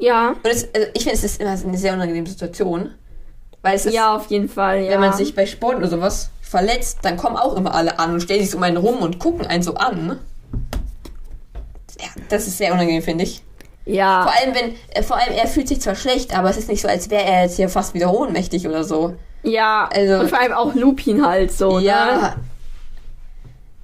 Ja. 0.00 0.30
Und 0.30 0.46
es, 0.50 0.66
also 0.74 0.88
ich 0.94 1.02
finde, 1.04 1.16
es 1.16 1.22
ist 1.22 1.40
immer 1.40 1.50
eine 1.50 1.78
sehr 1.78 1.92
unangenehme 1.94 2.26
Situation. 2.28 2.90
Weil 3.62 3.76
es 3.76 3.86
ist, 3.86 3.92
Ja, 3.94 4.16
auf 4.16 4.26
jeden 4.26 4.48
Fall, 4.48 4.82
ja. 4.82 4.90
wenn 4.90 5.00
man 5.00 5.12
sich 5.12 5.34
bei 5.36 5.46
Sport 5.46 5.76
oder 5.76 5.88
sowas 5.88 6.30
verletzt, 6.48 6.98
dann 7.02 7.16
kommen 7.16 7.36
auch 7.36 7.54
immer 7.56 7.74
alle 7.74 7.98
an 7.98 8.14
und 8.14 8.20
stellen 8.22 8.44
sich 8.44 8.54
um 8.54 8.62
einen 8.62 8.76
rum 8.76 8.98
und 8.98 9.18
gucken 9.18 9.46
einen 9.46 9.62
so 9.62 9.74
an. 9.74 10.18
Ja, 12.00 12.06
das 12.28 12.46
ist 12.46 12.58
sehr 12.58 12.72
unangenehm, 12.72 13.02
finde 13.02 13.24
ich. 13.24 13.42
ja. 13.84 14.22
Vor 14.22 14.32
allem, 14.32 14.54
wenn, 14.54 14.74
äh, 14.94 15.02
vor 15.02 15.16
allem, 15.16 15.32
er 15.34 15.46
fühlt 15.48 15.68
sich 15.68 15.80
zwar 15.80 15.94
schlecht, 15.94 16.36
aber 16.36 16.48
es 16.50 16.56
ist 16.56 16.68
nicht 16.68 16.80
so, 16.80 16.88
als 16.88 17.10
wäre 17.10 17.24
er 17.24 17.42
jetzt 17.44 17.56
hier 17.56 17.68
fast 17.68 17.94
wieder 17.94 18.12
ohnmächtig 18.12 18.66
oder 18.68 18.84
so. 18.84 19.14
Ja, 19.42 19.88
Also- 19.92 20.20
und 20.20 20.28
vor 20.30 20.40
allem 20.40 20.52
auch 20.52 20.74
Lupin 20.74 21.24
halt 21.26 21.52
so, 21.52 21.78
ne? 21.78 21.84
ja. 21.86 22.36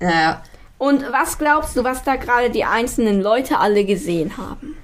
Naja. 0.00 0.42
Und 0.78 1.02
was 1.12 1.38
glaubst 1.38 1.76
du, 1.76 1.84
was 1.84 2.02
da 2.02 2.16
gerade 2.16 2.50
die 2.50 2.64
einzelnen 2.64 3.20
Leute 3.22 3.58
alle 3.58 3.84
gesehen 3.84 4.36
haben? 4.36 4.76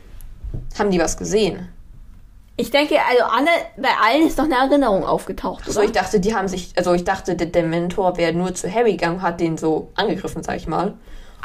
Haben 0.78 0.90
die 0.90 0.98
was 1.00 1.16
gesehen? 1.16 1.68
Ich 2.61 2.70
denke, 2.70 2.96
also 3.08 3.24
alle, 3.24 3.48
bei 3.78 3.88
allen 4.04 4.26
ist 4.26 4.38
doch 4.38 4.44
eine 4.44 4.56
Erinnerung 4.56 5.04
aufgetaucht, 5.04 5.64
So, 5.64 5.78
oder? 5.80 5.84
ich 5.86 5.92
dachte, 5.92 6.20
die 6.20 6.34
haben 6.34 6.46
sich, 6.46 6.72
also 6.76 6.92
ich 6.92 7.04
dachte, 7.04 7.34
der, 7.34 7.46
der 7.46 7.62
Mentor 7.62 8.18
wäre 8.18 8.34
nur 8.34 8.54
zu 8.54 8.70
Harry 8.72 8.92
gegangen, 8.92 9.22
hat 9.22 9.40
den 9.40 9.56
so 9.56 9.90
angegriffen, 9.94 10.42
sag 10.42 10.56
ich 10.56 10.66
mal. 10.66 10.94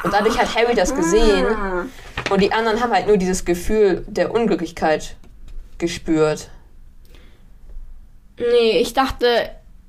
Und 0.04 0.12
dadurch 0.12 0.38
hat 0.38 0.54
Harry 0.54 0.74
das 0.74 0.94
gesehen. 0.94 1.46
Ah. 1.46 1.86
Und 2.30 2.42
die 2.42 2.52
anderen 2.52 2.82
haben 2.82 2.92
halt 2.92 3.06
nur 3.06 3.16
dieses 3.16 3.46
Gefühl 3.46 4.04
der 4.08 4.34
Unglücklichkeit 4.34 5.16
gespürt. 5.78 6.50
Nee, 8.38 8.78
ich 8.78 8.92
dachte 8.92 9.26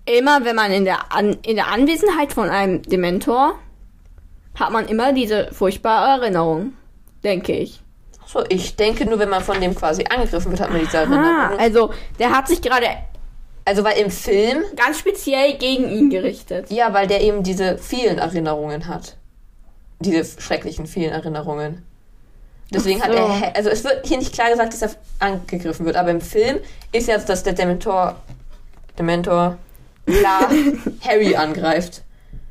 immer, 0.05 0.45
wenn 0.45 0.55
man 0.55 0.71
in 0.71 0.85
der, 0.85 1.13
An 1.13 1.33
in 1.41 1.57
der 1.57 1.67
Anwesenheit 1.67 2.31
von 2.31 2.49
einem 2.49 2.83
Dementor 2.83 3.55
hat 4.55 4.71
man 4.71 4.87
immer 4.87 5.11
diese 5.11 5.49
furchtbare 5.51 6.21
Erinnerung, 6.21 6.71
denke 7.25 7.51
ich. 7.51 7.81
So, 8.27 8.43
ich 8.49 8.75
denke 8.75 9.05
nur, 9.05 9.19
wenn 9.19 9.29
man 9.29 9.41
von 9.41 9.59
dem 9.61 9.73
quasi 9.73 10.03
angegriffen 10.09 10.51
wird, 10.51 10.59
hat 10.61 10.69
man 10.69 10.81
diese 10.81 10.97
Erinnerung. 10.97 11.57
also 11.57 11.93
der 12.19 12.31
hat 12.31 12.47
sich 12.49 12.61
gerade 12.61 12.87
Also, 13.63 13.83
weil 13.83 13.97
im 13.99 14.11
Film, 14.11 14.63
ganz 14.75 14.99
speziell 14.99 15.57
gegen 15.57 15.89
ihn 15.89 16.09
gerichtet. 16.09 16.69
ja, 16.69 16.93
weil 16.93 17.07
der 17.07 17.21
eben 17.21 17.43
diese 17.43 17.77
vielen 17.77 18.17
Erinnerungen 18.17 18.87
hat. 18.87 19.15
Diese 19.99 20.39
schrecklichen 20.41 20.87
vielen 20.87 21.11
Erinnerungen. 21.11 21.83
Deswegen 22.71 23.01
Ach 23.01 23.07
hat 23.07 23.13
so. 23.13 23.17
er, 23.17 23.55
also 23.55 23.69
es 23.69 23.83
wird 23.85 24.05
hier 24.05 24.17
nicht 24.17 24.33
klar 24.33 24.49
gesagt, 24.49 24.73
dass 24.73 24.81
er 24.81 24.89
angegriffen 25.19 25.85
wird, 25.85 25.95
aber 25.95 26.11
im 26.11 26.19
Film 26.21 26.57
ist 26.91 27.07
jetzt, 27.07 27.29
dass 27.29 27.43
der 27.43 27.53
Dementor, 27.53 28.15
Dementor, 28.99 29.57
klar 30.05 30.49
Harry 31.07 31.35
angreift. 31.35 32.03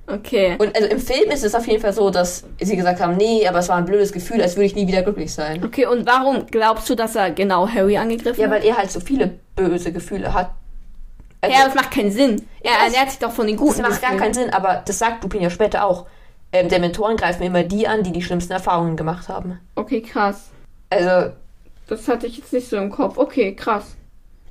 Okay. 0.09 0.55
Und 0.59 0.75
also 0.77 0.89
im 0.89 1.01
Film 1.01 1.31
ist 1.31 1.45
es 1.45 1.55
auf 1.55 1.67
jeden 1.67 1.81
Fall 1.81 1.93
so, 1.93 2.11
dass 2.11 2.45
sie 2.61 2.77
gesagt 2.77 3.01
haben, 3.01 3.17
nee, 3.17 3.47
aber 3.49 3.59
es 3.59 3.69
war 3.69 3.77
ein 3.77 3.85
blödes 3.85 4.13
Gefühl, 4.13 4.41
als 4.41 4.55
würde 4.57 4.67
ich 4.67 4.75
nie 4.77 4.87
wieder 4.87 5.03
glücklich 5.03 5.33
sein. 5.35 5.65
Okay, 5.65 5.87
und 5.87 6.07
warum 6.07 6.47
glaubst 6.47 6.89
du, 6.89 6.95
dass 6.95 7.17
er 7.17 7.31
genau 7.33 7.69
Harry 7.69 7.97
angegriffen 7.97 8.41
Ja, 8.41 8.47
hat? 8.49 8.55
weil 8.61 8.65
er 8.65 8.77
halt 8.77 8.91
so 8.91 9.01
viele 9.01 9.39
böse 9.57 9.93
Gefühle 9.93 10.33
hat. 10.33 10.51
Also, 11.41 11.57
ja, 11.57 11.65
das 11.65 11.75
macht 11.75 11.91
keinen 11.91 12.11
Sinn. 12.13 12.47
Er 12.61 12.73
weiß. 12.73 12.93
ernährt 12.93 13.11
sich 13.11 13.19
doch 13.19 13.33
von 13.33 13.47
den 13.47 13.57
das 13.57 13.65
guten 13.67 13.83
macht 13.83 14.01
gar 14.01 14.13
Gefühlen. 14.13 14.19
keinen 14.21 14.35
Sinn, 14.35 14.51
aber 14.51 14.83
das 14.87 14.99
sagt 14.99 15.23
Lupin 15.25 15.43
ja 15.43 15.51
später 15.51 15.85
auch. 15.85 16.07
Ähm, 16.53 16.69
der 16.69 16.79
Mentoren 16.79 17.17
greifen 17.17 17.43
immer 17.43 17.65
die 17.65 17.89
an, 17.89 18.03
die 18.05 18.13
die 18.13 18.23
schlimmsten 18.23 18.53
Erfahrungen 18.53 18.97
gemacht 18.97 19.29
haben. 19.29 19.59
Okay, 19.75 20.01
krass. 20.03 20.51
Also, 20.91 21.33
Das 21.89 22.07
hatte 22.07 22.27
ich 22.29 22.39
jetzt 22.39 22.53
nicht 22.53 22.69
so 22.69 22.77
im 22.77 22.91
Kopf. 22.91 23.19
Okay, 23.19 23.55
krass. 23.57 23.97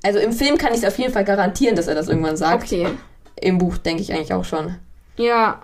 also 0.04 0.20
im 0.20 0.34
Film 0.34 0.58
kann 0.58 0.74
ich 0.74 0.80
es 0.80 0.86
auf 0.86 0.98
jeden 1.00 1.14
Fall 1.14 1.24
garantieren, 1.24 1.76
dass 1.78 1.88
er 1.88 1.96
das 1.96 2.10
irgendwann 2.10 2.36
sagt. 2.38 2.64
Okay. 2.64 2.88
Im 3.42 3.58
Buch 3.58 3.78
denke 3.78 4.02
ich 4.02 4.14
eigentlich 4.14 4.34
auch 4.34 4.46
schon. 4.46 4.76
Ja, 5.18 5.62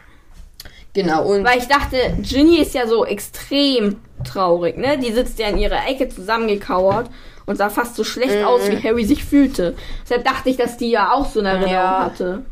Genau, 0.94 1.24
und 1.24 1.46
weil 1.46 1.58
ich 1.60 1.68
dachte, 1.70 1.96
Ginny 2.22 2.58
ist 2.58 2.74
ja 2.74 2.86
so 2.86 3.06
extrem 3.06 4.02
traurig, 4.26 4.76
ne? 4.78 4.98
Die 4.98 5.14
sitzt 5.14 5.40
ja 5.40 5.48
in 5.48 5.58
ihrer 5.58 5.88
Ecke 5.88 6.10
zusammengekauert 6.10 7.10
und 7.46 7.56
sah 7.56 7.70
fast 7.70 7.96
so 7.96 8.04
schlecht 8.04 8.40
Mhm. 8.40 8.44
aus, 8.46 8.70
wie 8.70 8.76
Harry 8.84 9.06
sich 9.06 9.24
fühlte. 9.24 9.74
Deshalb 10.04 10.26
dachte 10.26 10.50
ich, 10.50 10.58
dass 10.58 10.76
die 10.76 10.90
ja 10.92 11.14
auch 11.14 11.26
so 11.28 11.40
eine 11.40 11.48
Erinnerung 11.50 11.72
Ja. 11.74 12.00
hatte. 12.04 12.44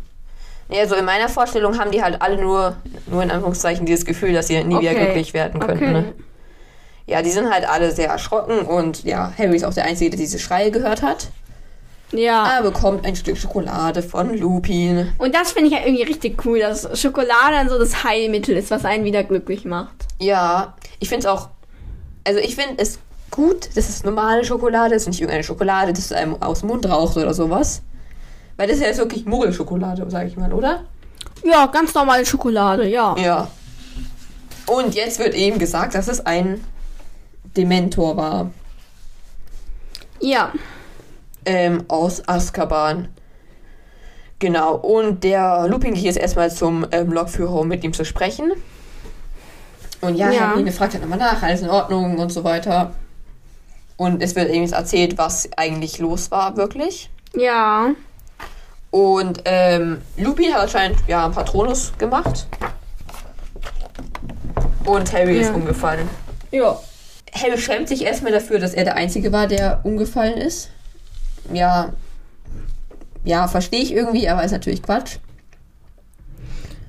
ja, 0.70 0.88
so 0.88 0.96
in 0.96 1.04
meiner 1.04 1.28
Vorstellung 1.28 1.78
haben 1.78 1.92
die 1.92 2.02
halt 2.02 2.22
alle 2.22 2.40
nur, 2.42 2.78
nur 3.08 3.24
in 3.24 3.30
Anführungszeichen, 3.32 3.86
dieses 3.86 4.06
Gefühl, 4.06 4.32
dass 4.32 4.48
sie 4.48 4.64
nie 4.64 4.80
wieder 4.80 4.92
Okay. 4.92 5.04
glücklich 5.04 5.34
werden 5.34 5.60
könnten. 5.60 5.84
Okay. 5.84 5.94
Ne? 5.94 6.14
Ja, 7.08 7.22
die 7.22 7.32
sind 7.32 7.52
halt 7.52 7.68
alle 7.68 7.92
sehr 7.92 8.08
erschrocken 8.08 8.60
und 8.60 9.04
ja, 9.04 9.34
Harry 9.38 9.58
ist 9.58 9.66
auch 9.66 9.74
der 9.74 9.84
Einzige, 9.84 10.12
der 10.12 10.20
diese 10.20 10.40
Schreie 10.40 10.72
gehört 10.72 11.02
hat. 11.02 11.28
Ja. 12.12 12.58
Er 12.58 12.64
bekommt 12.64 13.06
ein 13.06 13.16
Stück 13.16 13.38
Schokolade 13.38 14.02
von 14.02 14.36
Lupin. 14.36 15.12
Und 15.18 15.36
das 15.36 15.52
finde 15.52 15.70
ich 15.70 15.76
ja 15.76 15.86
irgendwie 15.86 16.04
richtig 16.04 16.44
cool, 16.46 16.60
dass 16.60 17.00
Schokolade 17.00 17.54
dann 17.54 17.70
so 17.70 17.78
das 17.78 18.04
Heilmittel 18.04 18.58
ist, 18.58 18.72
was 18.72 18.86
einen 18.86 19.04
wieder 19.04 19.24
glücklich 19.24 19.66
macht. 19.66 19.96
Ja, 20.20 20.76
ich 21.00 21.10
finde 21.10 21.28
es 21.28 21.32
auch. 21.32 21.50
Also, 22.26 22.40
ich 22.40 22.56
finde 22.56 22.76
es 22.78 23.00
gut, 23.32 23.70
dass 23.76 23.90
es 23.90 24.04
normale 24.04 24.44
Schokolade 24.44 24.96
ist, 24.96 25.08
nicht 25.08 25.22
irgendeine 25.22 25.44
Schokolade, 25.44 25.94
das 25.94 26.12
einem 26.12 26.42
aus 26.42 26.62
dem 26.62 26.70
Mund 26.70 26.88
raucht 26.90 27.16
oder 27.18 27.34
sowas. 27.34 27.82
Weil 28.58 28.68
das 28.68 28.78
ist 28.78 28.82
ja 28.82 28.88
jetzt 28.88 28.98
wirklich 28.98 29.26
Muggelschokolade, 29.26 30.06
sag 30.10 30.28
ich 30.28 30.36
mal, 30.36 30.52
oder? 30.52 30.84
Ja, 31.44 31.68
ganz 31.68 31.94
normale 31.94 32.26
Schokolade, 32.26 32.88
ja. 32.88 33.16
Ja. 33.18 33.48
Und 34.66 34.96
jetzt 34.96 35.20
wird 35.20 35.34
eben 35.34 35.60
gesagt, 35.60 35.96
dass 35.96 36.08
es 36.08 36.26
ein 36.26 36.64
Dementor 37.56 38.18
war. 38.18 38.52
Ja. 40.20 40.52
Ähm, 41.52 41.86
aus 41.88 42.22
Azkaban. 42.28 43.08
Genau. 44.38 44.76
Und 44.76 45.24
der 45.24 45.68
Lupin 45.68 45.96
geht 45.96 46.04
jetzt 46.04 46.18
erstmal 46.20 46.52
zum 46.52 46.86
ähm, 46.92 47.12
Lokführer, 47.12 47.56
um 47.60 47.68
mit 47.68 47.84
ihm 47.84 47.92
zu 47.94 48.06
sprechen. 48.06 48.52
Und 50.02 50.16
ja, 50.16 50.30
Ja. 50.32 50.50
Hermine 50.50 50.72
fragt 50.72 50.94
dann 50.94 51.02
nochmal 51.02 51.18
nach, 51.18 51.42
alles 51.42 51.62
in 51.62 51.70
Ordnung 51.70 52.20
und 52.20 52.30
so 52.32 52.44
weiter. 52.44 52.92
Und 53.98 54.22
es 54.22 54.36
wird 54.36 54.50
eben 54.50 54.62
jetzt 54.62 54.74
erzählt, 54.74 55.18
was 55.18 55.50
eigentlich 55.58 55.98
los 56.00 56.30
war, 56.32 56.56
wirklich. 56.56 57.10
Ja. 57.36 57.90
Und 58.92 59.42
ähm, 59.46 60.02
Lupin 60.18 60.54
hat 60.54 60.62
anscheinend 60.62 61.00
ja 61.08 61.26
einen 61.26 61.34
Patronus 61.34 61.92
gemacht. 61.98 62.48
Und 64.86 65.12
Harry 65.14 65.40
ist 65.40 65.48
Ja. 65.50 65.54
umgefallen. 65.56 66.08
Ja. 66.52 66.80
Harry 67.34 67.58
schämt 67.58 67.88
sich 67.90 68.06
erstmal 68.06 68.32
dafür, 68.32 68.60
dass 68.60 68.74
er 68.74 68.86
der 68.86 68.96
Einzige 68.96 69.32
war, 69.32 69.48
der 69.48 69.82
umgefallen 69.84 70.38
ist. 70.38 70.70
Ja. 71.54 71.94
Ja, 73.24 73.48
verstehe 73.48 73.82
ich 73.82 73.94
irgendwie, 73.94 74.30
aber 74.30 74.44
ist 74.44 74.52
natürlich 74.52 74.82
Quatsch. 74.82 75.18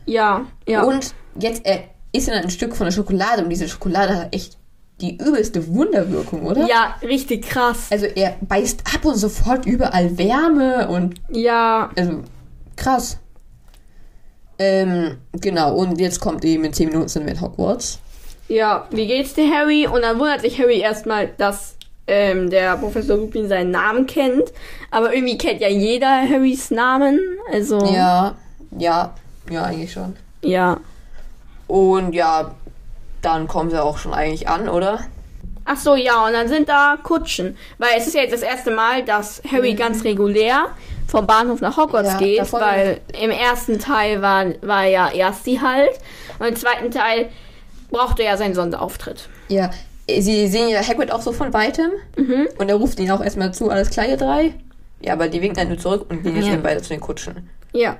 Ja, 0.06 0.46
ja. 0.66 0.82
Und 0.82 1.14
jetzt 1.38 1.64
er 1.64 1.84
isst 2.12 2.28
er 2.28 2.34
dann 2.34 2.44
ein 2.44 2.50
Stück 2.50 2.74
von 2.74 2.86
der 2.86 2.92
Schokolade 2.92 3.42
und 3.44 3.50
diese 3.50 3.68
Schokolade 3.68 4.16
hat 4.16 4.34
echt 4.34 4.56
die 5.00 5.16
übelste 5.16 5.66
Wunderwirkung, 5.68 6.44
oder? 6.46 6.66
ja, 6.68 6.96
richtig 7.02 7.48
krass. 7.48 7.86
Also 7.90 8.06
er 8.06 8.36
beißt 8.42 8.82
ab 8.94 9.04
und 9.04 9.16
sofort 9.16 9.64
überall 9.66 10.18
Wärme 10.18 10.88
und 10.88 11.20
Ja, 11.30 11.90
also 11.96 12.22
krass. 12.76 13.18
Ähm, 14.58 15.16
genau, 15.32 15.74
und 15.74 15.98
jetzt 16.00 16.20
kommt 16.20 16.44
eben 16.44 16.64
in 16.64 16.72
10 16.72 16.88
Minuten 16.90 17.08
sind 17.08 17.24
wir 17.24 17.32
in 17.32 17.40
Hogwarts. 17.40 17.98
ja. 18.48 18.86
Wie 18.90 19.06
geht's 19.06 19.32
dir, 19.32 19.50
Harry? 19.50 19.86
Und 19.86 20.02
dann 20.02 20.18
wundert 20.18 20.42
sich 20.42 20.58
Harry 20.60 20.80
erstmal, 20.80 21.28
dass 21.38 21.76
ähm, 22.10 22.50
der 22.50 22.76
Professor 22.76 23.16
Lupin 23.16 23.48
seinen 23.48 23.70
Namen 23.70 24.06
kennt. 24.06 24.52
Aber 24.90 25.14
irgendwie 25.14 25.38
kennt 25.38 25.60
ja 25.60 25.68
jeder 25.68 26.08
Harrys 26.28 26.70
Namen. 26.70 27.18
Also, 27.52 27.78
Ja, 27.86 28.34
ja, 28.78 29.14
ja, 29.48 29.62
eigentlich 29.64 29.92
schon. 29.92 30.16
ja. 30.42 30.78
Und 31.66 32.14
ja, 32.14 32.50
dann 33.22 33.46
kommen 33.46 33.70
sie 33.70 33.80
auch 33.80 33.96
schon 33.98 34.12
eigentlich 34.12 34.48
an, 34.48 34.68
oder? 34.68 35.00
Ach 35.64 35.76
so, 35.76 35.94
ja, 35.94 36.26
und 36.26 36.32
dann 36.32 36.48
sind 36.48 36.68
da 36.68 36.96
Kutschen. 37.00 37.56
Weil 37.78 37.90
es 37.96 38.08
ist 38.08 38.14
ja 38.14 38.22
jetzt 38.22 38.32
das 38.32 38.42
erste 38.42 38.72
Mal, 38.72 39.04
dass 39.04 39.40
Harry 39.52 39.74
ganz 39.74 40.02
regulär 40.02 40.66
vom 41.06 41.26
Bahnhof 41.28 41.60
nach 41.60 41.76
Hogwarts 41.76 42.14
Mhm. 42.14 42.20
Ja, 42.26 42.42
geht, 42.42 42.52
weil 42.52 43.00
im 43.22 43.30
ersten 43.30 43.78
Teil 43.78 44.20
war, 44.20 44.46
war 44.62 44.84
ja 44.86 45.10
erst 45.12 45.46
die 45.46 45.60
halt 45.60 45.90
und 46.40 46.46
im 46.48 46.56
zweiten 46.56 46.90
Teil 46.90 47.28
brauchte 47.90 48.22
er 48.24 48.32
ja 48.32 48.36
seinen 48.36 48.54
Sonderauftritt. 48.54 49.28
Ja, 49.48 49.70
sie 50.18 50.48
sehen 50.48 50.68
ja 50.68 50.86
Hagrid 50.86 51.12
auch 51.12 51.22
so 51.22 51.32
von 51.32 51.52
weitem. 51.52 51.90
Und 52.58 52.68
er 52.68 52.74
ruft 52.74 52.98
ihnen 52.98 53.10
auch 53.10 53.22
erstmal 53.22 53.52
zu, 53.54 53.70
alles 53.70 53.90
klar, 53.90 54.06
ihr 54.06 54.16
drei? 54.16 54.54
Ja, 55.00 55.14
aber 55.14 55.28
die 55.28 55.40
winken 55.40 55.56
dann 55.56 55.68
nur 55.68 55.78
zurück 55.78 56.06
und 56.08 56.22
gehen 56.22 56.36
jetzt 56.36 56.48
eben 56.48 56.62
beide 56.62 56.82
zu 56.82 56.90
den 56.90 57.00
Kutschen. 57.00 57.48
Ja. 57.72 57.96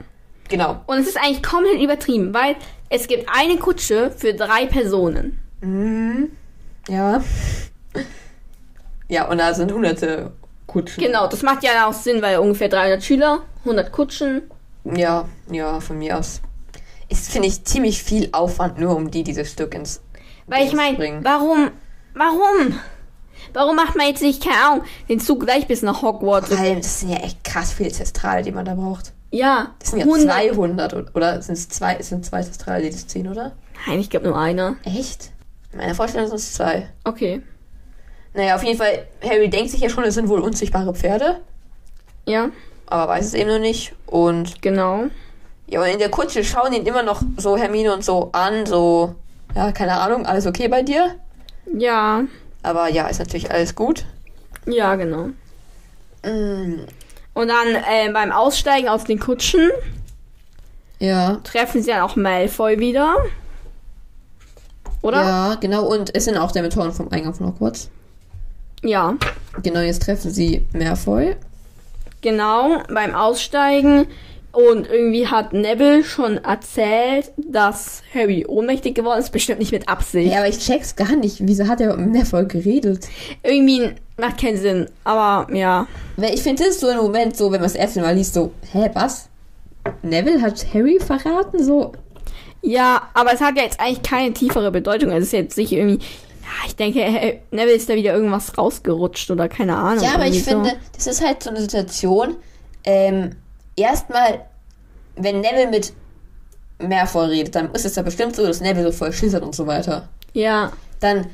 Genau. 0.48 0.80
Und 0.86 0.98
es 0.98 1.08
ist 1.08 1.16
eigentlich 1.16 1.42
komplett 1.42 1.80
übertrieben, 1.80 2.34
weil 2.34 2.56
es 2.88 3.06
gibt 3.06 3.28
eine 3.32 3.56
Kutsche 3.56 4.10
für 4.16 4.34
drei 4.34 4.66
Personen. 4.66 5.38
Ja. 6.88 7.22
Ja, 9.08 9.28
und 9.28 9.38
da 9.38 9.54
sind 9.54 9.72
hunderte 9.72 10.32
Kutschen. 10.66 11.02
Genau, 11.02 11.26
das 11.26 11.42
macht 11.42 11.62
ja 11.62 11.86
auch 11.86 11.92
Sinn, 11.92 12.20
weil 12.20 12.38
ungefähr 12.38 12.68
300 12.68 13.02
Schüler, 13.02 13.42
100 13.60 13.92
Kutschen. 13.92 14.42
Ja, 14.84 15.28
ja, 15.50 15.80
von 15.80 15.98
mir 15.98 16.18
aus. 16.18 16.40
Ist, 17.08 17.30
finde 17.30 17.48
ich, 17.48 17.64
ziemlich 17.64 18.02
viel 18.02 18.28
Aufwand, 18.32 18.78
nur 18.78 18.94
um 18.94 19.10
die 19.10 19.24
dieses 19.24 19.50
Stück 19.50 19.74
ins. 19.74 20.02
Weil 20.46 20.66
ich 20.66 20.72
meine, 20.72 21.20
warum, 21.22 21.70
warum? 22.14 22.78
Warum 23.52 23.76
macht 23.76 23.96
man 23.96 24.06
jetzt 24.06 24.22
nicht, 24.22 24.42
keine 24.44 24.56
Ahnung, 24.64 24.84
den 25.08 25.18
Zug 25.20 25.40
gleich 25.44 25.66
bis 25.66 25.82
nach 25.82 26.02
Hogwarts? 26.02 26.48
Vor 26.48 26.58
allem, 26.58 26.76
das 26.78 27.00
sind 27.00 27.10
ja 27.10 27.16
echt 27.18 27.42
krass 27.42 27.72
viele 27.72 27.90
Zestrale, 27.90 28.42
die 28.42 28.52
man 28.52 28.64
da 28.64 28.74
braucht. 28.74 29.12
Ja, 29.32 29.74
Das 29.78 29.90
sind 29.90 30.00
ja 30.00 30.04
100 30.06 30.36
200 30.52 31.14
oder- 31.16 31.40
sind 31.42 31.54
es 31.54 31.68
zwei, 31.68 32.00
sind 32.02 32.24
zwei 32.26 32.42
Zestrale, 32.42 32.82
die 32.84 32.90
das 32.90 33.06
ziehen, 33.06 33.28
oder? 33.28 33.52
Nein, 33.86 34.00
ich 34.00 34.10
glaube 34.10 34.26
nur 34.28 34.38
einer. 34.38 34.76
Echt? 34.84 35.30
In 35.72 35.78
meiner 35.78 35.94
Vorstellung 35.94 36.26
sind 36.28 36.36
es 36.36 36.52
zwei. 36.54 36.88
Okay. 37.04 37.42
Naja, 38.34 38.54
auf 38.56 38.62
jeden 38.62 38.76
Fall, 38.78 39.06
Harry 39.22 39.48
denkt 39.48 39.70
sich 39.70 39.80
ja 39.80 39.88
schon, 39.88 40.04
es 40.04 40.14
sind 40.14 40.28
wohl 40.28 40.40
unsichtbare 40.40 40.94
Pferde, 40.94 41.40
Ja, 42.26 42.50
aber 42.86 43.12
weiß 43.12 43.24
es 43.26 43.34
eben 43.34 43.50
noch 43.50 43.58
nicht. 43.58 43.94
Und 44.06 44.62
genau. 44.62 45.04
ja, 45.66 45.80
und 45.80 45.88
in 45.88 45.98
der 45.98 46.10
Kutsche 46.10 46.44
schauen 46.44 46.72
ihn 46.72 46.86
immer 46.86 47.02
noch 47.02 47.22
so 47.36 47.56
Hermine 47.56 47.92
und 47.94 48.04
so 48.04 48.30
an, 48.32 48.66
so, 48.66 49.14
ja, 49.54 49.72
keine 49.72 49.92
Ahnung, 50.00 50.26
alles 50.26 50.46
okay 50.46 50.68
bei 50.68 50.82
dir? 50.82 51.16
Ja, 51.76 52.24
Aber 52.62 52.88
ja, 52.88 53.06
ist 53.08 53.18
natürlich 53.18 53.50
alles 53.50 53.74
gut. 53.74 54.04
ja, 54.66 54.94
genau. 54.96 55.28
Mm, 56.24 56.80
Und 57.34 57.48
dann 57.48 57.68
äh, 57.74 58.10
beim 58.12 58.32
Aussteigen 58.32 58.88
aus 58.88 59.04
den 59.04 59.18
Kutschen 59.18 59.70
ja. 60.98 61.36
treffen 61.44 61.82
sie 61.82 61.90
dann 61.90 62.02
auch 62.02 62.16
Malfoy 62.16 62.78
wieder. 62.78 63.16
Oder? 65.02 65.22
Ja, 65.22 65.54
genau, 65.54 65.86
und 65.86 66.14
es 66.14 66.26
sind 66.26 66.36
auch 66.36 66.52
Dementoren 66.52 66.92
vom 66.92 67.10
Eingang 67.10 67.32
von 67.34 67.46
Hogwarts. 67.46 67.88
Ja, 68.82 69.14
Genau, 69.62 69.80
jetzt 69.80 70.02
treffen 70.02 70.30
sie 70.30 70.66
Malfoy. 70.72 71.36
genau, 72.20 72.82
beim 72.92 73.14
Aussteigen. 73.14 74.06
Und 74.52 74.88
irgendwie 74.88 75.28
hat 75.28 75.52
Neville 75.52 76.02
schon 76.02 76.38
erzählt, 76.38 77.32
dass 77.36 78.02
Harry 78.12 78.44
ohnmächtig 78.46 78.96
geworden 78.96 79.20
ist. 79.20 79.30
Bestimmt 79.30 79.60
nicht 79.60 79.70
mit 79.70 79.88
Absicht. 79.88 80.32
Ja, 80.32 80.38
aber 80.38 80.48
ich 80.48 80.58
check's 80.58 80.96
gar 80.96 81.14
nicht. 81.14 81.36
Wieso 81.40 81.68
hat 81.68 81.80
er 81.80 81.96
mit 81.96 82.12
Malfoy 82.12 82.46
geredet? 82.46 83.06
Irgendwie 83.44 83.90
macht 84.16 84.40
keinen 84.40 84.56
Sinn. 84.56 84.86
Aber 85.04 85.52
ja. 85.54 85.86
Ich 86.16 86.42
finde, 86.42 86.64
das 86.64 86.74
ist 86.74 86.80
so 86.80 86.88
ein 86.88 86.96
Moment, 86.96 87.36
so, 87.36 87.46
wenn 87.46 87.60
man 87.60 87.62
das 87.62 87.76
erste 87.76 88.00
Mal 88.00 88.16
liest, 88.16 88.34
so, 88.34 88.52
hä, 88.72 88.90
was? 88.94 89.28
Neville 90.02 90.42
hat 90.42 90.66
Harry 90.74 90.98
verraten? 90.98 91.62
So, 91.62 91.92
Ja, 92.62 93.08
aber 93.14 93.32
es 93.32 93.40
hat 93.40 93.56
ja 93.56 93.62
jetzt 93.62 93.80
eigentlich 93.80 94.02
keine 94.02 94.32
tiefere 94.32 94.70
Bedeutung. 94.72 95.10
Es 95.10 95.26
ist 95.26 95.32
jetzt 95.32 95.56
nicht 95.56 95.72
irgendwie. 95.72 96.04
Ja, 96.42 96.66
ich 96.66 96.74
denke, 96.74 97.00
äh, 97.00 97.38
Neville 97.52 97.76
ist 97.76 97.88
da 97.88 97.94
wieder 97.94 98.12
irgendwas 98.12 98.58
rausgerutscht 98.58 99.30
oder 99.30 99.48
keine 99.48 99.76
Ahnung. 99.76 100.04
Ja, 100.04 100.14
aber 100.14 100.26
ich 100.26 100.42
so. 100.42 100.50
finde, 100.50 100.72
das 100.96 101.06
ist 101.06 101.24
halt 101.24 101.42
so 101.42 101.50
eine 101.50 101.60
Situation. 101.60 102.36
Ähm, 102.82 103.36
erstmal, 103.80 104.46
wenn 105.16 105.40
Neville 105.40 105.68
mit 105.68 105.92
Malfoy 106.78 107.26
redet, 107.26 107.54
dann 107.54 107.72
ist 107.72 107.84
es 107.84 107.96
ja 107.96 108.02
bestimmt 108.02 108.36
so, 108.36 108.46
dass 108.46 108.60
Neville 108.60 108.90
so 108.90 108.92
voll 108.92 109.12
schissert 109.12 109.42
und 109.42 109.54
so 109.54 109.66
weiter. 109.66 110.08
Ja, 110.32 110.72
Dann 111.00 111.26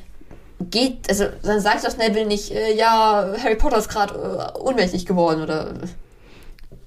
geht, 0.59 1.09
also 1.09 1.25
dann 1.43 1.59
sagt 1.61 1.85
doch 1.85 1.97
Neville 1.97 2.25
nicht, 2.25 2.51
äh, 2.51 2.75
ja, 2.75 3.33
Harry 3.43 3.55
Potter 3.55 3.77
ist 3.77 3.89
gerade 3.89 4.53
äh, 4.55 4.59
ohnmächtig 4.59 5.05
geworden 5.05 5.43
oder. 5.43 5.67
Also 5.67 5.85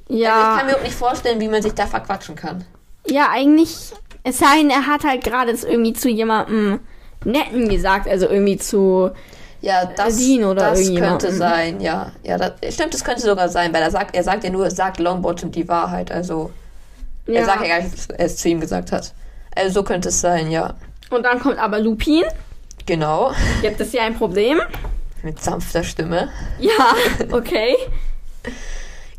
ich 0.09 0.19
ja. 0.19 0.57
kann 0.59 0.67
mir 0.67 0.77
auch 0.77 0.83
nicht 0.83 0.95
vorstellen, 0.95 1.41
wie 1.41 1.49
man 1.49 1.63
sich 1.63 1.73
da 1.73 1.87
verquatschen 1.87 2.35
kann. 2.35 2.65
Ja, 3.07 3.29
eigentlich. 3.31 3.93
Es 4.25 4.39
sei 4.39 4.59
denn, 4.59 4.71
er 4.71 4.87
hat 4.87 5.05
halt 5.05 5.23
gerade 5.23 5.53
irgendwie 5.53 5.93
zu 5.93 6.09
jemandem 6.09 6.81
Netten 7.25 7.69
gesagt. 7.69 8.09
Also 8.09 8.29
irgendwie 8.29 8.57
zu. 8.57 9.13
Ja, 9.63 9.85
das, 9.85 10.17
Dean 10.17 10.45
oder 10.45 10.71
das 10.71 10.81
irgendjemanden. 10.81 11.19
könnte 11.19 11.37
sein, 11.37 11.81
ja. 11.81 12.13
Ja, 12.23 12.39
das, 12.39 12.53
stimmt, 12.75 12.95
das 12.95 13.05
könnte 13.05 13.21
sogar 13.23 13.49
sein, 13.49 13.73
weil 13.75 13.83
er 13.83 13.91
sagt, 13.91 14.15
er 14.15 14.23
sagt 14.25 14.45
ja 14.45 14.51
nur, 14.51 14.71
sagt 14.71 14.99
Longbottom 14.99 15.51
die 15.51 15.69
Wahrheit, 15.69 16.11
also. 16.11 16.51
Er 17.27 17.45
sagt 17.45 17.63
ja 17.63 17.69
gar 17.69 17.83
nicht, 17.83 17.93
dass 17.95 18.07
er 18.07 18.25
es 18.27 18.37
zu 18.39 18.49
ihm 18.49 18.61
gesagt 18.61 18.91
hat. 18.91 19.13
Also 19.55 19.73
so 19.81 19.83
könnte 19.85 20.09
es 20.09 20.21
sein, 20.21 20.51
ja. 20.51 20.75
Und 21.11 21.25
dann 21.25 21.39
kommt 21.41 21.59
aber 21.59 21.79
Lupin. 21.79 22.25
Genau. 22.87 23.33
Gibt 23.63 23.81
es 23.81 23.91
hier 23.91 24.03
ein 24.03 24.17
Problem? 24.17 24.61
Mit 25.23 25.41
sanfter 25.43 25.85
Stimme. 25.85 26.31
Ja, 26.59 26.95
okay. 27.33 27.77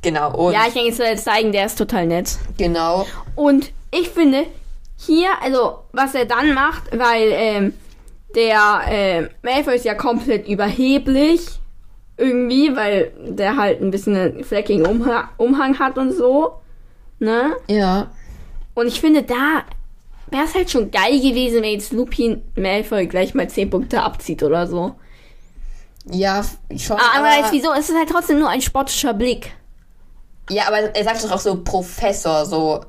Genau. 0.02 0.36
Und 0.36 0.54
Ja, 0.54 0.62
ich 0.68 0.74
denke, 0.74 0.90
es 0.90 0.98
soll 0.98 1.06
jetzt 1.08 1.26
zeigen, 1.26 1.52
der 1.52 1.68
ist 1.68 1.78
total 1.78 2.08
nett. 2.08 2.38
genau. 2.58 3.06
Und 3.36 3.72
ich 3.92 4.10
finde, 4.10 4.46
hier, 4.98 5.30
also, 5.44 5.80
was 5.92 6.16
er 6.16 6.26
dann 6.26 6.54
macht, 6.54 6.84
weil, 6.98 7.30
ähm, 7.32 7.74
der, 8.36 8.82
ähm, 8.88 9.30
Malfoy 9.42 9.76
ist 9.76 9.86
ja 9.86 9.94
komplett 9.94 10.48
überheblich. 10.48 11.42
Irgendwie, 12.18 12.76
weil 12.76 13.12
der 13.26 13.58
halt 13.58 13.82
ein 13.82 13.90
bisschen 13.90 14.16
einen 14.16 14.44
fleckigen 14.44 14.86
Umha 14.86 15.30
Umhang 15.38 15.80
hat 15.80 15.98
und 15.98 16.12
so. 16.12 16.60
Ne? 17.20 17.54
Ja. 17.68 18.12
Und 18.74 18.88
ich 18.88 19.02
finde, 19.02 19.24
da 19.24 19.64
wäre 20.30 20.44
es 20.46 20.54
halt 20.56 20.70
schon 20.70 20.92
geil 20.92 21.20
gewesen, 21.20 21.62
wenn 21.62 21.72
jetzt 21.72 21.94
Lupin 21.94 22.44
Malfoy 22.56 23.08
gleich 23.08 23.34
mal 23.34 23.50
10 23.50 23.70
Punkte 23.70 24.02
abzieht 24.02 24.44
oder 24.44 24.68
so. 24.68 24.96
Ja, 26.06 26.44
schon. 26.78 26.98
Ah, 26.98 27.18
aber 27.18 27.28
aber, 27.28 27.38
jetzt 27.38 27.52
wieso? 27.52 27.72
Es 27.74 27.90
ist 27.90 27.98
halt 27.98 28.10
trotzdem 28.10 28.40
nur 28.40 28.50
ein 28.50 28.62
spottischer 28.62 29.14
Blick. 29.14 29.52
ja, 30.50 30.68
aber 30.68 30.96
er 30.96 31.04
sagt 31.04 31.24
doch 31.24 31.32
auch 31.32 31.40
so 31.40 31.64
Professor, 31.64 32.46
so. 32.46 32.82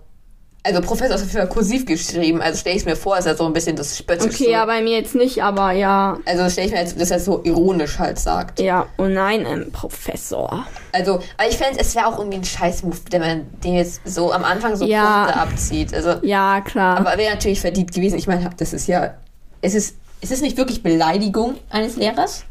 Also 0.64 0.80
Professor 0.80 1.16
ist 1.16 1.28
für 1.32 1.44
kursiv 1.48 1.86
geschrieben, 1.86 2.40
also 2.40 2.56
stelle 2.60 2.76
ich 2.76 2.84
mir 2.84 2.94
vor, 2.94 3.18
ist 3.18 3.26
er 3.26 3.36
so 3.36 3.44
ein 3.46 3.52
bisschen 3.52 3.74
das 3.74 3.98
Spöttisch. 3.98 4.26
Okay, 4.34 4.44
so. 4.44 4.50
ja, 4.50 4.64
bei 4.64 4.80
mir 4.80 4.96
jetzt 4.98 5.16
nicht, 5.16 5.42
aber 5.42 5.72
ja. 5.72 6.18
Also 6.24 6.48
stelle 6.48 6.68
ich 6.68 6.72
mir 6.72 6.78
jetzt, 6.80 7.00
dass 7.00 7.10
er 7.10 7.18
so 7.18 7.40
ironisch 7.42 7.98
halt 7.98 8.16
sagt. 8.20 8.60
Ja, 8.60 8.86
oh 8.96 9.06
nein, 9.06 9.44
ein 9.44 9.72
Professor. 9.72 10.64
Also, 10.92 11.14
aber 11.36 11.48
ich 11.50 11.56
fände, 11.58 11.80
es 11.80 11.96
wäre 11.96 12.06
auch 12.06 12.16
irgendwie 12.18 12.38
ein 12.38 12.44
Scheißmove, 12.44 13.00
wenn 13.10 13.20
man 13.20 13.46
den 13.64 13.74
jetzt 13.74 14.02
so 14.04 14.32
am 14.32 14.44
Anfang 14.44 14.76
so 14.76 14.84
Ja. 14.84 15.24
Punkte 15.24 15.40
abzieht. 15.40 15.94
Also, 15.94 16.14
Ja, 16.22 16.60
klar. 16.60 16.96
aber 16.96 17.18
wäre 17.18 17.34
natürlich 17.34 17.60
verdient 17.60 17.92
gewesen. 17.92 18.16
Ich 18.16 18.28
meine, 18.28 18.48
das 18.56 18.72
ist 18.72 18.86
ja, 18.86 19.14
es 19.62 19.74
ist, 19.74 19.96
es 20.20 20.30
ist 20.30 20.42
nicht 20.42 20.56
wirklich 20.58 20.84
Beleidigung 20.84 21.56
eines 21.70 21.96
Lehrers, 21.96 22.44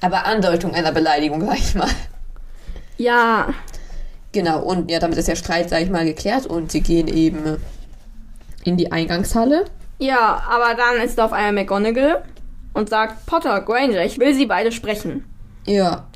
aber 0.00 0.26
Andeutung 0.26 0.74
einer 0.74 0.90
Beleidigung, 0.90 1.46
sag 1.46 1.58
ich 1.58 1.76
mal. 1.76 1.86
ja, 2.96 3.50
Genau, 4.32 4.62
und 4.62 4.90
ja, 4.90 4.98
damit 4.98 5.18
ist 5.18 5.28
der 5.28 5.36
Streit, 5.36 5.68
sag 5.68 5.82
ich 5.82 5.90
mal, 5.90 6.04
geklärt 6.04 6.46
und 6.46 6.72
sie 6.72 6.80
gehen 6.80 7.06
eben 7.08 7.58
in 8.64 8.76
die 8.76 8.90
Eingangshalle. 8.90 9.66
ja, 9.98 10.42
aber 10.48 10.74
dann 10.74 11.00
ist 11.04 11.20
auf 11.20 11.32
einmal 11.32 11.64
McGonagall 11.64 12.24
und 12.72 12.88
sagt, 12.88 13.26
Potter, 13.26 13.60
Granger, 13.60 14.04
ich 14.04 14.18
will 14.18 14.34
sie 14.34 14.46
beide 14.46 14.72
sprechen. 14.72 15.24
Ja, 15.66 16.06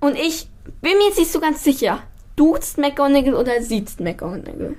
Und 0.00 0.16
ich 0.16 0.48
bin 0.82 0.98
mir 0.98 1.06
jetzt 1.08 1.18
nicht 1.18 1.30
so 1.32 1.40
ganz 1.40 1.62
sicher. 1.62 2.00
Duzt 2.36 2.78
McGonagall 2.78 3.34
oder 3.34 3.62
sieht's 3.62 3.98
McGonagall? 4.00 4.74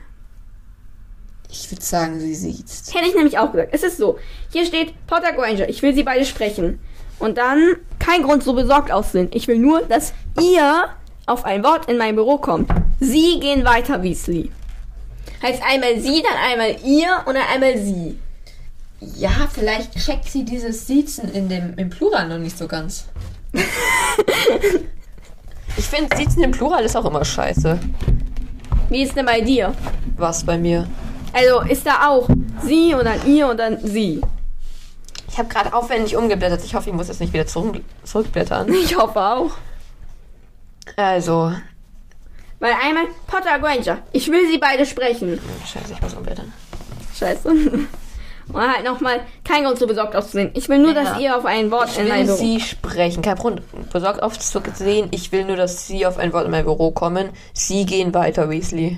ich 1.50 1.70
würde 1.70 1.84
sagen, 1.84 2.20
sie 2.20 2.34
sieht's. 2.34 2.94
Hätte 2.96 3.08
ich 3.10 3.16
nämlich 3.16 3.38
auch 3.38 3.52
gesagt. 3.52 3.74
Es 3.74 3.84
ist 3.84 3.98
so. 3.98 4.18
Hier 4.52 4.66
steht 4.66 4.94
Potter 5.06 5.34
Granger. 5.34 5.68
Ich 5.68 5.82
will 5.82 5.94
sie 5.94 6.04
beide 6.04 6.24
sprechen. 6.26 6.80
Und 7.20 7.38
dann 7.38 7.76
kein 8.00 8.24
Grund 8.24 8.42
so 8.42 8.54
besorgt 8.54 8.90
aussehen. 8.92 9.28
Ich 9.34 9.48
will 9.50 9.60
nur, 9.60 9.82
dass 9.82 10.14
ihr 10.42 10.86
auf 11.26 11.46
ein 11.46 11.64
Wort 11.64 11.90
in 11.90 11.98
mein 11.98 12.16
Büro 12.16 12.38
kommt. 12.38 12.70
Sie 13.00 13.40
gehen 13.40 13.64
weiter, 13.66 14.04
Weasley. 14.04 14.52
Heißt 15.42 15.62
einmal 15.64 16.00
sie, 16.00 16.22
dann 16.22 16.38
einmal 16.38 16.76
ihr 16.84 17.24
und 17.26 17.36
dann 17.36 17.44
einmal 17.54 17.78
sie. 17.78 18.20
Ja, 19.00 19.32
vielleicht 19.52 19.98
checkt 19.98 20.26
sie 20.26 20.46
dieses 20.46 20.86
Siezen 20.86 21.32
in 21.34 21.50
dem, 21.50 21.74
im 21.78 21.90
Plural 21.90 22.28
noch 22.28 22.38
nicht 22.38 22.58
so 22.58 22.68
ganz. 22.68 23.06
ich 25.78 25.86
finde, 25.86 26.16
Siezen 26.16 26.44
im 26.44 26.52
Plural 26.52 26.84
ist 26.84 26.96
auch 26.96 27.06
immer 27.06 27.26
scheiße. 27.26 27.80
Wie 28.90 29.02
ist 29.02 29.16
denn 29.16 29.26
bei 29.26 29.42
dir? 29.42 29.74
Was 30.18 30.44
bei 30.44 30.58
mir? 30.58 30.88
Also 31.34 31.62
ist 31.62 31.86
da 31.86 32.10
auch 32.10 32.28
sie 32.64 32.94
und 32.94 33.06
dann 33.06 33.26
ihr 33.26 33.48
und 33.48 33.58
dann 33.58 33.80
sie. 33.82 34.22
Ich 35.30 35.38
habe 35.38 35.48
gerade 35.48 35.74
aufwendig 35.74 36.16
umgeblättert. 36.18 36.64
Ich 36.64 36.76
hoffe, 36.76 36.90
ich 36.90 36.96
muss 36.96 37.08
jetzt 37.08 37.22
nicht 37.22 37.34
wieder 37.34 37.48
zurück, 37.48 37.82
zurückblättern. 38.04 38.72
Ich 38.74 38.98
hoffe 38.98 39.20
auch. 39.20 39.52
Also, 40.96 41.54
Weil 42.60 42.74
einmal 42.84 43.06
Potter 43.28 43.60
Granger. 43.60 44.00
Ich 44.12 44.30
will 44.32 44.48
sie 44.50 44.58
beide 44.58 44.86
sprechen. 44.86 45.40
scheiße, 45.66 45.94
ich 45.94 46.02
muss 46.02 46.14
umblättern. 46.14 46.52
Scheiße. 47.18 47.50
Und 48.54 48.60
halt 48.76 48.84
nochmal, 48.84 49.22
kein 49.46 49.64
Grund 49.64 49.78
so 49.80 49.88
besorgt 49.88 50.14
auszusehen. 50.16 50.52
Ich 50.56 50.68
will 50.68 50.80
nur, 50.80 50.94
Ja. 50.94 51.04
dass 51.04 51.20
ihr 51.20 51.38
auf 51.38 51.46
ein 51.46 51.72
Wort 51.72 51.90
Ich 51.92 52.00
in 52.00 52.06
will 52.06 52.12
mein 52.12 52.26
Büro. 52.26 52.38
sie 52.38 52.60
sprechen. 52.60 53.22
Kein 53.22 53.36
Grund, 53.38 53.62
besorgt 53.94 54.22
aufzusehen. 54.22 55.08
Ich 55.12 55.32
will 55.32 55.46
nur, 55.46 55.56
dass 55.56 55.88
sie 55.88 56.06
auf 56.06 56.18
ein 56.18 56.34
Wort 56.34 56.46
in 56.46 56.52
mein 56.52 56.66
Büro 56.66 56.92
kommen. 56.92 57.30
Sie 57.54 57.86
gehen 57.86 58.14
weiter, 58.14 58.50
Weasley. 58.50 58.98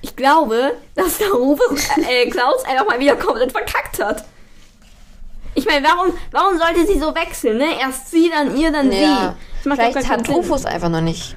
Ich 0.00 0.16
glaube, 0.16 0.72
dass 0.94 1.18
der 1.18 1.30
Rufus, 1.30 1.88
äh, 2.08 2.28
Klaus 2.30 2.64
einfach 2.64 2.86
mal 2.86 3.00
wieder 3.00 3.16
komplett 3.16 3.52
verkackt 3.52 4.02
hat. 4.02 4.24
Ich 5.54 5.66
meine, 5.66 5.86
warum, 5.86 6.12
warum 6.32 6.58
sollte 6.58 6.86
sie 6.86 6.98
so 6.98 7.14
wechseln, 7.14 7.58
ne? 7.58 7.78
Erst 7.80 8.10
sie, 8.10 8.30
dann 8.30 8.56
ihr, 8.56 8.72
dann 8.72 8.90
Ja, 8.90 9.34
sie. 9.62 9.68
Das 9.68 9.78
vielleicht 9.78 9.96
hat 9.96 10.04
keinen 10.04 10.24
Sinn. 10.24 10.34
Rufus 10.34 10.64
einfach 10.66 10.88
noch 10.88 11.00
nicht. 11.00 11.36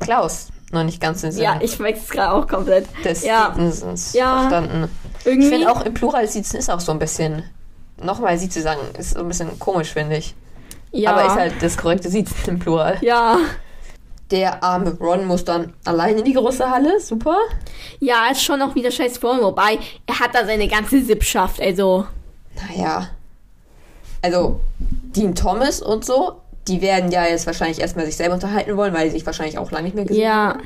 Klaus 0.00 0.48
noch 0.72 0.84
nicht 0.84 1.00
ganz 1.00 1.20
den 1.20 1.32
Sinn 1.32 1.42
Ja, 1.42 1.58
ich 1.60 1.78
wechsle 1.80 2.14
gerade 2.16 2.32
auch 2.32 2.46
komplett. 2.46 2.86
des 3.04 3.24
ja, 3.24 3.52
Siezens 3.56 4.12
Ja. 4.12 4.40
verstanden. 4.40 4.88
Ich 5.20 5.26
irgendwie. 5.26 5.48
finde 5.48 5.70
auch 5.70 5.84
im 5.84 5.92
Plural 5.94 6.26
Siezen 6.28 6.58
ist 6.58 6.70
auch 6.70 6.80
so 6.80 6.92
ein 6.92 6.98
bisschen. 6.98 7.42
Nochmal 8.02 8.38
sie 8.38 8.48
zu 8.48 8.62
sagen, 8.62 8.80
ist 8.98 9.14
so 9.14 9.20
ein 9.20 9.28
bisschen 9.28 9.58
komisch, 9.58 9.92
finde 9.92 10.16
ich. 10.16 10.34
ja. 10.92 11.10
Aber 11.12 11.24
ist 11.26 11.34
halt 11.34 11.54
das 11.60 11.76
korrekte 11.76 12.08
Siezen 12.08 12.36
im 12.46 12.58
Plural. 12.58 12.96
Ja. 13.02 13.36
Der 14.30 14.62
arme 14.62 14.96
Ron 15.00 15.24
muss 15.26 15.44
dann 15.44 15.74
allein 15.84 16.16
in 16.18 16.24
die 16.24 16.32
große 16.34 16.70
Halle. 16.70 17.00
Super. 17.00 17.36
Ja, 17.98 18.28
ist 18.30 18.42
schon 18.44 18.60
noch 18.60 18.74
wieder 18.76 18.92
scheiß 18.92 19.18
vor, 19.18 19.42
wobei 19.42 19.78
er 20.06 20.20
hat 20.20 20.34
da 20.34 20.46
seine 20.46 20.68
ganze 20.68 21.02
Sippschaft, 21.04 21.60
also. 21.60 22.06
Naja. 22.54 23.08
Also, 24.22 24.60
Dean 25.16 25.34
Thomas 25.34 25.80
und 25.82 26.04
so, 26.04 26.40
die 26.68 26.80
werden 26.82 27.10
ja 27.10 27.24
jetzt 27.26 27.46
wahrscheinlich 27.46 27.80
erstmal 27.80 28.06
sich 28.06 28.16
selber 28.16 28.34
unterhalten 28.34 28.76
wollen, 28.76 28.92
weil 28.94 29.06
sie 29.06 29.16
sich 29.16 29.26
wahrscheinlich 29.26 29.58
auch 29.58 29.70
lange 29.70 29.84
nicht 29.84 29.96
mehr 29.96 30.04
gesehen 30.04 30.22
Ja. 30.22 30.48
haben. 30.54 30.60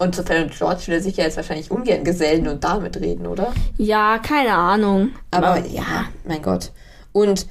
Und 0.00 0.14
zu 0.14 0.22
Fred 0.22 0.44
und 0.44 0.56
George 0.56 0.82
will 0.86 0.94
er 0.94 1.00
sich 1.02 1.16
ja 1.16 1.24
jetzt 1.24 1.36
wahrscheinlich 1.36 1.70
ungern 1.72 2.04
gesellen 2.04 2.46
und 2.46 2.62
damit 2.62 3.00
reden, 3.00 3.26
oder? 3.26 3.52
Ja, 3.78 4.18
keine 4.18 4.54
Ahnung. 4.54 5.10
Aber 5.32 5.58
ja, 5.66 6.04
mein 6.24 6.40
Gott. 6.40 6.70
Und, 7.12 7.46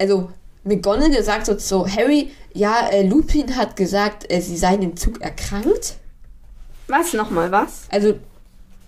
also, 0.00 0.30
McGonagall 0.64 1.22
sagt 1.22 1.44
so 1.46 1.54
zu 1.54 1.86
Harry, 1.86 2.30
ja, 2.54 2.88
äh, 2.90 3.06
Lupin 3.06 3.54
hat 3.56 3.76
gesagt, 3.76 4.24
äh, 4.32 4.40
sie 4.40 4.56
seien 4.56 4.80
im 4.82 4.96
Zug 4.96 5.20
erkrankt. 5.20 5.96
Was 6.88 7.12
nochmal, 7.12 7.52
was? 7.52 7.82
Also, 7.90 8.14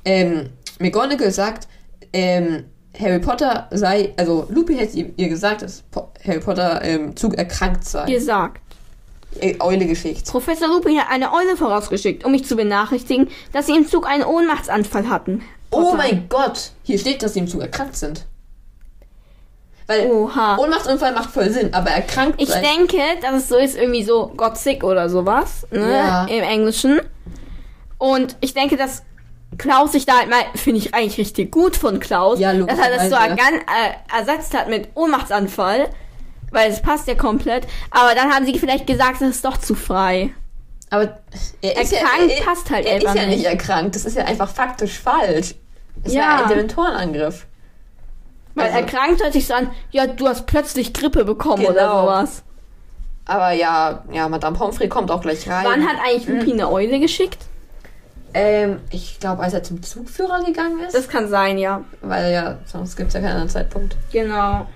ähm, 0.07 0.49
McGonagall 0.79 1.31
sagt, 1.31 1.69
ähm, 2.15 2.65
Harry 3.01 3.19
Potter 3.21 3.69
sei, 3.71 4.13
also 4.17 4.47
Lupin 4.51 4.77
hätte 4.79 4.99
ihr 5.17 5.29
gesagt, 5.29 5.63
dass 5.63 5.85
Harry 6.27 6.41
Potter 6.41 6.83
im 6.83 7.17
Zug 7.17 7.35
erkrankt 7.35 7.85
sei. 7.85 8.07
Gesagt. 8.11 8.61
Äh, 9.41 9.57
Eule 9.61 9.87
geschickt. 9.87 10.27
Professor 10.27 10.69
Lupin 10.69 10.99
hat 10.99 11.11
eine 11.11 11.33
Eule 11.33 11.57
vorausgeschickt, 11.57 12.25
um 12.25 12.33
mich 12.33 12.45
zu 12.47 12.57
benachrichtigen, 12.57 13.29
dass 13.53 13.67
sie 13.67 13.77
im 13.77 13.87
Zug 13.87 14.07
einen 14.09 14.25
Ohnmachtsanfall 14.25 15.09
hatten. 15.09 15.43
Oh 15.71 15.83
Potter. 15.83 15.97
mein 15.99 16.29
Gott! 16.29 16.71
Hier 16.83 16.99
steht, 16.99 17.23
dass 17.23 17.35
sie 17.35 17.41
im 17.41 17.47
Zug 17.49 17.61
erkrankt 17.61 17.95
sind. 17.97 18.25
Weil 19.87 20.11
Oha. 20.11 20.57
Ohnmachtsunfall 20.59 21.15
macht 21.15 21.31
voll 21.31 21.51
Sinn, 21.51 21.73
aber 21.73 21.91
erkrankt 21.91 22.41
Ich 22.41 22.49
sein. 22.49 22.63
denke, 22.63 22.99
dass 23.23 23.35
es 23.37 23.49
so 23.49 23.57
ist, 23.57 23.77
irgendwie 23.77 24.03
so 24.03 24.29
got 24.37 24.57
sick 24.59 24.85
oder 24.85 25.09
sowas, 25.09 25.67
ne? 25.71 25.91
Ja. 25.93 26.25
Im 26.27 26.43
Englischen. 26.43 27.01
Und 27.97 28.37
ich 28.41 28.55
denke, 28.55 28.77
dass 28.77 29.03
Klaus 29.59 29.93
sich 29.93 30.07
da 30.07 30.19
halt 30.19 30.31
mal, 30.31 30.43
finde 30.55 30.79
ich 30.79 30.95
eigentlich 30.95 31.19
richtig 31.19 31.51
gut 31.53 31.77
von 31.77 32.01
Klaus, 32.01 32.39
Ja, 32.39 32.53
dass 32.55 32.79
er 32.79 32.97
das 32.97 33.11
so 33.11 33.17
ergan- 33.17 33.61
äh, 33.61 34.17
ersetzt 34.19 34.57
hat 34.57 34.69
mit 34.69 34.89
Ohnmachtsanfall, 34.95 35.89
weil 36.53 36.71
es 36.71 36.81
passt 36.81 37.09
ja 37.09 37.15
komplett. 37.15 37.67
Aber 37.91 38.15
dann 38.15 38.33
haben 38.33 38.47
sie 38.47 38.59
vielleicht 38.59 38.87
gesagt, 38.87 39.21
das 39.21 39.31
ist 39.31 39.45
doch 39.45 39.59
zu 39.59 39.75
frei. 39.75 40.31
Aber 40.91 41.19
er 41.61 41.83
ist 41.83 41.93
Erkrankt 41.93 42.31
ja, 42.31 42.37
er, 42.39 42.45
passt 42.45 42.71
halt 42.71 42.87
er 42.87 42.95
einfach 42.95 43.15
ist 43.15 43.21
ja 43.21 43.27
nicht 43.27 43.45
erkrankt. 43.45 43.95
Das 43.95 44.05
ist 44.07 44.17
ja 44.17 44.25
einfach 44.25 44.49
faktisch 44.49 44.99
falsch. 44.99 45.55
Das 46.03 46.13
Ja. 46.15 46.23
war 46.23 46.43
ein 46.45 46.49
Dementorenangriff. 46.49 47.47
Weil 48.55 48.67
Also- 48.69 48.79
erkrankt 48.79 49.23
hört 49.23 49.33
sich 49.35 49.47
so 49.47 49.55
an, 49.55 49.71
ja, 49.91 50.07
du 50.07 50.27
hast 50.29 50.47
plötzlich 50.47 50.95
Grippe 50.95 51.25
bekommen 51.25 51.67
oder 51.67 51.75
Genau. 51.83 52.03
sowas. 52.03 52.43
Aber 53.27 53.53
ja, 53.53 54.03
ja, 54.11 54.29
Madame 54.29 54.57
Pomfrey 54.57 54.89
kommt 54.89 55.11
auch 55.11 55.21
gleich 55.21 55.47
rein. 55.49 55.67
Wann 55.67 55.87
hat 55.87 55.97
eigentlich. 56.03 56.27
Lupin 56.29 56.53
eine 56.55 56.71
Eule 56.73 56.99
geschickt? 57.01 57.45
Ähm, 58.35 58.81
ich 58.91 59.19
glaube, 59.21 59.43
als 59.43 59.55
er 59.55 59.63
zum 59.63 59.83
Zugführer 59.83 60.45
gegangen 60.45 60.81
ist. 60.81 60.95
Das 60.95 61.09
kann 61.09 61.29
sein, 61.29 61.59
ja. 61.59 61.85
weil 62.03 62.33
ja, 62.33 62.59
sonst 62.67 62.97
gibt 62.97 63.09
es 63.09 63.15
ja 63.15 63.21
keinen 63.21 63.33
anderen 63.33 63.49
Zeitpunkt. 63.49 63.97
Genau. 64.13 64.67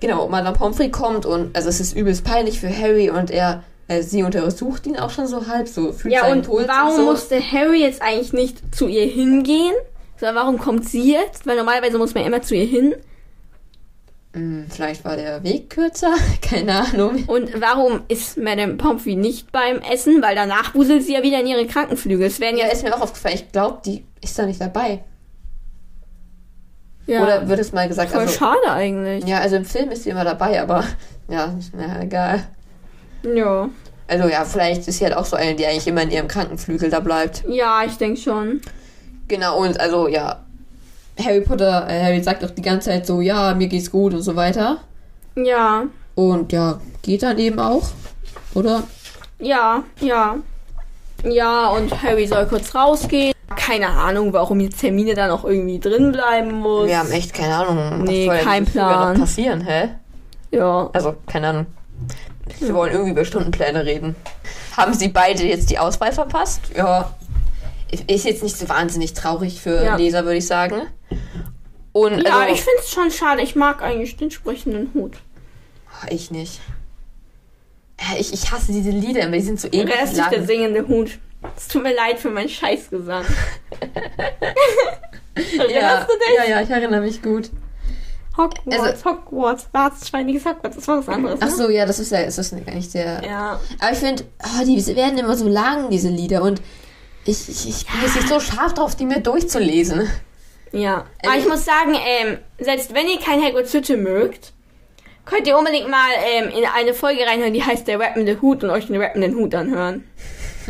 Genau, 0.00 0.28
Madame 0.28 0.56
Pomfrey 0.56 0.90
kommt 0.90 1.26
und 1.26 1.54
also 1.54 1.68
es 1.68 1.78
ist 1.80 1.94
übelst 1.94 2.24
peinlich 2.24 2.58
für 2.58 2.70
Harry 2.74 3.10
und 3.10 3.30
er, 3.30 3.62
äh, 3.88 4.02
sie 4.02 4.22
untersucht 4.22 4.86
ihn 4.86 4.96
auch 4.98 5.10
schon 5.10 5.26
so 5.26 5.46
halb, 5.46 5.68
so 5.68 5.92
fühlt 5.92 6.14
Ja, 6.14 6.26
und 6.28 6.46
Puls 6.46 6.66
warum 6.68 6.90
und 6.90 6.96
so. 6.96 7.04
musste 7.04 7.40
Harry 7.40 7.82
jetzt 7.82 8.00
eigentlich 8.00 8.32
nicht 8.32 8.74
zu 8.74 8.86
ihr 8.88 9.04
hingehen? 9.04 9.74
Sondern 10.18 10.36
warum 10.36 10.58
kommt 10.58 10.88
sie 10.88 11.12
jetzt? 11.12 11.46
Weil 11.46 11.56
normalerweise 11.56 11.98
muss 11.98 12.14
man 12.14 12.24
immer 12.24 12.40
zu 12.40 12.54
ihr 12.54 12.64
hin. 12.66 12.94
Hm, 14.32 14.66
vielleicht 14.70 15.04
war 15.04 15.16
der 15.16 15.42
Weg 15.42 15.70
kürzer, 15.70 16.14
keine 16.42 16.84
Ahnung. 16.84 17.24
Und 17.26 17.60
warum 17.60 18.02
ist 18.08 18.36
Madame 18.38 18.74
Pomfrey 18.74 19.16
nicht 19.16 19.50
beim 19.50 19.78
Essen? 19.78 20.22
Weil 20.22 20.36
danach 20.36 20.74
wuselt 20.74 21.02
sie 21.02 21.14
ja 21.14 21.22
wieder 21.22 21.40
in 21.40 21.46
ihre 21.48 21.66
Krankenflügel. 21.66 22.26
Es 22.26 22.38
werden 22.38 22.56
Ja, 22.56 22.66
ja... 22.66 22.72
ist 22.72 22.84
mir 22.84 22.94
auch 22.94 23.00
aufgefallen, 23.00 23.34
ich 23.34 23.50
glaube, 23.50 23.80
die 23.84 24.04
ist 24.22 24.38
da 24.38 24.46
nicht 24.46 24.60
dabei. 24.60 25.02
ja 27.06 27.22
Oder 27.22 27.48
wird 27.48 27.58
es 27.58 27.72
mal 27.72 27.88
gesagt, 27.88 28.12
voll 28.12 28.20
also, 28.20 28.34
schade 28.38 28.70
eigentlich. 28.70 29.24
ja, 29.24 29.38
also 29.40 29.56
im 29.56 29.64
Film 29.64 29.90
ist 29.90 30.04
sie 30.04 30.10
immer 30.10 30.24
dabei, 30.24 30.60
aber 30.62 30.84
ja, 31.28 31.52
na, 31.76 32.00
egal. 32.02 32.46
Ja. 33.24 33.68
Also 34.06 34.28
ja, 34.28 34.44
vielleicht 34.44 34.86
ist 34.88 34.98
sie 34.98 35.04
halt 35.04 35.16
auch 35.16 35.24
so 35.24 35.36
eine, 35.36 35.54
die 35.56 35.66
eigentlich 35.66 35.86
immer 35.88 36.02
in 36.02 36.10
ihrem 36.10 36.28
Krankenflügel 36.28 36.88
da 36.90 37.00
bleibt. 37.00 37.44
Ja, 37.48 37.82
ich 37.84 37.96
denke 37.96 38.20
schon. 38.20 38.60
Genau, 39.28 39.58
und 39.60 39.78
also 39.80 40.08
ja, 40.08 40.44
Harry 41.24 41.40
Potter, 41.40 41.86
äh, 41.88 42.02
Harry 42.02 42.22
sagt 42.22 42.44
auch 42.44 42.50
die 42.50 42.62
ganze 42.62 42.90
Zeit 42.90 43.06
so, 43.06 43.20
ja, 43.20 43.54
mir 43.54 43.68
geht's 43.68 43.90
gut 43.90 44.14
und 44.14 44.22
so 44.22 44.36
weiter. 44.36 44.78
Ja. 45.36 45.84
Und 46.14 46.52
ja, 46.52 46.80
geht 47.02 47.22
dann 47.22 47.38
eben 47.38 47.58
auch, 47.58 47.88
oder? 48.54 48.82
Ja, 49.38 49.82
ja. 50.00 50.36
Ja, 51.24 51.68
und 51.68 52.02
Harry 52.02 52.26
soll 52.26 52.46
kurz 52.46 52.74
rausgehen. 52.74 53.34
Keine 53.56 53.88
Ahnung, 53.88 54.32
warum 54.32 54.60
jetzt 54.60 54.80
Termine 54.80 55.14
dann 55.14 55.30
auch 55.30 55.44
irgendwie 55.44 55.78
drin 55.78 56.12
bleiben 56.12 56.52
muss. 56.52 56.88
Wir 56.88 56.98
haben 56.98 57.10
echt 57.10 57.34
keine 57.34 57.54
Ahnung. 57.56 58.04
Nee, 58.04 58.26
was 58.28 58.36
soll 58.36 58.44
kein 58.44 58.64
Plan. 58.64 59.12
noch 59.12 59.20
passieren, 59.20 59.60
hä? 59.60 59.88
Ja. 60.50 60.88
Also, 60.92 61.14
keine 61.26 61.48
Ahnung. 61.48 61.66
Wir 62.58 62.74
wollen 62.74 62.92
irgendwie 62.92 63.12
über 63.12 63.24
Stundenpläne 63.24 63.84
reden. 63.84 64.16
Haben 64.76 64.94
sie 64.94 65.08
beide 65.08 65.44
jetzt 65.44 65.70
die 65.70 65.78
Auswahl 65.78 66.12
verpasst? 66.12 66.60
Ja. 66.74 67.10
Ist 68.06 68.24
jetzt 68.24 68.42
nicht 68.42 68.56
so 68.56 68.68
wahnsinnig 68.68 69.14
traurig 69.14 69.60
für 69.60 69.82
Ja. 69.84 69.96
Leser, 69.96 70.24
würde 70.24 70.36
ich 70.38 70.46
sagen. 70.46 70.82
Und 71.92 72.22
Ja, 72.24 72.38
also, 72.40 72.54
ich 72.54 72.60
finde 72.62 72.78
es 72.80 72.90
schon 72.90 73.10
schade. 73.10 73.42
Ich 73.42 73.56
mag 73.56 73.82
eigentlich 73.82 74.16
den 74.16 74.30
sprechenden 74.30 74.90
Hut. 74.94 75.14
ich 76.08 76.30
nicht. 76.30 76.60
Ich, 78.18 78.32
ich 78.32 78.50
hasse 78.50 78.72
diese 78.72 78.90
Lieder, 78.90 79.24
aber 79.24 79.32
die 79.32 79.42
sind 79.42 79.60
so 79.60 79.68
ewig 79.68 79.86
Der 79.86 79.98
Rest 80.02 80.12
ist 80.16 80.30
der 80.30 80.38
lang. 80.38 80.46
singende 80.46 80.86
Hut. 80.88 81.18
Es 81.56 81.68
tut 81.68 81.82
mir 81.82 81.94
leid 81.94 82.18
für 82.18 82.30
meinen 82.30 82.48
Scheißgesang. 82.48 83.24
Ja, 85.72 86.00
du 86.04 86.12
dich? 86.12 86.36
ja, 86.36 86.44
ja, 86.44 86.60
ich 86.60 86.70
erinnere 86.70 87.00
mich 87.00 87.22
gut. 87.22 87.50
Hogwarts, 88.36 89.04
Also- 89.04 89.04
Hogwarts, 89.10 90.08
Schweiniges 90.08 90.44
Hogwarts, 90.44 90.76
das 90.76 90.88
war 90.88 90.98
was 90.98 91.08
anderes. 91.08 91.38
Ach 91.42 91.46
ne? 91.48 91.54
so, 91.54 91.70
ja, 91.70 91.86
das 91.86 91.98
ist 91.98 92.12
ja, 92.12 92.20
ist 92.20 92.36
das 92.38 92.50
gar 92.50 92.74
nicht 92.74 92.92
der. 92.94 93.22
Ja. 93.24 93.60
Aber 93.78 93.92
ich 93.92 93.98
finde, 93.98 94.24
oh, 94.42 94.64
die 94.64 94.84
werden 94.96 95.18
immer 95.18 95.36
so 95.36 95.48
lang, 95.48 95.88
diese 95.90 96.08
Lieder. 96.08 96.42
Und 96.42 96.60
ich, 97.24 97.48
ich, 97.48 97.68
ich 97.68 97.86
bin 97.86 98.00
jetzt 98.02 98.16
nicht 98.16 98.28
so 98.28 98.40
scharf 98.40 98.74
drauf, 98.74 98.94
die 98.96 99.04
mir 99.04 99.20
durchzulesen. 99.20 100.08
Ja. 100.72 101.06
Aber 101.24 101.36
ich 101.36 101.46
muss 101.48 101.64
sagen, 101.64 101.94
ähm, 101.94 102.38
selbst 102.58 102.94
wenn 102.94 103.08
ihr 103.08 103.18
kein 103.20 103.42
Hagrid's 103.42 103.72
Hütte 103.74 103.96
mögt, 103.96 104.52
könnt 105.24 105.46
ihr 105.46 105.56
unbedingt 105.58 105.88
mal 105.90 106.08
ähm, 106.34 106.48
in 106.50 106.64
eine 106.64 106.94
Folge 106.94 107.24
reinhören, 107.26 107.52
die 107.52 107.62
heißt 107.64 107.86
Der 107.88 107.98
rappende 108.00 108.40
Hut 108.40 108.62
und 108.64 108.70
euch 108.70 108.86
den 108.86 109.00
rappenden 109.00 109.34
Hut 109.36 109.54
anhören. 109.54 110.04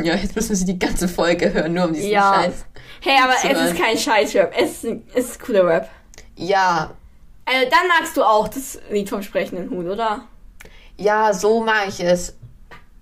Ja, 0.03 0.15
jetzt 0.15 0.35
müssen 0.37 0.55
sie 0.57 0.65
die 0.65 0.79
ganze 0.79 1.09
Folge 1.09 1.53
hören, 1.53 1.75
nur 1.75 1.85
um 1.87 1.93
diesen 1.93 2.11
Ja. 2.11 2.35
Scheiß. 2.45 2.65
Hey, 3.03 3.17
aber 3.23 3.35
es 3.35 3.45
hören. 3.45 3.67
ist 3.67 3.77
kein 3.83 3.99
Scheiß-Rap. 3.99 4.53
Es 4.57 4.85
ist, 4.85 4.97
es 5.15 5.25
ist 5.31 5.41
cooler 5.41 5.67
Rap. 5.67 5.89
Ja, 6.37 6.95
Also 7.45 7.69
dann 7.71 7.89
magst 7.89 8.17
du 8.17 8.23
auch 8.23 8.49
das 8.49 8.79
Lied 8.91 9.09
vom 9.11 9.23
sprechenden 9.23 9.69
Hut, 9.71 9.87
oder? 9.87 10.25
ja, 10.97 11.33
so 11.33 11.61
mag 11.63 11.89
ich 11.89 12.01
es. 12.01 12.35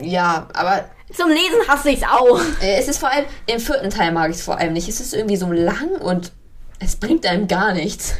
Ja, 0.01 0.49
aber 0.55 0.89
Zum 1.15 1.29
Lesen 1.31 1.67
hasse 1.69 1.91
ich's 1.91 2.03
auch. 2.03 2.41
äh, 2.63 2.79
es 2.79 2.89
ist 2.89 2.99
vor 2.99 3.11
allem, 3.11 3.25
im 3.47 3.61
vierten 3.61 3.91
Teil 3.91 4.13
mag 4.13 4.31
ich 4.31 4.37
es 4.37 4.43
vor 4.43 4.59
allem 4.59 4.73
nicht. 4.75 4.89
Es 4.89 5.01
ist 5.01 5.15
irgendwie 5.15 5.37
so 5.37 5.51
lang 5.51 5.91
und 6.01 6.33
es 6.81 6.97
bringt 6.97 7.27
einem 7.27 7.49
gar 7.49 7.73
nichts. 7.73 8.15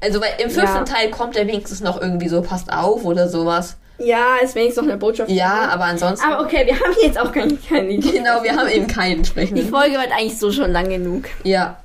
Also, 0.00 0.20
weil 0.20 0.30
im 0.38 0.50
fünften 0.50 0.76
Ja. 0.76 0.84
Teil 0.84 1.10
kommt 1.10 1.34
er 1.36 1.46
wenigstens 1.46 1.80
noch 1.80 2.00
irgendwie 2.00 2.28
so, 2.28 2.42
passt 2.42 2.70
auf 2.72 3.04
oder 3.04 3.28
sowas. 3.28 3.76
Ja, 3.98 4.36
ist 4.42 4.54
wenigstens 4.54 4.82
noch 4.84 4.90
eine 4.90 4.98
Botschaft. 4.98 5.30
Ja, 5.30 5.68
aber 5.70 5.84
ansonsten. 5.84 6.26
Aber 6.30 6.44
okay, 6.44 6.66
wir 6.66 6.74
haben 6.74 6.94
jetzt 7.02 7.18
auch 7.18 7.32
keine, 7.32 7.56
keine 7.56 7.88
Idee. 7.90 8.10
genau, 8.18 8.42
wir 8.42 8.54
haben 8.54 8.68
eben 8.68 8.86
keinen 8.86 9.22
Die 9.22 9.28
sprechenden. 9.28 9.68
Folge 9.70 9.92
wird 9.94 10.10
eigentlich 10.12 10.38
so 10.38 10.52
schon 10.52 10.72
lang 10.72 10.88
genug. 10.88 11.24
Ja. 11.44 11.76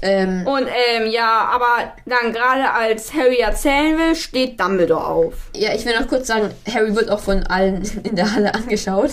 Ähm, 0.00 0.46
Und 0.46 0.66
ähm, 0.66 1.10
ja, 1.10 1.50
aber 1.52 1.92
dann 2.06 2.32
gerade 2.32 2.70
als 2.72 3.12
Harry 3.14 3.38
erzählen 3.38 3.98
will, 3.98 4.14
steht 4.16 4.58
Dumbledore 4.60 5.04
auf. 5.06 5.34
ja, 5.54 5.74
ich 5.74 5.84
will 5.84 5.98
noch 5.98 6.08
kurz 6.08 6.26
sagen, 6.28 6.50
Harry 6.72 6.94
wird 6.96 7.10
auch 7.10 7.20
von 7.20 7.42
allen 7.48 7.82
in 8.04 8.16
der 8.16 8.32
Halle 8.32 8.54
angeschaut. 8.54 9.10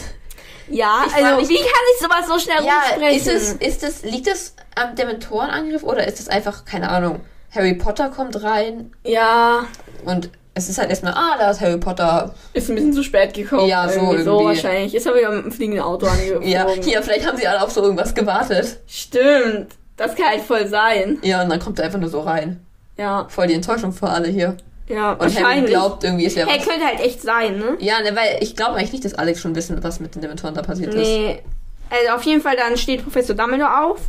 Ja, 0.70 1.04
Ich 1.08 1.14
also 1.14 1.38
mich- 1.38 1.50
wie 1.50 1.56
kann 1.58 1.84
ich 1.96 2.02
sowas 2.02 2.28
so 2.28 2.40
schnell 2.40 2.66
Ja, 2.66 2.80
rumsprechen? 2.92 3.18
ist 3.18 3.28
es, 3.28 3.54
ist 3.54 3.84
es, 3.84 4.04
liegt 4.04 4.28
es 4.28 4.56
am 4.76 4.96
Dementorenangriff 4.96 5.84
oder 5.84 6.08
ist 6.08 6.20
es 6.20 6.28
einfach, 6.28 6.66
keine 6.66 6.90
Ahnung, 6.90 7.20
Harry 7.54 7.74
Potter 7.76 8.10
kommt 8.10 8.42
rein 8.44 8.92
ja, 9.04 9.66
und 10.06 10.30
es 10.58 10.70
ist 10.70 10.78
halt 10.78 10.90
erstmal, 10.90 11.14
ah, 11.14 11.36
da 11.38 11.52
ist 11.52 11.60
Harry 11.62 11.78
Potter. 11.78 12.34
ist 12.54 12.70
ein 12.70 12.76
bisschen 12.76 12.94
zu 12.94 13.04
spät 13.04 13.34
gekommen. 13.34 13.68
Ja, 13.68 13.90
so 13.90 14.00
irgendwie. 14.00 14.24
So 14.24 14.44
wahrscheinlich. 14.46 14.96
Ist 14.96 15.06
er 15.06 15.14
wieder 15.14 15.30
mit 15.30 15.44
dem 15.46 15.52
fliegenden 15.52 15.84
Auto 15.84 16.06
angeflogen. 16.08 16.48
Ja, 16.48 16.66
hier, 16.82 17.04
vielleicht 17.04 17.28
haben 17.28 17.38
sie 17.38 17.46
alle 17.46 17.62
auf 17.62 17.72
so 17.72 17.82
irgendwas 17.84 18.16
gewartet. 18.16 18.78
Stimmt. 18.88 19.68
Das 19.98 20.16
kann 20.16 20.28
halt 20.28 20.42
voll 20.42 20.66
sein. 20.68 21.20
Ja, 21.24 21.42
und 21.44 21.50
dann 21.50 21.60
kommt 21.60 21.80
er 21.80 21.86
einfach 21.86 22.00
nur 22.00 22.10
so 22.10 22.22
rein. 22.22 22.66
Ja, 22.98 23.28
Voll 23.28 23.48
die 23.48 23.54
Enttäuschung 23.54 23.92
für 23.92 24.08
alle 24.10 24.30
hier. 24.30 24.56
Ja, 24.88 25.12
Und 25.14 25.20
wahrscheinlich. 25.22 25.72
glaubt 25.72 26.04
irgendwie, 26.04 26.26
es 26.26 26.36
wäre 26.36 26.50
Hey, 26.50 26.60
was. 26.60 26.68
könnte 26.68 26.86
halt 26.86 27.00
echt 27.00 27.22
sein, 27.22 27.58
ne? 27.58 27.76
Ja, 27.80 28.02
ne, 28.02 28.16
weil 28.16 28.38
ich 28.42 28.56
glaube 28.56 28.76
eigentlich 28.78 28.92
nicht, 28.94 29.06
dass 29.06 29.14
Alex 29.16 29.40
schon 29.42 29.56
wissen, 29.56 29.84
was 29.84 30.00
mit 30.00 30.16
den 30.16 30.22
Dementoren 30.22 30.54
da 30.54 30.62
passiert 30.62 30.94
ist. 30.94 31.08
Nee. 31.08 31.42
Also 31.90 32.14
auf 32.14 32.24
jeden 32.24 32.42
Fall 32.42 32.56
dann 32.56 32.78
steht 32.78 33.04
Professor 33.04 33.36
Dumbledore 33.36 33.84
auf. 33.86 34.00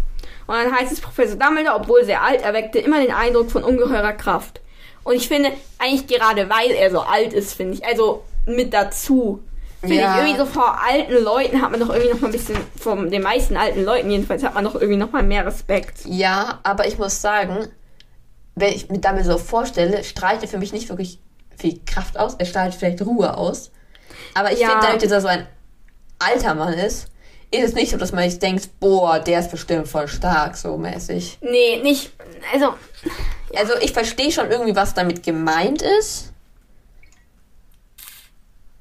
Und 0.47 0.55
dann 0.55 0.75
heißt 0.75 0.93
es, 0.93 1.01
Professor 1.01 1.37
Dumbledore, 1.39 1.77
obwohl 1.81 2.05
sehr 2.05 2.23
alt, 2.23 2.43
erweckte 2.43 2.79
immer 2.79 3.01
den 3.01 3.13
Eindruck 3.13 3.51
von 3.51 3.65
ungeheurer 3.65 4.13
Kraft. 4.13 4.61
Und 5.05 5.15
ich 5.15 5.29
finde, 5.29 5.51
eigentlich 5.79 6.07
gerade 6.07 6.49
weil 6.49 6.71
er 6.71 6.91
so 6.91 7.01
alt 7.01 7.33
ist, 7.33 7.55
finde 7.55 7.75
ich, 7.75 7.85
also 7.85 8.23
mit 8.47 8.73
dazu. 8.73 9.43
Finde 9.81 9.97
Ja. 9.97 10.15
ich 10.15 10.23
irgendwie 10.23 10.39
so 10.39 10.47
vor 10.47 10.79
alten 10.83 11.23
Leuten 11.23 11.61
hat 11.61 11.71
man 11.71 11.81
doch 11.81 11.91
irgendwie 11.91 12.13
noch 12.13 12.21
mal 12.21 12.29
ein 12.29 12.33
bisschen, 12.33 12.57
von 12.81 13.11
den 13.11 13.23
meisten 13.23 13.57
alten 13.57 13.85
Leuten 13.85 14.11
jedenfalls, 14.11 14.43
hat 14.43 14.55
man 14.55 14.65
doch 14.65 14.75
irgendwie 14.75 14.97
noch 14.97 15.13
mal 15.13 15.23
mehr 15.23 15.45
Respekt. 15.47 15.99
Ja, 16.07 16.61
aber 16.63 16.87
ich 16.87 16.97
muss 16.99 17.21
sagen, 17.21 17.69
wenn 18.57 18.73
ich 18.73 18.89
mir 18.89 18.99
damit 18.99 19.25
so 19.27 19.39
vorstelle, 19.39 20.03
strahlt 20.03 20.43
er 20.43 20.49
für 20.49 20.59
mich 20.59 20.73
nicht 20.73 20.89
wirklich 20.89 21.19
viel 21.57 21.81
Kraft 21.87 22.19
aus. 22.19 22.35
Er 22.39 22.47
strahlt 22.47 22.75
vielleicht 22.75 23.03
Ruhe 23.03 23.37
aus. 23.37 23.71
Aber 24.35 24.51
ich 24.53 24.59
Ja. 24.61 24.71
finde, 24.71 24.87
dadurch, 24.87 25.03
dass 25.03 25.13
er 25.13 25.21
so 25.21 25.29
ein 25.29 25.47
alter 26.19 26.55
Mann 26.55 26.73
ist, 26.75 27.09
ist 27.51 27.65
es 27.65 27.75
nicht 27.75 27.91
so, 27.91 27.97
dass 27.99 28.13
man 28.13 28.29
sich 28.29 28.39
denkt, 28.39 28.81
boah, 28.81 29.19
der 29.21 29.41
ist 29.41 29.51
bestimmt 29.51 29.87
voll 29.89 30.09
stark, 30.09 30.57
so 30.57 30.77
mäßig. 30.77 31.39
Nee, 31.43 31.81
nicht, 31.83 32.13
also, 32.53 32.75
Also 33.55 33.75
ich 33.81 33.93
verstehe 33.93 34.33
schon 34.33 34.51
irgendwie, 34.51 34.75
was 34.75 34.93
damit 34.95 35.23
gemeint 35.23 35.81
ist. 35.83 36.33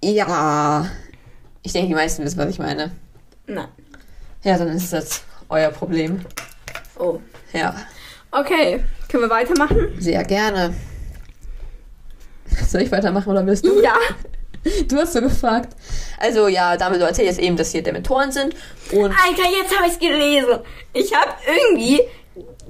Ja. 0.04 0.90
Ich 1.62 1.74
denke, 1.74 1.88
die 1.90 1.94
meisten 1.96 2.24
wissen, 2.24 2.38
was 2.38 2.50
ich 2.50 2.60
meine. 2.60 2.92
na, 3.48 3.70
Ja, 4.44 4.58
dann 4.58 4.70
ist 4.70 4.92
das 4.94 5.24
euer 5.50 5.70
Problem. 5.72 6.26
oh. 6.98 7.20
Ja, 7.54 7.76
Okay, 8.32 8.84
können 9.16 9.30
wir 9.30 9.36
weitermachen? 9.36 9.96
sehr 10.00 10.24
gerne. 10.26 10.74
Soll 12.68 12.82
ich 12.82 12.92
weitermachen 12.92 13.30
oder 13.30 13.46
willst 13.46 13.66
du? 13.66 13.82
Ja. 13.82 13.96
Du 14.88 14.98
hast 14.98 15.14
so 15.14 15.22
gefragt. 15.22 15.76
Also 16.18 16.48
ja, 16.48 16.76
damit 16.76 17.00
erzählt 17.00 17.28
jetzt 17.28 17.38
eben, 17.38 17.56
dass 17.56 17.72
hier 17.72 17.84
Dementoren 17.84 18.32
sind. 18.32 18.56
Und 18.92 19.12
Alter, 19.12 19.48
jetzt 19.48 19.78
habe 19.78 19.88
ich's 19.88 20.00
gelesen. 20.00 20.58
Ich 20.92 21.14
habe 21.14 21.34
irgendwie 21.46 22.02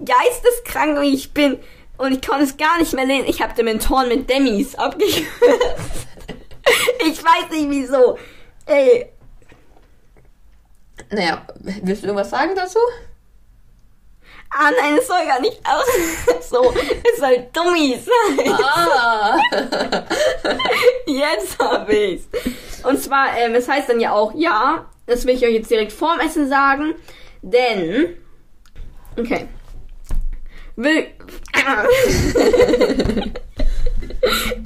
geisteskrank, 0.04 1.00
wie 1.00 1.14
ich 1.14 1.32
bin. 1.32 1.58
Und 1.98 2.12
ich 2.12 2.22
konnte 2.22 2.44
es 2.44 2.58
gar 2.58 2.80
nicht 2.80 2.94
mehr 2.94 3.06
lesen. 3.06 3.30
Ich 3.30 3.42
habe 3.42 3.54
Dementoren 3.56 4.10
mit 4.10 4.30
Demis 4.30 4.76
abgekürzt. 4.76 5.30
ich 7.08 7.24
weiß 7.24 7.50
nicht 7.52 7.70
wieso. 7.70 8.18
Ey, 8.66 9.14
naja, 11.12 11.48
willst 11.62 12.04
du 12.04 12.08
irgendwas 12.08 12.30
sagen 12.30 12.56
dazu? 12.58 12.80
Ah 14.50 14.72
nein, 14.80 14.98
es 15.00 15.08
soll 15.08 15.26
gar 15.26 15.40
nicht 15.42 15.60
aus. 15.64 15.86
so, 16.50 16.74
es 16.74 17.20
soll 17.20 17.48
Dummies 17.54 18.06
sein. 18.06 18.58
Ah! 18.62 19.38
Jetzt 21.06 21.58
hab 21.60 21.90
ich's. 21.90 22.28
Und 22.84 23.02
zwar, 23.02 23.38
ähm, 23.38 23.56
es 23.56 23.68
heißt 23.68 23.90
dann 23.90 24.00
ja 24.00 24.12
auch, 24.12 24.34
ja, 24.36 24.86
das 25.08 25.26
will 25.26 25.36
ich 25.36 25.46
euch 25.46 25.54
jetzt 25.54 25.70
direkt 25.70 25.92
vorm 25.92 26.20
Essen 26.20 26.50
sagen, 26.50 26.96
denn, 27.42 28.18
okay. 29.18 29.48
Will, 30.76 31.08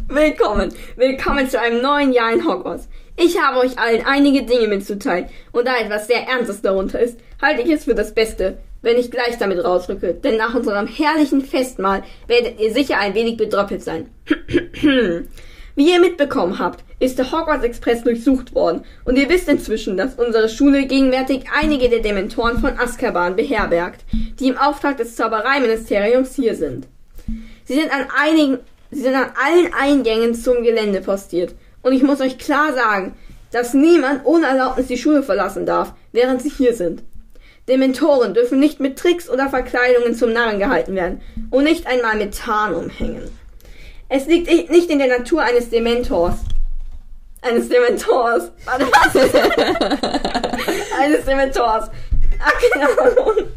Willkommen, 0.07 0.73
willkommen 0.95 1.49
zu 1.49 1.59
einem 1.59 1.81
neuen 1.81 2.13
Jahr 2.13 2.33
in 2.33 2.47
Hogwarts. 2.47 2.89
Ich 3.15 3.39
habe 3.39 3.59
euch 3.59 3.77
allen 3.77 4.05
einige 4.05 4.43
Dinge 4.43 4.67
mitzuteilen 4.67 5.29
und 5.51 5.67
da 5.67 5.77
etwas 5.77 6.07
sehr 6.07 6.27
Ernstes 6.27 6.61
darunter 6.61 6.99
ist, 6.99 7.19
halte 7.41 7.61
ich 7.61 7.69
es 7.69 7.83
für 7.85 7.95
das 7.95 8.13
Beste, 8.13 8.57
wenn 8.81 8.97
ich 8.97 9.11
gleich 9.11 9.37
damit 9.37 9.63
rausrücke, 9.63 10.13
denn 10.13 10.37
nach 10.37 10.55
unserem 10.55 10.87
herrlichen 10.87 11.41
Festmahl 11.41 12.03
werdet 12.27 12.59
ihr 12.59 12.73
sicher 12.73 12.97
ein 12.97 13.13
wenig 13.13 13.37
bedröppelt 13.37 13.83
sein. 13.83 14.09
Wie 15.75 15.91
ihr 15.91 15.99
mitbekommen 15.99 16.59
habt, 16.59 16.83
ist 16.99 17.17
der 17.17 17.31
Hogwarts 17.31 17.63
Express 17.63 18.03
durchsucht 18.03 18.53
worden 18.53 18.83
und 19.05 19.17
ihr 19.17 19.29
wisst 19.29 19.47
inzwischen, 19.47 19.95
dass 19.95 20.15
unsere 20.15 20.49
Schule 20.49 20.85
gegenwärtig 20.85 21.45
einige 21.57 21.89
der 21.89 21.99
Dementoren 21.99 22.59
von 22.59 22.77
Azkaban 22.77 23.35
beherbergt, 23.35 24.01
die 24.39 24.49
im 24.49 24.57
Auftrag 24.57 24.97
des 24.97 25.15
Zaubereiministeriums 25.15 26.35
hier 26.35 26.55
sind. 26.55 26.87
Sie 27.63 27.75
sind 27.75 27.93
an 27.93 28.07
einigen, 28.17 28.59
sie 28.91 29.03
sind 29.03 29.15
an 29.15 29.31
allen 29.41 29.73
Eingängen 29.73 30.35
zum 30.35 30.63
Gelände 30.63 31.01
postiert 31.01 31.55
und 31.81 31.93
ich 31.93 32.03
muss 32.03 32.19
euch 32.19 32.37
klar 32.37 32.73
sagen, 32.73 33.15
dass 33.51 33.73
niemand 33.73 34.25
ohne 34.25 34.47
Erlaubnis 34.47 34.87
die 34.87 34.97
Schule 34.97 35.23
verlassen 35.23 35.65
darf, 35.65 35.93
während 36.11 36.41
sie 36.41 36.49
hier 36.49 36.73
sind. 36.73 37.03
Dementoren 37.69 38.33
dürfen 38.33 38.59
nicht 38.59 38.79
mit 38.79 38.97
Tricks 38.97 39.29
oder 39.29 39.49
Verkleidungen 39.49 40.15
zum 40.15 40.33
Narren 40.33 40.59
gehalten 40.59 40.95
werden 40.95 41.21
und 41.51 41.63
nicht 41.63 41.87
einmal 41.87 42.17
mit 42.17 42.35
Tarnung 42.37 42.89
hängen. 42.89 43.29
Es 44.09 44.25
liegt 44.25 44.49
nicht 44.71 44.89
in 44.89 44.97
der 44.97 45.19
Natur 45.19 45.43
eines 45.43 45.69
Dementors. 45.69 46.37
Eines 47.41 47.69
Dementors. 47.69 48.51
Warte, 48.65 48.85
was? 48.85 49.15
eines 50.99 51.25
Dementors. 51.25 51.89
Ach, 52.43 52.53
keine 52.73 52.99
Ahnung. 52.99 53.47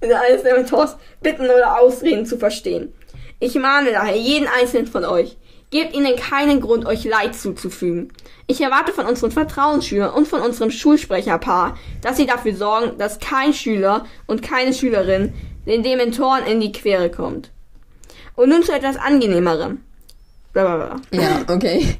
Eines 0.00 0.42
Dementors 0.42 0.96
bitten 1.20 1.44
oder 1.44 1.78
Ausreden 1.80 2.26
zu 2.26 2.38
verstehen. 2.38 2.94
Ich 3.40 3.54
mahne 3.56 3.92
daher 3.92 4.16
jeden 4.16 4.48
einzelnen 4.48 4.86
von 4.86 5.04
euch. 5.04 5.36
Gebt 5.74 5.92
ihnen 5.92 6.14
keinen 6.14 6.60
Grund, 6.60 6.86
euch 6.86 7.02
Leid 7.02 7.34
zuzufügen. 7.34 8.12
Ich 8.46 8.60
erwarte 8.60 8.92
von 8.92 9.06
unseren 9.06 9.32
Vertrauensschülern 9.32 10.14
und 10.14 10.28
von 10.28 10.40
unserem 10.40 10.70
Schulsprecherpaar, 10.70 11.76
dass 12.00 12.16
sie 12.16 12.26
dafür 12.26 12.54
sorgen, 12.54 12.96
dass 12.96 13.18
kein 13.18 13.52
Schüler 13.52 14.06
und 14.28 14.40
keine 14.40 14.72
Schülerin 14.72 15.34
den 15.66 15.82
Dementoren 15.82 16.46
in 16.46 16.60
die 16.60 16.70
Quere 16.70 17.10
kommt. 17.10 17.50
Und 18.36 18.50
nun 18.50 18.62
zu 18.62 18.70
etwas 18.70 18.96
angenehmerem. 18.96 19.80
Blablabla. 20.52 21.00
Ja, 21.10 21.40
okay. 21.52 21.96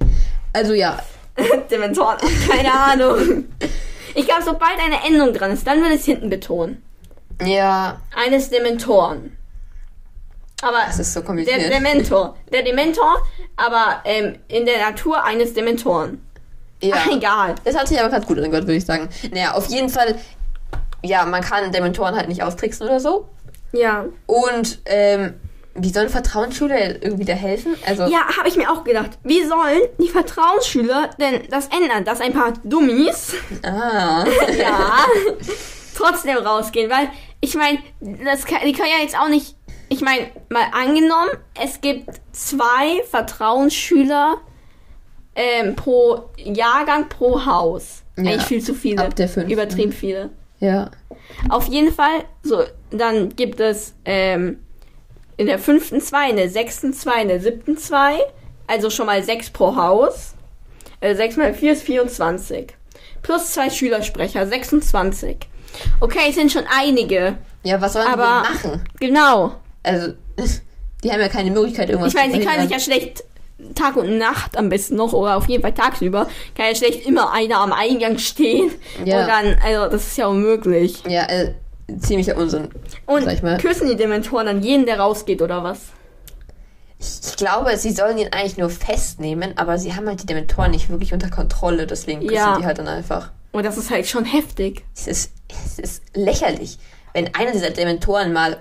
Also 0.53 0.73
ja, 0.73 1.01
Dementoren, 1.69 2.19
keine 2.49 2.73
Ahnung. 2.73 3.47
Ich 4.15 4.25
glaube, 4.25 4.45
sobald 4.45 4.79
eine 4.79 5.05
Endung 5.05 5.35
dran 5.35 5.51
ist, 5.51 5.67
dann 5.67 5.81
würde 5.81 5.95
ich 5.95 6.01
es 6.03 6.07
hinten 6.07 6.31
betonen. 6.31 6.81
ja, 7.45 8.01
Eines 8.15 8.51
Dementoren. 8.51 9.37
Aber 10.65 10.79
das 10.87 10.99
ist 10.99 11.13
so 11.13 11.21
der 11.21 11.27
kompliziert. 11.27 11.73
Dementor. 11.73 12.37
Der 12.53 12.63
Dementor, 12.63 13.23
aber 13.57 14.01
ähm, 14.05 14.39
in 14.49 14.65
der 14.65 14.79
Natur 14.79 15.23
eines 15.23 15.53
Dementoren. 15.53 16.25
ja. 16.83 16.97
Ach, 16.99 17.07
egal. 17.13 17.55
Das 17.65 17.77
hat 17.77 17.87
sich 17.89 18.01
aber 18.01 18.09
ganz 18.09 18.27
gut 18.27 18.39
angehört, 18.39 18.65
würde 18.65 18.77
ich 18.77 18.87
sagen. 18.87 19.09
Naja, 19.33 19.53
auf 19.53 19.67
jeden 19.67 19.89
Fall, 19.91 20.17
ja, 21.03 21.25
man 21.27 21.43
kann 21.43 21.71
Dementoren 21.71 22.17
halt 22.17 22.29
nicht 22.29 22.43
austricksen 22.43 22.87
oder 22.87 22.99
so. 23.01 23.29
Ja. 23.73 24.07
Und, 24.27 24.81
ähm, 24.87 25.35
wie 25.77 25.91
soll 25.91 26.03
eine 26.03 26.11
Vertrauensschule 26.11 26.99
irgendwie 27.01 27.25
da 27.25 27.33
helfen? 27.33 27.75
Also, 27.85 28.05
Ja, 28.05 28.21
habe 28.39 28.49
ich 28.49 28.57
mir 28.57 28.71
auch 28.71 28.85
gedacht. 28.85 29.19
Wie 29.25 29.45
sollen 29.45 29.81
die 29.99 30.09
Vertrauensschüler 30.09 31.11
denn 31.19 31.43
das 31.51 31.67
ändern, 31.67 32.05
dass 32.05 32.21
ein 32.21 32.33
paar 32.33 32.53
Dummies 32.63 33.35
ah. 33.65 34.25
ja, 34.57 35.05
trotzdem 35.97 36.37
rausgehen, 36.37 36.89
weil 36.91 37.11
ich 37.41 37.55
meine, 37.57 37.79
die 38.01 38.73
können 38.73 38.91
ja 38.97 39.03
jetzt 39.03 39.19
auch 39.19 39.29
nicht. 39.29 39.57
Ich 39.89 40.01
meine, 40.01 40.29
mal 40.49 40.67
angenommen, 40.73 41.31
es 41.63 41.81
gibt 41.81 42.09
zwei 42.33 43.03
Vertrauensschüler 43.11 44.37
ähm, 45.37 45.77
pro 45.77 46.25
Jahrgang 46.37 47.09
pro 47.09 47.45
Haus. 47.45 48.03
Ja, 48.17 48.25
Eigentlich 48.33 48.43
viel 48.45 48.63
zu 48.63 48.75
viele. 48.75 49.05
ab 49.05 49.15
der 49.17 49.29
fünften. 49.29 49.53
Übertrieben 49.53 49.93
viele. 49.93 50.31
Ja. 50.61 50.91
Auf 51.49 51.67
jeden 51.67 51.93
Fall, 51.93 52.25
so, 52.43 52.63
dann 52.91 53.31
gibt 53.37 53.61
es 53.61 53.95
ähm, 54.05 54.61
in 55.37 55.47
der 55.47 55.59
fünften 55.59 56.01
zwei, 56.01 56.31
in 56.31 56.37
der 56.37 56.49
sechsten 56.49 56.93
zwei, 56.93 57.23
in 57.23 57.29
der 57.29 57.41
siebten 57.41 57.77
zwei, 57.77 58.19
also 58.67 58.89
schon 58.91 59.07
mal 59.07 59.23
sechs 59.23 59.51
pro 59.51 59.75
Haus. 59.77 60.35
Äh, 61.01 61.15
sechs 61.17 61.37
mal 61.37 61.53
vier 61.53 61.73
ist 61.73 61.83
24. 61.83 62.75
Plus 63.23 63.53
zwei 63.53 63.69
Schülersprecher, 63.69 64.47
26. 64.47 65.39
Okay, 66.01 66.21
es 66.29 66.37
sind 66.37 66.53
schon 66.53 66.65
einige. 66.73 67.37
Ja, 67.65 67.81
was 67.81 67.95
sollen 67.95 68.07
Aber- 68.07 68.43
denn 68.45 68.55
machen? 68.73 68.85
Genau. 69.01 69.55
Also, 69.85 70.15
die 71.05 71.13
haben 71.13 71.21
ja 71.21 71.29
keine 71.29 71.53
Möglichkeit, 71.53 71.91
irgendwas 71.91 72.13
Ich 72.13 72.19
meine, 72.19 72.33
zu 72.33 72.41
sie 72.41 72.45
kann 72.45 72.61
sich 72.61 72.71
ja 72.71 72.81
schlecht 72.81 73.25
Tag 73.75 73.97
und 73.97 74.19
Nacht 74.19 74.59
am 74.59 74.69
besten 74.69 74.97
noch 74.97 75.13
oder 75.13 75.37
auf 75.37 75.49
jeden 75.49 75.63
Fall 75.63 75.73
tagsüber, 75.73 76.27
kann 76.57 76.67
ja 76.67 76.75
schlecht 76.75 77.07
immer 77.07 77.33
einer 77.33 77.61
am 77.61 77.73
Eingang 77.73 78.19
stehen. 78.19 78.73
Ja. 79.05 79.21
Und 79.21 79.29
dann, 79.29 79.57
also 79.65 79.91
das 79.91 80.09
ist 80.09 80.19
ja 80.19 80.27
unmöglich. 80.27 81.03
Ja, 81.09 81.23
äh, 81.29 81.55
ziemlicher 82.01 82.37
Unsinn. 82.37 82.69
Und 83.07 83.27
küssen 83.61 83.89
die 83.89 83.97
Dementoren 83.97 84.47
dann 84.47 84.63
jeden, 84.63 84.87
der 84.87 84.99
rausgeht 84.99 85.41
oder 85.41 85.63
was? 85.63 85.79
Ich 86.99 87.37
glaube, 87.37 87.77
sie 87.77 87.93
sollen 87.93 88.19
ihn 88.19 88.29
eigentlich 88.33 88.57
nur 88.57 88.71
festnehmen, 88.71 89.53
aber 89.57 89.79
sie 89.79 89.95
haben 89.95 90.09
halt 90.09 90.23
die 90.23 90.27
Dementoren 90.27 90.71
nicht 90.71 90.89
wirklich 90.89 91.13
unter 91.13 91.29
Kontrolle, 91.29 91.87
deswegen 91.87 92.21
küssen 92.21 92.35
Ja. 92.35 92.57
die 92.59 92.65
halt 92.65 92.79
dann 92.79 92.89
einfach. 92.89 93.31
Und 93.53 93.65
das 93.65 93.77
ist 93.77 93.91
halt 93.91 94.07
schon 94.07 94.25
heftig. 94.25 94.85
Es 94.97 95.07
ist, 95.07 95.33
es 95.49 95.79
ist 95.79 96.03
lächerlich, 96.15 96.79
wenn 97.13 97.35
einer 97.35 97.53
dieser 97.53 97.71
Dementoren 97.71 98.33
mal 98.33 98.59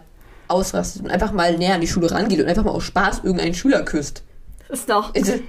ausrastet 0.48 1.03
und 1.03 1.10
einfach 1.11 1.32
mal 1.32 1.57
näher 1.57 1.76
an 1.76 1.82
die 1.82 1.88
Schule 1.88 2.11
rangeht 2.11 2.40
und 2.40 2.48
einfach 2.48 2.64
mal 2.64 2.72
aus 2.72 2.84
Spaß 2.84 3.20
irgendeinen 3.24 3.53
Schüler 3.53 3.84
küsst. 3.84 4.24
Das 4.70 4.80
ist 4.80 4.90
doch. 4.90 5.14
Also, 5.15 5.40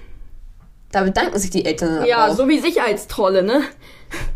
da 0.92 1.02
bedanken 1.02 1.38
sich 1.38 1.50
die 1.50 1.64
Eltern 1.64 2.04
Ja, 2.06 2.28
auch. 2.28 2.36
so 2.36 2.48
wie 2.48 2.60
Sicherheitstrolle, 2.60 3.42
ne? 3.42 3.62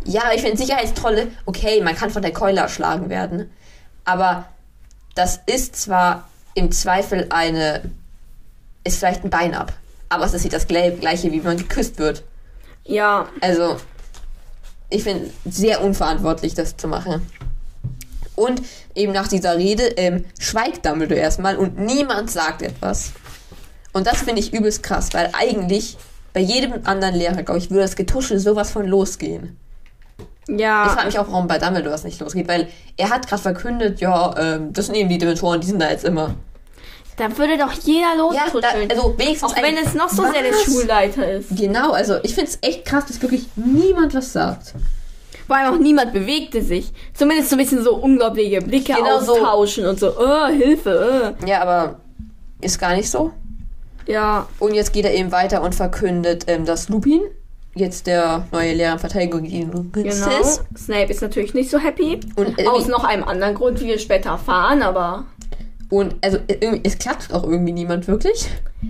Ja, 0.04 0.24
ich 0.34 0.42
finde 0.42 0.56
Sicherheitstrolle, 0.56 1.28
okay, 1.46 1.80
man 1.82 1.94
kann 1.94 2.10
von 2.10 2.22
der 2.22 2.32
Keule 2.32 2.60
erschlagen 2.60 3.08
werden. 3.10 3.50
Aber 4.04 4.46
das 5.14 5.40
ist 5.46 5.76
zwar 5.76 6.28
im 6.54 6.72
Zweifel 6.72 7.26
eine. 7.30 7.82
ist 8.84 8.98
vielleicht 8.98 9.22
ein 9.24 9.30
Bein 9.30 9.54
ab. 9.54 9.72
Aber 10.08 10.24
es 10.24 10.32
ist 10.34 10.42
nicht 10.44 10.54
das 10.54 10.68
Gle- 10.68 10.96
gleiche, 10.98 11.30
wie 11.30 11.38
wenn 11.44 11.50
man 11.50 11.56
geküsst 11.58 11.98
wird. 11.98 12.24
Ja, 12.84 13.28
Also, 13.42 13.76
ich 14.90 15.02
finde 15.04 15.30
sehr 15.44 15.82
unverantwortlich, 15.84 16.54
das 16.54 16.76
zu 16.78 16.88
machen. 16.88 17.30
Und 18.38 18.62
eben 18.94 19.12
nach 19.12 19.28
dieser 19.28 19.58
Rede 19.58 19.82
ähm, 19.96 20.24
schweigt 20.38 20.86
Dumbledore 20.86 21.20
erstmal 21.20 21.56
und 21.56 21.78
niemand 21.78 22.30
sagt 22.30 22.62
etwas. 22.62 23.12
Und 23.92 24.06
das 24.06 24.18
finde 24.18 24.40
ich 24.40 24.52
übelst 24.52 24.82
krass, 24.82 25.08
weil 25.12 25.30
eigentlich 25.32 25.96
bei 26.32 26.40
jedem 26.40 26.74
anderen 26.84 27.16
Lehrer, 27.16 27.42
glaube 27.42 27.58
ich, 27.58 27.70
würde 27.70 27.82
das 27.82 27.96
Getuschel 27.96 28.38
sowas 28.38 28.70
von 28.70 28.86
losgehen. 28.86 29.56
Ich 30.46 30.60
ja. 30.60 30.88
frage 30.88 31.06
mich 31.06 31.18
auch, 31.18 31.26
warum 31.28 31.46
bei 31.48 31.58
Dumbledore 31.58 31.94
es 31.94 32.04
nicht 32.04 32.20
losgeht, 32.20 32.48
weil 32.48 32.68
er 32.96 33.10
hat 33.10 33.26
gerade 33.28 33.42
verkündet, 33.42 34.00
ja, 34.00 34.34
ähm, 34.38 34.72
das 34.72 34.86
sind 34.86 34.94
eben 34.94 35.08
die 35.08 35.18
Dementoren, 35.18 35.60
die 35.60 35.66
sind 35.66 35.80
da 35.80 35.90
jetzt 35.90 36.04
immer. 36.04 36.34
Da 37.16 37.36
würde 37.36 37.58
doch 37.58 37.72
jeder 37.72 38.14
Ja, 38.14 38.46
da, 38.46 38.52
lostuscheln. 38.52 38.90
also 38.90 39.18
wenigstens 39.18 39.52
Auch 39.52 39.62
wenn 39.62 39.76
es 39.76 39.94
noch 39.94 40.08
so 40.08 40.22
sehr 40.22 40.42
der 40.42 40.52
Was? 40.52 40.62
Schulleiter 40.62 41.32
ist. 41.32 41.48
Genau, 41.56 41.90
also 41.92 42.18
ich 42.22 42.34
finde 42.34 42.50
es 42.50 42.58
echt 42.62 42.84
krass, 42.84 43.06
dass 43.06 43.20
wirklich 43.20 43.46
niemand 43.56 44.14
was 44.14 44.32
sagt. 44.32 44.74
Vor 45.48 45.56
allem 45.56 45.74
auch 45.74 45.78
niemand 45.78 46.12
bewegte 46.12 46.62
sich. 46.62 46.92
Zumindest 47.14 47.50
so 47.50 47.56
ein 47.56 47.58
bisschen 47.58 47.82
so 47.82 47.96
unglaubliche 47.96 48.60
Blicke 48.60 48.92
Genau 48.92 49.18
so. 49.20 49.32
austauschen 49.32 49.86
und 49.86 49.98
so, 49.98 50.12
oh, 50.16 50.46
Hilfe, 50.46 51.34
Ja, 51.44 51.62
aber 51.62 51.98
ist 52.60 52.78
gar 52.78 52.94
nicht 52.94 53.10
so. 53.10 53.32
äh. 54.06 54.12
Ja, 54.12 54.46
Und 54.60 54.74
jetzt 54.74 54.92
geht 54.92 55.04
er 55.04 55.12
eben 55.14 55.32
weiter 55.32 55.62
und 55.62 55.74
verkündet, 55.74 56.44
ähm, 56.46 56.64
dass 56.64 56.88
Lupin 56.88 57.22
jetzt 57.74 58.06
der 58.06 58.46
neue 58.52 58.72
Lehrer 58.74 58.92
in 58.94 58.98
Verteidigung 58.98 59.42
gegen 59.42 59.70
genau. 59.92 60.40
ist. 60.40 60.62
Snape 60.76 61.10
ist 61.10 61.22
natürlich 61.22 61.54
nicht 61.54 61.70
so 61.70 61.78
happy. 61.78 62.20
Und 62.36 62.48
irgendwie- 62.48 62.66
Aus 62.68 62.86
noch 62.88 63.04
einem 63.04 63.24
anderen 63.24 63.54
Grund, 63.54 63.80
wie 63.80 63.86
wir 63.86 63.98
später 63.98 64.30
erfahren, 64.30 64.82
aber 64.82 65.24
Und 65.90 66.16
also 66.22 66.38
es 66.82 66.98
klatscht 66.98 67.32
auch 67.32 67.44
irgendwie 67.44 67.72
niemand 67.72 68.08
wirklich. 68.08 68.46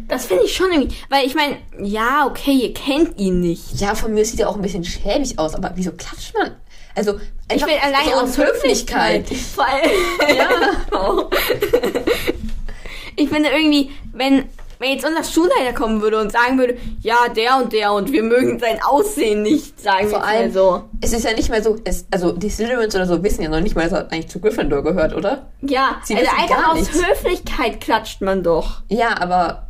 das 0.09 0.27
finde 0.27 0.45
ich 0.45 0.55
schon 0.55 0.73
irgendwie. 0.73 0.97
Weil 1.09 1.27
ich 1.27 1.35
meine, 1.35 1.59
ja, 1.81 2.27
okay, 2.27 2.53
ihr 2.53 2.75
kennt 2.75 3.19
ihn 3.19 3.41
nicht. 3.41 3.81
Ja, 3.81 3.95
von 3.95 4.13
mir 4.13 4.25
sieht 4.25 4.41
er 4.41 4.49
auch 4.49 4.57
ein 4.57 4.63
bisschen 4.63 4.85
schäbig 4.85 5.39
aus, 5.39 5.55
aber 5.55 5.73
wieso 5.77 5.93
klatscht 5.93 6.35
man? 6.35 6.57
Also 6.97 7.21
Ich 7.53 7.65
will 7.65 7.77
allein 7.81 8.07
so 8.07 8.15
aus 8.15 8.39
Höflichkeit. 8.39 9.29
Vor 9.29 9.65
allem. 9.65 9.91
Ja. 10.37 10.99
Auch. 10.99 11.31
ich 13.17 13.29
finde 13.29 13.51
irgendwie, 13.51 13.93
wenn, 14.13 14.47
wenn 14.79 14.93
jetzt 14.93 15.05
unser 15.07 15.25
Schulleiter 15.25 15.73
kommen 15.75 16.01
würde 16.01 16.21
und 16.21 16.31
sagen 16.33 16.59
würde, 16.59 16.77
ja, 17.01 17.17
der 17.35 17.57
und 17.57 17.73
der 17.73 17.93
und 17.93 18.13
wir 18.13 18.23
mögen 18.23 18.59
sein 18.59 18.79
Aussehen 18.83 19.43
nicht, 19.43 19.81
sagen 19.81 20.09
Vor 20.09 20.21
wir 20.21 20.25
allem- 20.27 20.43
mal 20.49 20.53
so. 20.53 20.85
Es 21.01 21.13
ist 21.13 21.25
ja 21.25 21.33
nicht 21.35 21.51
mehr 21.51 21.63
so, 21.63 21.77
es, 21.85 22.07
also 22.11 22.33
die 22.33 22.51
Slytherins 22.51 22.95
oder 22.95 23.07
so 23.07 23.23
wissen 23.23 23.43
ja 23.43 23.49
noch 23.49 23.61
nicht 23.61 23.75
mal, 23.77 23.85
dass 23.85 23.93
er 23.93 24.13
eigentlich 24.13 24.29
zu 24.29 24.41
Gryffindor 24.41 24.83
gehört, 24.83 25.15
oder? 25.15 25.47
Ja, 25.63 26.01
Sie 26.05 26.15
also 26.17 26.31
einfach 26.39 26.69
aus 26.71 26.77
nichts. 26.79 26.97
Höflichkeit 27.07 27.81
klatscht 27.81 28.21
man 28.21 28.43
doch. 28.43 28.83
Ja, 28.89 29.21
aber 29.21 29.65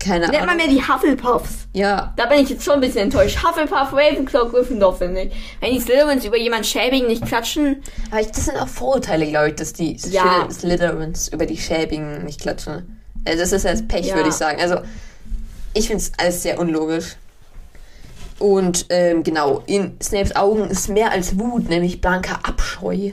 keine 0.00 0.28
Nennt 0.28 0.46
man 0.46 0.50
Ahnung. 0.50 0.56
mehr 0.58 0.68
die 0.68 0.80
Hufflepuffs. 0.86 1.66
Ja, 1.74 2.12
Da 2.16 2.26
bin 2.26 2.38
ich 2.38 2.48
jetzt 2.50 2.64
schon 2.64 2.74
ein 2.74 2.80
bisschen 2.80 3.00
enttäuscht. 3.00 3.42
Hufflepuff, 3.44 3.92
Ravenclaw, 3.92 4.48
Gryffindor, 4.48 4.94
finde 4.96 5.22
ich. 5.22 5.32
Wenn 5.60 5.72
die 5.72 5.80
Slytherins 5.80 6.24
über 6.24 6.36
jemanden 6.36 6.64
schäbigen 6.64 7.08
nicht 7.08 7.26
klatschen, 7.26 7.82
aber 8.12 8.20
ich, 8.20 8.28
das 8.28 8.44
sind 8.44 8.56
auch 8.58 8.68
Vorurteile, 8.68 9.26
glaube 9.26 9.48
ich, 9.48 9.54
dass 9.56 9.72
die 9.72 9.96
Ja. 10.08 10.22
Slyth- 10.48 10.52
Slytherins 10.52 11.28
über 11.28 11.46
die 11.46 11.56
Schäbigen 11.58 12.24
nicht 12.24 12.40
klatschen. 12.40 12.97
Also 13.28 13.40
das 13.40 13.52
ist 13.52 13.64
jetzt 13.64 13.86
Pech, 13.88 14.06
Ja. 14.06 14.14
würde 14.16 14.28
ich 14.30 14.34
sagen. 14.34 14.60
Also 14.60 14.80
ich 15.74 15.86
finde 15.86 16.02
es 16.02 16.12
alles 16.18 16.42
sehr 16.42 16.58
unlogisch. 16.58 17.16
Und 18.38 18.86
ähm, 18.90 19.22
genau, 19.24 19.62
in 19.66 20.00
Snapes 20.00 20.34
Augen 20.36 20.68
ist 20.70 20.88
mehr 20.88 21.10
als 21.10 21.38
Wut, 21.38 21.68
nämlich 21.68 22.00
blanker 22.00 22.38
Abscheu. 22.44 23.10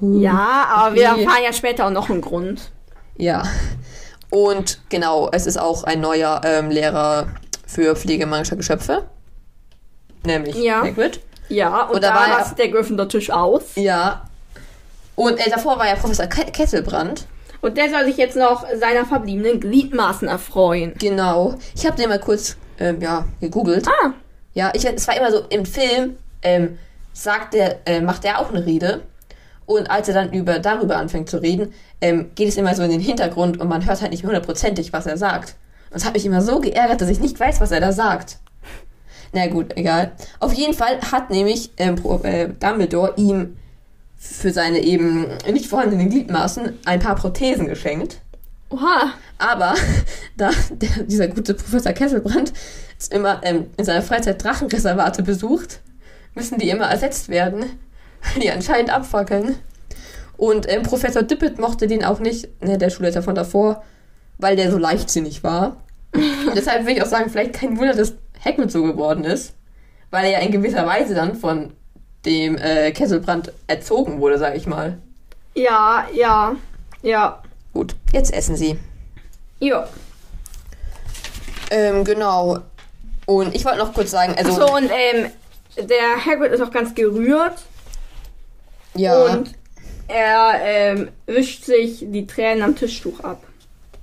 ja, 0.00 0.66
aber 0.70 0.94
wir 0.94 1.04
erfahren 1.04 1.42
ja 1.44 1.52
später 1.52 1.86
auch 1.86 1.90
noch 1.90 2.10
einen 2.10 2.20
Grund. 2.20 2.70
Ja. 3.16 3.44
Und 4.30 4.80
genau, 4.90 5.30
es 5.32 5.46
ist 5.46 5.56
auch 5.58 5.84
ein 5.84 6.00
neuer 6.00 6.40
ähm, 6.44 6.68
Lehrer 6.70 7.28
für 7.66 7.96
Pflege 7.96 8.26
magischer 8.26 8.56
Geschöpfe. 8.56 9.06
Nämlich 10.26 10.56
Ja. 10.56 10.82
Hagrid. 10.82 11.20
Ja, 11.48 11.82
und, 11.84 11.96
Und 11.96 12.04
da 12.04 12.14
war 12.14 12.28
ja- 12.28 12.34
rastet 12.36 12.58
der 12.58 12.68
Gryffindor-Tisch 12.68 13.30
aus. 13.30 13.62
Ja. 13.76 14.24
Und 15.14 15.38
äh, 15.38 15.48
davor 15.50 15.78
war 15.78 15.86
ja 15.86 15.94
Professor 15.94 16.26
Ke 16.26 16.50
Kesselbrand. 16.50 17.26
Und 17.64 17.78
der 17.78 17.88
soll 17.88 18.04
sich 18.04 18.18
jetzt 18.18 18.36
noch 18.36 18.66
seiner 18.78 19.06
verbliebenen 19.06 19.58
Gliedmaßen 19.58 20.28
erfreuen. 20.28 20.92
Genau. 20.98 21.54
Ich 21.74 21.86
habe 21.86 21.96
den 21.96 22.10
mal 22.10 22.18
kurz 22.18 22.58
ähm, 22.78 23.00
ja, 23.00 23.24
gegoogelt. 23.40 23.88
Ah, 23.88 24.12
Ja, 24.52 24.70
ich, 24.74 24.84
es 24.84 25.08
war 25.08 25.16
immer 25.16 25.30
so, 25.30 25.44
im 25.48 25.64
Film 25.64 26.16
ähm, 26.42 26.76
sagt 27.14 27.54
der, 27.54 27.78
äh, 27.86 28.02
macht 28.02 28.26
er 28.26 28.38
auch 28.38 28.50
eine 28.50 28.66
Rede. 28.66 29.00
Und 29.64 29.90
als 29.90 30.08
er 30.08 30.14
dann 30.14 30.30
über, 30.34 30.58
darüber 30.58 30.98
anfängt 30.98 31.30
zu 31.30 31.38
reden, 31.38 31.72
ähm, 32.02 32.32
geht 32.34 32.48
es 32.48 32.58
immer 32.58 32.74
so 32.74 32.82
in 32.82 32.90
den 32.90 33.00
Hintergrund 33.00 33.58
und 33.58 33.66
man 33.66 33.86
hört 33.86 34.02
halt 34.02 34.10
nicht 34.10 34.24
mehr 34.24 34.32
hundertprozentig, 34.32 34.92
was 34.92 35.06
er 35.06 35.16
sagt. 35.16 35.56
Und 35.88 35.96
es 35.96 36.04
hat 36.04 36.12
mich 36.12 36.26
immer 36.26 36.42
so 36.42 36.60
geärgert, 36.60 37.00
dass 37.00 37.08
ich 37.08 37.20
nicht 37.20 37.40
weiß, 37.40 37.62
was 37.62 37.70
er 37.70 37.80
da 37.80 37.92
sagt. 37.92 38.40
Na 39.32 39.46
gut, 39.46 39.74
egal. 39.78 40.12
Auf 40.38 40.52
jeden 40.52 40.74
Fall 40.74 41.00
hat 41.10 41.30
nämlich 41.30 41.70
ähm, 41.78 41.96
äh, 42.24 42.48
Dumbledore 42.60 43.14
ihm 43.16 43.56
für 44.24 44.50
seine 44.50 44.80
eben 44.80 45.26
nicht 45.50 45.66
vorhandenen 45.66 46.08
Gliedmaßen 46.08 46.78
ein 46.84 47.00
paar 47.00 47.14
Prothesen 47.14 47.66
geschenkt. 47.66 48.20
oha. 48.70 49.12
Aber 49.38 49.74
da 50.36 50.50
der, 50.70 51.04
dieser 51.04 51.28
gute 51.28 51.54
Professor 51.54 51.92
Kesselbrand 51.92 52.52
immer 53.10 53.40
ähm, 53.42 53.66
in 53.76 53.84
seiner 53.84 54.02
Freizeit 54.02 54.42
Drachenreservate 54.42 55.22
besucht, 55.22 55.80
müssen 56.34 56.58
die 56.58 56.70
immer 56.70 56.86
ersetzt 56.86 57.28
werden, 57.28 57.64
weil 58.22 58.42
die 58.42 58.50
anscheinend 58.50 58.90
abfackeln. 58.90 59.56
Und 60.36 60.68
ähm, 60.68 60.82
Professor 60.82 61.22
Dippet 61.22 61.58
mochte 61.58 61.86
den 61.86 62.04
auch 62.04 62.18
nicht, 62.18 62.48
ne, 62.62 62.78
der 62.78 62.90
Schulleiter 62.90 63.22
von 63.22 63.34
davor, 63.34 63.84
weil 64.38 64.56
der 64.56 64.70
so 64.70 64.78
leichtsinnig 64.78 65.44
war. 65.44 65.84
Deshalb 66.56 66.86
will 66.86 66.96
ich 66.96 67.02
auch 67.02 67.08
sagen, 67.08 67.30
vielleicht 67.30 67.52
kein 67.52 67.76
Wunder, 67.76 67.94
dass 67.94 68.14
Hagrid 68.44 68.70
so 68.70 68.82
geworden 68.82 69.24
ist, 69.24 69.54
weil 70.10 70.24
er 70.24 70.32
ja 70.32 70.38
in 70.38 70.52
gewisser 70.52 70.86
Weise 70.86 71.14
dann 71.14 71.36
von 71.36 71.72
dem 72.24 72.56
äh, 72.56 72.92
Kesselbrand 72.92 73.52
erzogen 73.66 74.20
wurde, 74.20 74.38
sag 74.38 74.56
ich 74.56 74.66
mal. 74.66 74.98
Ja, 75.54 76.06
ja, 76.12 76.56
ja. 77.02 77.42
Gut, 77.72 77.94
jetzt 78.12 78.32
essen 78.32 78.56
sie. 78.56 78.78
Jo. 79.60 79.84
Ähm, 81.70 82.04
genau. 82.04 82.58
Und 83.26 83.54
ich 83.54 83.64
wollte 83.64 83.78
noch 83.78 83.94
kurz 83.94 84.10
sagen, 84.10 84.34
also. 84.36 84.52
So, 84.52 84.74
und 84.74 84.90
ähm, 84.90 85.30
der 85.76 86.24
Hagrid 86.24 86.52
ist 86.52 86.60
auch 86.60 86.70
ganz 86.70 86.94
gerührt. 86.94 87.58
ja. 88.94 89.24
Und 89.24 89.52
er 90.06 90.60
ähm, 90.62 91.08
wischt 91.26 91.64
sich 91.64 92.04
die 92.06 92.26
Tränen 92.26 92.62
am 92.62 92.76
Tischtuch 92.76 93.20
ab. 93.20 93.42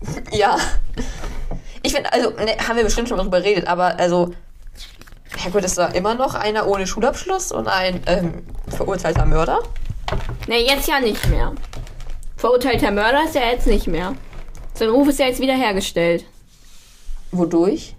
Ja. 0.32 0.58
Ich 1.84 1.94
finde, 1.94 2.12
also, 2.12 2.32
ne, 2.32 2.56
haben 2.68 2.76
wir 2.76 2.84
bestimmt 2.84 3.08
schon 3.08 3.18
mal 3.18 3.24
drüber 3.24 3.42
geredet, 3.42 3.68
aber 3.68 4.00
also. 4.00 4.34
Herrgott 5.38 5.64
ist 5.64 5.78
da 5.78 5.88
immer 5.88 6.16
noch 6.16 6.36
einer 6.36 6.68
ohne 6.68 6.86
Schulabschluss 6.88 7.52
und 7.52 7.68
ein 7.68 8.02
ähm, 8.06 8.46
verurteilter 8.68 9.26
Mörder. 9.26 9.60
Ne, 10.48 10.60
jetzt 10.66 10.88
ja 10.88 11.00
nicht 11.00 11.28
mehr. 11.30 11.54
Verurteilter 12.38 12.92
Mörder 12.92 13.24
ist 13.26 13.36
er 13.36 13.52
jetzt 13.52 13.68
nicht 13.68 13.88
mehr. 13.88 14.14
Sein 14.74 14.90
Ruf 14.90 15.08
ist 15.08 15.20
ja 15.20 15.28
jetzt 15.28 15.40
wiederhergestellt. 15.40 16.26
Wodurch? 17.32 17.96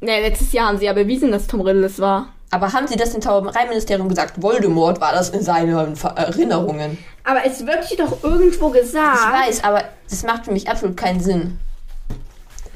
Ne, 0.00 0.20
letztes 0.20 0.52
Jahr 0.52 0.68
haben 0.68 0.78
sie 0.78 0.84
ja 0.84 0.92
bewiesen, 0.92 1.32
dass 1.32 1.46
Tom 1.46 1.60
Riddle 1.60 1.86
es 1.86 1.98
war. 1.98 2.28
Aber 2.50 2.72
haben 2.72 2.86
sie 2.86 2.96
das 2.96 3.14
im 3.14 3.20
Zaubereiministerium 3.20 4.08
gesagt? 4.08 4.40
Voldemort 4.42 5.00
war 5.00 5.12
das 5.12 5.30
in 5.30 5.42
seinen 5.42 5.74
Erinnerungen. 6.16 6.96
Aber 7.24 7.44
es 7.44 7.66
wird 7.66 7.84
hier 7.84 7.98
doch 7.98 8.22
irgendwo 8.22 8.72
Ich 8.74 8.80
gesagt. 8.82 9.32
weiß, 9.32 9.64
aber 9.64 9.84
das 10.08 10.22
macht 10.22 10.46
für 10.46 10.52
mich 10.52 10.68
absolut 10.68 10.96
keinen 10.96 11.20
Sinn. 11.20 11.58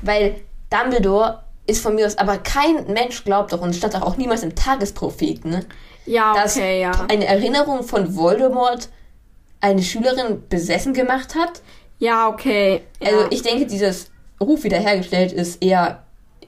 Weil 0.02 0.36
Dumbledore 0.68 1.42
ist 1.66 1.82
von 1.82 1.94
mir 1.94 2.06
aus, 2.06 2.18
aber 2.18 2.38
kein 2.38 2.86
Mensch 2.92 3.24
glaubt 3.24 3.52
doch, 3.52 3.60
und 3.60 3.70
es 3.70 3.76
stand 3.76 3.94
auch 4.00 4.16
niemals 4.16 4.42
im 4.42 4.54
Tagespropheten, 4.54 5.50
ne? 5.50 5.60
Ja, 6.06 6.34
dass 6.34 6.56
okay, 6.56 6.80
ja. 6.80 6.90
eine 7.08 7.26
Erinnerung 7.26 7.84
von 7.84 8.16
Voldemort 8.16 8.88
eine 9.60 9.82
Schülerin 9.82 10.42
besessen 10.48 10.92
gemacht 10.92 11.36
hat. 11.36 11.62
Ja, 11.98 12.28
okay. 12.28 12.82
Ja. 13.00 13.10
Also 13.10 13.26
ich 13.30 13.42
denke, 13.42 13.66
dieses 13.66 14.10
Ruf 14.40 14.64
wiederhergestellt 14.64 15.32
ist 15.32 15.62
eher 15.62 16.02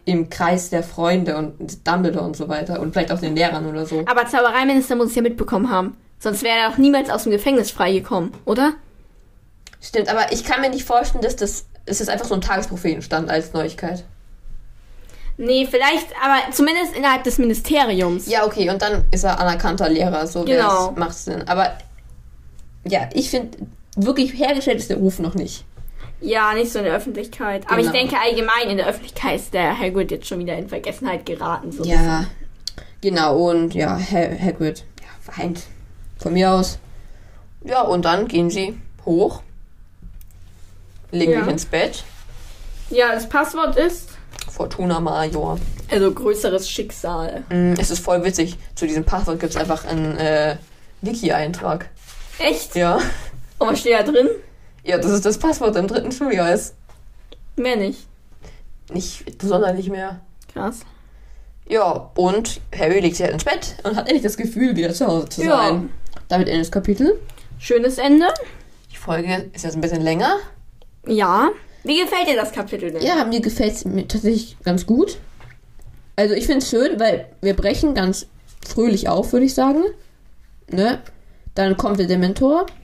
im 0.05 0.29
Kreis 0.29 0.71
der 0.71 0.83
Freunde 0.83 1.37
und 1.37 1.87
Dumbledore 1.87 2.25
und 2.25 2.37
so 2.37 2.49
weiter 2.49 2.81
und 2.81 2.93
vielleicht 2.93 3.13
auch 3.13 3.21
den 3.21 3.37
Lehrern 3.37 3.67
oder 3.67 3.87
so. 3.87 4.03
Aber 4.07 4.27
Zaubereiminister 4.27 4.97
muss 4.97 5.11
es 5.11 5.15
ja 5.15 5.23
mitbekommen 5.23 5.71
haben. 5.71 5.97
Sonst 6.19 6.43
wäre 6.43 6.59
er 6.59 6.71
doch 6.71 6.79
niemals 6.79 7.09
aus 7.09 7.23
dem 7.23 7.33
Gefängnis 7.33 7.71
freigekommen, 7.71 8.33
oder? 8.45 8.75
Stimmt, 9.81 10.09
aber 10.09 10.33
ich 10.33 10.45
kann 10.45 10.61
mir 10.61 10.71
nicht 10.71 10.85
vorstellen, 10.85 11.23
dass 11.23 11.37
das, 11.37 11.67
dass 11.87 11.99
das 11.99 12.09
einfach 12.09 12.27
so 12.27 12.35
ein 12.35 12.41
Tagesprophet 12.41 13.05
stand 13.05 13.31
als 13.31 13.53
Neuigkeit. 13.53 14.05
Nee, 15.37 15.67
vielleicht, 15.69 16.07
aber 16.23 16.53
zumindest 16.53 16.95
innerhalb 16.97 17.25
des 17.25 17.39
Ministeriums. 17.39 18.27
Ja, 18.27 18.45
okay, 18.47 18.71
und 18.71 18.81
dann 18.81 19.05
ist 19.11 19.25
er 19.25 19.41
anerkannter 19.41 19.89
Lehrer, 19.89 20.27
so 20.27 20.45
Genau. 20.45 20.93
macht 20.93 21.15
Sinn. 21.15 21.43
Aber 21.49 21.77
ja, 22.85 23.09
ich 23.15 23.31
finde, 23.31 23.59
wirklich 23.97 24.33
hergestellt 24.35 24.79
ist 24.79 24.91
der 24.91 24.99
Ruf 24.99 25.19
noch 25.19 25.35
nicht. 25.35 25.65
Ja, 26.21 26.55
nicht 26.55 26.71
so 26.73 26.79
in 26.79 26.85
der 26.85 26.95
Öffentlichkeit. 26.95 27.65
Aber 27.67 27.79
ich 27.81 27.87
Genau. 27.87 27.99
denke 27.99 28.17
allgemein 28.19 28.71
in 28.71 28.77
der 28.77 28.87
Öffentlichkeit 28.87 29.37
ist 29.41 29.53
der 29.53 29.77
Hagrid 29.79 30.11
jetzt 30.13 30.27
schon 30.29 30.39
wieder 30.39 30.57
in 30.57 30.69
Vergessenheit 30.69 31.27
geraten. 31.27 31.73
So. 31.73 31.83
Ja, 31.85 32.27
genau, 33.01 33.51
und 33.51 33.75
ja, 33.75 33.99
Ha- 33.99 34.39
Hagrid 34.41 34.85
ja, 35.01 35.37
weint. 35.37 35.65
Von 36.19 36.33
mir 36.35 36.53
aus. 36.53 36.79
Ja, 37.65 37.83
und 37.83 38.05
dann 38.05 38.29
gehen 38.29 38.51
sie 38.51 38.79
hoch, 39.05 39.43
legen 41.11 41.33
Ja. 41.33 41.41
sich 41.41 41.49
ins 41.53 41.67
Bett. 41.67 42.05
Ja, 42.91 43.13
das 43.13 43.29
Passwort 43.29 43.77
ist 43.77 44.11
Fortuna 44.55 45.01
Major. 45.01 45.59
also 45.91 46.13
größeres 46.13 46.69
Schicksal. 46.71 47.43
Mm, 47.51 47.75
Es 47.79 47.91
ist 47.91 47.99
voll 48.05 48.23
witzig. 48.25 48.57
Zu 48.75 48.87
diesem 48.87 49.05
Passwort 49.05 49.41
gibt 49.41 49.55
es 49.55 49.61
einfach 49.61 49.85
einen 49.85 50.17
äh, 50.17 50.57
Wiki-Eintrag. 51.03 51.89
Echt? 52.39 52.77
Ja. 52.77 52.99
Und 53.59 53.69
was 53.73 53.81
steht 53.81 53.95
da 53.95 54.03
drin? 54.03 54.29
Ja, 54.85 54.99
das 54.99 55.11
ist 55.11 55.27
das 55.27 55.39
Passwort 55.39 55.75
im 55.77 55.89
dritten 55.89 56.13
Schuljahr. 56.13 56.53
Ist 56.53 56.75
Mehr 57.57 57.77
nicht. 57.77 58.07
nicht 58.93 59.43
sonderlich 59.43 59.89
mehr. 59.91 60.21
Krass. 60.53 60.81
Ja, 61.69 62.11
und 62.15 62.61
Harry 62.79 63.01
legt 63.01 63.17
sich 63.17 63.25
halt 63.25 63.33
ins 63.35 63.45
Bett 63.45 63.75
und 63.85 63.97
hat 63.97 64.07
endlich 64.07 64.23
das 64.23 64.37
Gefühl, 64.37 64.77
wieder 64.77 64.93
zu 64.93 65.07
Hause 65.07 65.29
zu 65.31 65.43
Ja. 65.43 65.57
sein. 65.69 65.91
Damit 66.29 66.49
endet 66.49 66.67
das 66.67 66.73
Kapitel. 66.73 67.19
Schönes 67.59 67.99
Ende. 67.99 68.27
Die 68.93 68.97
Folge 68.97 69.51
ist 69.53 69.65
jetzt 69.65 69.75
ein 69.75 69.81
bisschen 69.81 70.03
länger. 70.03 70.37
Ja. 71.07 71.51
Wie 71.85 72.01
gefällt 72.01 72.29
dir 72.29 72.37
das 72.37 72.51
Kapitel 72.53 72.91
denn? 72.91 73.03
Ja, 73.03 73.25
mir 73.25 73.41
gefällt 73.41 73.73
es 73.75 73.85
mir 73.85 74.09
tatsächlich 74.09 74.57
ganz 74.65 74.87
gut. 74.87 75.19
Also 76.17 76.35
ich 76.35 76.47
finde 76.47 76.59
es 76.61 76.71
schön, 76.71 76.99
weil 76.99 77.27
wir 77.41 77.55
brechen 77.55 77.95
ganz 77.95 78.27
fröhlich 78.67 79.09
auf, 79.09 79.33
würde 79.33 79.47
ich 79.47 79.55
sagen. 79.55 79.83
Ne? 80.71 81.01
Dann 81.55 81.77
kommt 81.77 81.99
der 81.99 82.07
Dementor. 82.07 82.67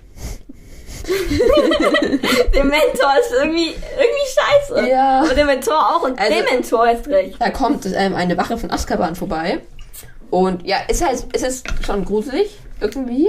Der 2.55 2.65
Mentor 2.65 3.13
ist 3.21 3.33
irgendwie, 3.41 3.69
irgendwie 3.69 4.29
scheiße. 4.77 4.89
Ja. 4.91 5.21
Aber 5.23 5.35
der 5.35 5.45
Mentor 5.47 5.75
auch 5.75 6.03
und 6.03 6.19
Also- 6.19 6.33
der 6.35 6.45
Mentor 6.53 6.91
ist 6.91 7.07
recht. 7.09 7.37
Da 7.41 7.51
kommt 7.51 7.87
ähm, 7.95 8.15
eine 8.15 8.37
Wache 8.37 8.59
von 8.59 8.71
Azkaban 8.71 9.17
vorbei. 9.17 9.61
Und 10.31 10.65
ja, 10.67 10.77
ist 10.89 11.05
halt, 11.05 11.25
es 11.33 11.43
ist 11.43 11.67
schon 11.85 12.05
gruselig, 12.05 12.59
irgendwie. 12.81 13.29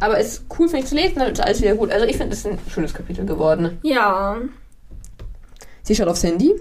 Aber 0.00 0.18
es 0.18 0.34
ist 0.34 0.44
cool, 0.58 0.68
finde 0.68 0.84
ich, 0.84 0.86
zu 0.88 0.94
lesen, 0.94 1.16
dann 1.18 1.32
ist 1.32 1.40
alles 1.40 1.60
wieder 1.60 1.74
gut. 1.74 1.90
Also 1.90 2.06
ich 2.06 2.16
finde, 2.16 2.32
es 2.32 2.40
ist 2.40 2.46
ein 2.46 2.58
schönes 2.72 2.94
Kapitel 2.94 3.26
geworden. 3.26 3.78
Ja. 3.82 4.36
Sie 5.88 5.96
schaut 5.96 6.08
aufs 6.08 6.22
Handy. 6.22 6.54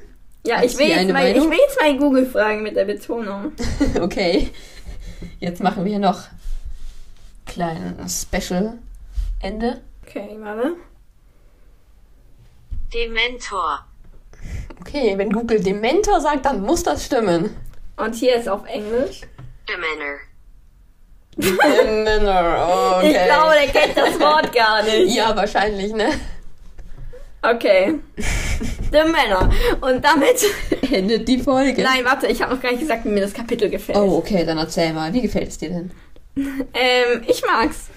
Ja, 0.45 0.59
Hat 0.59 0.63
ich 0.63 0.77
will, 0.77 0.87
jetzt 0.87 1.11
mal, 1.11 1.27
ich 1.29 1.35
will 1.35 1.57
jetzt 1.57 1.81
mal 1.81 1.97
Google 1.97 2.25
fragen 2.25 2.63
mit 2.63 2.77
der 2.77 2.85
Betonung. 2.85 3.51
okay. 4.01 4.53
Jetzt 5.41 5.61
machen 5.61 5.83
wir 5.83 5.99
noch 5.99 6.21
kleinen 7.45 8.07
Special-Ende. 8.07 9.81
Okay, 10.05 10.37
warte. 10.39 10.77
Dementor. 12.93 13.85
Okay, 14.79 15.17
wenn 15.17 15.29
Google 15.29 15.59
Dementor 15.59 16.21
sagt, 16.21 16.45
dann 16.45 16.61
muss 16.61 16.83
das 16.83 17.05
stimmen. 17.05 17.53
Und 17.97 18.15
hier 18.15 18.37
ist 18.37 18.47
auf 18.47 18.65
Englisch. 18.65 19.23
Dementor. 19.67 20.19
Dementor, 21.35 22.95
okay. 22.95 23.09
Ich 23.09 23.25
glaube, 23.25 23.55
der 23.61 23.67
kennt 23.67 23.97
das 23.97 24.17
Wort 24.21 24.55
gar 24.55 24.83
nicht. 24.83 25.13
Ja, 25.13 25.35
wahrscheinlich, 25.35 25.91
ne? 25.91 26.13
Okay. 27.41 27.99
The 28.91 29.03
Männer. 29.03 29.49
Und 29.81 30.03
damit. 30.03 30.45
Endet 30.91 31.27
die 31.27 31.39
Folge. 31.39 31.83
Nein, 31.83 32.03
warte, 32.03 32.27
ich 32.27 32.41
habe 32.41 32.55
noch 32.55 32.61
gar 32.61 32.71
nicht 32.71 32.81
gesagt, 32.81 33.05
wie 33.05 33.09
mir 33.09 33.21
das 33.21 33.33
Kapitel 33.33 33.69
gefällt. 33.69 33.97
Oh, 33.97 34.17
okay, 34.17 34.43
dann 34.45 34.57
erzähl 34.57 34.93
mal. 34.93 35.13
Wie 35.13 35.21
gefällt 35.21 35.49
es 35.49 35.57
dir 35.57 35.69
denn? 35.69 35.91
Ähm, 36.35 37.23
ich 37.27 37.43
mag's. 37.45 37.87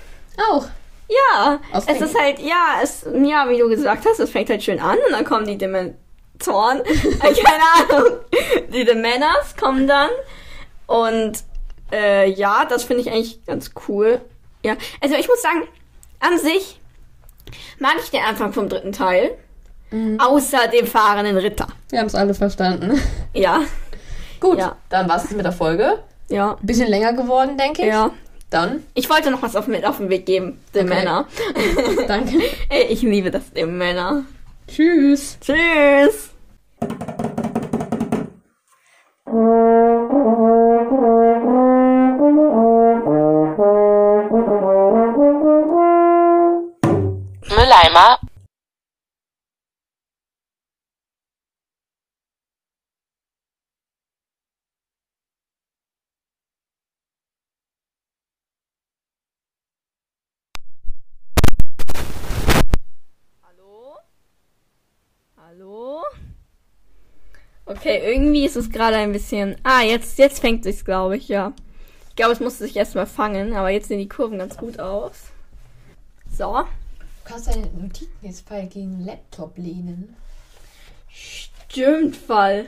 Auch. 0.51 0.67
Ja. 1.09 1.61
Aus 1.73 1.85
es 1.87 2.01
ist 2.01 2.19
halt, 2.19 2.39
ja, 2.39 2.81
es, 2.83 3.05
ja, 3.05 3.49
wie 3.49 3.59
du 3.59 3.69
gesagt 3.69 4.05
hast, 4.07 4.21
es 4.21 4.31
fängt 4.31 4.49
halt 4.51 4.63
schön 4.63 4.79
an 4.79 4.99
und 5.07 5.13
dann 5.13 5.25
kommen 5.25 5.47
die 5.47 5.59
Dementoren. 5.59 6.81
äh, 6.85 7.35
keine 7.35 7.97
Ahnung. 7.99 8.19
Die 8.73 8.85
Demenors 8.85 9.57
kommen 9.59 9.87
dann. 9.87 10.11
Und 10.87 11.39
äh, 11.93 12.31
ja, 12.31 12.65
das 12.65 12.85
finde 12.85 13.03
ich 13.03 13.11
eigentlich 13.11 13.45
ganz 13.45 13.73
cool. 13.89 14.21
Ja. 14.65 14.77
Also 15.01 15.17
ich 15.17 15.29
muss 15.29 15.43
sagen, 15.43 15.63
an 16.21 16.39
sich 16.39 16.80
mag 17.79 17.95
ich 18.03 18.11
den 18.11 18.23
Anfang 18.23 18.53
vom 18.53 18.69
dritten 18.69 18.93
Teil. 18.93 19.31
Außer 20.19 20.69
dem 20.73 20.87
fahrenden 20.87 21.37
Ritter. 21.37 21.67
Wir 21.89 21.99
haben 21.99 22.07
es 22.07 22.15
alle 22.15 22.33
verstanden. 22.35 23.01
Ja. 23.35 23.63
Gut, 24.39 24.59
Ja. 24.59 24.77
dann 24.89 25.09
war 25.09 25.17
es 25.17 25.29
mit 25.33 25.45
der 25.45 25.51
Folge. 25.53 25.99
Ja. 26.29 26.57
Bisschen 26.63 26.89
länger 26.89 27.13
geworden, 27.13 27.59
denke 27.59 27.83
ich. 27.83 27.89
Ja. 27.89 28.11
Dann, 28.51 28.85
Ich 28.95 29.11
wollte 29.11 29.31
noch 29.33 29.43
was 29.43 29.55
auf, 29.57 29.67
mit 29.67 29.85
auf 29.85 29.97
den 29.99 30.09
Weg 30.09 30.27
geben. 30.27 30.61
Den 30.75 30.87
Okay. 30.87 30.95
Männer. 30.99 31.27
danke. 32.09 32.41
Ey, 32.69 32.85
ich 32.89 33.03
liebe 33.03 33.31
das, 33.33 33.53
den 33.53 33.79
Männer. 33.79 34.25
Tschüss. 34.69 35.39
Tschüss. 35.41 36.31
Okay, 67.81 68.13
irgendwie 68.13 68.45
ist 68.45 68.57
es 68.57 68.69
gerade 68.69 68.97
ein 68.97 69.11
bisschen. 69.11 69.57
Ah, 69.63 69.81
jetzt, 69.81 70.19
jetzt 70.19 70.41
fängt 70.41 70.65
sich's, 70.65 70.85
glaube 70.85 71.17
ich, 71.17 71.29
ja. 71.29 71.55
Ich 72.11 72.17
glaube, 72.17 72.33
es 72.33 72.41
musste 72.41 72.65
sich 72.65 72.77
erstmal 72.77 73.07
fangen, 73.07 73.55
aber 73.55 73.71
jetzt 73.71 73.89
sehen 73.89 73.99
die 73.99 74.09
Kurven 74.09 74.37
ganz 74.37 74.59
gut 74.59 74.79
aus. 74.79 75.31
So. 76.31 76.59
Du 76.59 77.07
kannst 77.25 77.49
deine 77.49 77.69
Notizen 77.69 78.13
jetzt 78.21 78.47
voll 78.47 78.67
gegen 78.67 78.99
den 78.99 79.07
Laptop 79.07 79.57
lehnen. 79.57 80.15
Stimmt 81.09 82.17
voll. 82.17 82.67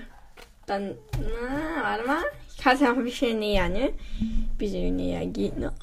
Dann, 0.65 0.95
na, 1.21 1.83
warte 1.83 2.07
mal. 2.07 2.23
Ich 2.49 2.57
kann 2.57 2.77
es 2.77 2.81
ja 2.81 2.89
noch 2.89 2.97
ein 2.97 3.05
bisschen 3.05 3.39
näher, 3.39 3.69
ne? 3.69 3.93
Ein 4.19 4.55
bisschen 4.57 4.97
näher 4.97 5.27
geht 5.27 5.59
noch. 5.59 5.75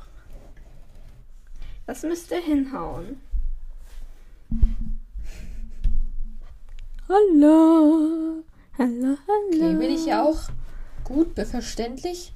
Das 1.85 2.01
müsste 2.01 2.37
hinhauen. 2.37 3.21
Hallo. 7.07 8.43
Hallo, 8.79 9.17
hallo. 9.27 9.47
Okay, 9.49 9.75
bin 9.75 9.91
ich 9.91 10.05
ja 10.05 10.23
auch 10.23 10.39
gut 11.03 11.35
verständlich? 11.35 12.31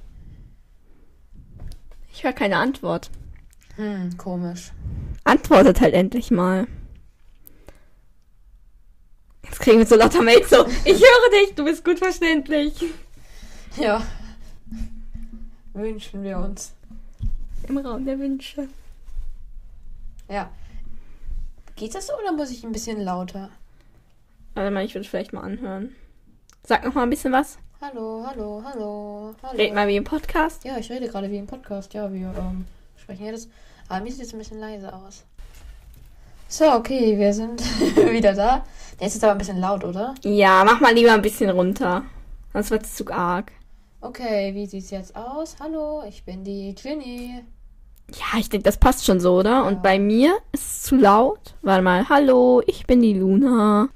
Ich 2.12 2.22
höre 2.22 2.34
keine 2.34 2.58
Antwort. 2.58 3.10
Hm, 3.76 4.14
komisch. 4.18 4.72
Antwortet 5.24 5.80
halt 5.80 5.94
endlich 5.94 6.30
mal. 6.30 6.66
Jetzt 9.44 9.58
kriegen 9.60 9.78
wir 9.78 9.86
so 9.86 9.96
lauter 9.96 10.20
Mails 10.20 10.50
so. 10.50 10.66
Ich 10.84 11.00
höre 11.00 11.30
dich, 11.46 11.54
du 11.54 11.64
bist 11.64 11.82
gut 11.82 11.98
verständlich. 11.98 12.74
Ja. 13.78 14.06
Wünschen 15.72 16.22
wir 16.22 16.36
uns. 16.36 16.74
Im 17.66 17.78
Raum 17.78 18.04
der 18.04 18.18
Wünsche. 18.18 18.68
Ja. 20.28 20.50
Geht 21.74 21.94
das 21.94 22.08
so 22.08 22.12
oder 22.18 22.32
muss 22.32 22.50
ich 22.50 22.64
ein 22.64 22.72
bisschen 22.72 23.00
lauter? 23.00 23.48
Warte 24.52 24.70
mal, 24.70 24.84
ich 24.84 24.94
würde 24.94 25.08
vielleicht 25.08 25.32
mal 25.32 25.40
anhören. 25.40 25.94
Sag 26.66 26.82
noch 26.82 26.94
mal 26.94 27.02
ein 27.02 27.10
bisschen 27.10 27.30
was. 27.30 27.58
Hallo, 27.82 28.24
hallo, 28.26 28.62
hallo, 28.64 29.34
hallo. 29.42 29.58
Red 29.58 29.74
mal 29.74 29.86
wie 29.86 29.96
im 29.96 30.04
Podcast. 30.04 30.64
Ja, 30.64 30.78
ich 30.78 30.90
rede 30.90 31.08
gerade 31.08 31.30
wie 31.30 31.36
im 31.36 31.46
Podcast. 31.46 31.92
Ja, 31.92 32.10
wir 32.10 32.32
ähm, 32.38 32.64
sprechen 32.96 33.26
jetzt. 33.26 33.50
Aber 33.86 34.02
mir 34.02 34.10
sieht 34.10 34.24
es 34.24 34.32
ein 34.32 34.38
bisschen 34.38 34.60
leise 34.60 34.90
aus. 34.90 35.24
So, 36.48 36.72
okay, 36.72 37.18
wir 37.18 37.34
sind 37.34 37.60
wieder 38.10 38.32
da. 38.32 38.64
Der 38.98 39.08
ist 39.08 39.12
jetzt 39.12 39.24
aber 39.24 39.32
ein 39.32 39.38
bisschen 39.38 39.60
laut, 39.60 39.84
oder? 39.84 40.14
Ja, 40.22 40.64
mach 40.64 40.80
mal 40.80 40.94
lieber 40.94 41.12
ein 41.12 41.20
bisschen 41.20 41.50
runter. 41.50 42.04
Sonst 42.54 42.70
wird's 42.70 42.94
zu 42.94 43.12
arg. 43.12 43.52
Okay, 44.00 44.54
wie 44.54 44.64
sieht's 44.64 44.90
jetzt 44.90 45.14
aus? 45.14 45.56
Hallo, 45.60 46.02
ich 46.08 46.24
bin 46.24 46.44
die 46.44 46.74
Ginny. 46.74 47.44
Ja, 48.10 48.38
ich 48.38 48.48
denke, 48.48 48.64
das 48.64 48.78
passt 48.78 49.04
schon 49.04 49.20
so, 49.20 49.34
oder? 49.34 49.66
Und 49.66 49.82
bei 49.82 49.98
mir 49.98 50.38
ist 50.52 50.62
es 50.62 50.82
zu 50.84 50.96
laut. 50.96 51.56
Warte 51.60 51.82
mal. 51.82 52.08
Hallo, 52.08 52.62
ich 52.66 52.86
bin 52.86 53.02
die 53.02 53.12
Luna. 53.12 53.90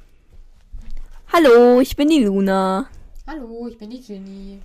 Hallo, 1.31 1.81
ich 1.81 1.95
bin 1.95 2.09
die 2.09 2.25
Luna. 2.25 2.89
Hallo, 3.27 3.69
ich 3.69 3.77
bin 3.77 3.91
die 3.91 4.01
Ginny. 4.01 4.63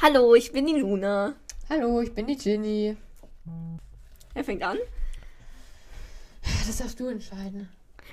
Hallo, 0.00 0.34
ich 0.36 0.52
bin 0.52 0.66
die 0.66 0.78
Luna. 0.78 1.34
Hallo, 1.68 2.00
ich 2.00 2.14
bin 2.14 2.28
die 2.28 2.36
Ginny. 2.36 2.96
Er 4.32 4.44
fängt 4.44 4.62
an. 4.62 4.78
Das 6.42 6.76
darfst 6.78 7.00
du 7.00 7.08
entscheiden. 7.08 7.68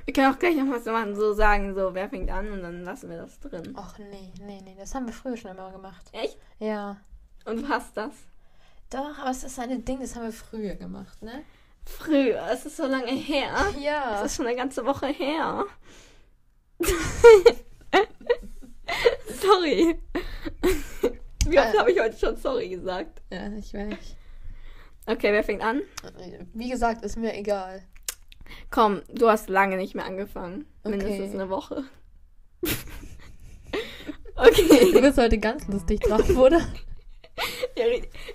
Wir 0.05 0.13
können 0.15 0.33
auch 0.33 0.39
gleich 0.39 0.55
noch 0.55 0.69
was 0.71 0.85
machen, 0.85 1.15
so 1.15 1.33
sagen, 1.33 1.75
so, 1.75 1.93
wer 1.93 2.09
fängt 2.09 2.31
an 2.31 2.51
und 2.51 2.63
dann 2.63 2.83
lassen 2.83 3.11
wir 3.11 3.17
das 3.17 3.39
drin. 3.39 3.73
Ach 3.75 3.99
nee, 3.99 4.33
nee, 4.41 4.61
nee, 4.63 4.75
das 4.79 4.95
haben 4.95 5.05
wir 5.05 5.13
früher 5.13 5.37
schon 5.37 5.51
immer 5.51 5.71
gemacht. 5.71 6.09
Echt? 6.11 6.39
Ja. 6.57 6.97
Und 7.45 7.69
hast 7.69 7.95
das? 7.95 8.13
Doch, 8.89 9.19
aber 9.19 9.29
es 9.29 9.43
ist 9.43 9.59
ein 9.59 9.85
Ding, 9.85 9.99
das 9.99 10.15
haben 10.15 10.23
wir 10.23 10.31
früher 10.31 10.73
gemacht, 10.73 11.21
ne? 11.21 11.43
Früher, 11.87 12.45
es 12.51 12.65
ist 12.65 12.77
so 12.77 12.85
lange 12.85 13.11
her. 13.13 13.73
Ja. 13.79 14.21
Das 14.21 14.31
ist 14.31 14.35
schon 14.37 14.45
eine 14.47 14.55
ganze 14.57 14.85
Woche 14.85 15.07
her. 15.07 15.65
sorry. 19.41 19.95
Wie 21.45 21.59
oft 21.59 21.73
Äh. 21.73 21.77
habe 21.77 21.91
ich 21.91 21.99
heute 21.99 22.17
schon 22.17 22.35
sorry 22.35 22.69
gesagt? 22.69 23.21
Ja, 23.31 23.51
ich 23.53 23.73
weiß. 23.73 23.95
Okay, 25.05 25.31
wer 25.31 25.43
fängt 25.43 25.61
an? 25.63 25.81
Wie 26.53 26.69
gesagt, 26.69 27.05
ist 27.05 27.17
mir 27.17 27.33
egal. 27.33 27.83
Komm, 28.69 29.01
du 29.09 29.29
hast 29.29 29.47
lange 29.49 29.77
nicht 29.77 29.95
mehr 29.95 30.05
angefangen. 30.05 30.65
Okay. 30.83 30.97
Mindestens 30.97 31.33
eine 31.33 31.49
Woche. 31.49 31.83
Du 34.35 34.43
okay. 34.43 35.01
bist 35.01 35.17
heute 35.17 35.39
ganz 35.39 35.67
lustig 35.67 35.99
drauf, 36.01 36.29
oder? 36.37 36.59
Ja. 37.75 37.85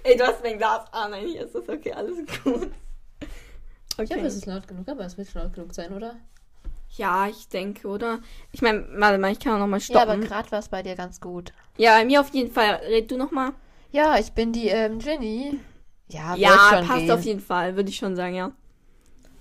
Ey, 0.02 0.16
du 0.16 0.26
hast 0.26 0.42
mein 0.42 0.58
Glas. 0.58 0.84
Ah, 0.90 1.06
nein, 1.08 1.26
hier 1.26 1.44
ist 1.44 1.54
das 1.54 1.68
okay, 1.68 1.92
alles 1.92 2.16
gut. 2.42 2.72
Ich 3.94 4.10
hoffe, 4.10 4.14
Okay. 4.20 4.27
es 4.27 4.36
ist 4.36 4.47
laut 4.47 4.66
genug, 4.66 4.89
aber 4.89 5.05
es 5.05 5.16
wird 5.19 5.28
schon 5.31 5.43
laut 5.43 5.52
genug 5.55 5.74
sein, 5.74 5.93
oder? 5.93 6.16
Ja, 6.97 7.27
ich 7.28 7.48
denke, 7.48 7.89
oder? 7.89 8.19
Ich 8.52 8.60
meine, 8.62 8.86
warte 8.97 9.19
mal, 9.19 9.32
ich 9.32 9.39
kann 9.40 9.55
auch 9.55 9.59
nochmal 9.59 9.81
Ja, 9.81 10.02
aber 10.02 10.12
stoppen. 10.12 10.28
gerade 10.28 10.51
war 10.52 10.59
es 10.59 10.69
bei 10.69 10.82
dir 10.82 10.94
ganz 10.94 11.20
gut. 11.20 11.52
Ja, 11.78 11.97
bei 11.98 12.05
mir 12.05 12.20
auf 12.20 12.31
jeden 12.35 12.52
Fall. 12.52 12.81
Red 12.86 13.10
du 13.10 13.16
nochmal. 13.16 13.52
Ja, 13.93 14.19
ich 14.19 14.32
bin 14.32 14.52
die 14.52 14.69
ähm, 14.69 14.98
Jenny. 15.01 15.59
Ja, 16.09 16.35
Ja, 16.36 16.70
schon 16.70 16.86
passt 16.86 17.01
gehen. 17.01 17.10
auf 17.10 17.23
jeden 17.23 17.40
Fall, 17.40 17.77
würde 17.77 17.89
ich 17.89 17.97
schon 17.97 18.14
sagen, 18.16 18.35
ja. 18.35 18.52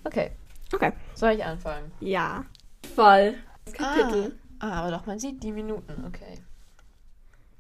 Okay, 0.03 0.31
Okay. 0.73 0.93
soll 1.13 1.31
ich 1.31 1.43
anfangen? 1.43 1.91
Ja. 1.99 2.45
Voll. 2.95 3.35
Das 3.65 3.73
Kapitel. 3.73 4.35
Ah, 4.59 4.67
ah, 4.69 4.71
aber 4.83 4.91
doch, 4.97 5.05
man 5.05 5.19
sieht 5.19 5.43
die 5.43 5.51
Minuten, 5.51 6.05
okay. 6.07 6.39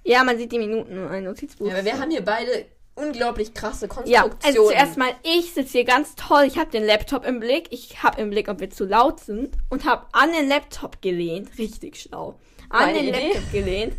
Ja, 0.03 0.23
man 0.23 0.37
sieht 0.37 0.51
die 0.51 0.57
Minuten 0.59 0.91
in 0.93 1.07
einem 1.07 1.25
Notizbuch. 1.25 1.67
Ja, 1.67 1.73
aber 1.75 1.85
wir 1.85 1.99
haben 1.99 2.09
hier 2.09 2.23
beide 2.23 2.65
unglaublich 3.01 3.53
krasse 3.53 3.85
Ja, 4.05 4.23
Konstruktionen. 4.23 4.37
also 4.43 4.67
zuerst 4.69 4.97
mal, 4.97 5.11
ich 5.23 5.53
sitze 5.53 5.71
hier 5.73 5.85
ganz 5.85 6.15
toll. 6.15 6.43
Ich 6.45 6.57
habe 6.57 6.71
den 6.71 6.85
Laptop 6.85 7.25
im 7.25 7.39
Blick. 7.39 7.67
Ich 7.71 8.03
habe 8.03 8.21
im 8.21 8.29
Blick, 8.29 8.47
ob 8.47 8.59
wir 8.59 8.69
zu 8.69 8.85
laut 8.85 9.19
sind. 9.19 9.55
Und 9.69 9.85
habe 9.85 10.05
an 10.11 10.31
den 10.31 10.47
Laptop 10.47 11.01
gelehnt. 11.01 11.57
Richtig 11.57 11.97
schlau. 11.99 12.39
An 12.69 12.85
Meine 12.85 12.99
den 12.99 13.07
Idee? 13.09 13.27
Laptop 13.33 13.51
gelehnt. 13.51 13.93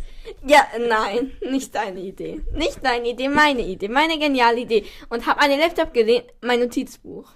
Ja, 0.47 0.65
nein, 0.79 1.31
nicht 1.49 1.75
deine 1.75 1.99
Idee. 1.99 2.41
Nicht 2.53 2.83
deine 2.83 3.09
Idee, 3.09 3.27
meine 3.29 3.61
Idee. 3.61 3.89
Meine 3.89 4.17
geniale 4.17 4.61
Idee. 4.61 4.85
Und 5.09 5.25
habe 5.25 5.41
an 5.41 5.49
den 5.49 5.59
Laptop 5.59 5.93
gelehnt, 5.93 6.25
mein 6.41 6.59
Notizbuch. 6.59 7.29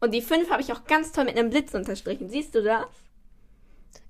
Und 0.00 0.12
die 0.14 0.22
5 0.22 0.50
habe 0.50 0.62
ich 0.62 0.72
auch 0.72 0.84
ganz 0.84 1.12
toll 1.12 1.24
mit 1.24 1.36
einem 1.36 1.50
Blitz 1.50 1.74
unterstrichen. 1.74 2.28
Siehst 2.28 2.54
du 2.54 2.62
das? 2.62 2.86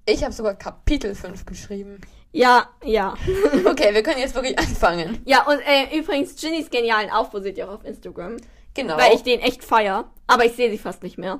Ich 0.06 0.22
habe 0.22 0.32
sogar 0.32 0.54
Kapitel 0.54 1.14
5 1.14 1.46
geschrieben. 1.46 2.00
Ja, 2.34 2.68
ja. 2.84 3.14
Okay, 3.64 3.94
wir 3.94 4.02
können 4.02 4.18
jetzt 4.18 4.34
wirklich 4.34 4.58
anfangen. 4.58 5.22
ja, 5.24 5.46
und 5.46 5.60
äh, 5.60 5.96
übrigens, 5.96 6.34
Ginnys 6.34 6.68
genialen 6.68 7.08
Aufbau 7.10 7.40
seht 7.40 7.56
ihr 7.56 7.68
auch 7.68 7.74
auf 7.74 7.84
Instagram. 7.84 8.36
Genau. 8.74 8.96
Weil 8.96 9.14
ich 9.14 9.22
den 9.22 9.40
echt 9.40 9.62
feier. 9.62 10.10
Aber 10.26 10.44
ich 10.44 10.52
sehe 10.52 10.70
sie 10.70 10.78
fast 10.78 11.02
nicht 11.04 11.16
mehr. 11.16 11.38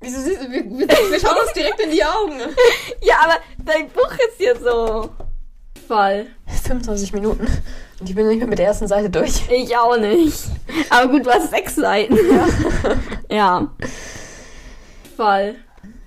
Wieso 0.00 0.20
siehst 0.20 0.42
du, 0.42 0.50
wir, 0.52 0.64
wir, 0.64 1.20
schauen 1.20 1.36
uns 1.42 1.52
direkt 1.52 1.80
in 1.80 1.90
die 1.90 2.04
Augen. 2.04 2.38
Ja, 3.02 3.16
aber 3.24 3.36
dein 3.64 3.88
Buch 3.88 4.12
ist 4.12 4.38
hier 4.38 4.56
so 4.56 5.10
voll. 5.88 6.26
25 6.62 7.12
Minuten. 7.12 7.46
Und 8.00 8.08
ich 8.08 8.14
bin 8.14 8.28
nicht 8.28 8.38
mehr 8.38 8.46
mit 8.46 8.58
der 8.58 8.66
ersten 8.66 8.86
Seite 8.86 9.10
durch. 9.10 9.48
Ich 9.50 9.76
auch 9.76 9.96
nicht. 9.96 10.44
Aber 10.90 11.10
gut, 11.10 11.26
du 11.26 11.30
hast 11.30 11.50
sechs 11.50 11.74
Seiten. 11.74 12.16
Ja. 12.16 12.96
ja. 13.30 13.74
Voll. 15.16 15.56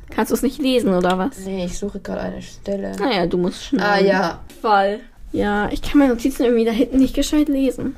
Kannst 0.10 0.32
du 0.32 0.36
es 0.36 0.42
nicht 0.42 0.60
lesen, 0.60 0.94
oder 0.94 1.18
was? 1.18 1.38
Nee, 1.46 1.66
ich 1.66 1.78
suche 1.78 2.00
gerade 2.00 2.22
eine 2.22 2.42
Stelle. 2.42 2.94
Naja, 3.00 3.26
du 3.28 3.38
musst 3.38 3.64
schnell. 3.64 3.84
Ah 3.86 4.00
ja. 4.00 4.40
Voll. 4.62 5.00
Ja, 5.32 5.70
ich 5.72 5.82
kann 5.82 6.00
meine 6.00 6.14
Notizen 6.14 6.44
irgendwie 6.46 6.66
da 6.66 6.72
hinten 6.72 6.98
nicht 6.98 7.14
gescheit 7.16 7.50
lesen. 7.50 7.96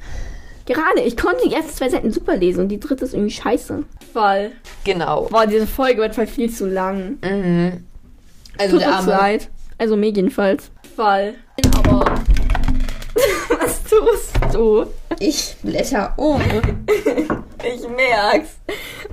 Gerade, 0.65 1.01
ich 1.01 1.17
konnte 1.17 1.47
die 1.47 1.53
ersten 1.53 1.71
zwei 1.73 1.89
Seiten 1.89 2.11
super 2.11 2.35
lesen 2.35 2.61
und 2.61 2.69
die 2.69 2.79
dritte 2.79 3.05
ist 3.05 3.13
irgendwie 3.13 3.31
scheiße. 3.31 3.83
Voll. 4.13 4.51
Genau. 4.83 5.27
Boah, 5.31 5.47
diese 5.47 5.65
Folge 5.67 6.01
wird 6.01 6.15
voll 6.15 6.27
viel 6.27 6.49
zu 6.51 6.67
lang. 6.67 7.17
Mhm. 7.23 7.83
Also 8.57 8.73
Tut 8.73 8.81
der 8.81 8.89
uns 8.89 8.97
arme. 8.99 9.11
leid. 9.11 9.49
Also 9.77 9.95
mir 9.95 10.09
jedenfalls. 10.11 10.71
Voll. 10.95 11.33
Aber. 11.77 12.05
Was 13.61 13.83
tust 13.83 14.38
du? 14.53 14.85
Ich 15.19 15.55
blätter 15.61 16.13
um. 16.17 16.41
Ich 17.61 17.81
merk's. 17.89 18.51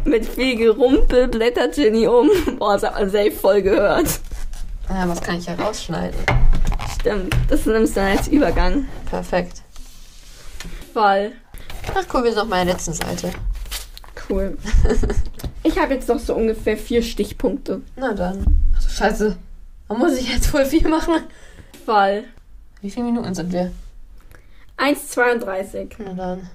Mit 0.04 0.24
viel 0.24 0.56
Gerumpel 0.56 1.26
blättert 1.26 1.76
Jenny 1.76 2.06
um. 2.06 2.30
Boah, 2.58 2.74
das 2.74 2.84
hat 2.84 2.94
man 2.94 3.10
safe 3.10 3.32
voll 3.32 3.60
gehört. 3.60 4.20
Ah, 4.88 5.04
was 5.08 5.20
kann 5.20 5.38
ich 5.38 5.46
hier 5.46 5.58
rausschneiden? 5.58 6.18
Stimmt, 6.94 7.34
das 7.48 7.66
nimmst 7.66 7.96
du 7.96 8.00
dann 8.00 8.16
als 8.16 8.28
Übergang. 8.28 8.86
Perfekt. 9.10 9.62
Voll. 10.94 11.32
Ach 11.92 12.04
cool, 12.14 12.22
wir 12.22 12.30
sind 12.30 12.40
auf 12.40 12.48
meiner 12.48 12.72
letzten 12.72 12.92
Seite. 12.92 13.32
Cool. 14.28 14.56
Ich 15.62 15.76
habe 15.80 15.94
jetzt 15.94 16.08
noch 16.08 16.20
so 16.20 16.36
ungefähr 16.36 16.76
vier 16.76 17.02
Stichpunkte. 17.02 17.82
Na 17.96 18.14
dann. 18.14 18.46
Ach 18.76 18.80
so, 18.80 18.88
scheiße. 18.88 19.36
Man 19.88 19.98
muss 19.98 20.16
ich 20.16 20.32
jetzt 20.32 20.46
voll 20.46 20.64
viel 20.64 20.86
machen. 20.86 21.14
Voll. 21.84 22.22
Wie 22.80 22.90
viele 22.90 23.06
Minuten 23.06 23.34
sind 23.34 23.52
wir? 23.52 23.72
1,32. 24.78 26.02
Na 26.02 26.14
dann. 26.14 26.50